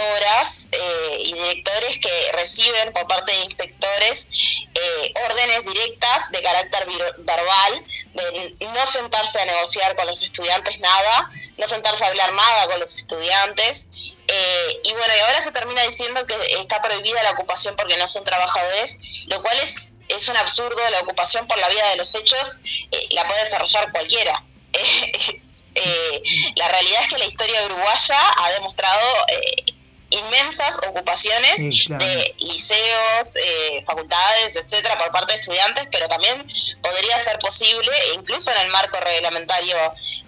directoras 0.01 0.69
eh, 0.73 1.19
y 1.25 1.33
directores 1.35 1.99
que 1.99 2.33
reciben 2.33 2.93
por 2.93 3.07
parte 3.07 3.33
de 3.33 3.45
inspectores 3.45 4.29
eh, 4.75 5.13
órdenes 5.25 5.65
directas 5.65 6.31
de 6.31 6.43
carácter 6.43 6.87
verbal, 7.19 7.87
de 8.15 8.57
no 8.61 8.87
sentarse 8.87 9.41
a 9.41 9.45
negociar 9.45 9.97
con 9.97 10.07
los 10.07 10.23
estudiantes 10.23 10.79
nada, 10.81 11.31
no 11.59 11.69
sentarse 11.69 12.05
a 12.05 12.09
hablar 12.09 12.33
nada 12.33 12.69
con 12.69 12.81
los 12.81 12.95
estudiantes. 12.95 14.15
eh, 14.29 14.81
y 14.85 14.93
bueno, 14.93 15.15
y 15.17 15.21
ahora 15.21 15.43
se 15.43 15.51
termina 15.51 15.83
diciendo 15.83 16.25
que 16.27 16.35
está 16.61 16.81
prohibida 16.81 17.23
la 17.23 17.33
ocupación 17.33 17.77
porque 17.77 17.97
no 17.97 18.07
son 18.09 18.25
trabajadores, 18.25 19.25
lo 19.27 19.43
cual 19.43 19.59
es, 19.61 20.01
es 20.09 20.29
un 20.29 20.37
absurdo. 20.37 20.79
La 20.91 21.01
ocupación 21.01 21.47
por 21.47 21.59
la 21.59 21.69
vía 21.69 21.87
de 21.89 21.97
los 21.97 22.15
hechos 22.15 22.59
eh, 22.91 23.09
la 23.11 23.27
puede 23.27 23.45
desarrollar 23.45 23.91
cualquiera. 23.93 24.45
Eh, 25.75 26.23
la 26.57 26.69
realidad 26.69 27.03
es 27.03 27.09
que 27.09 27.19
la 27.19 27.25
historia 27.27 27.65
uruguaya 27.67 28.19
ha 28.39 28.51
demostrado 28.53 29.07
eh, 29.29 29.65
inmensas 30.11 30.77
ocupaciones 30.89 31.57
Sí, 31.59 31.87
claro. 31.87 32.05
de 32.05 32.35
liceos, 32.39 33.37
eh, 33.37 33.81
facultades, 33.85 34.57
etcétera, 34.57 34.99
por 34.99 35.11
parte 35.11 35.33
de 35.35 35.41
estudiantes, 35.41 35.85
pero 35.91 36.09
también 36.09 36.37
podría 36.83 37.19
ser 37.21 37.39
posible, 37.39 37.91
incluso 38.15 38.51
en 38.51 38.59
el 38.59 38.69
marco 38.69 38.99
reglamentario 39.01 39.77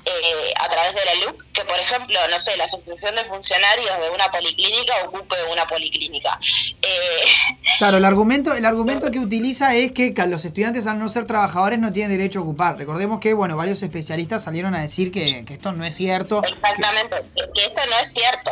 eh, 0.04 0.52
a 0.58 0.68
través 0.68 0.94
de 0.94 1.04
la 1.04 1.14
LUC, 1.26 1.52
que, 1.52 1.64
por 1.64 1.78
ejemplo, 1.78 2.18
no 2.28 2.38
sé, 2.38 2.56
la 2.56 2.64
Asociación 2.64 3.14
de 3.14 3.24
Funcionarios 3.24 4.00
de 4.02 4.10
una 4.10 4.30
policlínica 4.30 4.94
ocupe 5.04 5.36
una 5.50 5.66
policlínica. 5.66 6.38
Eh, 6.82 6.88
Claro, 7.78 7.96
el 7.96 8.04
argumento, 8.04 8.52
el 8.54 8.64
argumento 8.64 9.10
que 9.10 9.18
utiliza 9.18 9.74
es 9.74 9.90
que 9.92 10.14
los 10.28 10.44
estudiantes 10.44 10.86
al 10.86 10.98
no 11.00 11.08
ser 11.08 11.26
trabajadores 11.26 11.78
no 11.80 11.92
tienen 11.92 12.16
derecho 12.16 12.38
a 12.40 12.42
ocupar. 12.42 12.76
Recordemos 12.76 13.18
que, 13.18 13.34
bueno, 13.34 13.56
varios 13.56 13.82
especialistas 13.82 14.44
salieron 14.44 14.74
a 14.76 14.82
decir 14.82 15.10
que, 15.10 15.44
que 15.44 15.54
esto 15.54 15.72
no 15.72 15.84
es 15.84 15.94
cierto. 15.96 16.42
Exactamente, 16.44 17.16
que, 17.34 17.50
que 17.52 17.64
esto 17.66 17.80
no 17.90 17.98
es 17.98 18.12
cierto. 18.12 18.50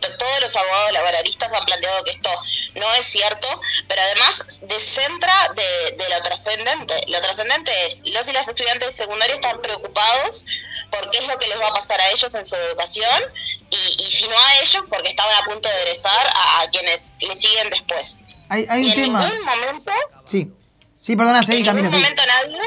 To- 0.00 0.16
todos 0.18 0.40
los 0.42 0.56
abogados 0.66 0.92
laboralistas 0.92 1.52
han 1.52 1.64
planteado 1.64 2.04
que 2.04 2.10
esto 2.12 2.30
no 2.74 2.92
es 2.94 3.06
cierto, 3.06 3.48
pero 3.88 4.02
además 4.02 4.62
descentra 4.66 5.32
de, 5.54 5.96
de 5.96 6.08
lo 6.10 6.20
trascendente. 6.22 7.00
Lo 7.08 7.20
trascendente 7.20 7.70
es, 7.86 8.02
los 8.04 8.28
y 8.28 8.32
las 8.32 8.48
estudiantes 8.48 8.88
de 8.88 8.92
secundaria 8.92 9.34
están 9.34 9.60
preocupados 9.62 10.44
por 10.90 11.10
qué 11.10 11.18
es 11.18 11.26
lo 11.26 11.38
que 11.38 11.48
les 11.48 11.60
va 11.60 11.68
a 11.68 11.72
pasar 11.74 12.00
a 12.00 12.08
ellos 12.10 12.34
en 12.34 12.46
su 12.46 12.56
educación 12.56 13.22
y, 13.70 13.76
y 14.02 14.10
si 14.10 14.28
no 14.28 14.36
a 14.38 14.58
ellos, 14.60 14.84
porque 14.88 15.08
estaban 15.10 15.34
a 15.34 15.44
punto 15.46 15.68
de 15.68 15.82
egresar 15.82 16.32
a, 16.34 16.62
a 16.62 16.70
quienes 16.70 17.14
le 17.20 17.34
siguen 17.36 17.70
después. 17.70 18.20
Hay, 18.48 18.66
hay 18.68 18.82
y 18.82 18.84
un 18.86 18.90
en 18.90 18.96
tema. 18.96 19.26
ningún 19.28 19.44
momento 19.44 19.92
Sí. 20.26 20.50
Sí, 21.00 21.14
perdona, 21.16 21.42
seguí, 21.42 21.66
en 21.68 21.76
ningún 21.76 21.92
momento 21.92 22.22
nadie 22.26 22.58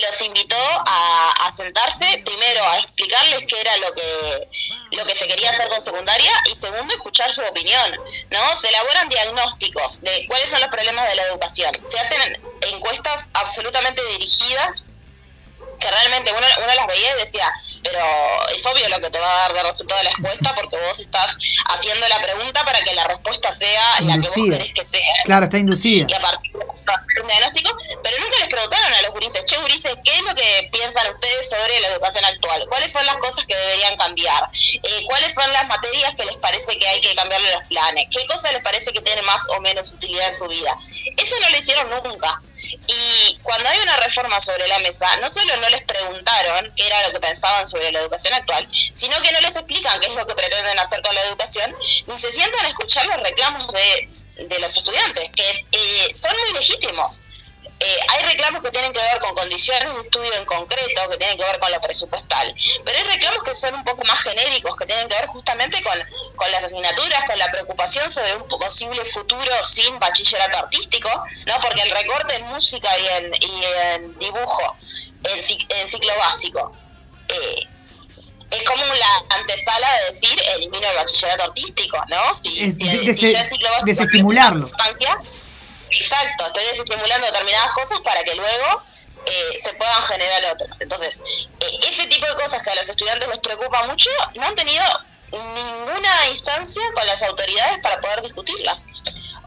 los 0.00 0.20
invitó 0.22 0.56
a, 0.56 1.32
a 1.46 1.50
sentarse, 1.52 2.22
primero 2.24 2.64
a 2.66 2.78
explicarles 2.78 3.44
qué 3.46 3.60
era 3.60 3.76
lo 3.78 3.92
que 3.94 4.48
lo 4.92 5.04
que 5.04 5.16
se 5.16 5.26
quería 5.26 5.50
hacer 5.50 5.68
con 5.68 5.80
secundaria 5.80 6.30
y 6.50 6.54
segundo 6.54 6.94
escuchar 6.94 7.32
su 7.34 7.42
opinión, 7.42 7.92
¿no? 8.30 8.56
Se 8.56 8.68
elaboran 8.68 9.08
diagnósticos 9.08 10.00
de 10.02 10.26
cuáles 10.28 10.50
son 10.50 10.60
los 10.60 10.68
problemas 10.70 11.08
de 11.08 11.16
la 11.16 11.22
educación. 11.24 11.70
Se 11.82 11.98
hacen 11.98 12.38
encuestas 12.72 13.30
absolutamente 13.34 14.02
dirigidas 14.12 14.84
que 15.78 15.90
realmente 15.90 16.32
uno, 16.32 16.46
uno 16.64 16.74
las 16.74 16.86
veía 16.86 17.16
y 17.16 17.20
decía, 17.20 17.52
pero 17.82 18.00
es 18.54 18.64
obvio 18.64 18.88
lo 18.88 18.98
que 19.00 19.10
te 19.10 19.18
va 19.18 19.30
a 19.30 19.38
dar 19.40 19.52
de 19.52 19.62
resultado 19.64 20.02
la 20.02 20.10
encuesta 20.10 20.54
porque 20.54 20.76
vos 20.78 20.98
estás 21.00 21.36
haciendo 21.68 22.08
la 22.08 22.18
pregunta 22.20 22.64
para 22.64 22.80
que 22.80 22.94
la 22.94 23.04
respuesta 23.04 23.52
sea 23.52 23.82
la 24.00 24.14
que 24.14 24.20
vos 24.20 24.36
Inducida. 24.36 24.58
querés 24.58 24.72
que 24.72 24.86
sea. 24.86 25.14
Claro, 25.24 25.44
está 25.44 25.58
inducida. 25.58 26.06
Y 26.08 26.14
a 26.14 26.20
partir 26.20 26.52
de 26.52 26.66
un 27.20 27.26
diagnóstico, 27.26 27.76
pero 28.02 28.18
nunca 28.18 28.38
les 28.38 28.48
preguntaron 28.48 28.92
a 28.92 29.02
los 29.02 29.10
gurises, 29.10 29.44
che 29.44 29.56
gurises, 29.58 29.96
¿qué 30.04 30.14
es 30.14 30.22
lo 30.22 30.34
que 30.34 30.68
piensan 30.72 31.08
ustedes 31.12 31.48
sobre 31.48 31.80
la 31.80 31.88
educación 31.88 32.24
actual? 32.24 32.66
¿Cuáles 32.68 32.92
son 32.92 33.04
las 33.06 33.16
cosas 33.18 33.46
que 33.46 33.56
deberían 33.56 33.96
cambiar? 33.96 34.50
Eh, 34.52 35.04
¿Cuáles 35.06 35.34
son 35.34 35.52
las 35.52 35.66
materias 35.66 36.14
que 36.14 36.24
les 36.24 36.36
parece 36.36 36.78
que 36.78 36.86
hay 36.86 37.00
que 37.00 37.14
cambiarle 37.14 37.52
los 37.52 37.64
planes? 37.64 38.06
¿Qué 38.10 38.26
cosas 38.26 38.52
les 38.52 38.62
parece 38.62 38.92
que 38.92 39.00
tienen 39.00 39.24
más 39.24 39.48
o 39.50 39.60
menos 39.60 39.92
utilidad 39.92 40.28
en 40.28 40.34
su 40.34 40.46
vida? 40.46 40.76
Eso 41.16 41.36
no 41.40 41.50
lo 41.50 41.56
hicieron 41.56 41.90
nunca. 41.90 42.40
Y 42.86 43.38
cuando 43.42 43.68
hay 43.68 43.78
una 43.80 43.96
reforma 43.98 44.40
sobre 44.40 44.66
la 44.68 44.78
mesa, 44.80 45.08
no 45.16 45.30
solo 45.30 45.56
no 45.56 45.68
les 45.68 45.82
preguntaron 45.82 46.72
qué 46.76 46.86
era 46.86 47.06
lo 47.06 47.12
que 47.12 47.20
pensaban 47.20 47.66
sobre 47.66 47.92
la 47.92 48.00
educación 48.00 48.34
actual, 48.34 48.66
sino 48.70 49.20
que 49.22 49.32
no 49.32 49.40
les 49.40 49.56
explican 49.56 50.00
qué 50.00 50.06
es 50.06 50.14
lo 50.14 50.26
que 50.26 50.34
pretenden 50.34 50.78
hacer 50.78 51.02
con 51.02 51.14
la 51.14 51.22
educación, 51.22 51.74
ni 52.06 52.18
se 52.18 52.32
sientan 52.32 52.64
a 52.64 52.68
escuchar 52.68 53.06
los 53.06 53.22
reclamos 53.22 53.72
de, 53.72 54.08
de 54.36 54.58
los 54.58 54.76
estudiantes, 54.76 55.30
que 55.30 55.66
eh, 55.72 56.12
son 56.14 56.32
muy 56.36 56.52
legítimos. 56.54 57.22
Eh, 57.78 57.98
hay 58.08 58.24
reclamos 58.24 58.62
que 58.62 58.70
tienen 58.70 58.90
que 58.90 59.00
ver 59.00 59.18
con 59.20 59.34
condiciones 59.34 59.94
de 59.94 60.00
estudio 60.00 60.32
en 60.32 60.46
concreto, 60.46 61.10
que 61.10 61.18
tienen 61.18 61.36
que 61.36 61.44
ver 61.44 61.58
con 61.58 61.70
lo 61.70 61.78
presupuestal, 61.78 62.54
pero 62.84 62.98
hay 62.98 63.04
reclamos 63.04 63.42
que 63.42 63.54
son 63.54 63.74
un 63.74 63.84
poco 63.84 64.02
más 64.04 64.18
genéricos, 64.22 64.74
que 64.78 64.86
tienen 64.86 65.06
que 65.08 65.14
ver 65.14 65.26
justamente 65.26 65.82
con, 65.82 65.92
con 66.36 66.50
las 66.52 66.64
asignaturas, 66.64 67.24
con 67.26 67.38
la 67.38 67.50
preocupación 67.50 68.10
sobre 68.10 68.34
un 68.34 68.48
posible 68.48 69.04
futuro 69.04 69.62
sin 69.62 69.98
bachillerato 69.98 70.56
artístico, 70.56 71.10
¿no? 71.46 71.60
porque 71.60 71.82
el 71.82 71.90
recorte 71.90 72.36
en 72.36 72.46
música 72.46 72.88
y 72.98 73.06
en, 73.08 73.34
y 73.34 73.64
en 73.64 74.18
dibujo, 74.20 74.76
en, 75.24 75.38
en 75.38 75.88
ciclo 75.90 76.16
básico, 76.16 76.72
eh, 77.28 77.68
es 78.50 78.62
como 78.64 78.84
la 78.84 79.36
antesala 79.36 79.88
de 79.98 80.10
decir 80.12 80.40
elimino 80.54 80.88
el 80.88 80.96
bachillerato 80.96 81.44
artístico, 81.44 81.98
¿no? 82.08 82.34
Si, 82.34 82.64
Es 82.64 82.78
si- 82.78 82.84
de- 82.88 83.14
si 83.14 83.26
ciclo 83.28 83.68
básico 83.70 83.86
desestimularlo. 83.86 84.70
Exacto, 85.90 86.46
estoy 86.46 86.64
desestimulando 86.64 87.26
determinadas 87.26 87.72
cosas 87.72 88.00
para 88.04 88.22
que 88.24 88.34
luego 88.34 88.82
eh, 89.26 89.58
se 89.58 89.72
puedan 89.74 90.02
generar 90.02 90.44
otras. 90.52 90.80
Entonces, 90.80 91.22
eh, 91.60 91.78
ese 91.88 92.06
tipo 92.06 92.26
de 92.26 92.34
cosas 92.34 92.62
que 92.62 92.70
a 92.70 92.74
los 92.76 92.88
estudiantes 92.88 93.28
les 93.28 93.38
preocupa 93.38 93.84
mucho, 93.86 94.10
no 94.36 94.46
han 94.46 94.54
tenido 94.54 94.84
ninguna 95.32 96.28
instancia 96.28 96.82
con 96.94 97.06
las 97.06 97.22
autoridades 97.22 97.78
para 97.82 98.00
poder 98.00 98.22
discutirlas. 98.22 98.86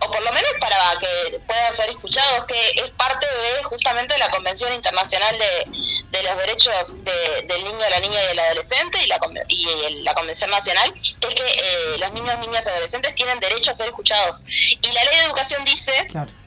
O 0.02 0.10
por 0.10 0.22
lo 0.22 0.32
menos 0.32 0.50
para 0.62 0.78
que 0.98 1.40
puedan 1.40 1.76
ser 1.76 1.90
escuchados, 1.90 2.46
que 2.46 2.70
es 2.82 2.90
parte 2.92 3.28
de 3.28 3.64
justamente 3.66 4.18
la 4.18 4.30
Convención 4.30 4.72
Internacional 4.72 5.38
de, 5.38 5.66
de 6.10 6.24
los 6.24 6.38
Derechos 6.38 7.04
de- 7.04 7.42
del 7.44 7.64
Niño, 7.66 7.80
la 7.90 8.00
Niña 8.00 8.24
y 8.24 8.28
del 8.28 8.40
Adolescente 8.40 9.04
y 9.04 9.08
la, 9.08 9.20
y 9.50 10.04
la 10.04 10.14
Convención 10.14 10.50
Nacional, 10.52 10.94
que 10.94 11.28
es 11.28 11.36
que 11.36 11.44
eh, 11.46 11.98
los 11.98 12.14
niños, 12.14 12.40
niñas 12.40 12.66
y 12.66 12.70
adolescentes 12.70 13.14
tienen 13.16 13.42
derecho 13.42 13.72
a 13.72 13.74
ser 13.74 13.88
escuchados. 13.90 14.46
Y 14.48 14.90
la 14.94 15.04
Ley 15.04 15.18
de 15.18 15.24
Educación 15.26 15.66
dice 15.66 15.92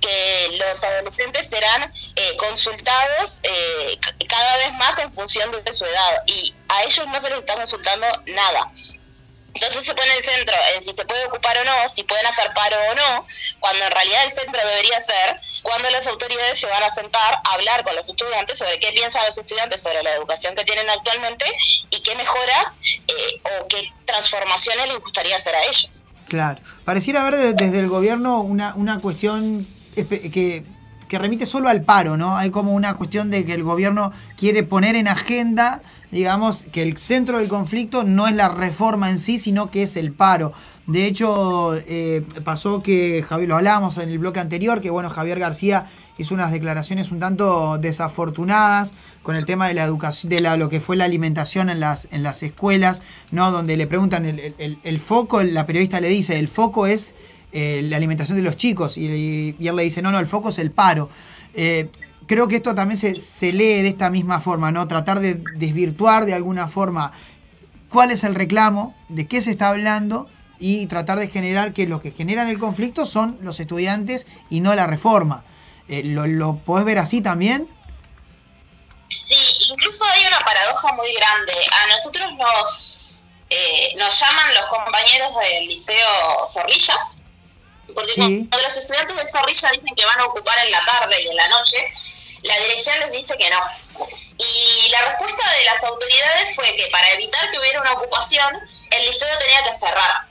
que 0.01 0.57
los 0.59 0.83
adolescentes 0.83 1.51
serán 1.51 1.93
eh, 2.17 2.37
consultados 2.39 3.41
eh, 3.43 3.99
cada 4.29 4.57
vez 4.57 4.73
más 4.75 4.99
en 4.99 5.13
función 5.13 5.51
de 5.63 5.73
su 5.75 5.85
edad 5.85 6.23
y 6.27 6.55
a 6.71 6.85
ellos 6.85 7.07
no 7.07 7.21
se 7.21 7.29
les 7.29 7.41
está 7.41 7.55
consultando 7.57 8.07
nada. 8.29 8.71
Entonces 9.55 9.85
se 9.85 9.95
pone 9.95 10.13
el 10.17 10.25
centro 10.25 10.55
en 10.75 10.83
si 10.83 10.93
se 10.95 11.05
puede 11.05 11.25
ocupar 11.27 11.57
o 11.59 11.65
no, 11.65 11.89
si 11.89 12.03
pueden 12.05 12.27
hacer 12.27 12.51
paro 12.55 12.77
o 12.91 12.95
no, 12.95 13.27
cuando 13.61 13.85
en 13.85 13.91
realidad 13.93 14.25
el 14.25 14.31
centro 14.31 14.61
debería 14.67 15.01
ser 15.01 15.41
cuando 15.63 15.91
las 15.91 16.07
autoridades 16.07 16.59
se 16.59 16.67
van 16.67 16.83
a 16.83 16.91
sentar 16.91 17.35
a 17.45 17.53
hablar 17.55 17.85
con 17.85 17.95
los 17.95 18.09
estudiantes 18.09 18.59
sobre 18.59 18.81
qué 18.81 18.93
piensan 18.93 19.25
los 19.27 19.37
estudiantes 19.39 19.83
sobre 19.83 20.03
la 20.03 20.13
educación 20.15 20.55
que 20.57 20.65
tienen 20.65 20.89
actualmente 20.91 21.45
y 21.91 22.03
qué 22.03 22.15
mejoras 22.17 22.79
eh, 23.09 23.43
o 23.61 23.69
qué 23.69 23.93
transformaciones 24.07 24.89
les 24.89 24.99
gustaría 25.01 25.37
hacer 25.37 25.55
a 25.55 25.63
ellos. 25.65 26.03
Claro. 26.29 26.61
Pareciera 26.85 27.21
haber 27.21 27.37
de- 27.37 27.53
desde 27.55 27.79
el 27.79 27.89
gobierno 27.89 28.41
una, 28.41 28.75
una 28.75 29.01
cuestión 29.01 29.69
que, 29.95 30.65
que 31.09 31.19
remite 31.19 31.45
solo 31.45 31.69
al 31.69 31.83
paro, 31.85 32.17
¿no? 32.17 32.39
Hay 32.39 32.51
como 32.51 32.73
una 32.73 32.97
cuestión 32.97 33.31
de 33.31 33.45
que 33.45 33.53
el 33.53 33.63
gobierno 33.63 34.13
quiere 34.39 34.63
poner 34.63 34.97
en 34.97 35.09
agenda, 35.09 35.83
digamos, 36.13 36.67
que 36.71 36.83
el 36.83 36.97
centro 36.99 37.39
del 37.39 37.49
conflicto 37.49 38.05
no 38.05 38.29
es 38.29 38.37
la 38.37 38.49
reforma 38.49 39.11
en 39.11 39.19
sí, 39.19 39.41
sino 39.41 39.71
que 39.71 39.83
es 39.83 39.97
el 39.97 40.13
paro. 40.13 40.53
De 40.87 41.07
hecho, 41.07 41.75
eh, 41.75 42.23
pasó 42.45 42.83
que, 42.83 43.25
Javier, 43.27 43.49
lo 43.49 43.57
hablábamos 43.57 43.97
en 43.99 44.09
el 44.11 44.19
bloque 44.19 44.39
anterior, 44.39 44.81
que 44.81 44.91
bueno, 44.91 45.11
Javier 45.11 45.39
García 45.39 45.87
hizo 46.19 46.35
unas 46.35 46.53
declaraciones 46.53 47.11
un 47.13 47.19
tanto 47.19 47.79
desafortunadas 47.79 48.93
con 49.23 49.37
el 49.37 49.47
tema 49.47 49.69
de 49.69 49.75
la 49.75 49.85
educación, 49.85 50.31
de 50.31 50.41
la, 50.41 50.57
lo 50.57 50.69
que 50.69 50.81
fue 50.81 50.97
la 50.97 51.05
alimentación 51.05 51.71
en 51.71 51.81
las, 51.81 52.09
en 52.13 52.23
las 52.23 52.43
escuelas, 52.43 53.01
¿no? 53.31 53.51
Donde 53.51 53.77
le 53.77 53.87
preguntan 53.87 54.27
el, 54.27 54.55
el- 54.59 55.01
foco, 55.01 55.43
la 55.43 55.65
periodista 55.67 56.01
le 56.01 56.09
dice, 56.09 56.39
el 56.39 56.49
foco 56.49 56.87
es 56.87 57.15
eh, 57.53 57.81
la 57.85 57.97
alimentación 57.97 58.37
de 58.37 58.43
los 58.43 58.57
chicos, 58.57 58.99
y, 58.99 59.57
y 59.59 59.69
él 59.69 59.77
le 59.77 59.83
dice, 59.85 60.03
no, 60.03 60.13
no, 60.13 60.19
el 60.19 60.27
foco 60.27 60.51
es 60.51 60.59
el 60.59 60.71
paro. 60.71 61.09
Eh, 61.55 61.89
creo 62.27 62.49
que 62.49 62.57
esto 62.57 62.75
también 62.75 62.99
se, 62.99 63.15
se 63.15 63.53
lee 63.53 63.83
de 63.83 63.89
esta 63.89 64.11
misma 64.11 64.41
forma, 64.41 64.71
¿no? 64.73 64.87
Tratar 64.89 65.21
de 65.21 65.43
desvirtuar 65.57 66.25
de 66.27 66.35
alguna 66.35 66.69
forma 66.69 67.13
cuál 67.89 68.11
es 68.11 68.25
el 68.25 68.35
reclamo, 68.35 68.95
de 69.09 69.27
qué 69.27 69.41
se 69.43 69.51
está 69.51 69.69
hablando 69.69 70.29
y 70.59 70.87
tratar 70.87 71.19
de 71.19 71.29
generar 71.29 71.73
que 71.73 71.87
los 71.87 72.01
que 72.01 72.11
generan 72.13 72.49
el 72.49 72.59
conflicto 72.59 73.05
son 73.05 73.39
los 73.43 73.59
estudiantes 73.61 74.27
y 74.49 74.61
no 74.61 74.75
la 74.75 74.87
reforma. 74.87 75.45
Eh, 75.89 76.03
¿lo, 76.05 76.27
¿Lo 76.27 76.57
podés 76.59 76.85
ver 76.85 76.99
así 76.99 77.21
también? 77.21 77.69
Sí, 79.09 79.35
incluso 79.73 80.05
hay 80.07 80.27
una 80.27 80.39
paradoja 80.41 80.93
muy 80.95 81.13
grande. 81.15 81.53
A 81.53 81.87
nosotros 81.95 82.29
nos, 82.39 83.25
eh, 83.51 83.95
nos 83.99 84.19
llaman 84.21 84.55
los 84.55 84.67
compañeros 84.67 85.33
del 85.41 85.69
Liceo 85.69 86.47
Zorrilla, 86.47 86.97
porque 87.95 88.13
Sí. 88.15 88.47
cuando 88.49 88.59
los 88.63 88.77
estudiantes 88.77 89.17
de 89.17 89.27
Zorrilla 89.27 89.69
dicen 89.73 89.95
que 89.95 90.07
van 90.07 90.21
a 90.21 90.25
ocupar 90.27 90.57
en 90.65 90.71
la 90.73 90.81
tarde 90.87 91.23
y 91.23 91.29
en 91.29 91.37
la 91.37 91.49
noche, 91.49 91.77
la 92.43 92.59
dirección 92.59 92.99
les 93.01 93.13
dice 93.13 93.37
que 93.37 93.51
no. 93.51 93.61
Y 94.39 94.89
la 94.91 95.03
respuesta 95.03 95.51
de 95.53 95.65
las 95.65 95.85
autoridades 95.85 96.57
fue 96.57 96.75
que 96.77 96.89
para 96.89 97.11
evitar 97.13 97.51
que 97.51 97.59
hubiera 97.59 97.81
una 97.81 97.93
ocupación, 97.93 98.59
el 98.91 99.07
liceo 99.07 99.39
tenía 99.39 99.63
que 99.63 99.75
cerrar. 99.75 100.27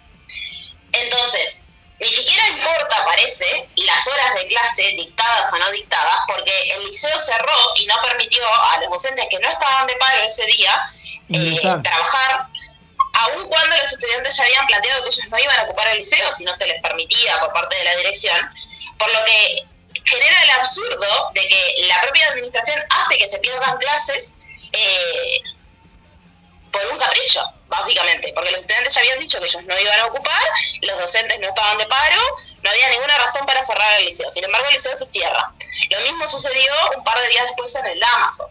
Entonces, 0.91 1.63
ni 1.99 2.07
siquiera 2.07 2.47
importa, 2.49 3.05
parece, 3.05 3.69
las 3.75 4.07
horas 4.07 4.33
de 4.35 4.47
clase 4.47 4.83
dictadas 4.97 5.53
o 5.53 5.57
no 5.59 5.71
dictadas, 5.71 6.15
porque 6.27 6.51
el 6.75 6.83
liceo 6.85 7.17
cerró 7.19 7.53
y 7.75 7.85
no 7.85 7.95
permitió 8.01 8.43
a 8.71 8.79
los 8.81 8.89
docentes 8.89 9.25
que 9.29 9.39
no 9.39 9.49
estaban 9.49 9.87
de 9.87 9.95
paro 9.95 10.23
ese 10.23 10.45
día 10.47 10.83
eh, 11.29 11.59
trabajar, 11.61 12.47
aun 13.13 13.47
cuando 13.47 13.77
los 13.77 13.93
estudiantes 13.93 14.35
ya 14.35 14.43
habían 14.43 14.65
planteado 14.65 15.03
que 15.03 15.09
ellos 15.09 15.29
no 15.29 15.37
iban 15.37 15.59
a 15.59 15.63
ocupar 15.63 15.87
el 15.89 15.99
liceo 15.99 16.33
si 16.33 16.43
no 16.43 16.55
se 16.55 16.65
les 16.65 16.81
permitía 16.81 17.39
por 17.39 17.53
parte 17.53 17.77
de 17.77 17.83
la 17.83 17.95
dirección, 17.97 18.49
por 18.97 19.11
lo 19.13 19.23
que 19.25 19.55
genera 20.05 20.43
el 20.43 20.49
absurdo 20.51 21.31
de 21.33 21.47
que 21.47 21.75
la 21.87 22.01
propia 22.01 22.27
administración 22.29 22.79
hace 22.89 23.17
que 23.17 23.29
se 23.29 23.39
pierdan 23.39 23.77
clases 23.77 24.37
eh, 24.71 25.43
por 26.71 26.85
un 26.87 26.97
capricho, 26.97 27.41
básicamente, 27.67 28.31
porque 28.33 28.51
los 28.51 28.61
estudiantes 28.61 28.93
ya 28.93 29.01
habían 29.01 29.19
dicho 29.19 29.39
que 29.39 29.45
ellos 29.45 29.63
no 29.63 29.77
iban 29.79 29.99
a 29.99 30.05
ocupar, 30.05 30.41
los 30.81 30.99
docentes 30.99 31.39
no 31.39 31.49
estaban 31.49 31.77
de 31.77 31.85
paro, 31.85 32.21
no 32.63 32.69
había 32.69 32.89
ninguna 32.89 33.17
razón 33.17 33.45
para 33.45 33.61
cerrar 33.63 33.99
el 33.99 34.05
liceo. 34.05 34.29
Sin 34.31 34.43
embargo, 34.43 34.67
el 34.67 34.75
liceo 34.75 34.95
se 34.95 35.05
cierra. 35.05 35.51
Lo 35.89 35.99
mismo 35.99 36.27
sucedió 36.27 36.73
un 36.95 37.03
par 37.03 37.19
de 37.19 37.27
días 37.27 37.45
después 37.47 37.75
en 37.75 37.87
el 37.87 38.03
Amazon. 38.03 38.47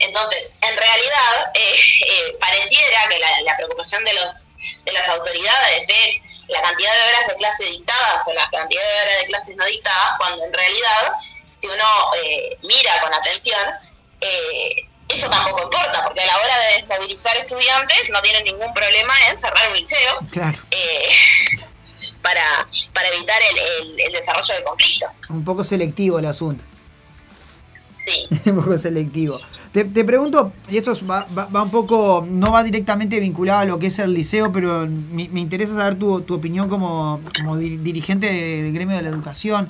Entonces, 0.00 0.50
en 0.62 0.76
realidad, 0.76 1.52
eh, 1.54 1.76
eh, 2.06 2.36
pareciera 2.40 3.08
que 3.08 3.18
la, 3.20 3.40
la 3.42 3.56
preocupación 3.56 4.04
de 4.04 4.14
los 4.14 4.46
de 4.84 4.92
las 4.92 5.08
autoridades 5.08 5.86
es 5.88 6.33
la 6.48 6.60
cantidad 6.62 6.92
de 6.92 7.02
horas 7.14 7.28
de 7.28 7.34
clase 7.36 7.64
dictadas 7.64 8.28
o 8.28 8.32
la 8.34 8.48
cantidad 8.50 8.82
de 8.82 9.00
horas 9.02 9.20
de 9.20 9.24
clases 9.26 9.56
no 9.56 9.64
dictadas, 9.66 10.18
cuando 10.18 10.44
en 10.44 10.52
realidad, 10.52 11.12
si 11.60 11.66
uno 11.66 11.84
eh, 12.22 12.58
mira 12.62 13.00
con 13.00 13.12
atención, 13.14 13.60
eh, 14.20 14.86
eso 15.08 15.28
tampoco 15.28 15.62
importa, 15.64 16.02
porque 16.04 16.20
a 16.22 16.26
la 16.26 16.38
hora 16.38 16.58
de 16.60 16.74
desmovilizar 16.78 17.36
estudiantes 17.36 18.08
no 18.10 18.20
tienen 18.22 18.44
ningún 18.44 18.72
problema 18.74 19.14
en 19.28 19.36
cerrar 19.38 19.68
un 19.70 19.76
liceo 19.76 20.18
Claro. 20.30 20.58
eh, 20.70 21.08
para, 22.22 22.66
para 22.92 23.08
evitar 23.08 23.40
el, 23.50 23.58
el- 23.58 24.00
el 24.00 24.12
desarrollo 24.12 24.54
de 24.54 24.64
conflicto. 24.64 25.06
Un 25.28 25.44
poco 25.44 25.62
selectivo 25.64 26.18
el 26.18 26.26
asunto. 26.26 26.64
Sí. 27.94 28.26
un 28.46 28.56
poco 28.62 28.76
selectivo. 28.78 29.38
Te, 29.74 30.04
pregunto, 30.04 30.52
y 30.70 30.76
esto 30.76 30.92
es- 30.92 31.02
va, 31.02 31.26
un 31.64 31.70
poco, 31.70 32.24
no 32.30 32.52
va 32.52 32.62
directamente 32.62 33.18
vinculado 33.18 33.58
a 33.58 33.64
lo 33.64 33.80
que 33.80 33.88
es 33.88 33.98
el 33.98 34.14
liceo, 34.14 34.52
pero 34.52 34.86
me, 34.86 35.24
interesa 35.40 35.74
saber 35.74 35.96
tu, 35.96 36.20
tu 36.20 36.34
opinión 36.34 36.68
como, 36.68 37.20
como 37.36 37.56
di- 37.56 37.78
dirigente 37.78 38.32
del 38.32 38.72
gremio 38.72 38.94
de 38.94 39.02
la 39.02 39.08
educación. 39.08 39.66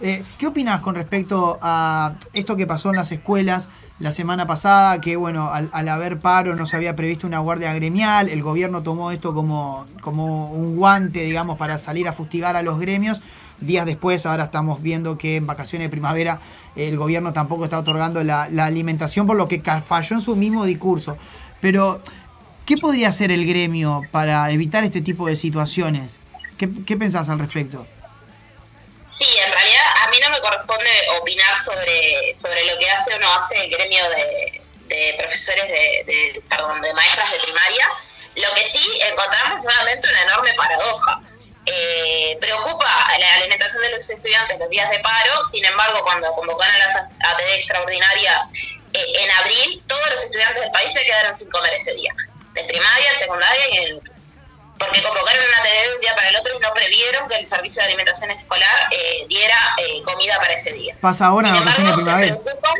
Eh, 0.00 0.24
¿Qué 0.38 0.48
opinas 0.48 0.80
con 0.80 0.96
respecto 0.96 1.56
a 1.62 2.14
esto 2.32 2.56
que 2.56 2.66
pasó 2.66 2.90
en 2.90 2.96
las 2.96 3.12
escuelas 3.12 3.68
la 4.00 4.10
semana 4.10 4.44
pasada? 4.44 5.00
Que 5.00 5.14
bueno, 5.14 5.52
al, 5.52 5.70
al 5.72 5.88
haber 5.88 6.18
paro 6.18 6.56
no 6.56 6.66
se 6.66 6.74
había 6.74 6.96
previsto 6.96 7.28
una 7.28 7.38
guardia 7.38 7.72
gremial, 7.74 8.28
el 8.28 8.42
gobierno 8.42 8.82
tomó 8.82 9.12
esto 9.12 9.34
como, 9.34 9.86
como 10.00 10.50
un 10.50 10.74
guante, 10.74 11.20
digamos, 11.22 11.56
para 11.58 11.78
salir 11.78 12.08
a 12.08 12.12
fustigar 12.12 12.56
a 12.56 12.62
los 12.62 12.80
gremios. 12.80 13.22
Días 13.60 13.86
después, 13.86 14.26
ahora 14.26 14.44
estamos 14.44 14.82
viendo 14.82 15.16
que 15.16 15.36
en 15.36 15.46
vacaciones 15.46 15.86
de 15.86 15.90
primavera 15.90 16.40
el 16.76 16.96
gobierno 16.96 17.32
tampoco 17.32 17.64
está 17.64 17.78
otorgando 17.78 18.22
la, 18.24 18.42
alimentación, 18.64 19.26
por 19.26 19.36
lo 19.36 19.48
que 19.48 19.60
falló 19.60 20.16
en 20.16 20.22
su 20.22 20.36
mismo 20.36 20.64
discurso. 20.64 21.16
Pero, 21.60 22.02
¿qué 22.66 22.76
podría 22.76 23.08
hacer 23.08 23.30
el 23.30 23.46
gremio 23.46 24.02
para 24.10 24.50
evitar 24.50 24.84
este 24.84 25.00
tipo 25.00 25.26
de 25.26 25.36
situaciones? 25.36 26.16
¿Qué, 26.58 26.68
qué 26.86 26.96
pensás 26.96 27.28
al 27.28 27.38
respecto? 27.38 27.86
Sí, 29.10 29.24
en 29.46 29.52
realidad 29.52 29.82
a 30.04 30.10
mí 30.10 30.16
no 30.22 30.30
me 30.30 30.40
corresponde 30.40 30.90
opinar 31.20 31.56
sobre, 31.56 32.34
sobre 32.38 32.64
lo 32.66 32.78
que 32.80 32.90
hace 32.90 33.14
o 33.14 33.18
no 33.20 33.32
hace 33.34 33.64
el 33.64 33.70
gremio 33.70 34.02
de, 34.10 34.60
de 34.88 35.14
profesores 35.16 35.68
de, 35.68 36.04
de- 36.06 36.42
perdón, 36.48 36.80
de 36.82 36.92
maestras 36.94 37.30
de 37.32 37.38
primaria. 37.38 37.86
Lo 38.36 38.54
que 38.56 38.66
sí 38.66 38.98
encontramos 39.08 39.62
nuevamente 39.62 40.08
una 40.08 40.22
enorme 40.22 40.52
paradoja. 40.54 41.20
Eh, 41.66 42.36
preocupa 42.40 42.86
la 43.18 43.34
alimentación 43.36 43.82
de 43.82 43.90
los 43.90 44.10
estudiantes 44.10 44.58
los 44.58 44.68
días 44.68 44.90
de 44.90 44.98
paro, 44.98 45.42
sin 45.44 45.64
embargo, 45.64 46.02
cuando 46.02 46.34
convocaron 46.34 46.78
las 46.78 46.96
ATD 46.96 47.54
extraordinarias 47.54 48.52
eh, 48.92 49.00
en 49.20 49.30
abril, 49.30 49.82
todos 49.86 50.10
los 50.10 50.24
estudiantes 50.24 50.60
del 50.60 50.70
país 50.72 50.92
se 50.92 51.02
quedaron 51.04 51.34
sin 51.34 51.50
comer 51.50 51.72
ese 51.74 51.94
día, 51.94 52.14
de 52.52 52.64
primaria, 52.64 53.10
en 53.10 53.16
secundaria 53.16 53.68
y 53.70 53.76
en 53.78 54.00
porque 54.78 55.02
convocaron 55.02 55.44
una 55.48 55.58
ATD 55.58 55.88
de 55.88 55.94
un 55.94 56.00
día 56.00 56.14
para 56.16 56.28
el 56.28 56.36
otro 56.36 56.56
y 56.56 56.58
no 56.58 56.74
previeron 56.74 57.28
que 57.28 57.36
el 57.36 57.46
servicio 57.46 57.80
de 57.80 57.88
alimentación 57.88 58.30
escolar 58.32 58.88
eh, 58.90 59.24
diera 59.28 59.56
eh, 59.78 60.02
comida 60.02 60.36
para 60.38 60.52
ese 60.52 60.72
día. 60.72 60.96
Pasa 61.00 61.26
ahora 61.26 61.48
Sin 61.48 61.56
embargo, 61.56 61.94
se 61.94 62.12
preocupan, 62.12 62.74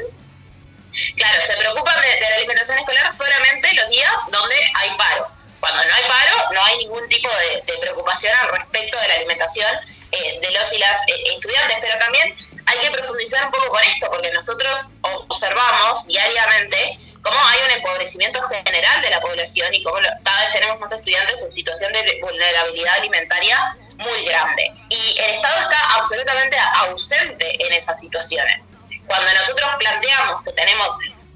claro, 1.17 1.43
se 1.47 1.57
preocupan 1.57 2.01
de, 2.03 2.09
de 2.09 2.21
la 2.21 2.37
alimentación 2.37 2.79
escolar 2.79 3.11
solamente 3.11 3.73
los 3.75 3.89
días 3.89 4.13
donde 4.31 4.57
hay 4.75 4.91
paro. 4.99 5.34
Cuando 5.65 5.83
no 5.83 5.95
hay 5.95 6.03
paro, 6.03 6.51
no 6.53 6.63
hay 6.63 6.77
ningún 6.77 7.09
tipo 7.09 7.27
de, 7.27 7.79
preocupación 7.79 8.35
al 8.43 8.49
respecto 8.51 9.01
de 9.01 9.09
la 9.09 9.15
alimentación 9.15 9.71
eh, 10.13 10.39
de 10.39 10.51
los 10.51 10.71
y 10.75 10.79
las 10.79 11.01
eh, 11.09 11.33
estudiantes, 11.33 11.79
pero 11.81 11.97
también 11.99 12.35
hay 12.67 12.79
que 12.81 12.91
profundizar 12.91 13.47
un 13.47 13.51
poco 13.51 13.69
con 13.69 13.83
esto, 13.83 14.11
porque 14.11 14.31
nosotros 14.33 14.91
observamos 15.01 16.07
diariamente 16.07 16.99
cómo 17.23 17.39
hay 17.47 17.61
un 17.65 17.71
empobrecimiento 17.79 18.43
general 18.43 19.01
de 19.01 19.09
la 19.09 19.23
población 19.23 19.73
y 19.73 19.83
cómo 19.83 19.97
cada 20.23 20.41
vez 20.43 20.53
tenemos 20.53 20.79
más 20.81 20.93
estudiantes 20.93 21.43
en 21.43 21.51
situación 21.51 21.91
de 21.95 22.19
vulnerabilidad 22.21 22.97
alimentaria 22.97 23.59
muy 23.97 24.23
grande. 24.27 24.71
Y 24.91 25.19
el 25.19 25.31
Estado 25.31 25.61
está 25.63 25.79
absolutamente 25.97 26.59
ausente 26.59 27.67
en 27.67 27.73
esas 27.73 27.99
situaciones. 27.99 28.71
Cuando 29.07 29.33
nosotros 29.33 29.71
planteamos 29.79 30.43
que 30.43 30.53
tenemos 30.53 30.89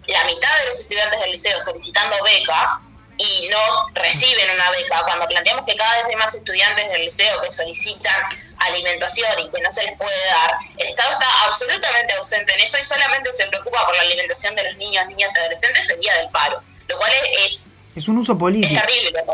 la 0.06 0.22
mitad 0.24 0.54
de 0.58 0.66
los 0.66 0.80
estudiantes 0.80 1.18
del 1.18 1.30
liceo 1.30 1.58
solicitando 1.62 2.22
beca 2.22 2.82
y 3.18 3.48
no 3.48 3.88
reciben 3.94 4.50
una 4.54 4.70
beca, 4.70 5.02
cuando 5.04 5.26
planteamos 5.26 5.66
que 5.66 5.74
cada 5.74 5.96
vez 5.96 6.04
hay 6.08 6.16
más 6.16 6.34
estudiantes 6.34 6.88
del 6.88 7.02
liceo 7.02 7.40
que 7.42 7.50
solicitan 7.50 8.22
alimentación 8.58 9.38
y 9.40 9.50
que 9.50 9.60
no 9.60 9.70
se 9.70 9.82
les 9.84 9.98
puede 9.98 10.26
dar, 10.26 10.54
el 10.76 10.86
Estado 10.88 11.12
está 11.12 11.26
absolutamente 11.46 12.14
ausente 12.14 12.52
en 12.54 12.60
eso 12.60 12.78
y 12.78 12.82
solamente 12.82 13.32
se 13.32 13.46
preocupa 13.48 13.84
por 13.84 13.94
la 13.96 14.02
alimentación 14.02 14.54
de 14.54 14.64
los 14.64 14.76
niños, 14.76 15.06
niñas 15.08 15.34
y 15.36 15.40
adolescentes 15.40 15.90
el 15.90 16.00
día 16.00 16.14
del 16.16 16.30
paro, 16.30 16.62
lo 16.86 16.96
cual 16.96 17.12
es, 17.44 17.80
Es 17.96 18.08
un 18.08 18.18
uso 18.18 18.32
es 18.32 18.38
político. 18.38 18.80
terrible. 18.80 19.24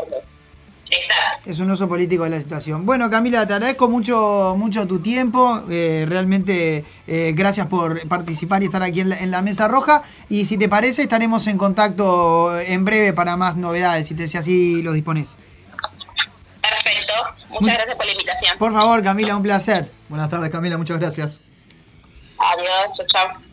Exacto. 0.97 1.49
Es 1.49 1.59
un 1.59 1.69
uso 1.71 1.87
político 1.87 2.23
de 2.23 2.29
la 2.29 2.39
situación. 2.39 2.85
Bueno, 2.85 3.09
Camila, 3.09 3.45
te 3.47 3.53
agradezco 3.53 3.89
mucho, 3.89 4.55
mucho 4.57 4.87
tu 4.87 4.99
tiempo. 4.99 5.63
eh, 5.69 6.05
realmente, 6.07 6.85
eh, 7.07 7.33
gracias 7.35 7.67
por 7.67 8.07
participar 8.07 8.61
y 8.63 8.65
estar 8.65 8.81
aquí 8.83 9.01
en 9.01 9.09
la, 9.09 9.17
en 9.19 9.31
la 9.31 9.41
Mesa 9.41 9.67
Roja. 9.67 10.03
Y 10.29 10.45
si 10.45 10.57
te 10.57 10.69
parece, 10.69 11.01
estaremos 11.01 11.47
en 11.47 11.57
contacto 11.57 12.57
en 12.59 12.85
breve 12.85 13.13
para 13.13 13.35
más 13.37 13.57
novedades, 13.57 14.07
si, 14.07 14.15
te, 14.15 14.27
si 14.27 14.37
así 14.37 14.81
lo 14.81 14.93
dispones. 14.93 15.37
Perfecto. 16.61 17.13
Muchas 17.49 17.75
gracias 17.75 17.95
por 17.95 18.05
la 18.05 18.11
invitación. 18.11 18.57
Por 18.57 18.73
favor, 18.73 19.03
Camila, 19.03 19.35
un 19.35 19.43
placer. 19.43 19.91
Buenas 20.09 20.29
tardes, 20.29 20.49
Camila, 20.49 20.77
muchas 20.77 20.99
gracias. 20.99 21.39
Adiós, 22.37 22.97
chao, 22.97 23.05
chao. 23.07 23.44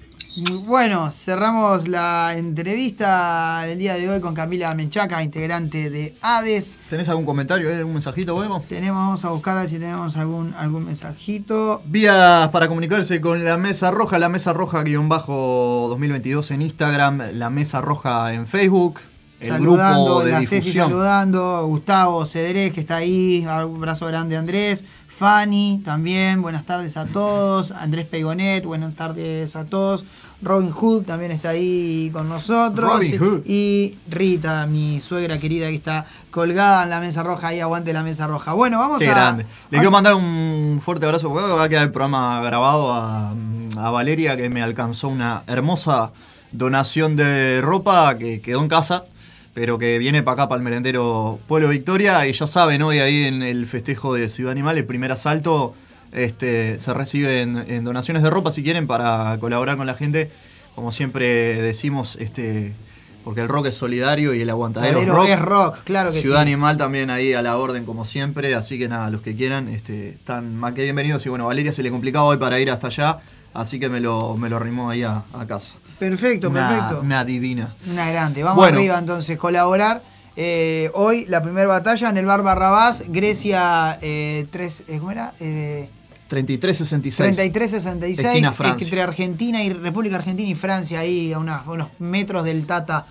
Bueno, 0.65 1.11
cerramos 1.11 1.89
la 1.89 2.35
entrevista 2.35 3.65
del 3.67 3.79
día 3.79 3.95
de 3.95 4.09
hoy 4.09 4.21
con 4.23 4.35
Camila 4.35 4.75
Menchaca, 4.75 5.23
integrante 5.23 5.91
de 5.91 6.17
ADES. 6.23 6.79
¿Tenés 6.89 7.11
algún 7.11 7.27
comentario, 7.27 7.69
eh, 7.69 7.77
algún 7.77 7.93
mensajito 7.93 8.35
o 8.35 8.41
algo? 8.41 8.65
Tenemos, 8.67 8.97
vamos 8.97 9.25
a 9.27 9.29
buscar 9.29 9.59
a 9.59 9.61
ver 9.61 9.69
si 9.69 9.79
tenemos 9.79 10.17
algún, 10.17 10.55
algún 10.55 10.87
mensajito. 10.87 11.83
Vías 11.85 12.49
para 12.49 12.67
comunicarse 12.69 13.21
con 13.21 13.45
la 13.45 13.59
Mesa 13.59 13.91
Roja, 13.91 14.19
la 14.19 14.31
Mesa 14.31 14.55
Roja 14.55 14.83
guion 14.85 15.11
bajo 15.11 15.89
2022 15.91 16.51
en 16.53 16.63
Instagram, 16.63 17.23
la 17.35 17.51
Mesa 17.51 17.83
Roja 17.83 18.33
en 18.33 18.47
Facebook, 18.47 19.01
el 19.43 19.49
saludando, 19.49 20.05
grupo 20.05 20.25
de 20.25 20.31
la 20.33 20.41
Ceci 20.41 20.55
difusión. 20.57 20.89
saludando, 20.91 21.67
Gustavo 21.67 22.25
Cedrés 22.27 22.73
que 22.73 22.81
está 22.81 22.97
ahí, 22.97 23.41
un 23.43 23.77
abrazo 23.77 24.07
grande 24.07 24.37
Andrés, 24.37 24.85
Fanny 25.07 25.83
también, 25.85 26.43
buenas 26.43 26.65
tardes 26.65 26.97
a 26.97 27.05
todos, 27.07 27.71
Andrés 27.73 28.07
Peigonet, 28.07 28.65
buenas 28.65 28.95
tardes 28.95 29.55
a 29.57 29.65
todos, 29.65 30.05
Robin 30.41 30.71
Hood 30.71 31.05
también 31.05 31.31
está 31.31 31.51
ahí 31.51 32.11
con 32.13 32.29
nosotros, 32.29 32.91
Robin 32.95 33.19
Hood. 33.19 33.43
y 33.47 33.99
Rita, 34.11 34.67
mi 34.67 35.01
suegra 35.01 35.39
querida 35.39 35.69
que 35.69 35.75
está 35.77 36.07
colgada 36.31 36.83
en 36.83 36.91
la 36.91 37.01
mesa 37.01 37.23
roja, 37.23 37.49
ahí 37.49 37.61
aguante 37.61 37.93
la 37.93 38.03
mesa 38.03 38.27
roja. 38.27 38.53
Bueno, 38.55 38.79
vamos 38.79 38.99
Qué 38.99 39.11
a... 39.11 39.15
grande. 39.15 39.47
Le 39.71 39.79
quiero 39.79 39.93
mandar 39.93 40.15
un 40.15 40.81
fuerte 40.83 41.07
abrazo 41.07 41.29
porque 41.29 41.47
va 41.47 41.63
a 41.65 41.69
quedar 41.69 41.85
el 41.85 41.93
programa 41.93 42.41
grabado 42.43 42.93
a, 42.93 43.33
a 43.77 43.91
Valeria 43.91 44.37
que 44.37 44.49
me 44.51 44.63
alcanzó 44.63 45.09
una 45.09 45.45
hermosa 45.47 46.11
donación 46.51 47.15
de 47.17 47.61
ropa 47.63 48.19
que 48.19 48.41
quedó 48.41 48.61
en 48.63 48.69
casa, 48.69 49.05
pero 49.55 49.79
que 49.79 49.99
viene 49.99 50.23
para 50.23 50.35
acá, 50.35 50.49
para 50.49 50.59
el 50.59 50.65
merendero 50.65 51.39
Pueblo 51.47 51.69
Victoria. 51.69 52.27
Y 52.27 52.33
ya 52.33 52.47
saben, 52.47 52.83
hoy 52.83 52.99
ahí 52.99 53.25
en 53.25 53.43
el 53.43 53.67
festejo 53.67 54.15
de 54.15 54.29
Ciudad 54.29 54.53
Animal, 54.53 54.79
el 54.79 54.87
primer 54.87 55.13
asalto, 55.13 55.75
este, 56.13 56.79
se 56.79 56.95
reciben 56.95 57.65
en 57.69 57.85
donaciones 57.85 58.23
de 58.23 58.31
ropa 58.31 58.53
si 58.53 58.63
quieren 58.63 58.87
para 58.87 59.37
colaborar 59.41 59.77
con 59.77 59.87
la 59.87 59.95
gente. 59.95 60.31
Como 60.75 60.91
siempre 60.91 61.61
decimos, 61.61 62.17
este, 62.19 62.73
porque 63.25 63.41
el 63.41 63.49
rock 63.49 63.67
es 63.67 63.75
solidario 63.75 64.35
y 64.35 64.41
el 64.41 64.51
aguantadero 64.51 65.01
es 65.01 65.09
rock. 65.09 65.29
es 65.29 65.39
rock, 65.39 65.79
claro 65.85 66.13
que 66.13 66.21
Ciudad 66.21 66.39
sí. 66.39 66.43
Animal 66.43 66.77
también 66.77 67.11
ahí 67.11 67.35
a 67.35 67.43
la 67.43 67.57
orden 67.57 67.85
como 67.85 68.05
siempre, 68.05 68.55
así 68.55 68.79
que 68.79 68.89
nada, 68.89 69.11
los 69.11 69.23
que 69.23 69.37
quieran 69.37 69.69
este, 69.69 70.11
están 70.11 70.57
más 70.57 70.73
que 70.73 70.83
bienvenidos 70.83 71.25
y 71.27 71.29
bueno, 71.29 71.47
Valeria 71.47 71.73
se 71.73 71.83
le 71.83 71.91
complicaba 71.91 72.25
hoy 72.25 72.39
para 72.39 72.59
ir 72.59 72.71
hasta 72.71 72.87
allá, 72.89 73.19
así 73.55 73.79
que 73.79 73.89
me 73.89 74.01
lo, 74.01 74.37
me 74.37 74.49
lo 74.49 74.57
arrimó 74.57 74.91
ahí 74.91 75.03
a, 75.03 75.25
a 75.33 75.47
casa. 75.47 75.75
Perfecto, 75.99 76.51
Una- 76.51 76.69
perfecto. 76.69 77.01
Una 77.03 77.25
divina. 77.25 77.75
Una 77.91 78.11
grande. 78.11 78.43
Vamos 78.43 78.57
Bueno. 78.59 78.79
arriba 78.79 78.99
entonces, 78.99 79.37
colaborar. 79.37 80.03
Eh, 80.37 80.91
hoy 80.95 81.27
la 81.29 81.43
primera 81.43 81.67
batalla 81.69 82.09
en 82.09 82.17
el 82.17 82.25
Bar 82.27 82.43
Barrabás, 82.43 83.05
Grecia 83.09 83.99
eh, 84.01 84.47
eh, 84.53 84.99
¿cómo 84.99 85.11
era? 85.11 85.35
Eh, 85.41 85.91
33-66. 86.31 87.37
33-66 87.37 88.19
Esquina 88.27 88.53
Francia. 88.53 88.85
entre 88.87 89.03
Argentina 89.03 89.63
y 89.63 89.71
República 89.73 90.17
Argentina 90.17 90.49
y 90.49 90.55
Francia, 90.55 91.01
ahí 91.01 91.33
a 91.33 91.39
unos, 91.39 91.67
a 91.67 91.71
unos 91.71 91.89
metros 91.99 92.45
del 92.45 92.65
Tata 92.67 93.07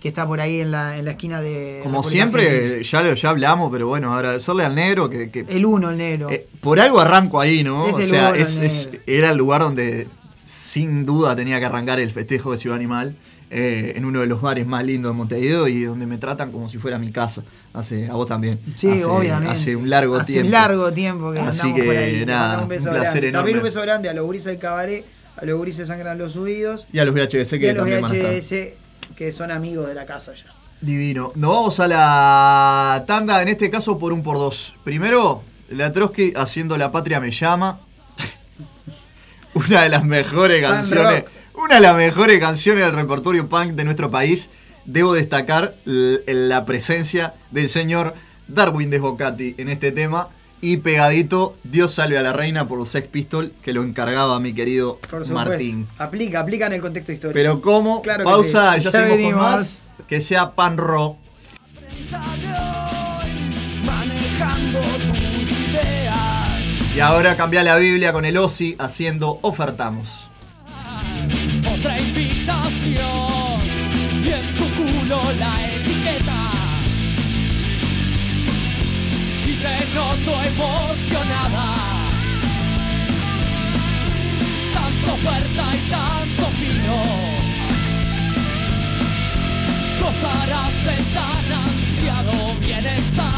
que 0.00 0.08
está 0.08 0.26
por 0.26 0.40
ahí 0.40 0.60
en 0.60 0.70
la, 0.72 0.98
en 0.98 1.04
la 1.04 1.12
esquina 1.12 1.40
de. 1.40 1.80
Como 1.82 2.02
siempre, 2.02 2.82
ya, 2.82 3.02
lo- 3.02 3.14
ya 3.14 3.30
hablamos, 3.30 3.70
pero 3.72 3.86
bueno, 3.86 4.12
agradecerle 4.12 4.64
al 4.64 4.74
negro 4.74 5.08
que, 5.08 5.30
que 5.30 5.46
El 5.48 5.64
uno, 5.64 5.90
el 5.90 5.96
negro. 5.96 6.28
Eh, 6.30 6.46
por 6.60 6.78
algo 6.80 7.00
arranco 7.00 7.40
ahí, 7.40 7.62
¿no? 7.64 7.86
Es 7.86 7.94
o 7.94 8.00
sea, 8.00 8.30
es- 8.30 8.58
es- 8.58 8.90
era 9.06 9.30
el 9.30 9.38
lugar 9.38 9.62
donde 9.62 10.08
sin 10.54 11.04
duda 11.04 11.34
tenía 11.34 11.58
que 11.58 11.64
arrancar 11.66 11.98
el 11.98 12.10
festejo 12.10 12.52
de 12.52 12.58
Ciudad 12.58 12.76
Animal. 12.76 13.16
eh, 13.50 13.92
en 13.96 14.04
uno 14.04 14.20
de 14.20 14.26
los 14.26 14.40
bares 14.40 14.66
más 14.66 14.84
lindos 14.84 15.12
de 15.12 15.16
Montevideo 15.16 15.68
y 15.68 15.84
donde 15.84 16.06
me 16.06 16.18
tratan 16.18 16.50
como 16.50 16.68
si 16.68 16.78
fuera 16.78 16.98
mi 16.98 17.12
casa. 17.12 17.44
Hace, 17.72 18.08
a 18.08 18.14
vos 18.14 18.26
también. 18.26 18.58
Sí, 18.74 18.88
Hace- 18.90 19.04
obviamente. 19.04 19.52
Hace 19.54 19.76
un 19.76 19.88
largo 19.88 20.16
Hace 20.16 20.32
tiempo. 20.32 20.46
un 20.46 20.52
largo 20.52 20.92
tiempo 20.92 21.32
que 21.32 21.38
Así 21.38 21.72
que, 21.72 21.84
por 21.84 21.96
ahí. 21.96 22.24
Nada, 22.26 22.40
mandamos 22.40 22.62
un 22.64 22.68
beso 22.70 22.88
un 22.88 22.94
placer 22.96 23.10
grande. 23.12 23.28
enorme. 23.28 23.38
También 23.38 23.56
un 23.58 23.62
beso 23.62 23.82
grande 23.82 24.08
a 24.08 24.14
los 24.14 24.24
gurises 24.24 24.46
del 24.46 24.58
cabaret, 24.58 25.04
a 25.36 25.44
los 25.44 25.56
gurises 25.56 25.86
sangran 25.86 26.18
los 26.18 26.32
subidos 26.32 26.86
Y 26.92 26.98
a 26.98 27.04
los 27.04 27.14
VHS 27.14 27.52
y 27.56 27.60
que 27.60 27.70
a 27.70 27.74
los 27.74 27.82
también 27.82 28.00
van 28.00 28.10
a 28.10 28.14
estar. 28.14 28.30
VHS 28.32 28.74
que 29.14 29.30
son 29.30 29.52
amigos 29.52 29.86
de 29.86 29.94
la 29.94 30.04
casa 30.06 30.32
ya. 30.34 30.46
Divino. 30.80 31.30
Nos 31.36 31.50
vamos 31.50 31.78
a 31.80 31.86
la 31.86 33.04
tanda, 33.06 33.40
en 33.40 33.48
este 33.48 33.70
caso 33.70 33.98
por 33.98 34.12
un 34.12 34.22
por 34.24 34.36
dos. 34.36 34.74
Primero, 34.82 35.42
la 35.68 35.92
Trotsky 35.92 36.32
haciendo 36.34 36.76
La 36.76 36.90
Patria 36.90 37.20
Me 37.20 37.30
Llama. 37.30 37.78
Una 39.54 39.82
de 39.82 39.88
las 39.88 40.04
mejores 40.04 40.62
canciones. 40.62 41.24
Una 41.54 41.76
de 41.76 41.80
las 41.80 41.96
mejores 41.96 42.40
canciones 42.40 42.84
del 42.84 42.94
repertorio 42.94 43.48
punk 43.48 43.72
de 43.72 43.84
nuestro 43.84 44.10
país. 44.10 44.50
Debo 44.84 45.14
destacar 45.14 45.76
la 45.84 46.64
presencia 46.66 47.34
del 47.50 47.68
señor 47.68 48.14
Darwin 48.48 48.90
Desbocati 48.90 49.54
en 49.58 49.68
este 49.68 49.92
tema. 49.92 50.28
Y 50.60 50.78
pegadito, 50.78 51.56
Dios 51.62 51.92
salve 51.92 52.16
a 52.16 52.22
la 52.22 52.32
reina 52.32 52.66
por 52.66 52.78
los 52.78 52.88
Sex 52.88 53.06
Pistol, 53.08 53.52
que 53.62 53.74
lo 53.74 53.82
encargaba 53.82 54.40
mi 54.40 54.54
querido. 54.54 54.98
Martín. 55.30 55.86
Aplica, 55.98 56.40
aplica 56.40 56.66
en 56.66 56.72
el 56.74 56.80
contexto 56.80 57.12
histórico. 57.12 57.34
Pero 57.34 58.02
que 58.02 58.24
Pausa, 58.24 58.74
sí. 58.74 58.80
ya, 58.80 58.90
Ya 58.90 59.06
seguimos 59.06 59.32
con 59.32 59.42
más. 59.42 60.02
Que 60.08 60.20
sea 60.20 60.54
pan 60.54 60.78
ro. 60.78 61.18
Y 66.94 67.00
ahora 67.00 67.36
cambia 67.36 67.64
la 67.64 67.76
Biblia 67.76 68.12
con 68.12 68.24
el 68.24 68.36
Osi 68.36 68.76
haciendo 68.78 69.40
ofertamos. 69.42 70.30
Otra 71.68 71.98
invitación 71.98 73.60
y 74.22 74.28
en 74.28 74.54
tu 74.54 74.62
culo 74.76 75.32
la 75.32 75.74
etiqueta. 75.74 76.52
Y 79.44 79.56
te 79.56 79.86
noto 79.92 80.42
emocionada. 80.44 81.66
Tanto 84.72 85.14
oferta 85.14 85.64
y 85.74 85.90
tanto 85.90 86.46
fino. 86.60 87.02
Gozarás 90.00 90.74
de 90.84 90.96
tan 91.12 91.52
ansiado 91.58 92.54
bienestar. 92.60 93.33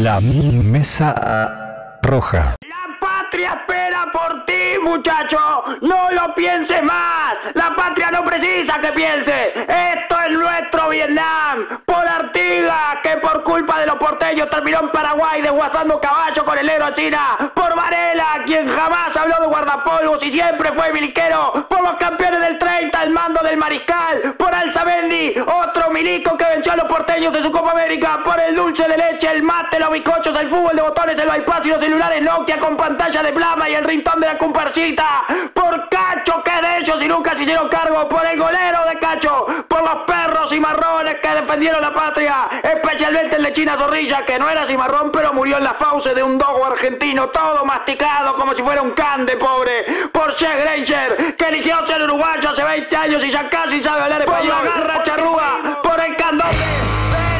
La 0.00 0.20
mesa 0.22 1.98
roja. 2.00 2.56
patria 2.98 3.50
espera 3.60 4.06
por 4.10 4.46
ti, 4.46 4.78
muchacho. 4.82 5.38
No 5.82 6.10
lo 6.12 6.34
pienses 6.34 6.82
más. 6.82 7.34
La 7.52 7.76
patria 7.76 8.10
no 8.10 8.24
precisa 8.24 8.80
que 8.80 8.90
piense. 8.92 9.52
Esto 9.68 10.11
es 10.32 10.38
nuestro 10.38 10.88
Vietnam. 10.88 11.80
Por 11.84 12.06
Artigas, 12.06 12.98
que 13.02 13.16
por 13.18 13.42
culpa 13.42 13.78
de 13.80 13.86
los 13.86 13.96
porteños 13.96 14.48
terminó 14.50 14.80
en 14.80 14.88
Paraguay 14.88 15.42
desguazando 15.42 16.00
caballo 16.00 16.44
con 16.44 16.58
el 16.58 16.70
China. 16.96 17.50
Por 17.54 17.74
Varela, 17.76 18.42
quien 18.46 18.68
jamás 18.68 19.14
habló 19.16 19.36
de 19.40 19.46
guardapolvos 19.46 20.22
y 20.22 20.32
siempre 20.32 20.72
fue 20.72 20.92
miliquero. 20.92 21.66
Por 21.68 21.82
los 21.82 21.94
campeones 21.94 22.40
del 22.40 22.58
30, 22.58 22.98
al 22.98 23.10
mando 23.10 23.40
del 23.42 23.56
mariscal. 23.56 24.34
Por 24.38 24.54
Alzamendi, 24.54 25.34
otro 25.40 25.90
milico 25.90 26.36
que 26.36 26.44
venció 26.44 26.72
a 26.72 26.76
los 26.76 26.88
porteños 26.88 27.32
de 27.32 27.42
su 27.42 27.52
Copa 27.52 27.72
América. 27.72 28.20
Por 28.24 28.40
el 28.40 28.54
dulce 28.54 28.88
de 28.88 28.96
leche, 28.96 29.30
el 29.30 29.42
mate, 29.42 29.78
los 29.78 29.90
bizcochos, 29.90 30.38
el 30.40 30.48
fútbol 30.48 30.76
de 30.76 30.82
botones, 30.82 31.18
el 31.18 31.28
bypass 31.28 31.60
y 31.64 31.68
los 31.68 31.80
celulares 31.80 32.22
Nokia 32.22 32.58
con 32.58 32.76
pantalla 32.76 33.22
de 33.22 33.32
plama 33.32 33.68
y 33.68 33.74
el 33.74 33.84
rintón 33.84 34.20
de 34.20 34.26
la 34.26 34.38
comparsita. 34.38 35.24
Por 35.52 35.88
Cacho, 35.88 36.42
que 36.42 36.66
de 36.66 36.78
ellos 36.78 37.02
y 37.02 37.08
nunca 37.08 37.34
se 37.34 37.42
hicieron 37.42 37.68
cargo. 37.68 38.08
Por 38.08 38.24
el 38.24 38.38
golero 38.38 38.84
de 38.88 38.98
Cacho. 38.98 39.46
Por 39.68 39.82
los 39.82 39.96
perros 40.06 40.21
y 40.52 40.60
marrones 40.60 41.16
que 41.20 41.28
defendieron 41.28 41.80
la 41.80 41.92
patria. 41.92 42.48
Especialmente 42.62 43.36
el 43.36 43.42
de 43.42 43.52
China 43.54 43.76
Zorrilla, 43.78 44.24
que 44.24 44.38
no 44.38 44.48
era 44.48 44.66
cimarrón, 44.66 45.10
pero 45.10 45.32
murió 45.32 45.58
en 45.58 45.64
la 45.64 45.74
fauce 45.74 46.14
de 46.14 46.22
un 46.22 46.38
dogo 46.38 46.64
argentino, 46.64 47.28
todo 47.28 47.64
masticado 47.64 48.34
como 48.36 48.54
si 48.54 48.62
fuera 48.62 48.82
un 48.82 48.92
can 48.92 49.26
de 49.26 49.36
pobre. 49.36 49.84
Por 50.12 50.36
Che 50.36 50.46
Granger, 50.46 51.36
que 51.36 51.48
eligió 51.48 51.86
ser 51.86 52.02
uruguayo 52.02 52.50
hace 52.50 52.62
20 52.62 52.96
años 52.96 53.24
y 53.24 53.30
ya 53.30 53.48
casi 53.48 53.82
sabe 53.82 54.02
hablar 54.02 54.20
español. 54.20 54.56
Por 54.56 54.64
la 54.64 54.70
garra 54.74 55.04
charrúa, 55.04 55.80
por 55.82 56.00
el 56.00 56.16
candombe. 56.16 57.31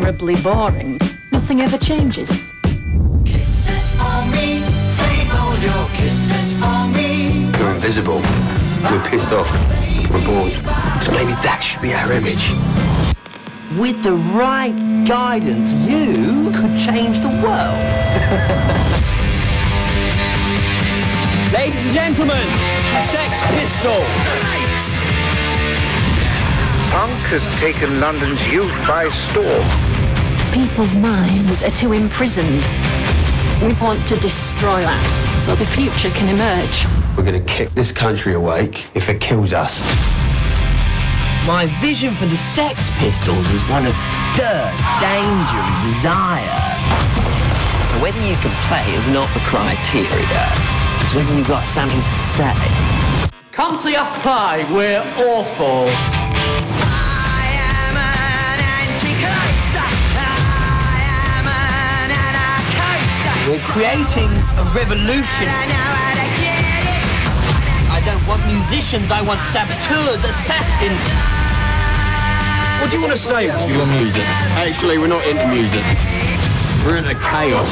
Terribly 0.00 0.36
boring. 0.42 0.96
Nothing 1.32 1.60
ever 1.60 1.76
changes. 1.76 2.30
Kisses 3.24 3.90
for 3.98 4.24
me, 4.30 4.62
save 4.88 5.28
all 5.34 5.58
your 5.58 5.88
kisses 5.94 6.52
for 6.54 6.86
me. 6.86 7.50
We're 7.58 7.74
invisible. 7.74 8.22
We're 8.90 9.02
pissed 9.08 9.32
off. 9.32 9.50
We're 10.10 10.24
bored. 10.24 10.52
So 11.02 11.10
maybe 11.12 11.32
that 11.42 11.60
should 11.62 11.82
be 11.82 11.92
our 11.94 12.12
image. 12.12 12.52
With 13.76 14.02
the 14.04 14.14
right 14.14 15.04
guidance, 15.04 15.72
you 15.72 16.52
could 16.52 16.78
change 16.78 17.18
the 17.20 17.28
world. 17.42 17.42
Ladies 21.52 21.82
and 21.84 21.92
gentlemen, 21.92 22.46
Sex 23.10 23.42
Pistols. 23.50 24.06
Punk 26.90 27.12
has 27.28 27.46
taken 27.60 28.00
London's 28.00 28.40
youth 28.48 28.72
by 28.86 29.10
storm. 29.10 29.87
People's 30.52 30.94
minds 30.96 31.62
are 31.62 31.70
too 31.70 31.92
imprisoned. 31.92 32.66
We 33.62 33.74
want 33.74 34.06
to 34.08 34.16
destroy 34.16 34.80
that 34.80 35.38
so 35.38 35.54
the 35.54 35.66
future 35.66 36.10
can 36.10 36.28
emerge. 36.28 36.86
We're 37.16 37.24
gonna 37.24 37.44
kick 37.44 37.74
this 37.74 37.92
country 37.92 38.32
awake 38.34 38.86
if 38.94 39.08
it 39.08 39.20
kills 39.20 39.52
us. 39.52 39.80
My 41.46 41.66
vision 41.80 42.14
for 42.14 42.26
the 42.26 42.36
Sex 42.36 42.88
Pistols 42.98 43.48
is 43.50 43.60
one 43.68 43.84
of 43.86 43.92
dirt, 44.36 44.72
danger, 45.04 45.60
and 45.60 45.76
desire. 45.92 46.60
Whether 48.00 48.20
you 48.26 48.36
can 48.36 48.54
play 48.68 48.88
is 48.94 49.06
not 49.08 49.28
the 49.34 49.40
criteria. 49.40 50.52
It's 51.02 51.14
whether 51.14 51.34
you've 51.36 51.46
got 51.46 51.66
something 51.66 52.00
to 52.00 52.14
say. 52.16 52.54
Come 53.52 53.78
see 53.80 53.96
us 53.96 54.10
play. 54.22 54.64
We're 54.72 55.04
awful. 55.28 56.17
Creating 63.78 64.30
a 64.58 64.64
revolution. 64.74 65.46
I 67.94 68.02
don't 68.04 68.26
want 68.26 68.44
musicians, 68.44 69.12
I 69.12 69.22
want 69.22 69.40
saboteurs, 69.42 70.18
assassins. 70.24 70.98
What 72.82 72.90
do 72.90 72.96
you 72.96 73.02
want 73.02 73.12
to 73.12 73.22
say 73.22 73.46
with 73.46 73.76
your 73.76 73.86
music? 73.86 74.24
Actually, 74.58 74.98
we're 74.98 75.06
not 75.06 75.24
into 75.28 75.46
music. 75.46 75.84
We're 76.84 76.96
into 76.96 77.14
chaos. 77.22 77.70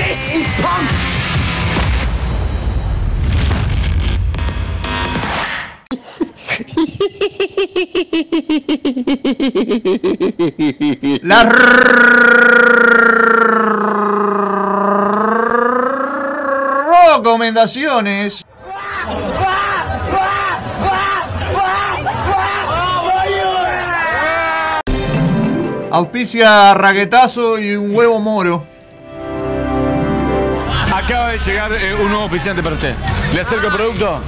This 0.00 0.18
is 0.32 0.46
punk! 0.64 0.88
Las 11.22 12.63
Auspicia 25.90 26.74
raquetazo 26.74 27.58
y 27.58 27.76
un 27.76 27.94
huevo 27.94 28.18
moro. 28.20 28.64
Acaba 30.92 31.30
de 31.30 31.38
llegar 31.38 31.72
eh, 31.74 31.94
un 31.94 32.08
nuevo 32.08 32.24
oficiante 32.24 32.62
para 32.62 32.74
usted. 32.74 32.94
¿Le 33.32 33.40
acerco 33.40 33.66
el 33.68 33.72
producto? 33.72 34.20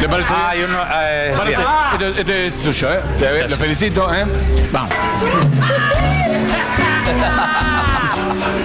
¿Le 0.00 0.08
parece? 0.08 0.34
Ah, 0.36 0.52
bien? 0.54 0.66
y 0.68 0.72
uno, 0.72 0.82
eh, 1.02 1.32
Para 1.36 1.48
bien. 1.48 1.60
usted. 1.60 2.06
Este, 2.18 2.46
este 2.46 2.46
es 2.48 2.64
suyo, 2.76 2.92
¿eh? 2.92 3.00
Te- 3.18 3.48
Lo 3.48 3.56
felicito, 3.56 4.12
¿eh? 4.12 4.24
Vamos. 4.72 4.92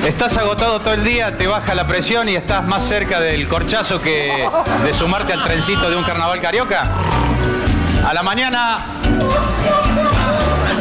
Estás 0.06 0.38
agotado 0.38 0.80
todo 0.80 0.94
el 0.94 1.04
día, 1.04 1.38
te 1.38 1.48
baja 1.48 1.76
la 1.76 1.86
presión 1.86 2.30
y 2.30 2.36
estás 2.36 2.66
más 2.66 2.88
cerca 2.88 3.20
del 3.20 3.48
corchazo 3.48 4.02
que 4.02 4.48
de 4.84 4.94
sumarte 4.94 5.34
al 5.34 5.44
trencito 5.44 5.90
de 5.90 5.96
un 5.96 6.04
carnaval 6.04 6.40
carioca. 6.42 6.84
A 8.08 8.14
la 8.14 8.24
mañana, 8.24 8.78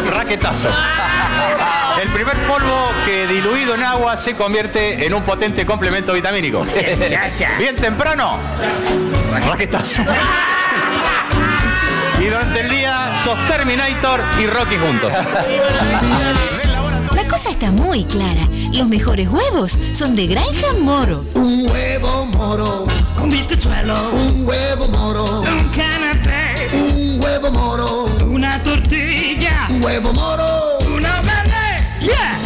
raquetazo. 0.06 0.68
El 2.00 2.08
primer 2.10 2.36
polvo 2.46 2.90
que 3.04 3.26
diluido 3.26 3.74
en 3.74 3.82
agua 3.82 4.16
se 4.16 4.34
convierte 4.34 5.04
en 5.04 5.12
un 5.12 5.22
potente 5.22 5.66
complemento 5.66 6.12
vitamínico. 6.12 6.64
Bien 7.58 7.76
temprano, 7.76 8.38
raquetazo. 9.46 10.02
Y 12.20 12.24
durante 12.26 12.60
el 12.60 12.68
día 12.68 13.14
sos 13.22 13.38
Terminator 13.46 14.22
y 14.40 14.46
Rocky 14.46 14.76
juntos. 14.78 15.12
La 17.28 17.34
cosa 17.34 17.50
está 17.50 17.70
muy 17.70 18.04
clara. 18.04 18.40
Los 18.72 18.88
mejores 18.88 19.28
huevos 19.28 19.78
son 19.92 20.16
de 20.16 20.28
Granja 20.28 20.72
Moro. 20.80 21.26
Un 21.34 21.68
huevo 21.70 22.24
moro. 22.24 22.86
Un 23.22 23.28
bizcochuelo. 23.28 24.10
Un 24.12 24.48
huevo 24.48 24.88
moro. 24.88 25.42
Un 25.42 25.68
canapé. 25.68 26.70
Un 26.72 27.20
huevo 27.20 27.50
moro. 27.50 28.06
Una 28.24 28.58
tortilla. 28.62 29.66
Un 29.68 29.84
huevo 29.84 30.10
moro. 30.14 30.78
Una 30.96 31.20
verde. 31.20 31.84
Yeah. 32.00 32.38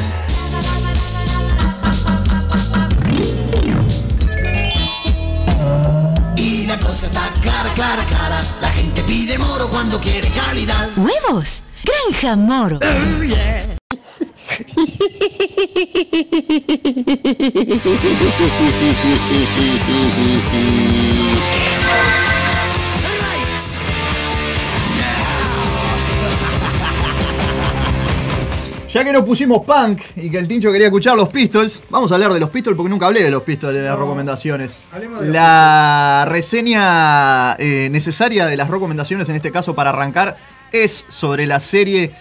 Y 6.36 6.66
la 6.66 6.76
cosa 6.78 7.06
está 7.06 7.30
clara, 7.40 7.72
clara, 7.74 8.04
clara. 8.06 8.42
La 8.60 8.70
gente 8.70 9.00
pide 9.04 9.38
moro 9.38 9.68
cuando 9.68 10.00
quiere 10.00 10.28
calidad. 10.30 10.90
¿Huevos? 10.96 11.62
Granja 11.84 12.34
Moro. 12.34 12.80
Oh, 12.82 13.22
yeah. 13.22 13.61
Ya 28.92 29.04
que 29.04 29.12
nos 29.12 29.24
pusimos 29.24 29.64
punk 29.64 30.00
y 30.16 30.30
que 30.30 30.38
el 30.38 30.46
Tincho 30.46 30.70
quería 30.70 30.86
escuchar 30.88 31.16
los 31.16 31.28
Pistols, 31.30 31.82
vamos 31.88 32.10
a 32.10 32.14
hablar 32.14 32.32
de 32.32 32.40
los 32.40 32.50
Pistols 32.50 32.76
porque 32.76 32.90
nunca 32.90 33.06
hablé 33.06 33.22
de 33.22 33.30
los 33.30 33.42
Pistols 33.42 33.74
en 33.76 33.84
las 33.84 33.98
recomendaciones. 33.98 34.82
hablemos 34.92 35.20
de 35.20 35.26
los 35.26 35.34
La 35.34 36.26
reseña 36.28 37.54
eh, 37.54 37.88
necesaria 37.90 38.46
de 38.46 38.56
las 38.56 38.68
recomendaciones 38.68 39.28
en 39.30 39.36
este 39.36 39.50
caso 39.50 39.74
para 39.74 39.90
arrancar 39.90 40.36
es 40.72 41.04
sobre 41.08 41.46
la 41.46 41.60
serie 41.60 42.12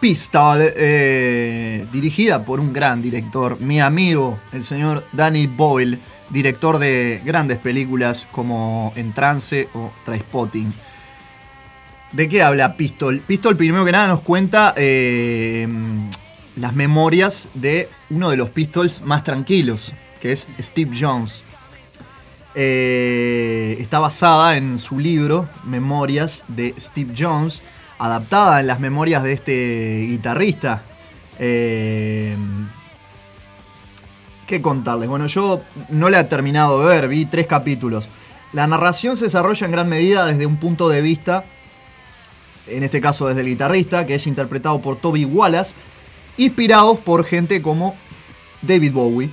Pistol, 0.00 0.58
eh, 0.76 1.86
dirigida 1.92 2.44
por 2.44 2.60
un 2.60 2.72
gran 2.72 3.02
director, 3.02 3.60
mi 3.60 3.80
amigo, 3.80 4.38
el 4.52 4.62
señor 4.62 5.04
Danny 5.12 5.48
Boyle, 5.48 5.98
director 6.30 6.78
de 6.78 7.20
grandes 7.24 7.58
películas 7.58 8.28
como 8.30 8.92
En 8.94 9.12
Trance 9.12 9.68
o 9.74 9.90
Trainspotting. 10.04 10.72
¿De 12.12 12.28
qué 12.28 12.42
habla 12.42 12.76
Pistol? 12.76 13.20
Pistol 13.26 13.56
primero 13.56 13.84
que 13.84 13.92
nada 13.92 14.06
nos 14.06 14.22
cuenta 14.22 14.72
eh, 14.76 15.66
las 16.56 16.74
memorias 16.74 17.48
de 17.54 17.88
uno 18.10 18.30
de 18.30 18.36
los 18.36 18.50
Pistols 18.50 19.02
más 19.02 19.24
tranquilos, 19.24 19.92
que 20.20 20.32
es 20.32 20.48
Steve 20.60 20.96
Jones. 20.98 21.42
Eh, 22.54 23.76
está 23.78 23.98
basada 23.98 24.56
en 24.56 24.78
su 24.78 24.98
libro 24.98 25.48
Memorias 25.64 26.44
de 26.48 26.74
Steve 26.78 27.12
Jones, 27.16 27.62
adaptada 27.98 28.60
en 28.60 28.66
las 28.66 28.80
memorias 28.80 29.22
de 29.22 29.32
este 29.32 30.06
guitarrista. 30.08 30.82
Eh, 31.38 32.36
¿Qué 34.46 34.62
contarles? 34.62 35.08
Bueno, 35.08 35.26
yo 35.26 35.60
no 35.90 36.08
la 36.08 36.20
he 36.20 36.24
terminado 36.24 36.80
de 36.80 36.86
ver, 36.86 37.08
vi 37.08 37.26
tres 37.26 37.46
capítulos. 37.46 38.08
La 38.52 38.66
narración 38.66 39.16
se 39.16 39.26
desarrolla 39.26 39.66
en 39.66 39.72
gran 39.72 39.88
medida 39.88 40.24
desde 40.24 40.46
un 40.46 40.56
punto 40.56 40.88
de 40.88 41.02
vista 41.02 41.44
en 42.70 42.82
este 42.82 43.00
caso 43.00 43.26
desde 43.26 43.40
el 43.40 43.48
guitarrista, 43.48 44.06
que 44.06 44.14
es 44.14 44.26
interpretado 44.26 44.80
por 44.80 44.96
Toby 44.96 45.24
Wallace, 45.24 45.74
inspirados 46.36 46.98
por 46.98 47.24
gente 47.24 47.62
como 47.62 47.96
David 48.62 48.92
Bowie 48.92 49.30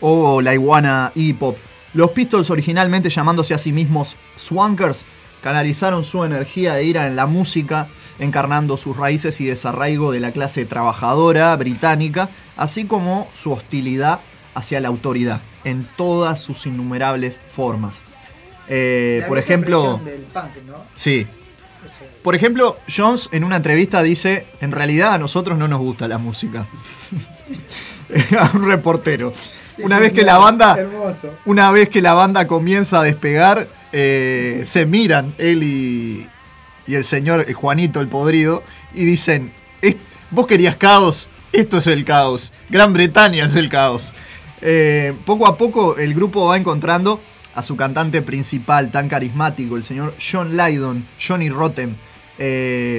o 0.00 0.40
la 0.40 0.54
iguana 0.54 1.12
Iggy 1.14 1.34
Pop. 1.34 1.56
Los 1.94 2.10
Pistols, 2.10 2.50
originalmente 2.50 3.10
llamándose 3.10 3.54
a 3.54 3.58
sí 3.58 3.72
mismos 3.72 4.16
Swankers, 4.34 5.04
canalizaron 5.42 6.04
su 6.04 6.24
energía 6.24 6.74
de 6.74 6.84
ira 6.84 7.06
en 7.06 7.16
la 7.16 7.26
música, 7.26 7.88
encarnando 8.18 8.76
sus 8.76 8.96
raíces 8.96 9.40
y 9.40 9.46
desarraigo 9.46 10.12
de 10.12 10.20
la 10.20 10.32
clase 10.32 10.64
trabajadora 10.64 11.54
británica, 11.56 12.30
así 12.56 12.84
como 12.84 13.28
su 13.34 13.52
hostilidad 13.52 14.20
hacia 14.54 14.80
la 14.80 14.88
autoridad, 14.88 15.40
en 15.64 15.88
todas 15.96 16.40
sus 16.40 16.66
innumerables 16.66 17.40
formas. 17.46 18.02
Eh, 18.68 19.18
La 19.22 19.28
por 19.28 19.38
ejemplo, 19.38 20.00
del 20.04 20.20
punk, 20.22 20.62
¿no? 20.66 20.76
sí, 20.94 21.26
por 22.22 22.36
ejemplo, 22.36 22.76
Jones 22.94 23.28
en 23.32 23.42
una 23.42 23.56
entrevista 23.56 24.02
dice, 24.02 24.46
en 24.60 24.70
realidad 24.70 25.14
a 25.14 25.18
nosotros 25.18 25.58
no 25.58 25.66
nos 25.66 25.80
gusta 25.80 26.06
la 26.06 26.18
música. 26.18 26.68
a 28.38 28.50
un 28.54 28.68
reportero. 28.68 29.32
Una 29.78 29.98
vez 29.98 30.12
que 30.12 30.22
la 30.22 30.38
banda, 30.38 30.76
una 31.44 31.70
vez 31.70 31.88
que 31.88 32.02
la 32.02 32.14
banda 32.14 32.46
comienza 32.46 33.00
a 33.00 33.02
despegar, 33.02 33.68
eh, 33.92 34.62
se 34.66 34.86
miran 34.86 35.34
él 35.38 35.62
y, 35.62 36.28
el 36.86 37.04
señor 37.04 37.44
eh, 37.48 37.52
Juanito 37.54 38.00
el 38.00 38.08
Podrido 38.08 38.62
y 38.92 39.04
dicen, 39.04 39.52
"Es- 39.80 39.96
vos 40.30 40.46
querías 40.46 40.76
caos, 40.76 41.28
esto 41.52 41.78
es 41.78 41.86
el 41.86 42.04
caos, 42.04 42.52
Gran 42.70 42.92
Bretaña 42.92 43.46
es 43.46 43.54
el 43.56 43.68
caos. 43.68 44.12
Eh, 44.60 45.14
poco 45.24 45.46
a 45.46 45.56
poco 45.56 45.96
el 45.96 46.14
grupo 46.14 46.46
va 46.46 46.56
encontrando 46.56 47.20
a 47.54 47.62
su 47.62 47.76
cantante 47.76 48.22
principal 48.22 48.90
tan 48.90 49.08
carismático, 49.08 49.76
el 49.76 49.82
señor 49.82 50.14
John 50.20 50.56
Lydon, 50.56 51.06
Johnny 51.20 51.50
Rotten, 51.50 51.96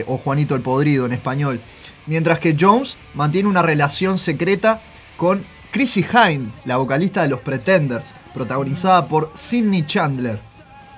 o 0.08 0.18
Juanito 0.18 0.56
el 0.56 0.62
Podrido 0.62 1.06
en 1.06 1.12
español. 1.14 1.60
Mientras 2.06 2.40
que 2.40 2.56
Jones 2.60 2.98
mantiene 3.14 3.50
una 3.50 3.62
relación 3.62 4.18
secreta 4.18 4.82
con 5.18 5.46
Chrissy 5.72 6.04
Hynde, 6.04 6.52
la 6.66 6.78
vocalista 6.78 7.24
de 7.24 7.30
los 7.30 7.40
Pretenders, 7.42 8.14
protagonizada 8.34 9.08
por 9.08 9.32
Sidney 9.34 9.86
Chandler. 9.86 10.40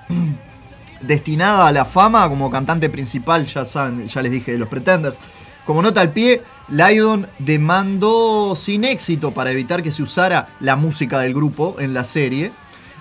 Destinada 1.00 1.66
a 1.66 1.72
la 1.72 1.84
fama 1.84 2.28
como 2.28 2.50
cantante 2.50 2.88
principal, 2.88 3.46
ya 3.46 3.64
saben, 3.64 4.08
ya 4.08 4.22
les 4.22 4.32
dije, 4.32 4.52
de 4.52 4.58
los 4.58 4.68
Pretenders. 4.68 5.20
Como 5.66 5.82
nota 5.82 6.00
al 6.00 6.12
pie, 6.12 6.42
Lydon 6.68 7.26
demandó 7.40 8.54
sin 8.54 8.84
éxito 8.84 9.32
para 9.32 9.50
evitar 9.50 9.82
que 9.82 9.90
se 9.90 10.02
usara 10.02 10.46
la 10.60 10.76
música 10.76 11.18
del 11.18 11.34
grupo 11.34 11.76
en 11.80 11.92
la 11.92 12.04
serie, 12.04 12.52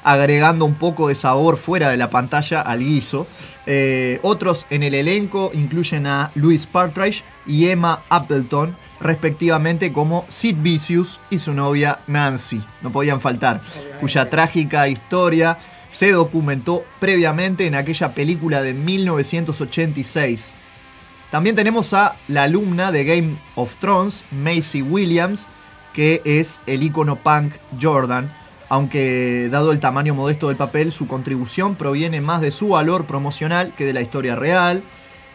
agregando 0.03 0.65
un 0.65 0.73
poco 0.73 1.07
de 1.07 1.15
sabor 1.15 1.57
fuera 1.57 1.89
de 1.89 1.97
la 1.97 2.09
pantalla 2.09 2.61
al 2.61 2.79
guiso. 2.79 3.27
Eh, 3.67 4.19
otros 4.23 4.65
en 4.71 4.81
el 4.81 4.95
elenco 4.95 5.51
incluyen 5.53 6.07
a 6.07 6.31
Louis 6.35 6.65
Partridge 6.65 7.23
y 7.45 7.67
Emma 7.67 8.01
Appleton, 8.09 8.75
respectivamente 8.99 9.93
como 9.93 10.25
Sid 10.29 10.57
Vicious 10.59 11.19
y 11.29 11.37
su 11.37 11.53
novia 11.53 11.99
Nancy, 12.07 12.61
no 12.81 12.91
podían 12.91 13.21
faltar, 13.21 13.61
cuya 13.99 14.29
trágica 14.29 14.87
historia 14.87 15.57
se 15.95 16.11
documentó 16.11 16.83
previamente 16.99 17.67
en 17.67 17.73
aquella 17.73 18.13
película 18.13 18.61
de 18.61 18.73
1986. 18.73 20.53
También 21.31 21.55
tenemos 21.55 21.93
a 21.93 22.17
la 22.27 22.43
alumna 22.43 22.91
de 22.91 23.05
Game 23.05 23.37
of 23.55 23.77
Thrones, 23.77 24.25
Macy 24.29 24.81
Williams, 24.81 25.47
que 25.93 26.21
es 26.25 26.59
el 26.65 26.83
icono 26.83 27.15
punk 27.15 27.53
Jordan, 27.81 28.29
aunque 28.67 29.47
dado 29.49 29.71
el 29.71 29.79
tamaño 29.79 30.13
modesto 30.13 30.49
del 30.49 30.57
papel, 30.57 30.91
su 30.91 31.07
contribución 31.07 31.75
proviene 31.75 32.19
más 32.19 32.41
de 32.41 32.51
su 32.51 32.67
valor 32.67 33.05
promocional 33.05 33.71
que 33.73 33.85
de 33.85 33.93
la 33.93 34.01
historia 34.01 34.35
real. 34.35 34.83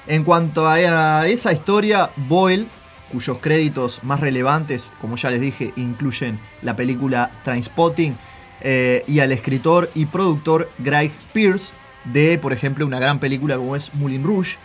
En 0.07 0.25
cuanto 0.25 0.69
a 0.69 1.27
esa 1.27 1.55
historia, 1.55 2.11
Boyle, 2.29 2.69
cuyos 3.11 3.39
créditos 3.39 4.05
más 4.05 4.21
relevantes, 4.21 4.93
como 5.01 5.17
ya 5.17 5.31
les 5.31 5.41
dije, 5.41 5.73
incluyen 5.77 6.39
la 6.61 6.77
película 6.77 7.31
Trainspotting, 7.45 8.15
eh, 8.63 9.05
y 9.07 9.21
al 9.21 9.33
escritor 9.33 9.91
y 9.95 10.07
productor 10.07 10.71
Greg 10.79 11.13
Pierce, 11.33 11.73
de, 12.05 12.39
por 12.39 12.53
ejemplo, 12.53 12.87
una 12.87 12.99
gran 12.99 13.19
película 13.19 13.57
como 13.57 13.77
es 13.77 13.93
Moulin 13.95 14.25
Rouge, 14.25 14.57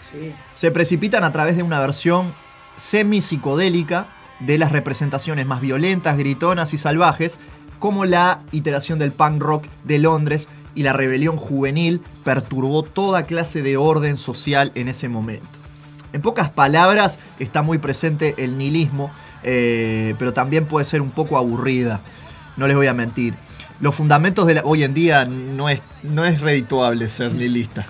se 0.54 0.72
precipitan 0.72 1.24
a 1.24 1.32
través 1.32 1.58
de 1.58 1.64
una 1.64 1.80
versión 1.80 2.34
semi-psicodélica 2.78 4.08
de 4.40 4.58
las 4.58 4.72
representaciones 4.72 5.46
más 5.46 5.62
violentas, 5.62 6.18
gritonas 6.18 6.74
y 6.74 6.78
salvajes, 6.78 7.40
como 7.80 8.06
la 8.06 8.42
iteración 8.52 9.00
del 9.00 9.12
punk 9.12 9.42
rock 9.42 9.66
de 9.84 10.00
Londres 10.00 10.48
y 10.76 10.84
la 10.84 10.94
rebelión 10.94 11.38
juvenil 11.38 12.02
perturbó 12.24 12.84
toda 12.84 13.26
clase 13.26 13.62
de 13.62 13.78
orden 13.78 14.18
social 14.18 14.72
en 14.76 14.88
ese 14.88 15.10
momento. 15.10 15.48
En 16.14 16.22
pocas 16.22 16.50
palabras, 16.50 17.20
está 17.40 17.62
muy 17.62 17.78
presente 17.78 18.36
el 18.38 18.58
nihilismo, 18.58 19.12
eh, 19.44 20.16
pero 20.18 20.34
también 20.34 20.66
puede 20.66 20.86
ser 20.86 21.02
un 21.02 21.12
poco 21.12 21.38
aburrida, 21.38 22.02
no 22.58 22.68
les 22.68 22.76
voy 22.76 22.88
a 22.88 22.94
mentir. 22.94 23.34
Los 23.80 23.95
fundamentos 23.95 24.47
de 24.47 24.56
la... 24.56 24.61
Hoy 24.64 24.84
en 24.84 24.93
día 24.93 25.26
no 25.26 25.69
es, 25.69 25.81
no 26.03 26.26
es 26.26 26.41
redituable 26.41 27.07
ser 27.07 27.34
nihilista. 27.34 27.85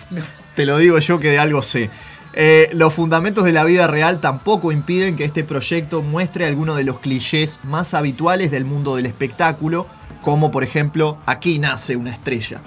Te 0.56 0.66
lo 0.66 0.78
digo 0.78 0.98
yo 1.00 1.20
que 1.20 1.32
de 1.32 1.40
algo 1.40 1.62
sé. 1.62 1.90
Eh, 2.34 2.70
los 2.74 2.94
fundamentos 2.94 3.44
de 3.46 3.54
la 3.54 3.64
vida 3.64 3.88
real 3.88 4.20
tampoco 4.20 4.72
impiden 4.72 5.16
que 5.16 5.24
este 5.24 5.44
proyecto 5.44 6.02
muestre 6.02 6.46
algunos 6.46 6.76
de 6.76 6.84
los 6.84 7.00
clichés 7.00 7.60
más 7.64 7.94
habituales 7.94 8.52
del 8.52 8.66
mundo 8.66 8.96
del 8.98 9.06
espectáculo, 9.06 9.88
como 10.22 10.52
por 10.52 10.64
ejemplo, 10.64 11.18
aquí 11.26 11.60
nace 11.60 11.96
una 11.96 12.12
estrella. 12.12 12.62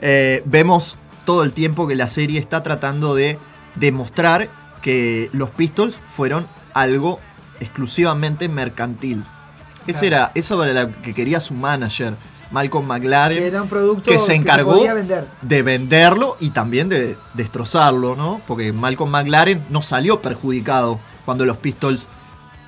Eh, 0.00 0.42
vemos 0.44 0.98
todo 1.24 1.42
el 1.42 1.52
tiempo 1.52 1.88
que 1.88 1.94
la 1.94 2.06
serie 2.06 2.38
está 2.38 2.62
tratando 2.62 3.14
de 3.14 3.38
demostrar 3.76 4.48
que 4.82 5.30
los 5.32 5.50
Pistols 5.50 5.98
fueron 6.14 6.46
algo 6.74 7.18
exclusivamente 7.60 8.48
mercantil. 8.48 9.24
Ese 9.86 10.00
Claro. 10.00 10.06
era, 10.06 10.32
eso 10.34 10.64
era 10.64 10.82
lo 10.84 11.02
que 11.02 11.12
quería 11.14 11.40
su 11.40 11.54
manager, 11.54 12.14
Malcolm 12.52 12.86
McLaren, 12.86 13.38
Que 13.38 13.46
era 13.46 13.62
un 13.62 13.68
producto 13.68 14.10
que 14.10 14.18
se 14.18 14.34
encargó 14.34 14.82
vender. 14.82 15.26
de 15.40 15.62
venderlo 15.62 16.36
y 16.38 16.50
también 16.50 16.88
de 16.88 17.16
destrozarlo, 17.34 18.14
¿no? 18.14 18.40
Porque 18.46 18.72
Malcolm 18.72 19.10
McLaren 19.10 19.64
no 19.70 19.82
salió 19.82 20.20
perjudicado 20.20 21.00
cuando 21.24 21.44
los 21.46 21.56
Pistols 21.56 22.06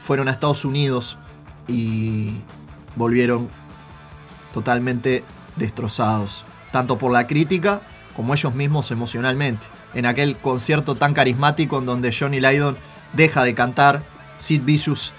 fueron 0.01 0.29
a 0.29 0.33
Estados 0.33 0.65
Unidos 0.65 1.19
y 1.69 2.39
volvieron 2.97 3.49
totalmente 4.53 5.25
destrozados, 5.57 6.45
tanto 6.73 6.99
por 6.99 7.13
la 7.13 7.27
crítica 7.27 7.81
como 8.17 8.35
ellos 8.35 8.55
mismos 8.55 8.91
emocionalmente. 8.91 9.67
En 9.95 10.07
aquel 10.07 10.37
concierto 10.37 10.95
tan 10.95 11.15
carismático 11.15 11.79
en 11.79 11.87
donde 11.87 12.15
Johnny 12.17 12.41
Lydon 12.41 12.77
deja 13.13 13.43
de 13.45 13.55
cantar, 13.55 14.03
Sid 14.39 14.63
Vicious 14.65 15.13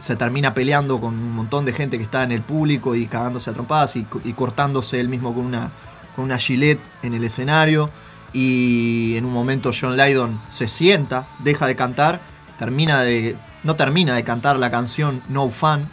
se 0.00 0.16
termina 0.16 0.54
peleando 0.54 1.00
con 1.00 1.14
un 1.14 1.34
montón 1.34 1.64
de 1.64 1.72
gente 1.72 1.98
que 1.98 2.04
está 2.04 2.22
en 2.22 2.32
el 2.32 2.42
público 2.42 2.94
y 2.94 3.06
cagándose 3.06 3.50
a 3.50 3.52
trompadas 3.52 3.96
y, 3.96 4.04
cortándose 4.34 5.00
él 5.00 5.08
mismo 5.08 5.34
con 5.34 5.46
una, 5.46 5.72
con 6.14 6.24
una 6.24 6.38
gilet 6.38 6.80
en 7.02 7.14
el 7.14 7.24
escenario. 7.24 7.90
Y 8.32 9.16
en 9.16 9.24
un 9.24 9.32
momento 9.32 9.70
John 9.78 9.96
Lydon 9.96 10.40
se 10.48 10.68
sienta, 10.68 11.26
deja 11.40 11.66
de 11.66 11.74
cantar, 11.74 12.20
termina 12.58 13.02
de, 13.02 13.36
no 13.64 13.74
termina 13.74 14.14
de 14.14 14.22
cantar 14.22 14.58
la 14.58 14.70
canción 14.70 15.22
No 15.28 15.48
Fun, 15.48 15.88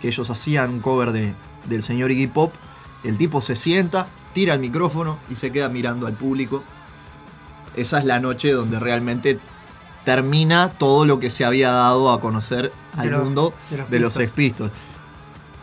que 0.00 0.08
ellos 0.08 0.30
hacían 0.30 0.70
un 0.70 0.80
cover 0.80 1.12
de, 1.12 1.34
del 1.66 1.82
señor 1.82 2.10
Iggy 2.10 2.28
Pop. 2.28 2.54
El 3.04 3.18
tipo 3.18 3.42
se 3.42 3.56
sienta, 3.56 4.06
tira 4.32 4.54
el 4.54 4.60
micrófono 4.60 5.18
y 5.30 5.36
se 5.36 5.50
queda 5.50 5.68
mirando 5.68 6.06
al 6.06 6.14
público. 6.14 6.62
Esa 7.76 7.98
es 7.98 8.04
la 8.04 8.20
noche 8.20 8.52
donde 8.52 8.78
realmente 8.78 9.38
termina 10.04 10.70
todo 10.70 11.04
lo 11.04 11.20
que 11.20 11.30
se 11.30 11.44
había 11.44 11.72
dado 11.72 12.10
a 12.10 12.20
conocer 12.20 12.72
al 12.96 13.10
De 13.10 13.16
mundo 13.16 13.54
de 13.70 13.76
los 13.78 13.90
de 13.90 14.00
los 14.00 14.12
Pistols. 14.12 14.24
Sex 14.24 14.32
Pistols. 14.34 14.72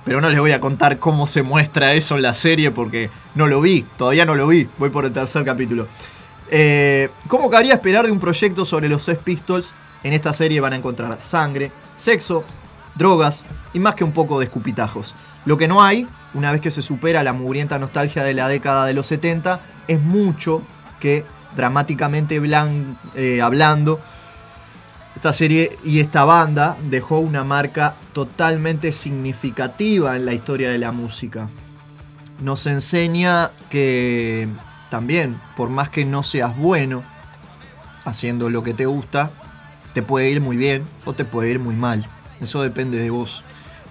Pero 0.06 0.22
no 0.22 0.30
les 0.30 0.40
voy 0.40 0.52
a 0.54 0.60
contar 0.62 1.00
cómo 1.00 1.28
se 1.28 1.44
muestra 1.44 1.94
eso 1.94 2.16
en 2.16 2.22
la 2.22 2.34
serie 2.34 2.72
porque 2.72 3.10
no 3.36 3.48
lo 3.48 3.60
vi, 3.60 3.86
todavía 3.98 4.26
no 4.26 4.36
lo 4.36 4.48
vi, 4.48 4.68
voy 4.78 4.90
por 4.90 5.04
el 5.06 5.12
tercer 5.12 5.44
capítulo. 5.44 5.88
Eh, 6.50 7.10
¿Cómo 7.28 7.50
cabría 7.50 7.74
esperar 7.74 8.06
de 8.06 8.12
un 8.12 8.20
proyecto 8.20 8.64
sobre 8.66 8.88
los 8.88 9.04
Sex 9.04 9.20
Pistols? 9.22 9.74
En 10.04 10.14
esta 10.14 10.32
serie 10.32 10.62
van 10.62 10.72
a 10.74 10.76
encontrar 10.78 11.18
sangre, 11.22 11.72
sexo, 11.98 12.46
drogas 12.96 13.44
y 13.74 13.80
más 13.80 13.96
que 13.96 14.06
un 14.06 14.14
poco 14.14 14.40
de 14.40 14.46
escupitajos. 14.46 15.14
Lo 15.44 15.58
que 15.58 15.68
no 15.68 15.84
hay, 15.84 16.08
una 16.34 16.52
vez 16.54 16.62
que 16.62 16.72
se 16.72 16.82
supera 16.82 17.24
la 17.24 17.34
mugrienta 17.34 17.78
nostalgia 17.80 18.24
de 18.24 18.34
la 18.34 18.48
década 18.48 18.86
de 18.86 18.94
los 18.94 19.08
70, 19.08 19.60
es 19.90 20.00
mucho 20.00 20.62
que 21.02 21.26
dramáticamente 21.56 22.42
blan- 22.42 22.96
eh, 23.16 23.42
hablando, 23.42 24.00
esta 25.18 25.34
serie 25.34 25.76
y 25.84 26.00
esta 26.00 26.26
banda 26.26 26.78
dejó 26.92 27.18
una 27.18 27.44
marca 27.44 27.96
totalmente 28.14 28.92
significativa 28.92 30.16
en 30.16 30.28
la 30.28 30.34
historia 30.36 30.70
de 30.70 30.78
la 30.78 30.92
música. 30.92 31.50
Nos 32.40 32.68
enseña 32.68 33.50
que 33.72 34.48
también, 34.92 35.40
por 35.56 35.70
más 35.70 35.90
que 35.90 36.06
no 36.06 36.22
seas 36.22 36.56
bueno 36.56 37.04
haciendo 38.06 38.52
lo 38.52 38.62
que 38.62 38.76
te 38.76 38.86
gusta, 38.86 39.32
te 39.96 40.04
puede 40.04 40.30
ir 40.30 40.40
muy 40.40 40.56
bien 40.56 40.86
o 41.04 41.14
te 41.14 41.26
puede 41.26 41.50
ir 41.50 41.60
muy 41.60 41.76
mal. 41.76 42.06
Eso 42.40 42.62
depende 42.62 43.00
de 43.00 43.10
vos 43.10 43.44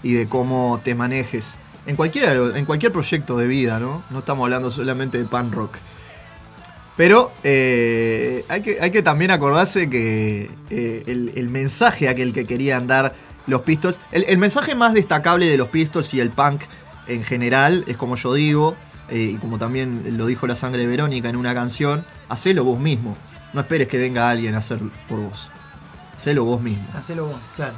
y 0.04 0.12
de 0.12 0.28
cómo 0.28 0.80
te 0.84 0.94
manejes. 0.94 1.56
En 1.86 1.96
en 1.96 2.64
cualquier 2.66 2.92
proyecto 2.92 3.36
de 3.36 3.48
vida, 3.48 3.80
¿no? 3.80 4.04
No 4.10 4.20
estamos 4.20 4.44
hablando 4.44 4.70
solamente 4.70 5.18
de 5.18 5.24
pan 5.24 5.50
rock. 5.50 5.74
Pero 6.96 7.30
eh, 7.44 8.44
hay, 8.48 8.62
que, 8.62 8.78
hay 8.80 8.90
que 8.90 9.02
también 9.02 9.30
acordarse 9.30 9.90
que 9.90 10.50
eh, 10.70 11.02
el, 11.06 11.32
el 11.34 11.48
mensaje 11.50 12.08
aquel 12.08 12.32
que 12.32 12.46
querían 12.46 12.86
dar 12.86 13.14
los 13.46 13.62
Pistols, 13.62 14.00
el, 14.12 14.24
el 14.24 14.38
mensaje 14.38 14.74
más 14.74 14.94
destacable 14.94 15.46
de 15.46 15.56
los 15.58 15.68
Pistols 15.68 16.14
y 16.14 16.20
el 16.20 16.30
punk 16.30 16.62
en 17.06 17.22
general 17.22 17.84
es 17.86 17.96
como 17.96 18.16
yo 18.16 18.32
digo, 18.32 18.74
eh, 19.10 19.32
y 19.34 19.36
como 19.36 19.58
también 19.58 20.16
lo 20.16 20.26
dijo 20.26 20.46
la 20.46 20.56
sangre 20.56 20.80
de 20.80 20.86
Verónica 20.86 21.28
en 21.28 21.36
una 21.36 21.54
canción, 21.54 22.04
hacelo 22.28 22.64
vos 22.64 22.80
mismo. 22.80 23.16
No 23.52 23.60
esperes 23.60 23.88
que 23.88 23.98
venga 23.98 24.30
alguien 24.30 24.54
a 24.54 24.58
hacer 24.58 24.78
por 25.08 25.20
vos. 25.20 25.50
Hacelo 26.16 26.44
vos 26.44 26.60
mismo. 26.60 26.84
Hacelo 26.94 27.26
vos, 27.26 27.36
claro. 27.56 27.74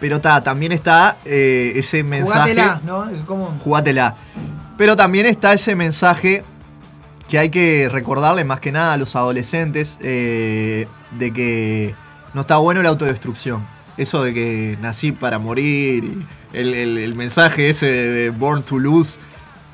Pero 0.00 0.20
ta, 0.20 0.42
también 0.42 0.72
está 0.72 1.18
ese 1.24 2.02
mensaje. 2.02 2.54
Jugátela, 2.54 2.80
¿no? 2.84 3.08
Es 3.08 3.22
como. 3.24 3.58
Jugátela. 3.62 4.16
Pero 4.78 4.96
también 4.96 5.26
está 5.26 5.52
ese 5.52 5.76
mensaje 5.76 6.42
que 7.30 7.38
hay 7.38 7.48
que 7.48 7.88
recordarle 7.90 8.44
más 8.44 8.60
que 8.60 8.72
nada 8.72 8.92
a 8.92 8.96
los 8.98 9.14
adolescentes 9.16 9.98
eh, 10.02 10.86
de 11.18 11.32
que 11.32 11.94
no 12.34 12.42
está 12.42 12.58
bueno 12.58 12.82
la 12.82 12.88
autodestrucción. 12.90 13.64
Eso 13.96 14.22
de 14.22 14.34
que 14.34 14.78
nací 14.80 15.12
para 15.12 15.38
morir, 15.38 16.04
y 16.04 16.26
el, 16.56 16.74
el- 16.74 16.98
el 16.98 17.14
mensaje 17.14 17.70
ese 17.70 17.86
de, 17.86 18.30
Born 18.30 18.62
to 18.64 18.78
Lose, 18.78 19.20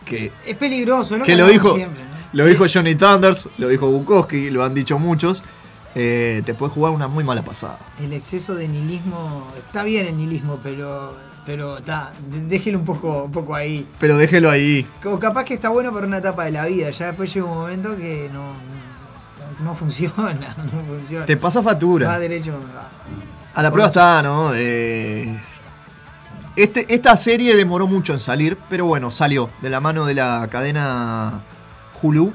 que, 0.05 0.31
Es 0.47 0.57
peligroso, 0.57 1.17
¿no? 1.19 1.25
que 1.25 1.35
lo 1.37 1.47
dijo, 1.49 1.75
siempre, 1.77 2.03
¿no? 2.05 2.11
Lo 2.33 2.45
dijo 2.47 2.67
Johnny 2.73 2.95
Thunders, 2.95 3.49
lo 3.59 3.69
dijo 3.69 3.91
Bukowski, 3.91 4.51
lo 4.51 4.63
han 4.65 4.75
dicho 4.75 4.99
muchos. 4.99 5.43
eh, 5.95 6.43
te 6.45 6.53
puedes 6.55 6.75
jugar 6.75 6.93
una 6.93 7.09
muy 7.09 7.25
mala 7.25 7.43
pasada. 7.43 7.79
El 8.03 8.13
exceso 8.13 8.55
de 8.55 8.69
nihilismo. 8.69 9.51
Está 9.67 9.83
bien 9.83 10.07
el 10.07 10.17
nihilismo, 10.19 10.61
pero. 10.63 11.15
Pero 11.47 11.79
está. 11.79 12.13
Déjelo 12.49 12.81
un 12.81 12.85
poco, 12.85 13.23
un 13.25 13.33
poco 13.33 13.55
ahí. 13.55 13.87
Pero 14.01 14.19
déjelo 14.19 14.51
ahí. 14.51 14.85
Como 15.03 15.19
capaz 15.19 15.45
que 15.45 15.55
está 15.55 15.69
bueno 15.69 15.93
para 15.93 16.07
una 16.07 16.19
etapa 16.19 16.45
de 16.45 16.51
la 16.51 16.67
vida. 16.67 16.91
Ya 16.91 17.07
después 17.07 17.33
llega 17.33 17.47
un 17.47 17.59
momento 17.59 17.97
que 17.97 18.29
no. 18.33 18.53
No, 19.61 19.65
no 19.65 19.75
funciona. 19.77 20.55
No 20.75 20.85
funciona. 20.85 21.25
Te 21.25 21.37
pasa 21.37 21.63
factura. 21.63 22.09
Va 22.09 22.19
derecho. 22.19 22.59
A 23.55 23.63
la 23.63 23.71
prueba 23.71 23.87
está, 23.87 24.23
¿no? 24.23 24.53
Eh, 24.55 25.41
este, 26.57 26.93
esta 26.93 27.17
serie 27.17 27.55
demoró 27.55 27.87
mucho 27.87 28.13
en 28.13 28.19
salir, 28.19 28.59
pero 28.69 28.87
bueno, 28.87 29.11
salió 29.11 29.51
de 29.63 29.71
la 29.71 29.81
mano 29.81 30.05
de 30.05 30.15
la 30.15 30.49
cadena 30.51 31.43
Hulu. 32.03 32.33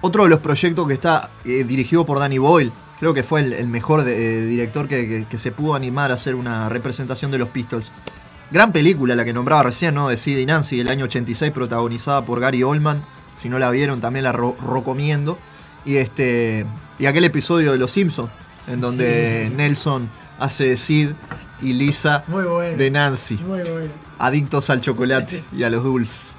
Otro 0.00 0.24
de 0.24 0.28
los 0.28 0.40
proyectos 0.40 0.86
que 0.86 0.94
está 0.94 1.30
eh, 1.44 1.64
dirigido 1.64 2.04
por 2.06 2.18
Danny 2.20 2.38
Boyle, 2.38 2.72
creo 3.00 3.14
que 3.14 3.22
fue 3.22 3.40
el, 3.40 3.52
el 3.52 3.68
mejor 3.68 4.04
de- 4.04 4.38
eh, 4.38 4.46
director 4.46 4.88
que, 4.88 5.06
que- 5.08 5.24
que 5.26 5.38
se 5.38 5.52
pudo 5.52 5.74
animar 5.74 6.10
a 6.10 6.14
hacer 6.14 6.34
una 6.34 6.68
representación 6.68 7.30
de 7.30 7.38
los 7.38 7.48
Pistols. 7.48 7.92
Gran 8.50 8.72
película, 8.72 9.14
la 9.14 9.24
que 9.24 9.32
nombraba 9.32 9.64
recién, 9.64 9.94
¿no? 9.94 10.08
De 10.08 10.16
Sid 10.16 10.38
y 10.38 10.46
Nancy, 10.46 10.78
del 10.78 10.88
año 10.88 11.04
86, 11.04 11.52
protagonizada 11.52 12.24
por 12.24 12.40
Gary 12.40 12.62
Oldman. 12.62 13.02
Si 13.36 13.48
no 13.48 13.58
la 13.58 13.70
vieron, 13.70 14.00
también 14.00 14.24
la 14.24 14.32
recomiendo. 14.32 15.38
Y 15.84 15.96
este 15.96 16.64
y 16.98 17.06
aquel 17.06 17.24
episodio 17.24 17.72
de 17.72 17.78
Los 17.78 17.90
Simpsons, 17.92 18.30
en 18.66 18.80
donde 18.80 19.46
Sí. 19.48 19.54
Nelson 19.56 20.08
hace 20.38 20.64
de 20.70 20.76
Sid 20.76 21.10
y 21.60 21.72
Lisa 21.74 22.24
bueno. 22.26 22.58
de 22.76 22.90
Nancy. 22.90 23.34
Muy 23.36 23.60
bueno. 23.60 23.92
Adictos 24.18 24.70
al 24.70 24.80
chocolate 24.80 25.42
y 25.56 25.62
a 25.62 25.70
los 25.70 25.84
dulces. 25.84 26.34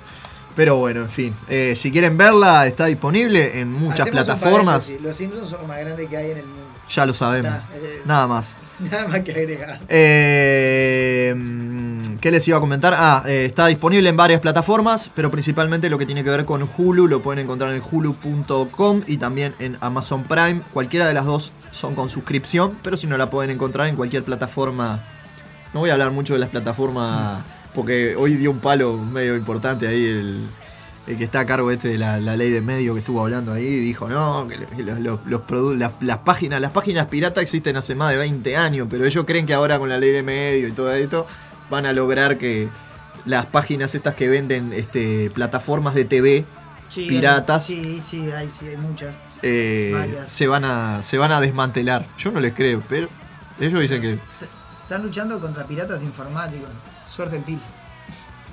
Pero 0.60 0.76
bueno, 0.76 0.99
en 0.99 1.10
fin. 1.10 1.34
Eh, 1.48 1.73
si 1.73 1.90
quieren 1.90 2.18
verla, 2.18 2.68
está 2.68 2.88
disponible 2.88 3.61
en 3.61 3.72
muchas 3.72 4.02
Hacemos 4.02 4.26
plataformas. 4.26 4.91
Los 5.02 5.15
Simpsons 5.15 5.52
son 5.52 5.65
más 5.65 5.80
grande 5.80 6.06
que 6.06 6.18
hay 6.18 6.31
en 6.31 6.40
el 6.40 6.45
mundo. 6.48 6.65
Ya 6.90 7.06
lo 7.06 7.14
sabemos. 7.14 7.53
Está, 7.53 7.77
eh, 7.77 8.02
Nada 8.03 8.27
más. 8.27 8.57
Nada 8.91 9.07
más 9.07 9.22
que 9.22 9.31
agregar. 9.31 9.80
Eh, 9.88 11.34
mm, 11.34 12.18
¿Qué 12.18 12.30
les 12.30 12.45
iba 12.49 12.57
a 12.57 12.60
comentar? 12.60 12.94
Ah, 12.94 13.23
está 13.26 13.68
disponible 13.68 14.10
en 14.10 14.18
varias 14.18 14.41
plataformas, 14.41 15.10
pero 15.15 15.31
principalmente 15.31 15.90
lo 15.90 15.98
que 15.98 16.06
tiene 16.06 16.26
que 16.26 16.30
ver 16.30 16.44
con 16.44 16.69
Hulu 16.77 17.07
lo 17.07 17.22
pueden 17.22 17.45
encontrar 17.45 17.73
en 17.73 17.81
hulu.com 17.90 19.03
y 19.07 19.15
también 19.15 19.56
en 19.60 19.77
Amazon 19.80 20.26
Prime. 20.26 20.60
Cualquiera 20.73 21.07
de 21.07 21.14
las 21.14 21.23
dos 21.23 21.53
son 21.72 21.95
con 21.95 22.10
suscripción, 22.10 22.77
pero 22.84 22.98
si 22.98 23.07
no 23.07 23.18
la 23.18 23.30
pueden 23.30 23.49
encontrar 23.52 23.88
en 23.88 23.95
cualquier 23.95 24.23
plataforma. 24.23 24.99
No 25.73 25.80
voy 25.80 25.90
a 25.90 25.94
hablar 25.94 26.11
mucho 26.11 26.34
de 26.34 26.40
las 26.40 26.49
plataformas 26.49 27.44
porque 27.73 28.15
hoy 28.15 28.35
dio 28.35 28.51
un 28.51 28.59
palo 28.59 28.97
medio 28.97 29.35
importante 29.35 29.87
ahí 29.87 30.05
el, 30.05 30.47
el 31.07 31.17
que 31.17 31.23
está 31.23 31.41
a 31.41 31.45
cargo 31.45 31.71
este 31.71 31.87
de 31.89 31.97
la, 31.97 32.19
la 32.19 32.35
ley 32.35 32.49
de 32.49 32.61
medio 32.61 32.93
que 32.93 32.99
estuvo 32.99 33.21
hablando 33.21 33.51
ahí 33.53 33.65
dijo 33.79 34.07
no 34.09 34.47
que 34.47 34.57
los, 34.83 34.99
los- 34.99 35.19
los- 35.25 35.75
las, 35.77 35.91
las 36.01 36.17
páginas 36.19 36.59
las 36.61 36.71
páginas 36.71 37.07
piratas 37.07 37.41
existen 37.43 37.77
hace 37.77 37.95
más 37.95 38.11
de 38.11 38.17
20 38.17 38.57
años 38.57 38.87
pero 38.89 39.05
ellos 39.05 39.25
creen 39.25 39.45
que 39.45 39.53
ahora 39.53 39.77
con 39.79 39.89
la 39.89 39.97
ley 39.97 40.11
de 40.11 40.23
medio 40.23 40.67
y 40.67 40.71
todo 40.71 40.91
esto 40.93 41.25
van 41.69 41.85
a 41.85 41.93
lograr 41.93 42.37
que 42.37 42.69
las 43.25 43.45
páginas 43.47 43.93
estas 43.95 44.15
que 44.15 44.27
venden 44.27 44.73
este 44.73 45.29
plataformas 45.31 45.93
de 45.95 46.05
TV 46.05 46.45
Sí, 46.89 47.05
piratas 47.07 47.65
Sí, 47.67 48.01
sí, 48.03 48.31
hay, 48.31 48.49
sí, 48.49 48.65
hay 48.67 48.77
muchas. 48.77 49.15
eh, 49.43 50.17
se 50.25 50.47
van 50.47 50.65
a 50.65 51.03
se 51.03 51.19
van 51.19 51.31
a 51.31 51.39
desmantelar 51.39 52.05
yo 52.17 52.31
no 52.31 52.39
les 52.39 52.53
creo 52.53 52.81
pero 52.89 53.07
ellos 53.59 53.79
dicen 53.79 54.01
que 54.01 54.17
Están 54.83 55.03
luchando 55.03 55.39
contra 55.39 55.67
piratas 55.67 56.01
informáticos. 56.01 56.69
Suerte 57.19 57.35
en 57.35 57.43
pila. 57.43 57.59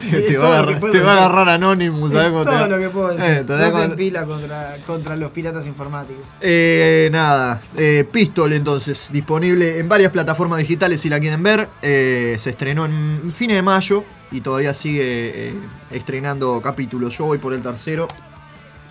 te, 0.01 0.37
va, 0.39 0.45
a 0.45 0.49
agarrar, 0.49 0.75
que 0.75 0.81
puedo 0.81 0.93
te 0.93 0.99
va 0.99 1.13
a 1.13 1.15
decir. 1.15 1.25
agarrar 1.31 1.49
Anonymous 1.51 2.13
¿sabes 2.13 2.47
te 2.47 2.53
todo 2.53 2.69
lo 2.69 2.79
que 2.81 2.89
puedo 2.91 3.09
decir. 3.11 3.25
Eh, 3.25 3.45
Suerte 3.47 3.71
con- 3.71 3.83
en 3.83 3.95
pila 3.97 4.27
contra, 4.27 4.77
contra 4.85 5.17
los 5.17 5.31
piratas 5.31 5.67
informáticos. 5.69 6.25
Eh, 6.41 7.09
nada, 7.13 7.61
eh, 7.77 8.05
Pistol 8.11 8.53
entonces, 8.55 9.09
disponible 9.13 9.79
en 9.79 9.89
varias 9.89 10.11
plataformas 10.11 10.59
digitales 10.59 11.01
si 11.01 11.09
la 11.09 11.21
quieren 11.21 11.45
ver. 11.45 11.69
Eh, 11.81 12.35
se 12.41 12.51
estrenó 12.51 12.87
en 12.87 13.31
fines 13.33 13.55
de 13.55 13.63
mayo 13.63 14.03
y 14.33 14.41
todavía 14.41 14.75
sigue 14.75 15.55
estrenando 15.93 16.61
capítulos. 16.61 17.17
Yo 17.17 17.27
voy 17.27 17.39
por 17.39 17.53
el 17.53 17.63
tercero, 17.63 18.09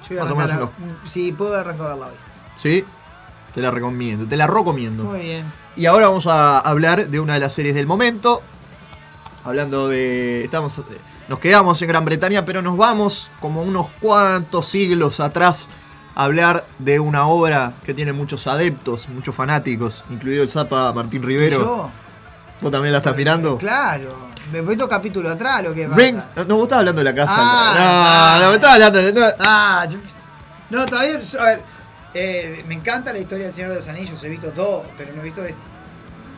Yo 0.09 0.21
Más 0.21 0.31
o 0.31 0.35
menos 0.37 0.69
Si 1.03 1.33
puedo 1.33 1.53
arrancar 1.53 1.89
verla 1.89 2.05
hoy. 2.05 2.13
¿sí? 2.55 2.85
Te 3.53 3.61
la 3.61 3.71
recomiendo, 3.71 4.25
te 4.25 4.37
la 4.37 4.47
recomiendo. 4.47 5.03
Muy 5.03 5.19
bien. 5.19 5.43
Y 5.75 5.85
ahora 5.85 6.07
vamos 6.07 6.27
a 6.27 6.59
hablar 6.59 7.09
de 7.09 7.19
una 7.19 7.33
de 7.33 7.41
las 7.41 7.51
series 7.51 7.75
del 7.75 7.87
momento. 7.87 8.41
Hablando 9.45 9.87
de. 9.87 10.43
Estamos. 10.43 10.81
Nos 11.29 11.39
quedamos 11.39 11.81
en 11.81 11.87
Gran 11.87 12.03
Bretaña, 12.05 12.43
pero 12.45 12.61
nos 12.61 12.75
vamos 12.77 13.31
como 13.39 13.61
unos 13.61 13.87
cuantos 14.01 14.67
siglos 14.67 15.19
atrás 15.19 15.67
a 16.15 16.23
hablar 16.23 16.65
de 16.79 16.99
una 16.99 17.27
obra 17.27 17.73
que 17.85 17.93
tiene 17.93 18.11
muchos 18.13 18.47
adeptos, 18.47 19.07
muchos 19.09 19.33
fanáticos, 19.35 20.03
incluido 20.09 20.43
el 20.43 20.49
Zapa 20.49 20.91
Martín 20.93 21.23
Rivero. 21.23 21.59
¿Yo? 21.59 21.89
¿Vos 22.61 22.71
también 22.71 22.91
la 22.91 22.99
estás 22.99 23.15
mirando? 23.15 23.57
Claro. 23.57 24.25
Me 24.51 24.61
voy 24.61 24.75
dos 24.75 24.87
capítulos 24.87 25.31
atrás, 25.31 25.63
lo 25.63 25.73
que 25.73 25.85
pasa. 25.87 25.95
Rings. 25.99 26.29
No, 26.47 26.55
vos 26.55 26.63
estabas 26.63 26.79
hablando 26.81 26.99
de 26.99 27.05
la 27.05 27.15
casa. 27.15 27.33
Ah, 27.37 28.35
no, 28.37 28.43
no, 28.45 28.49
me 28.49 28.55
estabas 28.55 28.75
hablando 28.75 28.99
de. 29.01 29.13
no. 29.13 29.25
Ah, 29.39 29.85
yo- 29.89 29.99
no, 30.69 30.85
todavía. 30.85 31.19
A 31.39 31.43
ver, 31.45 31.61
eh, 32.13 32.63
me 32.67 32.75
encanta 32.75 33.11
la 33.13 33.19
historia 33.19 33.45
del 33.45 33.53
Señor 33.53 33.71
de 33.71 33.75
los 33.77 33.87
Anillos, 33.87 34.23
he 34.23 34.29
visto 34.29 34.49
todo, 34.49 34.85
pero 34.97 35.11
no 35.13 35.21
he 35.21 35.23
visto 35.25 35.43
esto. 35.43 35.61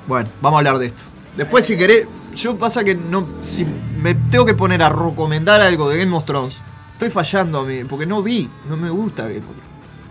Bueno, 0.08 0.30
vamos 0.42 0.58
a 0.58 0.60
hablar 0.60 0.78
de 0.80 0.88
esto. 0.88 1.04
Después, 1.36 1.66
si 1.66 1.78
querés, 1.78 2.08
yo 2.38 2.57
pasa 2.57 2.84
que 2.84 2.95
no. 2.95 3.27
Si 3.41 3.65
me 3.65 4.15
tengo 4.15 4.45
que 4.45 4.53
poner 4.53 4.81
a 4.84 4.89
recomendar 4.89 5.59
algo 5.61 5.89
de 5.89 5.99
Game 5.99 6.15
of 6.15 6.26
Thrones, 6.26 6.61
estoy 6.93 7.09
fallando 7.09 7.59
a 7.59 7.64
mí, 7.64 7.84
porque 7.84 8.05
no 8.05 8.23
vi, 8.23 8.49
no 8.69 8.77
me 8.77 8.89
gusta 8.89 9.23
Game 9.23 9.39
of 9.39 9.45
Thrones. 9.45 9.64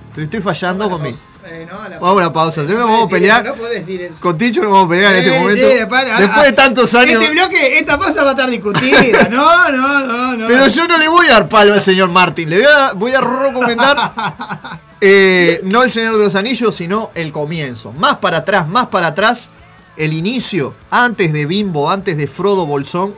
Estoy, 0.09 0.25
estoy 0.25 0.41
fallando 0.41 0.91
con 0.91 1.03
mi. 1.03 1.11
Eh, 1.49 1.67
no, 1.71 1.79
Vamos 1.79 2.03
a 2.03 2.13
una 2.13 2.33
pausa, 2.33 2.67
si 2.67 2.73
no 2.73 2.79
podés 2.79 2.91
vamos 2.91 3.09
a 3.09 3.13
pelear. 3.13 3.47
eso, 3.47 3.55
No 3.55 3.63
podés 3.63 3.75
decir 3.75 4.03
eso. 4.03 4.15
Con 4.19 4.37
Ticho 4.37 4.63
nos 4.63 4.73
vamos 4.73 4.87
a 4.87 4.91
pelear 4.91 5.15
en 5.15 5.25
este 5.25 5.39
momento. 5.39 5.69
sí, 5.69 5.75
después, 5.75 6.05
ah, 6.11 6.21
Después 6.21 6.43
de 6.43 6.49
ah, 6.49 6.55
tantos 6.55 6.95
años. 6.95 7.23
Este 7.23 7.31
bloque, 7.31 7.79
esta 7.79 7.99
pausa 7.99 8.25
va 8.25 8.31
a 8.31 8.33
estar 8.33 8.51
discutida. 8.51 9.29
No, 9.31 9.71
no, 9.71 10.07
no, 10.07 10.37
no. 10.37 10.47
Pero 10.49 10.67
yo 10.67 10.89
no 10.89 10.99
le 10.99 11.09
voy 11.09 11.27
a 11.27 11.33
dar 11.35 11.49
palo 11.49 11.75
al 11.75 11.81
señor 11.81 12.09
Martin. 12.09 12.51
Le 12.51 12.57
voy 12.57 12.67
a, 12.67 12.93
voy 12.95 13.13
a 13.13 13.21
recomendar 13.21 14.13
eh, 15.01 15.61
no 15.65 15.83
el 15.83 15.91
Señor 15.91 16.17
de 16.17 16.25
los 16.25 16.35
Anillos, 16.35 16.75
sino 16.75 17.11
el 17.15 17.31
comienzo. 17.31 17.93
Más 17.93 18.17
para 18.17 18.39
atrás, 18.39 18.67
más 18.67 18.87
para 18.87 19.09
atrás. 19.09 19.51
El 19.97 20.13
inicio, 20.13 20.75
antes 20.91 21.33
de 21.33 21.47
Bimbo, 21.47 21.91
antes 21.91 22.17
de 22.17 22.27
Frodo 22.27 22.67
Bolsón 22.67 23.15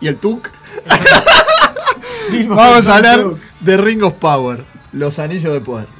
y 0.00 0.08
el 0.08 0.16
Tuk. 0.18 0.48
Vamos 2.48 2.88
a 2.88 2.96
hablar 2.96 3.24
de 3.60 3.76
Ring 3.76 4.02
of 4.02 4.14
Power, 4.14 4.64
los 4.92 5.18
anillos 5.18 5.52
de 5.52 5.60
poder. 5.60 5.93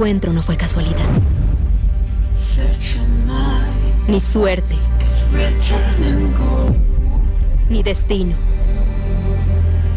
Encuentro 0.00 0.32
no 0.32 0.42
fue 0.42 0.56
casualidad, 0.56 1.04
ni 4.08 4.18
suerte, 4.18 4.74
ni 7.68 7.82
destino. 7.82 8.34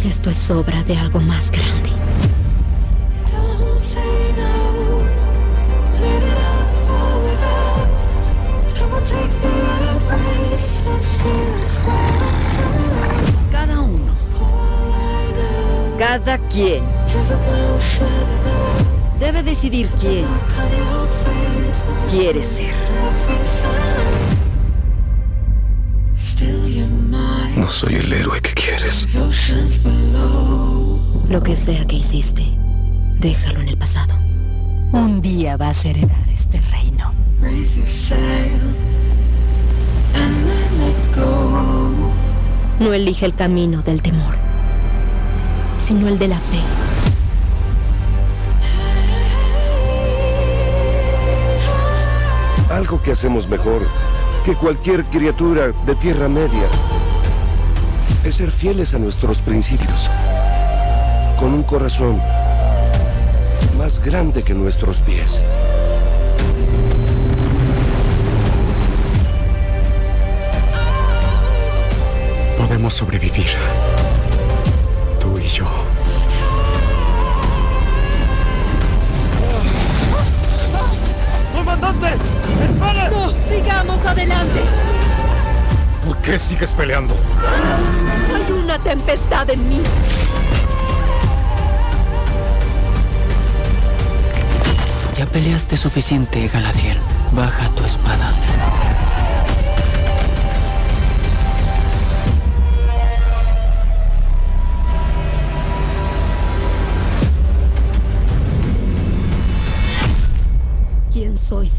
Esto 0.04 0.30
es 0.30 0.52
obra 0.52 0.84
de 0.84 0.98
algo 0.98 1.22
más 1.22 1.50
grande. 1.52 1.90
Cada 13.54 13.80
uno. 13.80 14.14
Cada 15.98 16.38
quien. 16.50 16.84
Debe 19.24 19.42
decidir 19.42 19.88
quién 20.02 20.26
quiere 22.12 22.42
ser. 22.42 22.74
No 27.56 27.70
soy 27.70 27.96
el 27.96 28.12
héroe 28.12 28.42
que 28.42 28.52
quieres. 28.52 29.08
Lo 31.30 31.42
que 31.42 31.56
sea 31.56 31.86
que 31.86 31.96
hiciste, 31.96 32.44
déjalo 33.22 33.62
en 33.62 33.70
el 33.70 33.78
pasado. 33.78 34.14
Un 34.92 35.22
día 35.22 35.56
vas 35.56 35.86
a 35.86 35.92
heredar 35.92 36.28
este 36.30 36.60
reino. 36.60 37.14
No 42.78 42.94
elige 42.94 43.26
el 43.26 43.36
camino 43.36 43.82
del 43.84 44.02
temor, 44.02 44.36
sino 45.78 46.10
el 46.10 46.20
de 46.20 46.28
la 46.28 46.40
fe. 46.40 46.83
Que 53.02 53.12
hacemos 53.12 53.48
mejor 53.50 53.88
que 54.46 54.56
cualquier 54.56 55.04
criatura 55.06 55.74
de 55.86 55.96
Tierra 55.96 56.30
Media 56.30 56.68
es 58.24 58.36
ser 58.36 58.52
fieles 58.52 58.94
a 58.94 59.00
nuestros 59.00 59.42
principios, 59.42 60.10
con 61.40 61.54
un 61.54 61.64
corazón 61.64 62.22
más 63.78 64.00
grande 64.00 64.44
que 64.44 64.54
nuestros 64.54 65.02
pies. 65.02 65.42
Podemos 72.58 72.94
sobrevivir. 72.94 73.48
Tú 75.20 75.38
y 75.40 75.48
yo. 75.48 75.83
¡Comandante! 81.74 82.08
¡Espere! 82.64 83.10
¡No! 83.10 83.32
¡Sigamos 83.50 84.06
adelante! 84.06 84.62
¿Por 86.06 86.18
qué 86.18 86.38
sigues 86.38 86.72
peleando? 86.72 87.16
Hay 88.36 88.52
una 88.52 88.78
tempestad 88.78 89.50
en 89.50 89.70
mí. 89.70 89.82
Ya 95.18 95.26
peleaste 95.26 95.76
suficiente, 95.76 96.48
Galadriel. 96.48 97.00
Baja 97.32 97.70
tu 97.70 97.84
espada. 97.86 98.34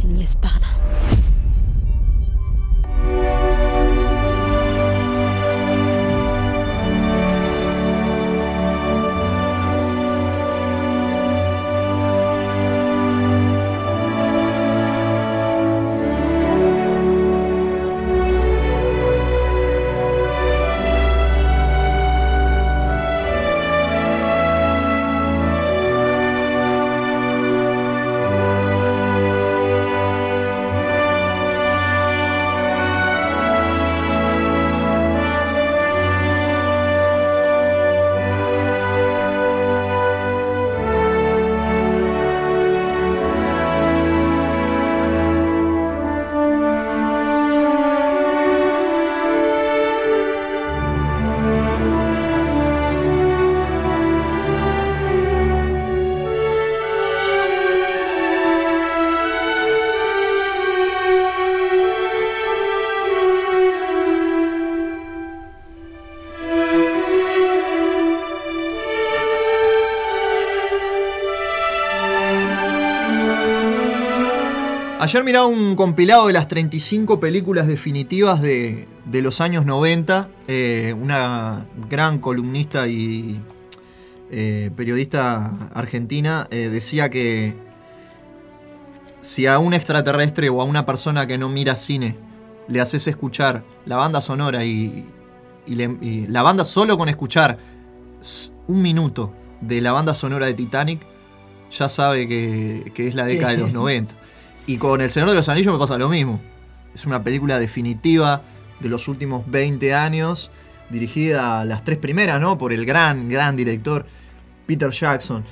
Sin 0.05 0.13
mi 0.13 0.23
espada? 0.23 0.74
Ayer 75.05 75.23
miraba 75.23 75.45
un 75.47 75.77
compilado 75.77 76.29
de 76.29 76.33
las 76.33 76.49
35 76.49 77.21
películas 77.21 77.67
definitivas 77.67 78.41
de, 78.41 78.89
de 79.05 79.21
los 79.21 79.43
años 79.43 79.67
90. 79.67 80.31
eh, 80.49 80.95
una 80.99 81.67
gran 81.91 82.19
columnista 82.19 82.89
y 82.89 83.39
eh, 84.31 84.71
periodista 84.75 85.53
argentina 85.75 86.49
eh, 86.51 86.71
decía 86.73 87.11
que 87.11 87.55
si 89.21 89.47
a 89.47 89.59
un 89.59 89.75
extraterrestre 89.75 90.49
o 90.49 90.63
a 90.63 90.65
una 90.65 90.87
persona 90.87 91.27
que 91.27 91.37
no 91.37 91.51
mira 91.51 91.77
cine 91.77 92.17
le 92.69 92.81
haces 92.81 93.07
escuchar 93.07 93.63
la 93.85 93.97
banda 93.97 94.23
sonora 94.23 94.65
y, 94.65 95.05
y 95.67 95.75
le- 95.75 95.99
y 96.01 96.27
la 96.29 96.41
banda 96.41 96.65
solo 96.65 96.97
con 96.97 97.11
escuchar 97.11 97.59
un 98.69 98.81
minuto 98.81 99.35
de 99.61 99.83
la 99.83 99.93
banda 99.93 100.15
sonora 100.15 100.47
de 100.47 100.55
Titanic, 100.55 101.03
ya 101.71 101.91
sabe 101.91 102.27
que, 102.27 102.91
que 102.95 103.07
es 103.07 103.15
la 103.15 103.27
década 103.27 103.53
de 103.53 103.59
los 103.59 103.73
90. 103.75 104.15
Y 104.67 104.79
con 104.79 105.01
El 105.01 105.11
Señor 105.11 105.29
de 105.29 105.35
los 105.35 105.49
Anillos 105.49 105.73
me 105.73 105.79
pasa 105.79 105.99
lo 105.99 106.09
mismo. 106.09 106.41
Es 106.95 107.07
una 107.07 107.23
película 107.23 107.59
definitiva 107.59 108.43
de 108.81 108.89
los 108.89 109.09
últimos 109.09 109.49
20 109.51 109.95
años, 109.95 110.51
dirigida 110.91 111.61
a 111.61 111.65
las 111.65 111.85
tres 111.85 111.99
primeras, 111.99 112.41
¿no? 112.41 112.57
Por 112.57 112.73
el 112.73 112.87
gran, 112.87 113.29
gran 113.29 113.57
director 113.57 114.07
Peter 114.67 114.91
Jackson. 114.91 115.45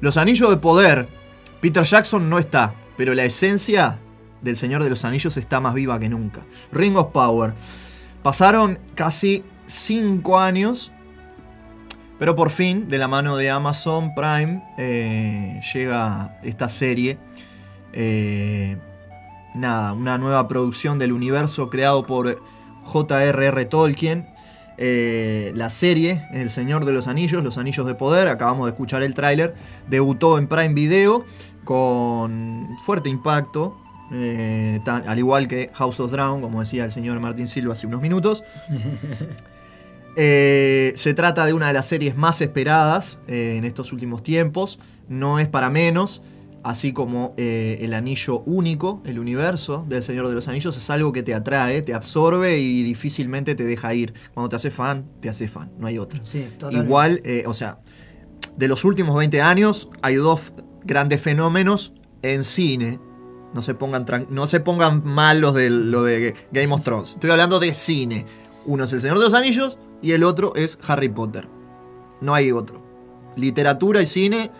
Los 0.00 0.16
Anillos 0.16 0.50
de 0.50 0.56
Poder, 0.58 1.08
Peter 1.60 1.82
Jackson 1.82 2.28
no 2.28 2.38
está, 2.38 2.74
pero 2.96 3.14
la 3.14 3.24
esencia 3.24 3.98
del 4.42 4.56
Señor 4.56 4.82
de 4.84 4.90
los 4.90 5.04
Anillos 5.04 5.36
está 5.36 5.60
más 5.60 5.74
viva 5.74 5.98
que 5.98 6.08
nunca. 6.08 6.42
Ring 6.72 6.96
of 6.96 7.12
Power. 7.12 7.54
Pasaron 8.22 8.78
casi 8.94 9.44
5 9.66 10.38
años, 10.38 10.92
pero 12.18 12.34
por 12.34 12.50
fin, 12.50 12.88
de 12.88 12.98
la 12.98 13.08
mano 13.08 13.36
de 13.36 13.50
Amazon 13.50 14.14
Prime, 14.14 14.62
eh, 14.78 15.60
llega 15.74 16.38
esta 16.42 16.68
serie. 16.68 17.18
Eh, 17.98 18.76
nada, 19.54 19.92
una 19.94 20.18
nueva 20.18 20.46
producción 20.48 20.98
del 20.98 21.12
universo 21.12 21.70
creado 21.70 22.06
por 22.06 22.42
J.R.R. 22.84 23.64
Tolkien. 23.64 24.28
Eh, 24.78 25.52
la 25.54 25.70
serie, 25.70 26.26
El 26.32 26.50
Señor 26.50 26.84
de 26.84 26.92
los 26.92 27.06
Anillos, 27.06 27.42
Los 27.42 27.56
Anillos 27.56 27.86
de 27.86 27.94
Poder, 27.94 28.28
acabamos 28.28 28.66
de 28.66 28.72
escuchar 28.72 29.02
el 29.02 29.14
tráiler, 29.14 29.54
debutó 29.88 30.36
en 30.36 30.46
Prime 30.48 30.74
Video 30.74 31.24
con 31.64 32.76
fuerte 32.82 33.08
impacto, 33.08 33.78
eh, 34.12 34.78
tan- 34.84 35.08
al 35.08 35.18
igual 35.18 35.48
que 35.48 35.70
House 35.72 35.98
of 36.00 36.10
Dragon, 36.12 36.42
como 36.42 36.60
decía 36.60 36.84
el 36.84 36.92
señor 36.92 37.18
Martín 37.20 37.48
Silva 37.48 37.72
hace 37.72 37.86
unos 37.86 38.02
minutos. 38.02 38.44
Eh, 40.18 40.94
se 40.96 41.12
trata 41.12 41.44
de 41.44 41.52
una 41.52 41.66
de 41.66 41.74
las 41.74 41.86
series 41.86 42.16
más 42.16 42.40
esperadas 42.40 43.18
en 43.28 43.64
estos 43.66 43.92
últimos 43.92 44.22
tiempos. 44.22 44.78
No 45.10 45.38
es 45.38 45.46
para 45.46 45.68
menos. 45.68 46.22
Así 46.62 46.92
como 46.92 47.34
eh, 47.36 47.78
el 47.82 47.94
anillo 47.94 48.40
único, 48.40 49.00
el 49.04 49.18
universo 49.20 49.84
del 49.88 50.02
Señor 50.02 50.28
de 50.28 50.34
los 50.34 50.48
Anillos, 50.48 50.76
es 50.76 50.90
algo 50.90 51.12
que 51.12 51.22
te 51.22 51.32
atrae, 51.32 51.82
te 51.82 51.94
absorbe 51.94 52.58
y 52.58 52.82
difícilmente 52.82 53.54
te 53.54 53.64
deja 53.64 53.94
ir. 53.94 54.14
Cuando 54.34 54.48
te 54.48 54.56
hace 54.56 54.70
fan, 54.70 55.06
te 55.20 55.28
hace 55.28 55.46
fan, 55.46 55.70
no 55.78 55.86
hay 55.86 55.98
otra. 55.98 56.20
Sí. 56.24 56.44
Igual, 56.72 57.20
eh, 57.24 57.44
o 57.46 57.54
sea, 57.54 57.78
de 58.56 58.68
los 58.68 58.84
últimos 58.84 59.16
20 59.16 59.40
años 59.42 59.90
hay 60.02 60.16
dos 60.16 60.54
grandes 60.84 61.20
fenómenos 61.20 61.92
en 62.22 62.42
cine. 62.42 62.98
No 63.54 63.62
se 63.62 63.74
pongan, 63.74 64.04
no 64.30 64.46
se 64.46 64.60
pongan 64.60 65.02
mal 65.04 65.40
los 65.40 65.54
de, 65.54 65.70
lo 65.70 66.02
de 66.02 66.34
Game 66.52 66.72
of 66.72 66.82
Thrones. 66.82 67.12
Estoy 67.12 67.30
hablando 67.30 67.60
de 67.60 67.74
cine. 67.74 68.26
Uno 68.64 68.84
es 68.84 68.92
El 68.92 69.00
Señor 69.00 69.18
de 69.18 69.24
los 69.24 69.34
Anillos 69.34 69.78
y 70.02 70.12
el 70.12 70.24
otro 70.24 70.54
es 70.56 70.78
Harry 70.86 71.08
Potter. 71.08 71.48
No 72.20 72.34
hay 72.34 72.52
otro. 72.52 72.82
Literatura 73.36 74.02
y 74.02 74.06
cine 74.06 74.50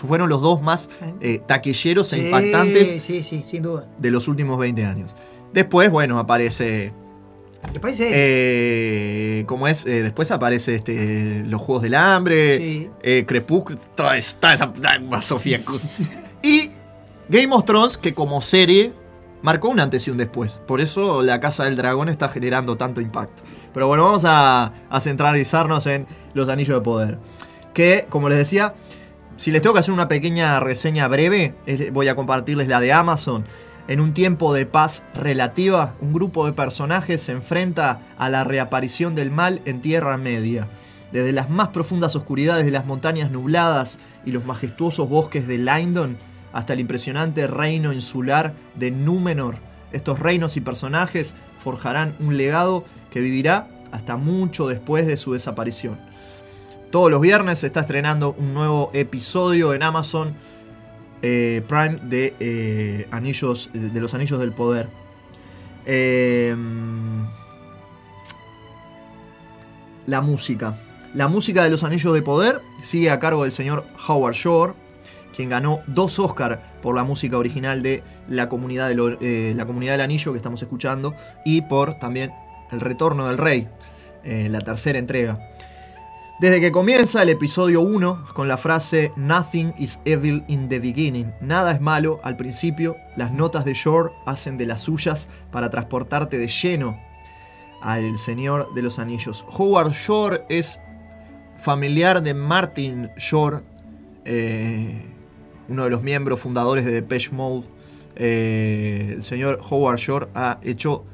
fueron 0.00 0.28
los 0.28 0.40
dos 0.42 0.60
más 0.62 0.88
eh, 1.20 1.40
taquilleros 1.46 2.12
e 2.12 2.18
impactantes 2.26 3.02
Sí, 3.02 3.22
sí, 3.22 3.42
sin 3.44 3.62
duda. 3.62 3.86
de 3.98 4.10
los 4.10 4.28
últimos 4.28 4.58
20 4.58 4.84
años. 4.84 5.14
Después, 5.52 5.90
bueno, 5.90 6.18
aparece. 6.18 6.92
Después. 7.72 7.98
Eh, 8.02 9.44
¿Cómo 9.46 9.68
es? 9.68 9.86
Eh, 9.86 10.02
después 10.02 10.30
aparece 10.30 10.74
este, 10.74 11.42
los 11.46 11.60
Juegos 11.62 11.82
del 11.82 11.94
Hambre, 11.94 12.58
Sí. 12.58 12.90
eh, 13.02 13.24
Crepúsculo, 13.26 13.78
toda, 13.94 14.16
esa- 14.18 14.38
toda 14.38 14.54
esa 14.54 14.72
toda 14.72 15.22
Sofía 15.22 15.64
Cruz. 15.64 15.82
y 16.42 16.70
Game 17.28 17.54
of 17.54 17.64
Thrones, 17.64 17.96
que 17.96 18.12
como 18.12 18.42
serie 18.42 18.92
marcó 19.42 19.68
un 19.68 19.80
antes 19.80 20.06
y 20.06 20.10
un 20.10 20.16
después. 20.18 20.60
Por 20.66 20.80
eso 20.80 21.22
la 21.22 21.40
Casa 21.40 21.64
del 21.64 21.76
Dragón 21.76 22.08
está 22.08 22.28
generando 22.28 22.76
tanto 22.76 23.00
impacto. 23.00 23.42
Pero 23.72 23.86
bueno, 23.88 24.04
vamos 24.04 24.24
a, 24.26 24.72
a 24.90 25.00
centralizarnos 25.00 25.86
en 25.86 26.06
los 26.34 26.48
Anillos 26.48 26.76
de 26.78 26.82
Poder. 26.82 27.18
Que, 27.72 28.06
como 28.08 28.28
les 28.28 28.38
decía, 28.38 28.74
si 29.36 29.50
les 29.50 29.62
tengo 29.62 29.74
que 29.74 29.80
hacer 29.80 29.92
una 29.92 30.08
pequeña 30.08 30.60
reseña 30.60 31.08
breve, 31.08 31.54
voy 31.92 32.08
a 32.08 32.14
compartirles 32.14 32.68
la 32.68 32.80
de 32.80 32.92
Amazon. 32.92 33.44
En 33.88 34.00
un 34.00 34.14
tiempo 34.14 34.54
de 34.54 34.64
paz 34.64 35.02
relativa, 35.14 35.94
un 36.00 36.12
grupo 36.12 36.46
de 36.46 36.52
personajes 36.52 37.20
se 37.20 37.32
enfrenta 37.32 38.00
a 38.16 38.30
la 38.30 38.44
reaparición 38.44 39.14
del 39.14 39.30
mal 39.30 39.60
en 39.64 39.80
Tierra 39.80 40.16
Media. 40.16 40.68
Desde 41.12 41.32
las 41.32 41.50
más 41.50 41.68
profundas 41.68 42.16
oscuridades 42.16 42.64
de 42.64 42.70
las 42.70 42.86
montañas 42.86 43.30
nubladas 43.30 43.98
y 44.24 44.32
los 44.32 44.46
majestuosos 44.46 45.08
bosques 45.08 45.46
de 45.46 45.58
Lindon 45.58 46.16
hasta 46.52 46.72
el 46.72 46.80
impresionante 46.80 47.46
reino 47.46 47.92
insular 47.92 48.54
de 48.76 48.90
Númenor, 48.90 49.56
estos 49.92 50.18
reinos 50.18 50.56
y 50.56 50.60
personajes 50.60 51.34
forjarán 51.62 52.16
un 52.20 52.36
legado 52.36 52.84
que 53.10 53.20
vivirá 53.20 53.68
hasta 53.92 54.16
mucho 54.16 54.66
después 54.66 55.06
de 55.06 55.16
su 55.16 55.34
desaparición. 55.34 55.98
Todos 56.94 57.10
los 57.10 57.20
viernes 57.20 57.58
se 57.58 57.66
está 57.66 57.80
estrenando 57.80 58.36
un 58.38 58.54
nuevo 58.54 58.92
episodio 58.94 59.74
en 59.74 59.82
Amazon 59.82 60.32
eh, 61.22 61.60
Prime 61.66 61.98
de 62.04 62.36
eh, 62.38 63.08
Anillos 63.10 63.68
de 63.72 64.00
los 64.00 64.14
Anillos 64.14 64.38
del 64.38 64.52
Poder. 64.52 64.86
Eh, 65.86 66.54
la 70.06 70.20
música. 70.20 70.78
La 71.14 71.26
música 71.26 71.64
de 71.64 71.70
los 71.70 71.82
Anillos 71.82 72.14
de 72.14 72.22
Poder 72.22 72.60
sigue 72.84 73.10
a 73.10 73.18
cargo 73.18 73.42
del 73.42 73.50
señor 73.50 73.84
Howard 74.06 74.34
Shore, 74.34 74.74
quien 75.34 75.48
ganó 75.48 75.80
dos 75.88 76.20
Oscars 76.20 76.60
por 76.80 76.94
la 76.94 77.02
música 77.02 77.36
original 77.38 77.82
de 77.82 78.04
la 78.28 78.48
comunidad, 78.48 78.96
Or- 79.00 79.18
eh, 79.20 79.52
la 79.56 79.66
comunidad 79.66 79.94
del 79.94 80.02
Anillo 80.02 80.30
que 80.30 80.38
estamos 80.38 80.62
escuchando 80.62 81.12
y 81.44 81.62
por 81.62 81.94
también 81.98 82.32
El 82.70 82.80
Retorno 82.80 83.26
del 83.26 83.38
Rey, 83.38 83.66
la 84.22 84.60
tercera 84.60 85.00
entrega. 85.00 85.53
Desde 86.40 86.60
que 86.60 86.72
comienza 86.72 87.22
el 87.22 87.28
episodio 87.28 87.80
1 87.82 88.24
con 88.34 88.48
la 88.48 88.56
frase 88.56 89.12
Nothing 89.14 89.72
is 89.78 90.00
evil 90.04 90.42
in 90.48 90.68
the 90.68 90.80
beginning, 90.80 91.32
nada 91.40 91.70
es 91.70 91.80
malo 91.80 92.18
al 92.24 92.36
principio, 92.36 92.96
las 93.16 93.30
notas 93.30 93.64
de 93.64 93.72
Shore 93.72 94.10
hacen 94.26 94.58
de 94.58 94.66
las 94.66 94.80
suyas 94.80 95.28
para 95.52 95.70
transportarte 95.70 96.36
de 96.36 96.48
lleno 96.48 96.98
al 97.80 98.18
Señor 98.18 98.74
de 98.74 98.82
los 98.82 98.98
Anillos. 98.98 99.46
Howard 99.56 99.92
Shore 99.92 100.44
es 100.48 100.80
familiar 101.54 102.20
de 102.20 102.34
Martin 102.34 103.10
Shore, 103.16 103.58
eh, 104.24 105.02
uno 105.68 105.84
de 105.84 105.90
los 105.90 106.02
miembros 106.02 106.40
fundadores 106.40 106.84
de 106.84 106.90
Depeche 106.90 107.30
Mode. 107.30 107.64
Eh, 108.16 109.12
el 109.14 109.22
señor 109.22 109.60
Howard 109.70 109.98
Shore 109.98 110.28
ha 110.34 110.58
hecho 110.62 111.04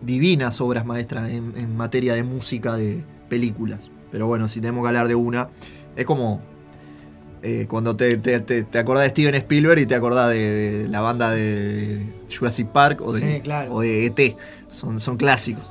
divinas 0.00 0.60
obras 0.60 0.84
maestras 0.84 1.30
en, 1.30 1.52
en 1.56 1.76
materia 1.76 2.14
de 2.14 2.24
música 2.24 2.76
de 2.76 3.04
películas. 3.28 3.90
Pero 4.10 4.26
bueno, 4.26 4.48
si 4.48 4.60
tenemos 4.60 4.82
que 4.84 4.88
hablar 4.88 5.08
de 5.08 5.14
una, 5.14 5.48
es 5.96 6.04
como 6.04 6.40
eh, 7.42 7.66
cuando 7.68 7.94
te, 7.94 8.16
te, 8.16 8.40
te- 8.40 8.64
te 8.64 8.78
acordás 8.78 9.04
de 9.04 9.10
Steven 9.10 9.34
Spielberg 9.36 9.80
y 9.80 9.86
te 9.86 9.94
acordás 9.94 10.30
de, 10.30 10.82
de 10.82 10.88
la 10.88 11.00
banda 11.00 11.30
de 11.30 12.02
Jurassic 12.36 12.68
Park 12.68 13.00
o 13.02 13.12
de, 13.12 13.20
Sí, 13.36 13.40
claro. 13.42 13.74
o 13.74 13.80
de 13.80 14.06
ET. 14.06 14.36
Son, 14.68 14.98
son 14.98 15.16
clásicos. 15.16 15.64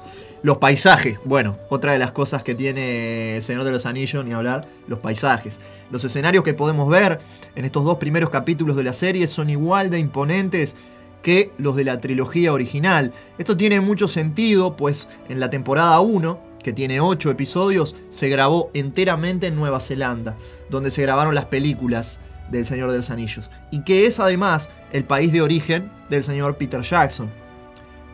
Los 0.44 0.60
paisajes, 0.60 1.18
bueno, 1.26 1.58
otra 1.70 1.94
de 1.94 1.98
las 2.00 2.12
cosas 2.12 2.44
que 2.44 2.54
tiene 2.54 3.36
El 3.38 3.42
Señor 3.42 3.64
de 3.64 3.72
los 3.72 3.86
Anillos, 3.88 4.24
ni 4.24 4.32
hablar, 4.34 4.68
los 4.88 5.00
paisajes. 5.00 5.60
Los 5.92 6.04
escenarios 6.04 6.44
que 6.44 6.54
podemos 6.54 6.88
ver 6.90 7.20
en 7.56 7.66
estos 7.66 7.84
dos 7.84 7.98
primeros 7.98 8.30
capítulos 8.30 8.78
de 8.78 8.84
la 8.84 8.94
serie 8.94 9.26
son 9.28 9.50
igual 9.50 9.90
de 9.90 9.98
imponentes 10.00 10.76
que 11.24 11.52
los 11.58 11.76
de 11.76 11.84
la 11.86 12.00
trilogía 12.00 12.54
original. 12.54 13.12
Esto 13.40 13.58
tiene 13.58 13.82
mucho 13.82 14.08
sentido, 14.08 14.78
pues 14.78 15.10
en 15.28 15.40
la 15.40 15.50
temporada 15.50 16.00
1, 16.00 16.40
que 16.68 16.74
tiene 16.74 17.00
8 17.00 17.32
episodios, 17.32 17.96
se 18.10 18.28
grabó 18.28 18.70
enteramente 18.74 19.48
en 19.48 19.56
Nueva 19.56 19.80
Zelanda, 19.80 20.36
donde 20.70 20.92
se 20.92 21.02
grabaron 21.02 21.34
las 21.34 21.46
películas 21.46 22.20
del 22.52 22.66
Señor 22.66 22.92
de 22.92 22.98
los 22.98 23.10
Anillos, 23.10 23.50
y 23.72 23.86
que 23.86 24.06
es 24.06 24.20
además 24.20 24.70
el 24.92 25.06
país 25.06 25.32
de 25.32 25.42
origen 25.42 25.90
del 26.10 26.26
señor 26.26 26.58
Peter 26.58 26.82
Jackson. 26.82 27.32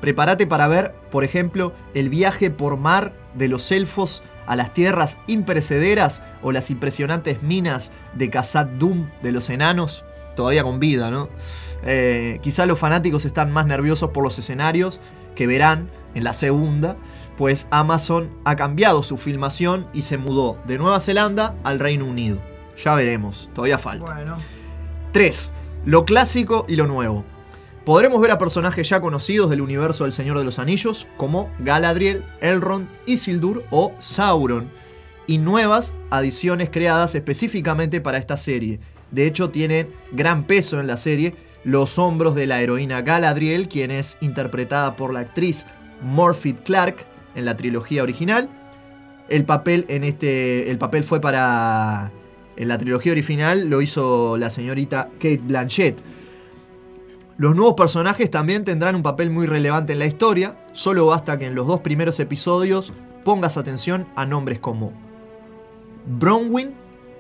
Prepárate 0.02 0.46
para 0.46 0.68
ver, 0.68 0.94
por 1.10 1.24
ejemplo, 1.24 1.74
el 1.96 2.10
viaje 2.10 2.52
por 2.52 2.78
mar 2.78 3.16
de 3.34 3.48
los 3.48 3.72
elfos 3.72 4.22
a 4.46 4.56
las 4.56 4.72
tierras 4.72 5.18
imperecederas 5.26 6.22
o 6.44 6.52
las 6.52 6.70
impresionantes 6.70 7.42
minas 7.42 7.92
de 8.14 8.30
Khazad 8.30 8.68
Dum 8.68 9.10
de 9.24 9.32
los 9.32 9.50
enanos, 9.50 10.06
todavía 10.36 10.62
con 10.62 10.80
vida, 10.80 11.10
¿no? 11.10 11.28
Eh, 11.84 12.38
quizá 12.44 12.68
los 12.68 12.78
fanáticos 12.78 13.26
están 13.26 13.52
más 13.52 13.66
nerviosos 13.66 14.12
por 14.12 14.24
los 14.24 14.38
escenarios 14.38 15.02
que 15.34 15.48
verán 15.48 15.90
en 16.14 16.24
la 16.24 16.34
segunda, 16.34 16.98
pues 17.38 17.68
Amazon 17.72 18.30
ha 18.46 18.56
cambiado 18.56 19.04
su 19.04 19.18
filmación 19.18 19.88
y 19.94 20.04
se 20.04 20.18
mudó 20.18 20.58
de 20.66 20.78
Nueva 20.78 21.00
Zelanda 21.00 21.56
al 21.64 21.80
Reino 21.80 22.06
Unido. 22.06 22.42
Ya 22.78 22.96
veremos, 22.96 23.50
todavía 23.54 23.78
falta. 23.78 24.14
Bueno. 24.14 24.38
3. 25.12 25.52
Lo 25.86 26.06
clásico 26.06 26.66
y 26.68 26.76
lo 26.76 26.88
nuevo. 26.88 27.24
Podremos 27.86 28.22
ver 28.22 28.32
a 28.32 28.38
personajes 28.38 28.88
ya 28.88 29.02
conocidos 29.02 29.50
del 29.50 29.62
universo 29.62 30.06
del 30.06 30.14
Señor 30.14 30.38
de 30.38 30.46
los 30.46 30.58
Anillos, 30.58 31.08
como 31.18 31.52
Galadriel, 31.60 32.26
Elrond, 32.40 32.88
Isildur 33.06 33.66
o 33.72 33.94
Sauron, 34.00 34.72
y 35.28 35.38
nuevas 35.38 35.94
adiciones 36.10 36.70
creadas 36.70 37.14
específicamente 37.16 38.00
para 38.00 38.18
esta 38.18 38.38
serie. 38.38 38.80
De 39.12 39.26
hecho, 39.28 39.50
tienen 39.50 39.94
gran 40.12 40.46
peso 40.46 40.80
en 40.80 40.88
la 40.88 40.98
serie 40.98 41.36
los 41.64 41.98
hombros 41.98 42.36
de 42.36 42.48
la 42.48 42.62
heroína 42.62 43.02
Galadriel, 43.02 43.68
quien 43.68 43.92
es 43.92 44.18
interpretada 44.22 44.96
por 44.96 45.14
la 45.14 45.22
actriz 45.22 45.66
Morphy 46.02 46.54
Clark 46.54 47.13
en 47.36 47.46
la 47.46 47.58
trilogía 47.58 48.04
original. 48.04 48.50
El 49.30 49.46
papel 49.46 49.86
en 49.88 50.04
este. 50.04 50.70
El 50.70 50.78
papel 50.78 51.04
fue 51.04 51.22
para. 51.22 52.12
En 52.56 52.68
la 52.68 52.78
trilogía 52.78 53.12
original 53.12 53.70
lo 53.70 53.82
hizo 53.82 54.38
la 54.38 54.50
señorita 54.50 55.10
Kate 55.14 55.42
Blanchett. 55.44 56.00
Los 57.38 57.56
nuevos 57.56 57.74
personajes 57.74 58.30
también 58.30 58.64
tendrán 58.64 58.96
un 58.96 59.02
papel 59.02 59.32
muy 59.32 59.48
relevante 59.48 59.94
en 59.94 60.00
la 60.00 60.06
historia. 60.06 60.56
Solo 60.72 61.08
basta 61.08 61.40
que 61.40 61.48
en 61.48 61.56
los 61.56 61.66
dos 61.66 61.80
primeros 61.80 62.20
episodios 62.20 62.94
pongas 63.24 63.58
atención 63.58 64.08
a 64.16 64.26
nombres 64.26 64.60
como 64.60 64.94
Bronwyn, 66.06 66.74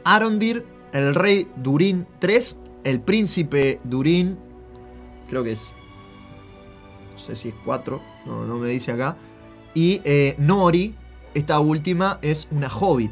Arondir, 0.04 0.66
el 0.92 1.16
rey 1.16 1.50
Durin 1.56 2.06
III, 2.22 2.40
el 2.84 3.02
príncipe 3.02 3.80
Durin, 3.84 4.38
creo 5.28 5.44
que 5.44 5.54
es. 5.54 5.74
No 7.14 7.18
sé 7.18 7.36
si 7.36 7.50
es 7.50 7.56
4, 7.66 8.02
no, 8.26 8.46
no 8.46 8.58
me 8.58 8.70
dice 8.70 8.92
acá. 8.92 9.18
Y 9.74 10.02
eh, 10.04 10.36
Nori, 10.38 10.96
esta 11.34 11.60
última, 11.60 12.20
es 12.22 12.48
una 12.52 12.68
hobbit. 12.74 13.12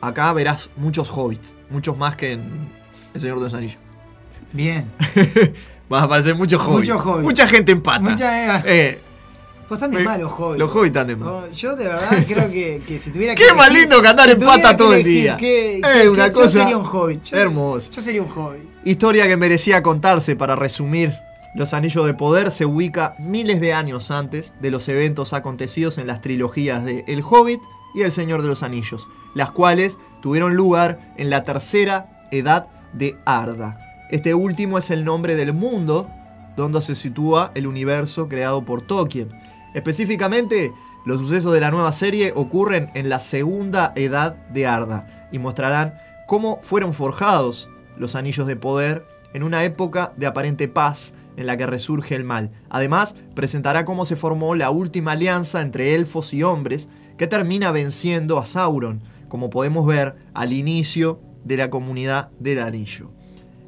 Acá 0.00 0.32
verás 0.32 0.70
muchos 0.76 1.10
hobbits, 1.10 1.54
muchos 1.70 1.96
más 1.96 2.16
que 2.16 2.32
en 2.32 2.68
El 3.14 3.20
Señor 3.20 3.38
de 3.38 3.44
los 3.44 3.54
Anillos. 3.54 3.78
Bien. 4.52 4.90
Van 5.88 6.02
a 6.02 6.04
aparecer 6.06 6.34
muchos 6.34 6.60
hobbits. 6.60 6.90
Mucha 7.22 7.46
gente 7.46 7.72
en 7.72 7.80
pata. 7.82 8.00
Mucha- 8.00 8.62
Eh, 8.66 8.98
Pues 9.68 9.80
están 9.80 9.92
de 9.92 10.02
eh, 10.02 10.04
mal 10.04 10.20
los 10.20 10.32
hobbits. 10.32 10.58
Los 10.58 10.70
hobbits 10.70 10.86
están 10.86 11.06
de 11.06 11.16
mal. 11.16 11.50
Yo 11.52 11.76
de 11.76 11.84
verdad 11.86 12.24
creo 12.26 12.50
que, 12.50 12.82
que 12.86 12.98
si 12.98 13.10
tuviera 13.12 13.34
que. 13.34 13.44
Qué 13.46 13.52
más 13.54 13.72
lindo 13.72 14.02
que 14.02 14.08
andar 14.08 14.28
en 14.28 14.38
pata 14.38 14.70
que 14.70 14.76
todo 14.76 14.94
el 14.94 15.04
día. 15.04 15.36
qué- 15.36 15.78
Eh, 15.78 16.08
una 16.08 16.32
cosa 16.32 16.42
Yo 16.42 16.48
sería 16.64 16.76
un 16.76 16.86
hobbit. 16.86 17.22
Yo, 17.22 17.36
hermoso. 17.36 17.90
Yo 17.92 18.02
sería 18.02 18.22
un 18.22 18.30
hobbit. 18.30 18.62
Historia 18.84 19.26
que 19.28 19.36
merecía 19.36 19.82
contarse 19.82 20.34
para 20.34 20.56
resumir. 20.56 21.12
Los 21.54 21.74
Anillos 21.74 22.06
de 22.06 22.14
Poder 22.14 22.50
se 22.50 22.64
ubica 22.64 23.14
miles 23.18 23.60
de 23.60 23.74
años 23.74 24.10
antes 24.10 24.54
de 24.62 24.70
los 24.70 24.88
eventos 24.88 25.34
acontecidos 25.34 25.98
en 25.98 26.06
las 26.06 26.22
trilogías 26.22 26.82
de 26.82 27.04
El 27.06 27.22
Hobbit 27.22 27.60
y 27.94 28.02
El 28.02 28.10
Señor 28.10 28.40
de 28.40 28.48
los 28.48 28.62
Anillos, 28.62 29.06
las 29.34 29.50
cuales 29.50 29.98
tuvieron 30.22 30.56
lugar 30.56 31.12
en 31.18 31.28
la 31.28 31.44
tercera 31.44 32.26
edad 32.30 32.68
de 32.94 33.18
Arda. 33.26 33.78
Este 34.10 34.32
último 34.32 34.78
es 34.78 34.90
el 34.90 35.04
nombre 35.04 35.36
del 35.36 35.52
mundo 35.52 36.08
donde 36.56 36.80
se 36.80 36.94
sitúa 36.94 37.52
el 37.54 37.66
universo 37.66 38.28
creado 38.28 38.64
por 38.64 38.80
Tolkien. 38.80 39.30
Específicamente, 39.74 40.72
Los 41.04 41.20
sucesos 41.20 41.52
de 41.52 41.60
la 41.60 41.72
nueva 41.72 41.90
serie 41.90 42.32
ocurren 42.34 42.88
en 42.94 43.08
la 43.08 43.18
segunda 43.18 43.92
edad 43.96 44.36
de 44.50 44.68
Arda 44.68 45.28
y 45.32 45.40
mostrarán 45.40 45.94
cómo 46.28 46.60
fueron 46.62 46.94
forjados 46.94 47.68
los 47.96 48.14
anillos 48.14 48.46
de 48.46 48.54
poder 48.54 49.04
en 49.34 49.42
una 49.42 49.64
época 49.64 50.12
de 50.16 50.26
aparente 50.26 50.68
paz 50.68 51.12
en 51.36 51.46
la 51.46 51.56
que 51.56 51.66
resurge 51.66 52.14
el 52.14 52.24
mal. 52.24 52.50
Además, 52.70 53.14
presentará 53.34 53.84
cómo 53.84 54.04
se 54.04 54.16
formó 54.16 54.54
la 54.54 54.70
última 54.70 55.12
alianza 55.12 55.60
entre 55.60 55.94
elfos 55.94 56.34
y 56.34 56.42
hombres 56.42 56.88
que 57.16 57.26
termina 57.26 57.70
venciendo 57.72 58.38
a 58.38 58.44
Sauron, 58.44 59.02
como 59.28 59.50
podemos 59.50 59.86
ver 59.86 60.16
al 60.34 60.52
inicio 60.52 61.20
de 61.44 61.56
la 61.56 61.70
comunidad 61.70 62.30
del 62.38 62.60
anillo. 62.60 63.10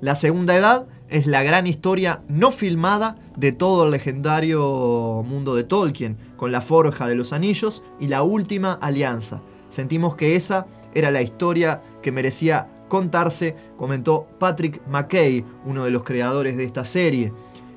La 0.00 0.14
segunda 0.14 0.56
edad 0.56 0.86
es 1.08 1.26
la 1.26 1.42
gran 1.42 1.66
historia 1.66 2.22
no 2.28 2.50
filmada 2.50 3.16
de 3.36 3.52
todo 3.52 3.84
el 3.84 3.90
legendario 3.90 5.22
mundo 5.26 5.54
de 5.54 5.64
Tolkien, 5.64 6.16
con 6.36 6.52
la 6.52 6.60
forja 6.60 7.06
de 7.06 7.14
los 7.14 7.32
anillos 7.32 7.82
y 8.00 8.08
la 8.08 8.22
última 8.22 8.72
alianza. 8.74 9.42
Sentimos 9.68 10.16
que 10.16 10.36
esa 10.36 10.66
era 10.94 11.10
la 11.10 11.22
historia 11.22 11.82
que 12.02 12.12
merecía 12.12 12.68
contarse, 12.88 13.56
comentó 13.76 14.26
Patrick 14.38 14.80
McKay, 14.86 15.44
uno 15.64 15.84
de 15.84 15.90
los 15.90 16.04
creadores 16.04 16.56
de 16.56 16.64
esta 16.64 16.84
serie. 16.84 17.32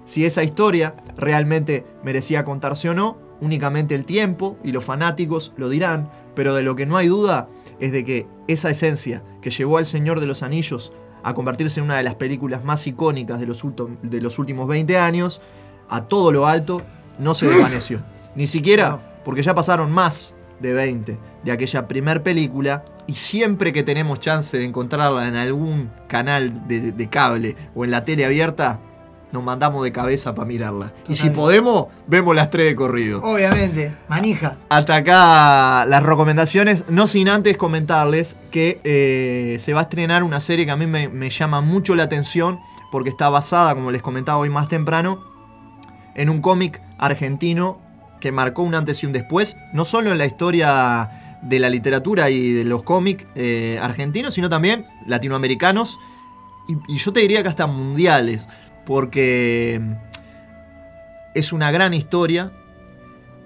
Si 0.08 0.26
esa 0.26 0.42
historia 0.42 0.96
realmente 1.18 1.86
merecía 2.02 2.46
contarse 2.46 2.90
o 2.90 2.94
no, 2.94 3.18
únicamente 3.42 3.94
el 3.94 4.06
tiempo 4.06 4.58
y 4.64 4.72
los 4.72 4.86
fanáticos 4.86 5.52
lo 5.58 5.68
dirán, 5.68 6.10
pero 6.34 6.56
de 6.56 6.64
lo 6.64 6.78
que 6.78 6.86
no 6.86 6.96
hay 6.96 7.08
duda 7.08 7.50
es 7.82 7.92
de 7.92 8.06
que 8.06 8.26
esa 8.48 8.70
esencia 8.70 9.22
que 9.42 9.50
llevó 9.50 9.78
al 9.78 9.86
Señor 9.86 10.22
de 10.22 10.26
los 10.26 10.44
Anillos 10.44 10.94
a 11.24 11.34
convertirse 11.34 11.82
en 11.82 11.88
una 11.88 11.98
de 11.98 12.04
las 12.04 12.16
películas 12.16 12.64
más 12.64 12.88
icónicas 12.88 13.42
de 13.42 13.48
los, 13.48 13.62
de 14.02 14.22
los 14.22 14.40
últimos 14.40 14.70
20 14.70 14.98
años, 14.98 15.42
a 15.90 16.06
todo 16.06 16.32
lo 16.32 16.48
alto, 16.48 16.82
no 17.20 17.34
se 17.34 17.48
desvaneció. 17.48 18.02
Ni 18.34 18.48
siquiera 18.48 19.20
porque 19.26 19.42
ya 19.42 19.54
pasaron 19.56 19.92
más 19.92 20.36
de 20.62 20.72
20 20.72 21.20
de 21.44 21.52
aquella 21.52 21.86
primer 21.86 22.24
película 22.24 22.86
y 23.08 23.16
siempre 23.16 23.74
que 23.74 23.84
tenemos 23.84 24.22
chance 24.22 24.58
de 24.58 24.64
encontrarla 24.64 25.28
en 25.28 25.36
algún 25.36 25.92
canal 26.08 26.66
de, 26.66 26.94
de 26.94 27.10
cable 27.10 27.58
o 27.76 27.84
en 27.84 27.92
la 27.92 28.06
tele 28.06 28.24
abierta, 28.24 28.80
nos 29.32 29.44
mandamos 29.44 29.84
de 29.84 29.91
cabeza 29.91 30.34
para 30.34 30.48
mirarla. 30.48 30.94
Y 31.08 31.16
si 31.16 31.30
podemos, 31.30 31.88
vemos 32.08 32.36
las 32.36 32.49
tres 32.49 32.68
de 32.68 32.76
corrido. 32.76 33.22
Obviamente, 33.24 33.94
manija. 34.08 34.58
Hasta 34.70 34.95
acá 34.95 35.86
las 35.86 36.04
recomendaciones, 36.04 36.86
no 36.88 37.08
sin 37.08 37.30
antes 37.30 37.58
comentarles 37.58 38.38
que 38.52 38.80
eh, 38.84 39.58
se 39.60 39.74
va 39.74 39.82
a 39.82 39.84
estrenar 39.84 40.24
una 40.24 40.40
serie 40.40 40.66
que 40.66 40.72
a 40.72 40.78
mí 40.78 40.88
me, 40.88 41.10
me 41.10 41.30
llama 41.30 41.62
mucho 41.62 41.95
la 41.95 42.04
atención 42.04 42.60
porque 42.91 43.10
está 43.10 43.30
basada, 43.30 43.76
como 43.76 43.91
les 43.91 44.02
comentaba 44.02 44.38
hoy 44.38 44.49
más 44.49 44.68
temprano, 44.68 45.24
en 46.16 46.30
un 46.30 46.41
cómic 46.41 46.82
argentino 46.98 47.80
que 48.20 48.32
marcó 48.32 48.64
un 48.64 48.76
antes 48.76 49.04
y 49.04 49.06
un 49.06 49.14
después, 49.14 49.58
no 49.74 49.86
solo 49.86 50.12
en 50.12 50.18
la 50.18 50.26
historia 50.26 51.38
de 51.41 51.60
la 51.60 51.70
literatura 51.70 52.30
y 52.30 52.52
de 52.52 52.64
los 52.64 52.84
cómics 52.84 53.28
eh, 53.36 53.78
argentinos, 53.82 54.34
sino 54.34 54.49
también 54.49 54.88
latinoamericanos 55.06 55.99
y, 56.68 56.78
y 56.88 56.98
yo 56.98 57.14
te 57.14 57.22
diría 57.22 57.44
que 57.44 57.49
hasta 57.49 57.68
mundiales, 57.68 58.48
porque 58.88 59.81
es 61.35 61.51
una 61.51 61.72
gran 61.72 61.93
historia 61.93 62.53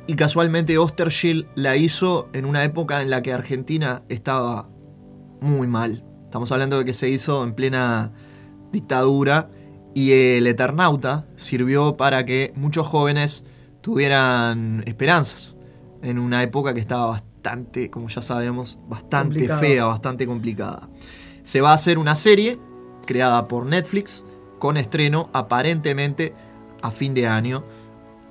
y 0.05 0.13
casualmente 0.13 0.77
Osterschild 0.77 1.47
la 1.55 1.76
hizo 1.77 2.30
en 2.34 2.45
una 2.45 2.63
época 2.63 3.01
en 3.01 3.09
la 3.09 3.23
que 3.23 3.34
Argentina 3.34 4.03
estaba 4.07 4.69
muy 5.41 5.68
mal. 5.68 6.05
Estamos 6.26 6.51
hablando 6.51 6.77
de 6.77 6.85
que 6.85 6.93
se 6.93 7.09
hizo 7.09 7.43
en 7.43 7.53
plena 7.53 8.11
dictadura 8.72 9.49
y 9.95 10.11
el 10.11 10.45
Eternauta 10.45 11.26
sirvió 11.38 11.97
para 11.97 12.23
que 12.23 12.53
muchos 12.55 12.85
jóvenes 12.85 13.43
tuvieran 13.81 14.84
esperanzas 14.85 15.57
en 16.03 16.19
una 16.19 16.43
época 16.43 16.76
que 16.76 16.80
estaba 16.80 17.07
bastante, 17.07 17.89
como 17.89 18.09
ya 18.09 18.22
sabemos, 18.22 18.77
bastante 18.88 19.49
fea, 19.49 19.85
bastante 19.85 20.27
complicada. 20.27 20.88
Se 21.43 21.61
va 21.61 21.72
a 21.72 21.73
hacer 21.73 21.97
una 21.97 22.13
serie 22.13 22.59
creada 23.07 23.47
por 23.47 23.65
Netflix 23.65 24.23
con 24.62 24.78
estreno 24.78 25.32
aparentemente 25.34 26.36
a 26.84 26.92
fin 26.92 27.16
de 27.16 27.28
año. 27.28 27.66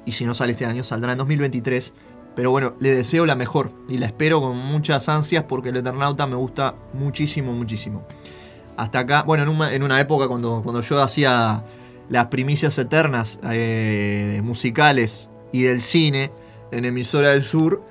Y 0.06 0.12
si 0.12 0.24
no 0.24 0.32
sale 0.32 0.52
este 0.52 0.64
año, 0.64 0.84
saldrá 0.84 1.12
en 1.12 1.18
2023. 1.18 1.92
Pero 2.36 2.52
bueno, 2.52 2.74
le 2.78 2.94
deseo 2.94 3.26
la 3.26 3.34
mejor 3.34 3.72
y 3.88 3.98
la 3.98 4.06
espero 4.06 4.40
con 4.40 4.56
muchas 4.56 5.08
ansias 5.08 5.44
porque 5.48 5.70
el 5.70 5.76
Eternauta 5.76 6.28
me 6.28 6.36
gusta 6.36 6.76
muchísimo, 6.94 7.52
muchísimo. 7.52 8.06
Hasta 8.76 9.00
acá, 9.00 9.24
bueno, 9.24 9.42
en 9.42 9.48
una, 9.48 9.74
en 9.74 9.82
una 9.82 10.00
época 10.00 10.28
cuando, 10.28 10.62
cuando 10.62 10.80
yo 10.80 11.02
hacía 11.02 11.64
las 12.08 12.26
primicias 12.26 12.78
eternas 12.78 13.40
eh, 13.50 14.40
musicales 14.44 15.28
y 15.52 15.62
del 15.62 15.80
cine 15.80 16.30
en 16.70 16.84
emisora 16.84 17.30
del 17.30 17.42
sur, 17.42 17.82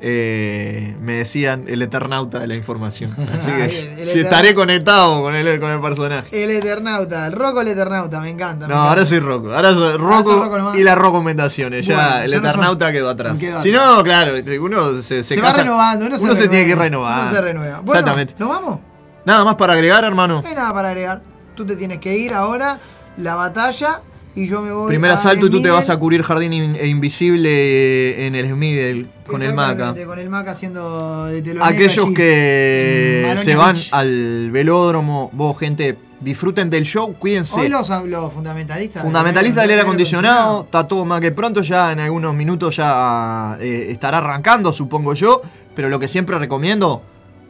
eh, 0.00 0.94
me 1.00 1.14
decían 1.14 1.64
el 1.68 1.80
Eternauta 1.82 2.38
de 2.38 2.46
la 2.46 2.54
información. 2.54 3.14
Así 3.34 3.46
que 3.46 3.64
el 4.00 4.06
si 4.06 4.20
estaré 4.20 4.54
conectado 4.54 5.22
con 5.22 5.34
el, 5.34 5.58
con 5.58 5.70
el 5.70 5.80
personaje. 5.80 6.44
El 6.44 6.50
Eternauta, 6.50 7.26
el 7.26 7.32
Rocco 7.32 7.60
el 7.62 7.68
Eternauta, 7.68 8.20
me 8.20 8.28
encanta. 8.30 8.66
me 8.66 8.74
No, 8.74 8.80
encanta. 8.80 8.88
ahora 8.90 9.06
soy 9.06 9.20
Rocco. 9.20 9.52
Ahora 9.54 9.72
soy 9.72 9.96
Rocco 9.96 10.34
Rocco 10.42 10.58
nomás. 10.58 10.76
y 10.76 10.82
las 10.82 10.98
recomendaciones. 10.98 11.86
Ya 11.86 12.24
el 12.24 12.30
no 12.32 12.36
Eternauta 12.38 12.86
son- 12.86 12.92
quedó 12.94 13.08
atrás. 13.10 13.38
quedó 13.38 13.60
si 13.62 13.70
atrás. 13.74 13.86
no, 13.96 14.04
claro, 14.04 14.34
viste, 14.34 14.58
uno 14.58 14.92
se, 15.02 15.02
se, 15.02 15.24
Se 15.24 15.40
va 15.40 15.48
casa- 15.48 15.62
renovando, 15.62 16.06
uno 16.06 16.18
se 16.18 16.36
se 16.42 16.48
tiene 16.48 16.66
que 16.66 16.76
renovar. 16.76 17.22
uno 17.22 17.30
se 17.32 17.40
renueva. 17.40 17.80
Bueno, 17.80 18.00
Exactamente. 18.00 18.34
¿nos 18.38 18.48
vamos? 18.48 18.80
Nada 19.24 19.44
más 19.44 19.54
para 19.56 19.72
agregar, 19.72 20.04
hermano. 20.04 20.42
No 20.42 20.48
hay 20.48 20.54
nada 20.54 20.72
para 20.74 20.88
agregar. 20.88 21.22
Tú 21.54 21.64
te 21.64 21.74
tienes 21.74 21.98
que 21.98 22.16
ir 22.16 22.34
ahora, 22.34 22.78
la 23.16 23.34
batalla, 23.34 24.02
y 24.36 24.46
yo 24.46 24.60
me 24.62 24.70
voy 24.70 24.88
Primer 24.88 25.10
a 25.10 25.14
asalto 25.14 25.46
y 25.46 25.50
tú 25.50 25.60
te 25.62 25.70
vas 25.70 25.90
a 25.90 25.96
cubrir 25.98 26.22
jardín 26.22 26.52
in- 26.52 26.76
e 26.78 26.86
invisible 26.86 28.26
en 28.26 28.34
el 28.34 28.46
Smithel 28.48 29.08
con 29.26 29.42
el 29.42 29.54
Maca. 29.54 29.94
Con 30.06 30.18
el 30.18 30.28
Maca 30.30 30.52
haciendo 30.52 31.24
de 31.26 31.58
Aquellos 31.62 32.04
allí. 32.06 32.14
que 32.14 33.34
se 33.38 33.56
van 33.56 33.74
Beach. 33.74 33.88
al 33.92 34.50
velódromo, 34.52 35.30
vos, 35.32 35.58
gente, 35.58 35.98
disfruten 36.20 36.70
del 36.70 36.84
show, 36.84 37.14
cuídense. 37.18 37.60
Hoy 37.60 37.68
los, 37.68 37.88
los 38.06 38.32
fundamentalistas. 38.32 39.02
Fundamentalista 39.02 39.62
del 39.62 39.70
aire 39.70 39.82
acondicionado, 39.82 40.34
acondicionado. 40.38 40.64
está 40.64 40.88
todo 40.88 41.04
más 41.04 41.20
que 41.20 41.32
pronto, 41.32 41.62
ya 41.62 41.92
en 41.92 42.00
algunos 42.00 42.34
minutos 42.34 42.76
ya 42.76 43.56
eh, 43.60 43.86
estará 43.90 44.18
arrancando, 44.18 44.72
supongo 44.72 45.14
yo. 45.14 45.42
Pero 45.74 45.88
lo 45.88 45.98
que 45.98 46.08
siempre 46.08 46.38
recomiendo, 46.38 47.02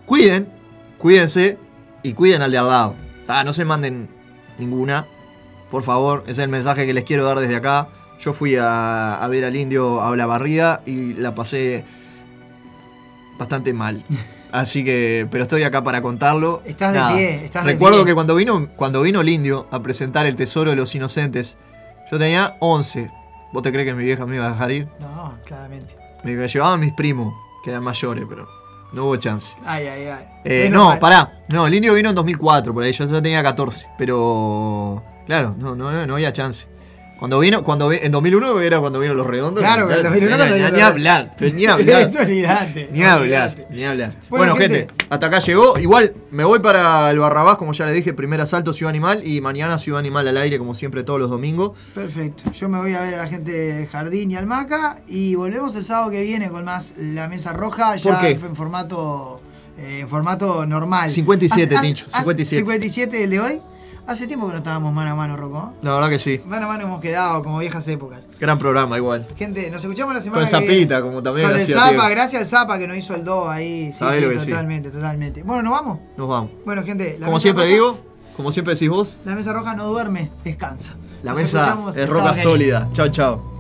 cuiden, 0.05 0.49
cuídense 0.99 1.59
y 2.03 2.13
cuiden 2.13 2.43
al 2.43 2.51
de 2.51 2.59
al 2.59 2.69
lado. 2.69 2.95
Ah, 3.29 3.45
no 3.45 3.53
se 3.53 3.65
manden 3.65 4.09
ninguna, 4.59 5.07
por 5.77 5.83
favor, 5.83 6.23
ese 6.23 6.31
es 6.31 6.39
el 6.39 6.49
mensaje 6.49 6.87
que 6.87 6.95
les 6.95 7.05
quiero 7.05 7.23
dar 7.23 7.39
desde 7.39 7.55
acá. 7.55 7.89
Yo 8.19 8.33
fui 8.33 8.57
a, 8.57 9.17
a 9.23 9.29
ver 9.29 9.45
al 9.45 9.55
indio 9.55 10.03
a 10.03 10.17
la 10.17 10.25
barriga 10.25 10.81
y 10.87 11.13
la 11.13 11.35
pasé 11.35 11.85
bastante 13.39 13.75
mal. 13.75 14.03
Así 14.53 14.87
que, 14.87 15.29
pero 15.31 15.45
estoy 15.45 15.65
acá 15.65 15.85
para 15.85 16.01
contarlo. 16.01 16.63
Estás 16.65 16.95
de 16.95 17.15
pie, 17.15 17.45
estás 17.45 17.67
de 17.67 17.73
Recuerdo 17.73 17.99
pie. 17.99 18.07
que 18.07 18.15
cuando 18.15 18.35
vino, 18.37 18.71
cuando 18.75 19.03
vino 19.03 19.21
el 19.21 19.29
indio 19.29 19.67
a 19.71 19.83
presentar 19.83 20.25
el 20.25 20.35
tesoro 20.35 20.71
de 20.71 20.77
los 20.77 20.95
inocentes, 20.95 21.59
yo 22.11 22.19
tenía 22.19 22.57
11. 22.61 23.11
¿Vos 23.53 23.63
te 23.63 23.71
crees 23.71 23.87
que 23.87 23.93
mi 23.93 24.05
vieja 24.05 24.25
me 24.25 24.37
iba 24.37 24.47
a 24.47 24.53
dejar 24.53 24.71
ir? 24.73 24.89
No, 24.99 25.37
claramente. 25.45 25.95
Me 26.25 26.49
llevaban 26.49 26.81
mis 26.81 26.95
primos, 26.95 27.35
que 27.63 27.69
eran 27.69 27.85
mayores, 27.85 28.25
pero 28.27 28.49
no 28.95 29.05
hubo 29.05 29.17
chance. 29.17 29.53
Ay, 29.67 29.87
ay, 29.89 30.07
ay. 30.07 30.25
Eh, 30.43 30.71
no, 30.71 30.87
mal. 30.89 30.99
pará. 31.01 31.43
No, 31.51 31.67
el 31.67 31.75
indio 31.75 31.93
vino 31.93 32.09
en 32.09 32.15
2004, 32.15 32.73
por 32.73 32.83
ahí. 32.83 32.93
Yo 32.93 33.05
ya 33.05 33.21
tenía 33.21 33.43
14. 33.43 33.89
Pero. 33.99 35.05
Claro, 35.27 35.55
no, 35.59 35.75
no, 35.75 36.07
no 36.07 36.15
había 36.15 36.33
chance. 36.33 36.67
Cuando 37.19 37.39
vino, 37.39 37.65
cuando 37.65 37.91
en 37.93 38.13
2001 38.13 38.61
era 38.61 38.79
cuando 38.79 39.01
vino 39.01 39.15
Los 39.15 39.27
Redondos. 39.27 39.63
Claro, 39.65 39.91
en 39.91 40.03
2001 40.03 40.37
ni- 40.37 40.81
hablar, 40.83 41.35
ni 41.55 41.65
hablar. 41.67 42.11
Ni 42.93 43.03
hablar, 43.05 43.55
ni 43.71 43.85
hablar. 43.85 44.17
Bueno, 44.29 44.55
gente, 44.55 44.87
hasta 45.09 45.27
acá 45.29 45.39
llegó. 45.39 45.79
Igual 45.79 46.13
me 46.31 46.45
voy 46.45 46.59
para 46.59 47.11
el 47.11 47.19
Barrabás, 47.19 47.57
como 47.57 47.73
ya 47.73 47.87
le 47.87 47.93
dije, 47.93 48.13
primer 48.13 48.43
asalto 48.43 48.75
Ciudad 48.75 48.91
Animal 48.91 49.23
y 49.27 49.41
mañana 49.41 49.79
Ciudad 49.79 49.99
Animal 49.99 50.29
al 50.29 50.37
aire, 50.37 50.59
como 50.59 50.75
siempre, 50.75 51.05
todos 51.05 51.19
los 51.19 51.31
domingos. 51.31 51.79
Perfecto. 51.95 52.51
Yo 52.53 52.69
me 52.69 52.79
voy 52.81 52.93
a 52.93 53.01
ver 53.01 53.15
a 53.15 53.17
la 53.17 53.27
gente 53.29 53.51
de 53.51 53.87
Jardín 53.87 54.31
y 54.33 54.37
Almaca 54.37 54.99
y 55.09 55.35
volvemos 55.37 55.75
el 55.75 55.85
sábado 55.85 56.11
que 56.11 56.21
viene 56.21 56.51
con 56.51 56.65
más 56.67 56.93
La 56.99 57.29
Mesa 57.29 57.55
Roja, 57.55 57.97
ya 57.97 58.11
¿Por 58.11 58.21
qué? 58.21 58.31
en 58.33 58.55
formato 58.55 59.41
eh, 59.79 60.01
en 60.01 60.09
formato 60.09 60.67
normal. 60.67 61.09
57, 61.09 61.63
Hace- 61.65 61.75
hace- 61.77 61.87
Tincho, 61.87 62.05
hace- 62.09 62.19
57. 62.19 62.57
57 62.61 63.25
el 63.25 63.31
de 63.31 63.41
hoy. 63.41 63.63
Hace 64.07 64.29
tiempo 64.29 64.47
que 64.47 64.53
no 64.53 64.59
estábamos 64.59 64.93
mano 64.93 65.11
a 65.11 65.15
mano, 65.17 65.37
Rocco. 65.37 65.73
La 65.83 65.93
verdad 65.95 66.09
que 66.09 66.21
sí. 66.21 66.41
Mano 66.47 66.67
a 66.67 66.69
mano 66.69 66.85
hemos 66.85 67.01
quedado 67.01 67.43
como 67.43 67.59
viejas 67.59 67.87
épocas. 67.89 68.29
Gran 68.39 68.57
programa, 68.59 68.97
igual. 68.97 69.27
Gente, 69.37 69.69
nos 69.69 69.83
escuchamos 69.83 70.15
la 70.15 70.21
Con 70.21 70.25
semana 70.25 70.43
el 70.45 70.49
que. 70.49 70.75
Zapita, 70.75 71.03
como 71.03 71.23
también 71.23 71.49
Con 71.51 71.59
el 71.59 71.67
Zapa, 71.67 72.09
gracias 72.09 72.43
al 72.43 72.47
Zapa 72.47 72.79
que 72.79 72.87
nos 72.87 72.97
hizo 72.97 73.15
el 73.17 73.25
do 73.25 73.51
ahí. 73.51 73.93
Sí, 73.93 74.05
sí, 74.13 74.39
sí. 74.39 74.51
totalmente, 74.51 74.91
totalmente. 74.91 75.43
Bueno, 75.43 75.63
nos 75.65 75.73
vamos. 75.73 75.99
Nos 76.17 76.29
vamos. 76.29 76.51
Bueno, 76.65 76.85
gente, 76.85 77.17
la 77.19 77.27
Como 77.27 77.41
siempre 77.41 77.65
Roja- 77.65 77.73
digo, 77.75 77.99
como 78.37 78.53
siempre 78.53 78.75
decís 78.75 78.89
vos, 78.89 79.17
La 79.25 79.35
mesa 79.35 79.53
roja 79.53 79.75
no 79.75 79.87
duerme, 79.89 80.31
descansa. 80.45 80.95
la 81.25 81.33
Nos 81.33 81.41
mesa 81.43 81.77
es 81.97 82.09
roca 82.09 82.35
sólida. 82.37 82.89
Chao, 82.93 83.09
chao. 83.09 83.57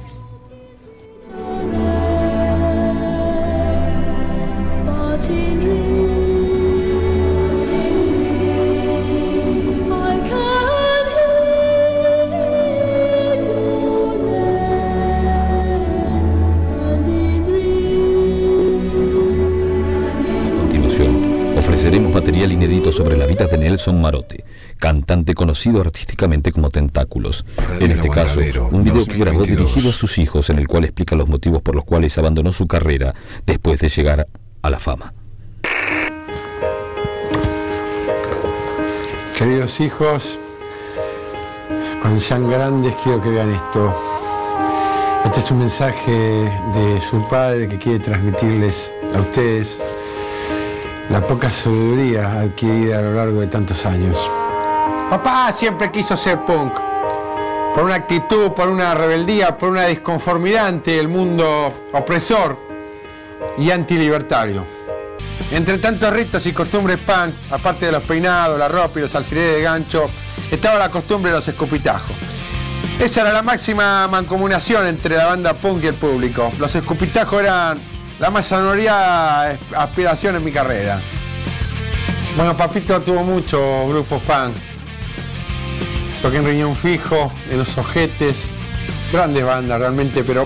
Nelson 23.76 24.00
Marote, 24.00 24.42
cantante 24.78 25.34
conocido 25.34 25.82
artísticamente 25.82 26.50
como 26.50 26.70
Tentáculos. 26.70 27.44
En 27.78 27.90
este 27.90 28.08
caso, 28.08 28.40
un 28.70 28.84
video 28.84 29.04
que 29.04 29.18
grabó 29.18 29.40
2022. 29.40 29.46
dirigido 29.46 29.90
a 29.90 29.92
sus 29.92 30.16
hijos 30.16 30.48
en 30.48 30.58
el 30.58 30.66
cual 30.66 30.84
explica 30.84 31.14
los 31.14 31.28
motivos 31.28 31.60
por 31.60 31.74
los 31.74 31.84
cuales 31.84 32.16
abandonó 32.16 32.52
su 32.52 32.66
carrera 32.66 33.14
después 33.44 33.78
de 33.80 33.90
llegar 33.90 34.28
a 34.62 34.70
la 34.70 34.78
fama. 34.78 35.12
Queridos 39.36 39.78
hijos, 39.80 40.38
cuando 42.00 42.18
sean 42.20 42.48
grandes 42.48 42.94
quiero 43.04 43.20
que 43.20 43.28
vean 43.28 43.50
esto. 43.50 43.94
Este 45.26 45.40
es 45.40 45.50
un 45.50 45.58
mensaje 45.58 46.12
de 46.12 47.00
su 47.10 47.28
padre 47.28 47.68
que 47.68 47.76
quiere 47.76 47.98
transmitirles 47.98 48.90
a 49.14 49.20
ustedes 49.20 49.76
la 51.10 51.20
poca 51.20 51.50
sabiduría 51.52 52.40
adquirida 52.40 52.98
a 52.98 53.02
lo 53.02 53.14
largo 53.14 53.40
de 53.40 53.46
tantos 53.46 53.84
años. 53.86 54.18
Papá 55.10 55.52
siempre 55.52 55.90
quiso 55.90 56.16
ser 56.16 56.40
punk, 56.40 56.72
por 57.74 57.84
una 57.84 57.94
actitud, 57.94 58.52
por 58.52 58.68
una 58.68 58.94
rebeldía, 58.94 59.56
por 59.56 59.70
una 59.70 59.86
disconformidad 59.86 60.66
ante 60.66 60.98
el 60.98 61.08
mundo 61.08 61.72
opresor 61.92 62.58
y 63.58 63.70
antilibertario. 63.70 64.64
Entre 65.52 65.78
tantos 65.78 66.12
ritos 66.12 66.44
y 66.46 66.52
costumbres 66.52 66.98
punk, 66.98 67.34
aparte 67.50 67.86
de 67.86 67.92
los 67.92 68.02
peinados, 68.02 68.58
la 68.58 68.68
ropa 68.68 68.98
y 68.98 69.02
los 69.02 69.14
alfileres 69.14 69.56
de 69.56 69.62
gancho, 69.62 70.06
estaba 70.50 70.78
la 70.78 70.90
costumbre 70.90 71.30
de 71.30 71.38
los 71.38 71.46
escupitajos. 71.46 72.16
Esa 72.98 73.20
era 73.20 73.32
la 73.32 73.42
máxima 73.42 74.08
mancomunación 74.08 74.86
entre 74.86 75.16
la 75.16 75.26
banda 75.26 75.52
punk 75.54 75.84
y 75.84 75.86
el 75.88 75.94
público. 75.94 76.50
Los 76.58 76.74
escupitajos 76.74 77.42
eran 77.42 77.78
la 78.18 78.30
más 78.30 78.46
sonoridad 78.46 79.56
aspiración 79.76 80.36
en 80.36 80.44
mi 80.44 80.52
carrera. 80.52 81.00
Bueno, 82.36 82.56
Papito 82.56 83.00
tuvo 83.00 83.22
muchos 83.24 83.88
grupos 83.88 84.22
punk. 84.22 84.54
Toqué 86.22 86.38
en 86.38 86.44
Riñón 86.44 86.76
Fijo, 86.76 87.32
en 87.50 87.58
Los 87.58 87.76
Ojetes, 87.78 88.36
grandes 89.12 89.44
bandas 89.44 89.78
realmente, 89.78 90.24
pero 90.24 90.44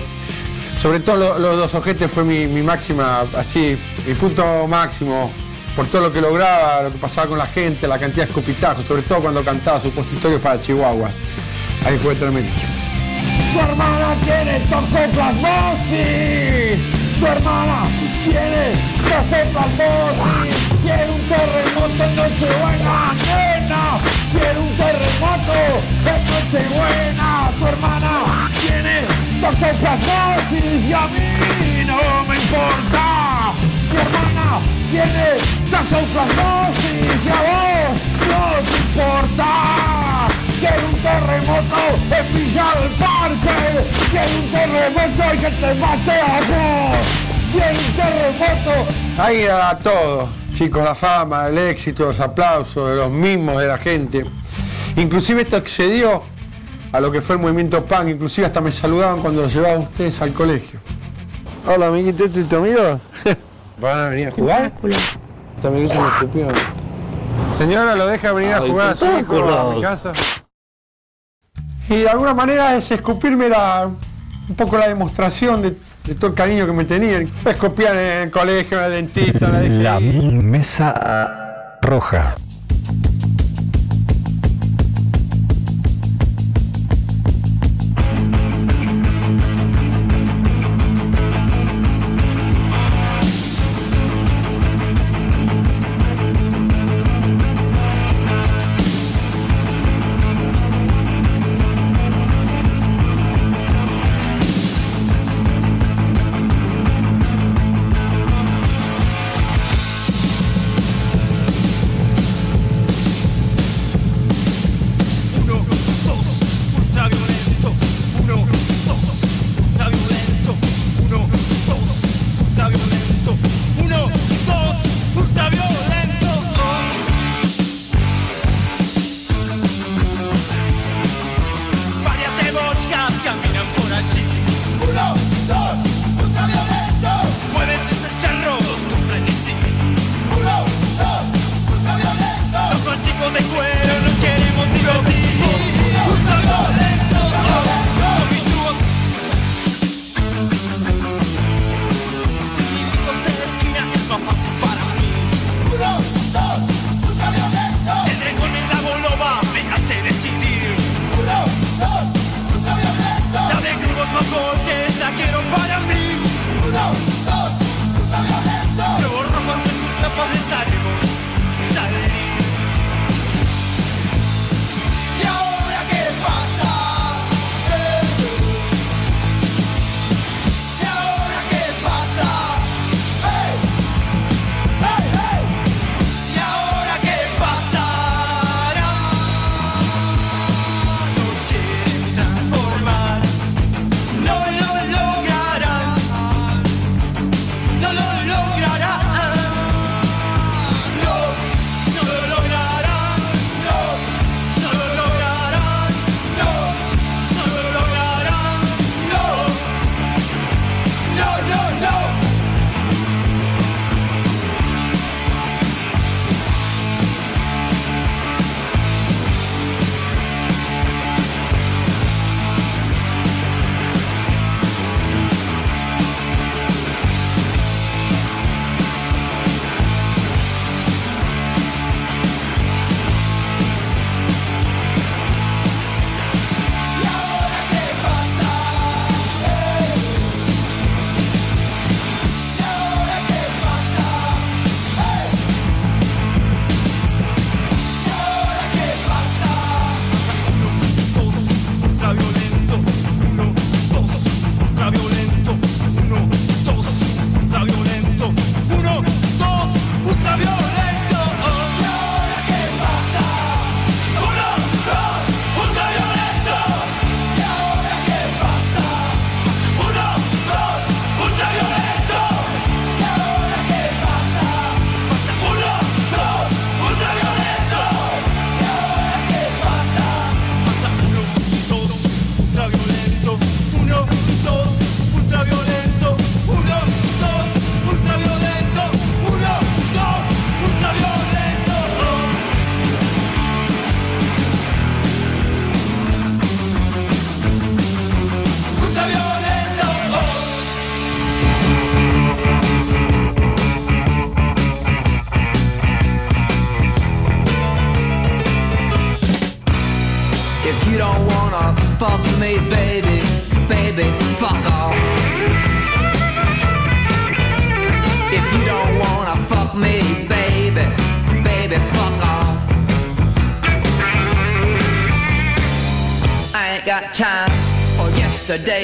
sobre 0.80 1.00
todo 1.00 1.16
lo- 1.16 1.38
los 1.38 1.56
dos 1.56 1.74
ojetes 1.74 2.10
fue 2.10 2.24
mi, 2.24 2.46
máxima, 2.62 3.24
así, 3.36 3.78
mi 4.06 4.14
punto 4.14 4.66
máximo, 4.66 5.30
por 5.76 5.86
todo 5.86 6.02
lo 6.02 6.12
que 6.12 6.20
lograba, 6.20 6.82
lo 6.84 6.90
que 6.92 6.98
pasaba 6.98 7.28
con 7.28 7.38
la 7.38 7.46
gente, 7.46 7.86
la 7.86 7.98
cantidad 7.98 8.24
de 8.24 8.30
escupitajos, 8.30 8.84
sobre 8.86 9.02
todo 9.02 9.20
cuando 9.20 9.44
cantaba 9.44 9.80
supositorios 9.80 10.40
para 10.40 10.60
Chihuahua. 10.60 11.10
Ahí 11.86 11.98
fue 11.98 12.14
tremendo. 12.14 12.50
Tu 17.20 17.26
hermana 17.26 17.84
tiene 18.24 18.72
toxoplasmosis. 19.04 20.56
Quiere 20.80 21.10
un 21.10 21.20
terremoto 21.28 22.04
en 22.04 22.16
Nochebuena, 22.16 23.12
nena. 23.26 23.82
Quiere 24.32 24.58
un 24.58 24.74
terremoto 24.78 25.52
en 26.06 26.20
Nochebuena. 26.30 27.50
Tu 27.58 27.66
hermana 27.66 28.12
tiene 28.62 29.04
toxoplasmosis 29.42 30.88
y 30.88 30.92
a 30.94 31.06
mí 31.08 31.84
no 31.86 32.24
me 32.24 32.36
importa. 32.36 33.52
Mi 33.92 33.98
hermana 34.00 34.60
tiene 34.90 35.26
toxoplasmosis 35.70 37.04
y 37.22 37.28
a 37.28 37.40
vos 37.48 38.00
no 38.28 38.42
te 38.64 38.76
importa. 38.78 40.39
Quiero 40.60 40.88
un 40.88 40.94
terremoto 40.96 41.76
en 42.10 42.34
Villa 42.34 42.66
del 42.78 42.90
Parque. 42.98 43.88
Quiero 44.10 44.28
un 44.40 44.50
terremoto 44.52 45.34
y 45.34 45.38
que 45.38 45.50
te 45.52 45.74
mate 45.74 46.20
a 46.20 46.40
vos. 46.40 47.06
Quiero 47.50 47.78
un 47.78 47.96
terremoto. 47.96 48.92
Ahí 49.16 49.40
era 49.40 49.78
todo, 49.78 50.28
chicos, 50.52 50.84
la 50.84 50.94
fama, 50.94 51.48
el 51.48 51.56
éxito, 51.56 52.04
los 52.04 52.20
aplausos, 52.20 52.94
los 52.94 53.10
mimos 53.10 53.58
de 53.58 53.68
la 53.68 53.78
gente. 53.78 54.26
Inclusive 54.96 55.42
esto 55.42 55.56
excedió 55.56 56.22
a 56.92 57.00
lo 57.00 57.10
que 57.10 57.22
fue 57.22 57.36
el 57.36 57.40
movimiento 57.40 57.82
punk, 57.86 58.08
inclusive 58.08 58.46
hasta 58.46 58.60
me 58.60 58.70
saludaban 58.70 59.20
cuando 59.20 59.40
los 59.40 59.54
llevaba 59.54 59.76
a 59.76 59.78
ustedes 59.78 60.20
al 60.20 60.34
colegio. 60.34 60.78
Hola, 61.66 61.86
amiguito, 61.86 62.26
¿este 62.26 62.40
es 62.40 62.48
tu 62.50 62.56
amigo? 62.56 63.00
¿Van 63.80 63.98
a 63.98 64.08
venir 64.10 64.28
a 64.28 64.32
jugar? 64.32 64.72
Este 65.56 65.66
amiguito 65.66 65.94
me 65.94 66.08
escupió. 66.08 66.48
Señora, 67.56 67.96
¿lo 67.96 68.06
deja 68.06 68.32
venir 68.32 68.52
a 68.52 68.60
jugar 68.60 68.88
a 68.90 68.96
su 68.96 69.06
hijo 69.06 69.48
a 69.48 69.74
mi 69.74 69.80
casa? 69.80 70.12
Y 71.90 72.02
de 72.02 72.08
alguna 72.08 72.32
manera 72.34 72.76
ese 72.76 72.94
escupirme 72.94 73.46
era 73.46 73.86
un 73.86 74.54
poco 74.56 74.78
la 74.78 74.86
demostración 74.86 75.60
de, 75.60 75.76
de 76.04 76.14
todo 76.14 76.28
el 76.28 76.34
cariño 76.34 76.64
que 76.64 76.72
me 76.72 76.84
tenían. 76.84 77.28
Me 77.44 77.50
escupían 77.50 77.98
en 77.98 78.18
el 78.22 78.30
colegio, 78.30 78.78
en 78.78 78.84
el 78.84 78.92
dentista, 78.92 79.46
en 79.64 79.82
la 79.82 79.94
La 79.94 80.00
mesa 80.00 81.78
roja. 81.82 82.36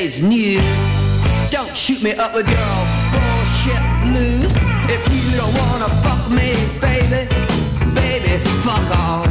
Yesterday's 0.07 0.23
news. 0.23 1.51
Don't 1.51 1.77
shoot 1.77 2.03
me 2.03 2.13
up 2.13 2.35
with 2.35 2.49
your 2.49 2.77
bullshit 3.13 3.83
blues. 4.05 4.53
If 4.89 5.03
you 5.13 5.37
don't 5.37 5.55
wanna 5.55 5.89
fuck 6.03 6.31
me, 6.31 6.55
baby, 6.81 7.29
baby, 7.95 8.39
fuck 8.63 8.87
off. 8.97 9.27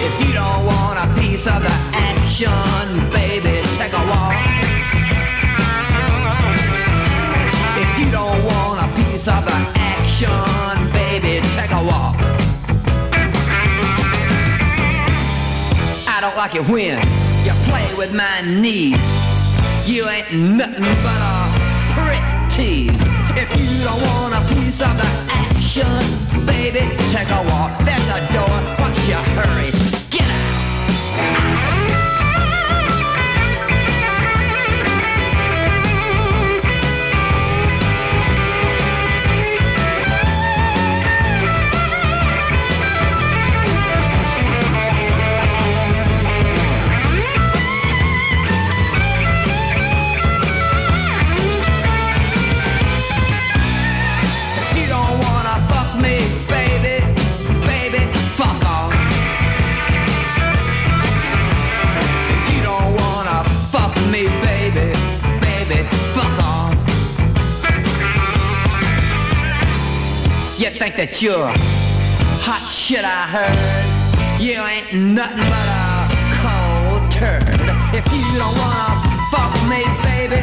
If 0.00 0.26
you 0.26 0.32
don't 0.32 0.64
want 0.66 0.98
a 0.98 1.20
piece 1.20 1.46
of 1.46 1.62
the 1.62 1.76
action, 1.92 3.10
baby, 3.10 3.66
take 3.78 3.92
a 3.92 4.04
walk. 4.10 4.34
If 7.82 7.90
you 7.98 8.10
don't 8.10 8.44
want 8.44 8.80
a 8.80 8.88
piece 8.96 9.28
of 9.28 9.44
the 9.44 9.58
action, 9.76 10.92
baby, 10.92 11.40
take 11.56 11.70
a 11.70 11.82
walk. 11.84 12.16
I 16.06 16.20
don't 16.20 16.36
like 16.36 16.54
it 16.54 16.68
when 16.68 17.19
with 18.00 18.14
my 18.14 18.40
knees. 18.40 18.96
You 19.84 20.08
ain't 20.08 20.32
nothing 20.32 20.82
but 21.04 21.20
a 21.20 21.52
prick 21.92 22.24
tease. 22.50 22.98
If 23.36 23.54
you 23.60 23.84
don't 23.84 24.00
want 24.00 24.32
a 24.32 24.40
piece 24.48 24.80
of 24.80 24.96
the 24.96 25.10
action, 25.28 26.46
baby, 26.46 26.80
take 27.12 27.28
a 27.28 27.42
walk. 27.50 27.78
There's 27.84 28.08
a 28.08 28.32
door. 28.32 28.48
Why 28.78 28.88
don't 28.88 29.24
hurry? 29.36 29.99
Think 70.80 70.96
that 70.96 71.20
you're 71.20 71.52
hot 72.40 72.66
shit, 72.66 73.04
I 73.04 73.28
heard. 73.28 74.40
You 74.40 74.62
ain't 74.64 74.94
nothing 75.12 75.44
but 75.52 75.68
a 75.68 76.08
cold 76.40 77.12
turd. 77.12 77.44
If 77.92 78.08
you 78.08 78.24
don't 78.40 78.56
wanna 78.56 78.96
fuck 79.28 79.52
me, 79.68 79.84
baby, 80.08 80.40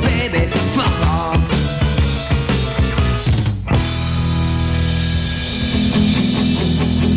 baby, 0.00 0.48
fuck 0.72 0.88
off. 1.04 1.36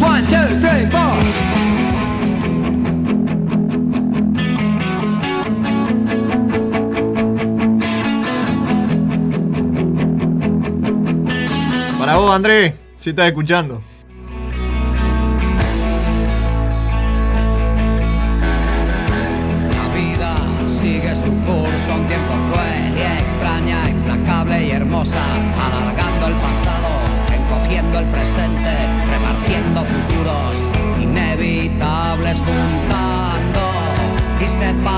One, 0.01 0.27
two, 0.27 0.59
three, 0.59 0.91
four. 0.91 1.86
Para 11.99 12.15
vos, 12.15 12.31
Andrés, 12.31 12.73
si 12.99 13.09
estás 13.09 13.27
escuchando. 13.27 13.81
La 19.71 19.87
vida 19.95 20.37
sigue 20.67 21.15
su 21.15 21.31
curso 21.43 21.95
un 21.95 22.07
tiempo 22.07 22.33
cruel 22.51 22.97
y 22.97 23.01
extraña, 23.23 23.89
implacable 23.89 24.67
y 24.67 24.71
hermosa, 24.71 25.23
alargando 25.55 26.27
el 26.27 26.35
pasado, 26.35 26.89
encogiendo 27.33 27.99
el 27.99 28.05
presente, 28.11 28.73
repartiendo 29.11 29.83
futuros 29.83 30.59
inevitables, 31.01 32.37
juntando 32.37 33.71
y 34.39 34.47
separando 34.47 34.96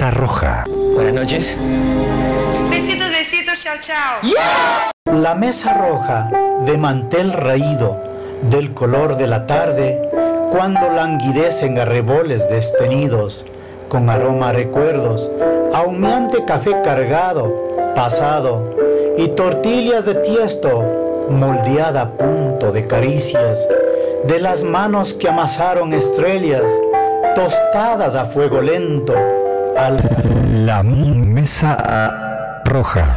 Roja. 0.00 0.64
Buenas 0.94 1.14
noches. 1.14 1.56
Besitos, 2.68 3.10
besitos. 3.10 3.24
Besitos, 3.24 3.62
chao, 3.62 3.76
chao. 3.80 5.14
La 5.14 5.34
mesa 5.34 5.72
roja 5.74 6.30
de 6.66 6.76
mantel 6.76 7.32
raído, 7.32 7.96
del 8.50 8.74
color 8.74 9.16
de 9.16 9.28
la 9.28 9.46
tarde, 9.46 10.00
cuando 10.50 10.90
languidecen 10.90 11.78
arreboles 11.78 12.48
destenidos, 12.50 13.44
con 13.88 14.10
aroma 14.10 14.48
a 14.50 14.52
recuerdos, 14.52 15.30
a 15.72 15.82
humeante 15.82 16.44
café 16.44 16.80
cargado, 16.82 17.52
pasado, 17.94 18.76
y 19.16 19.28
tortillas 19.28 20.04
de 20.04 20.16
tiesto, 20.16 21.26
moldeada 21.30 22.02
a 22.02 22.10
punto 22.10 22.72
de 22.72 22.86
caricias, 22.86 23.66
de 24.24 24.40
las 24.40 24.64
manos 24.64 25.14
que 25.14 25.28
amasaron 25.28 25.92
estrellas, 25.92 26.70
tostadas 27.34 28.14
a 28.14 28.26
fuego 28.26 28.60
lento, 28.60 29.14
La 29.74 30.82
mesa 30.84 32.62
roja. 32.64 33.16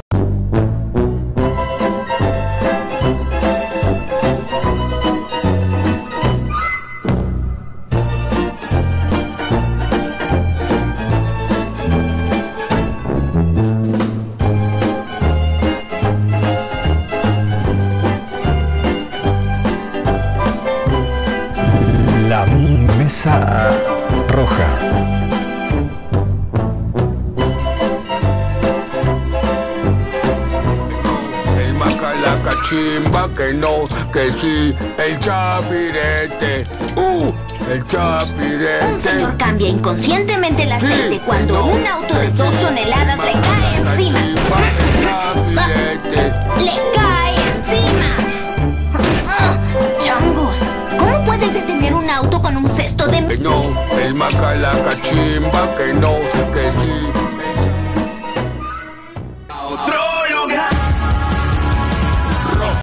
Que 34.12 34.32
sí, 34.32 34.76
el 34.98 35.20
chapirete, 35.20 36.64
uh, 36.96 37.32
el 37.72 37.82
Un 37.82 37.88
chapirete. 37.88 39.00
señor 39.02 39.38
cambia 39.38 39.70
inconscientemente 39.70 40.64
el 40.64 40.72
aceite 40.72 41.20
cuando 41.26 41.66
un 41.66 41.86
auto 41.86 42.14
de 42.14 42.30
dos 42.30 42.52
toneladas 42.62 43.18
le 43.18 43.32
cae 43.34 43.76
encima. 43.78 44.20
¡Le 46.58 46.76
cae 46.96 47.36
encima! 47.58 48.16
¡Ah! 49.28 49.58
¡Changos! 50.04 50.56
¿Cómo 50.98 51.26
puedes 51.26 51.54
detener 51.54 51.94
un 51.94 52.10
auto 52.10 52.42
con 52.42 52.58
un 52.58 52.68
cesto 52.76 53.08
de... 53.08 53.26
Que 53.26 53.38
no, 53.38 53.74
el 54.02 54.14
macalaca 54.16 55.00
chimba 55.02 55.76
que 55.78 55.94
no, 55.94 56.16
que 56.54 56.72
sí, 56.80 56.92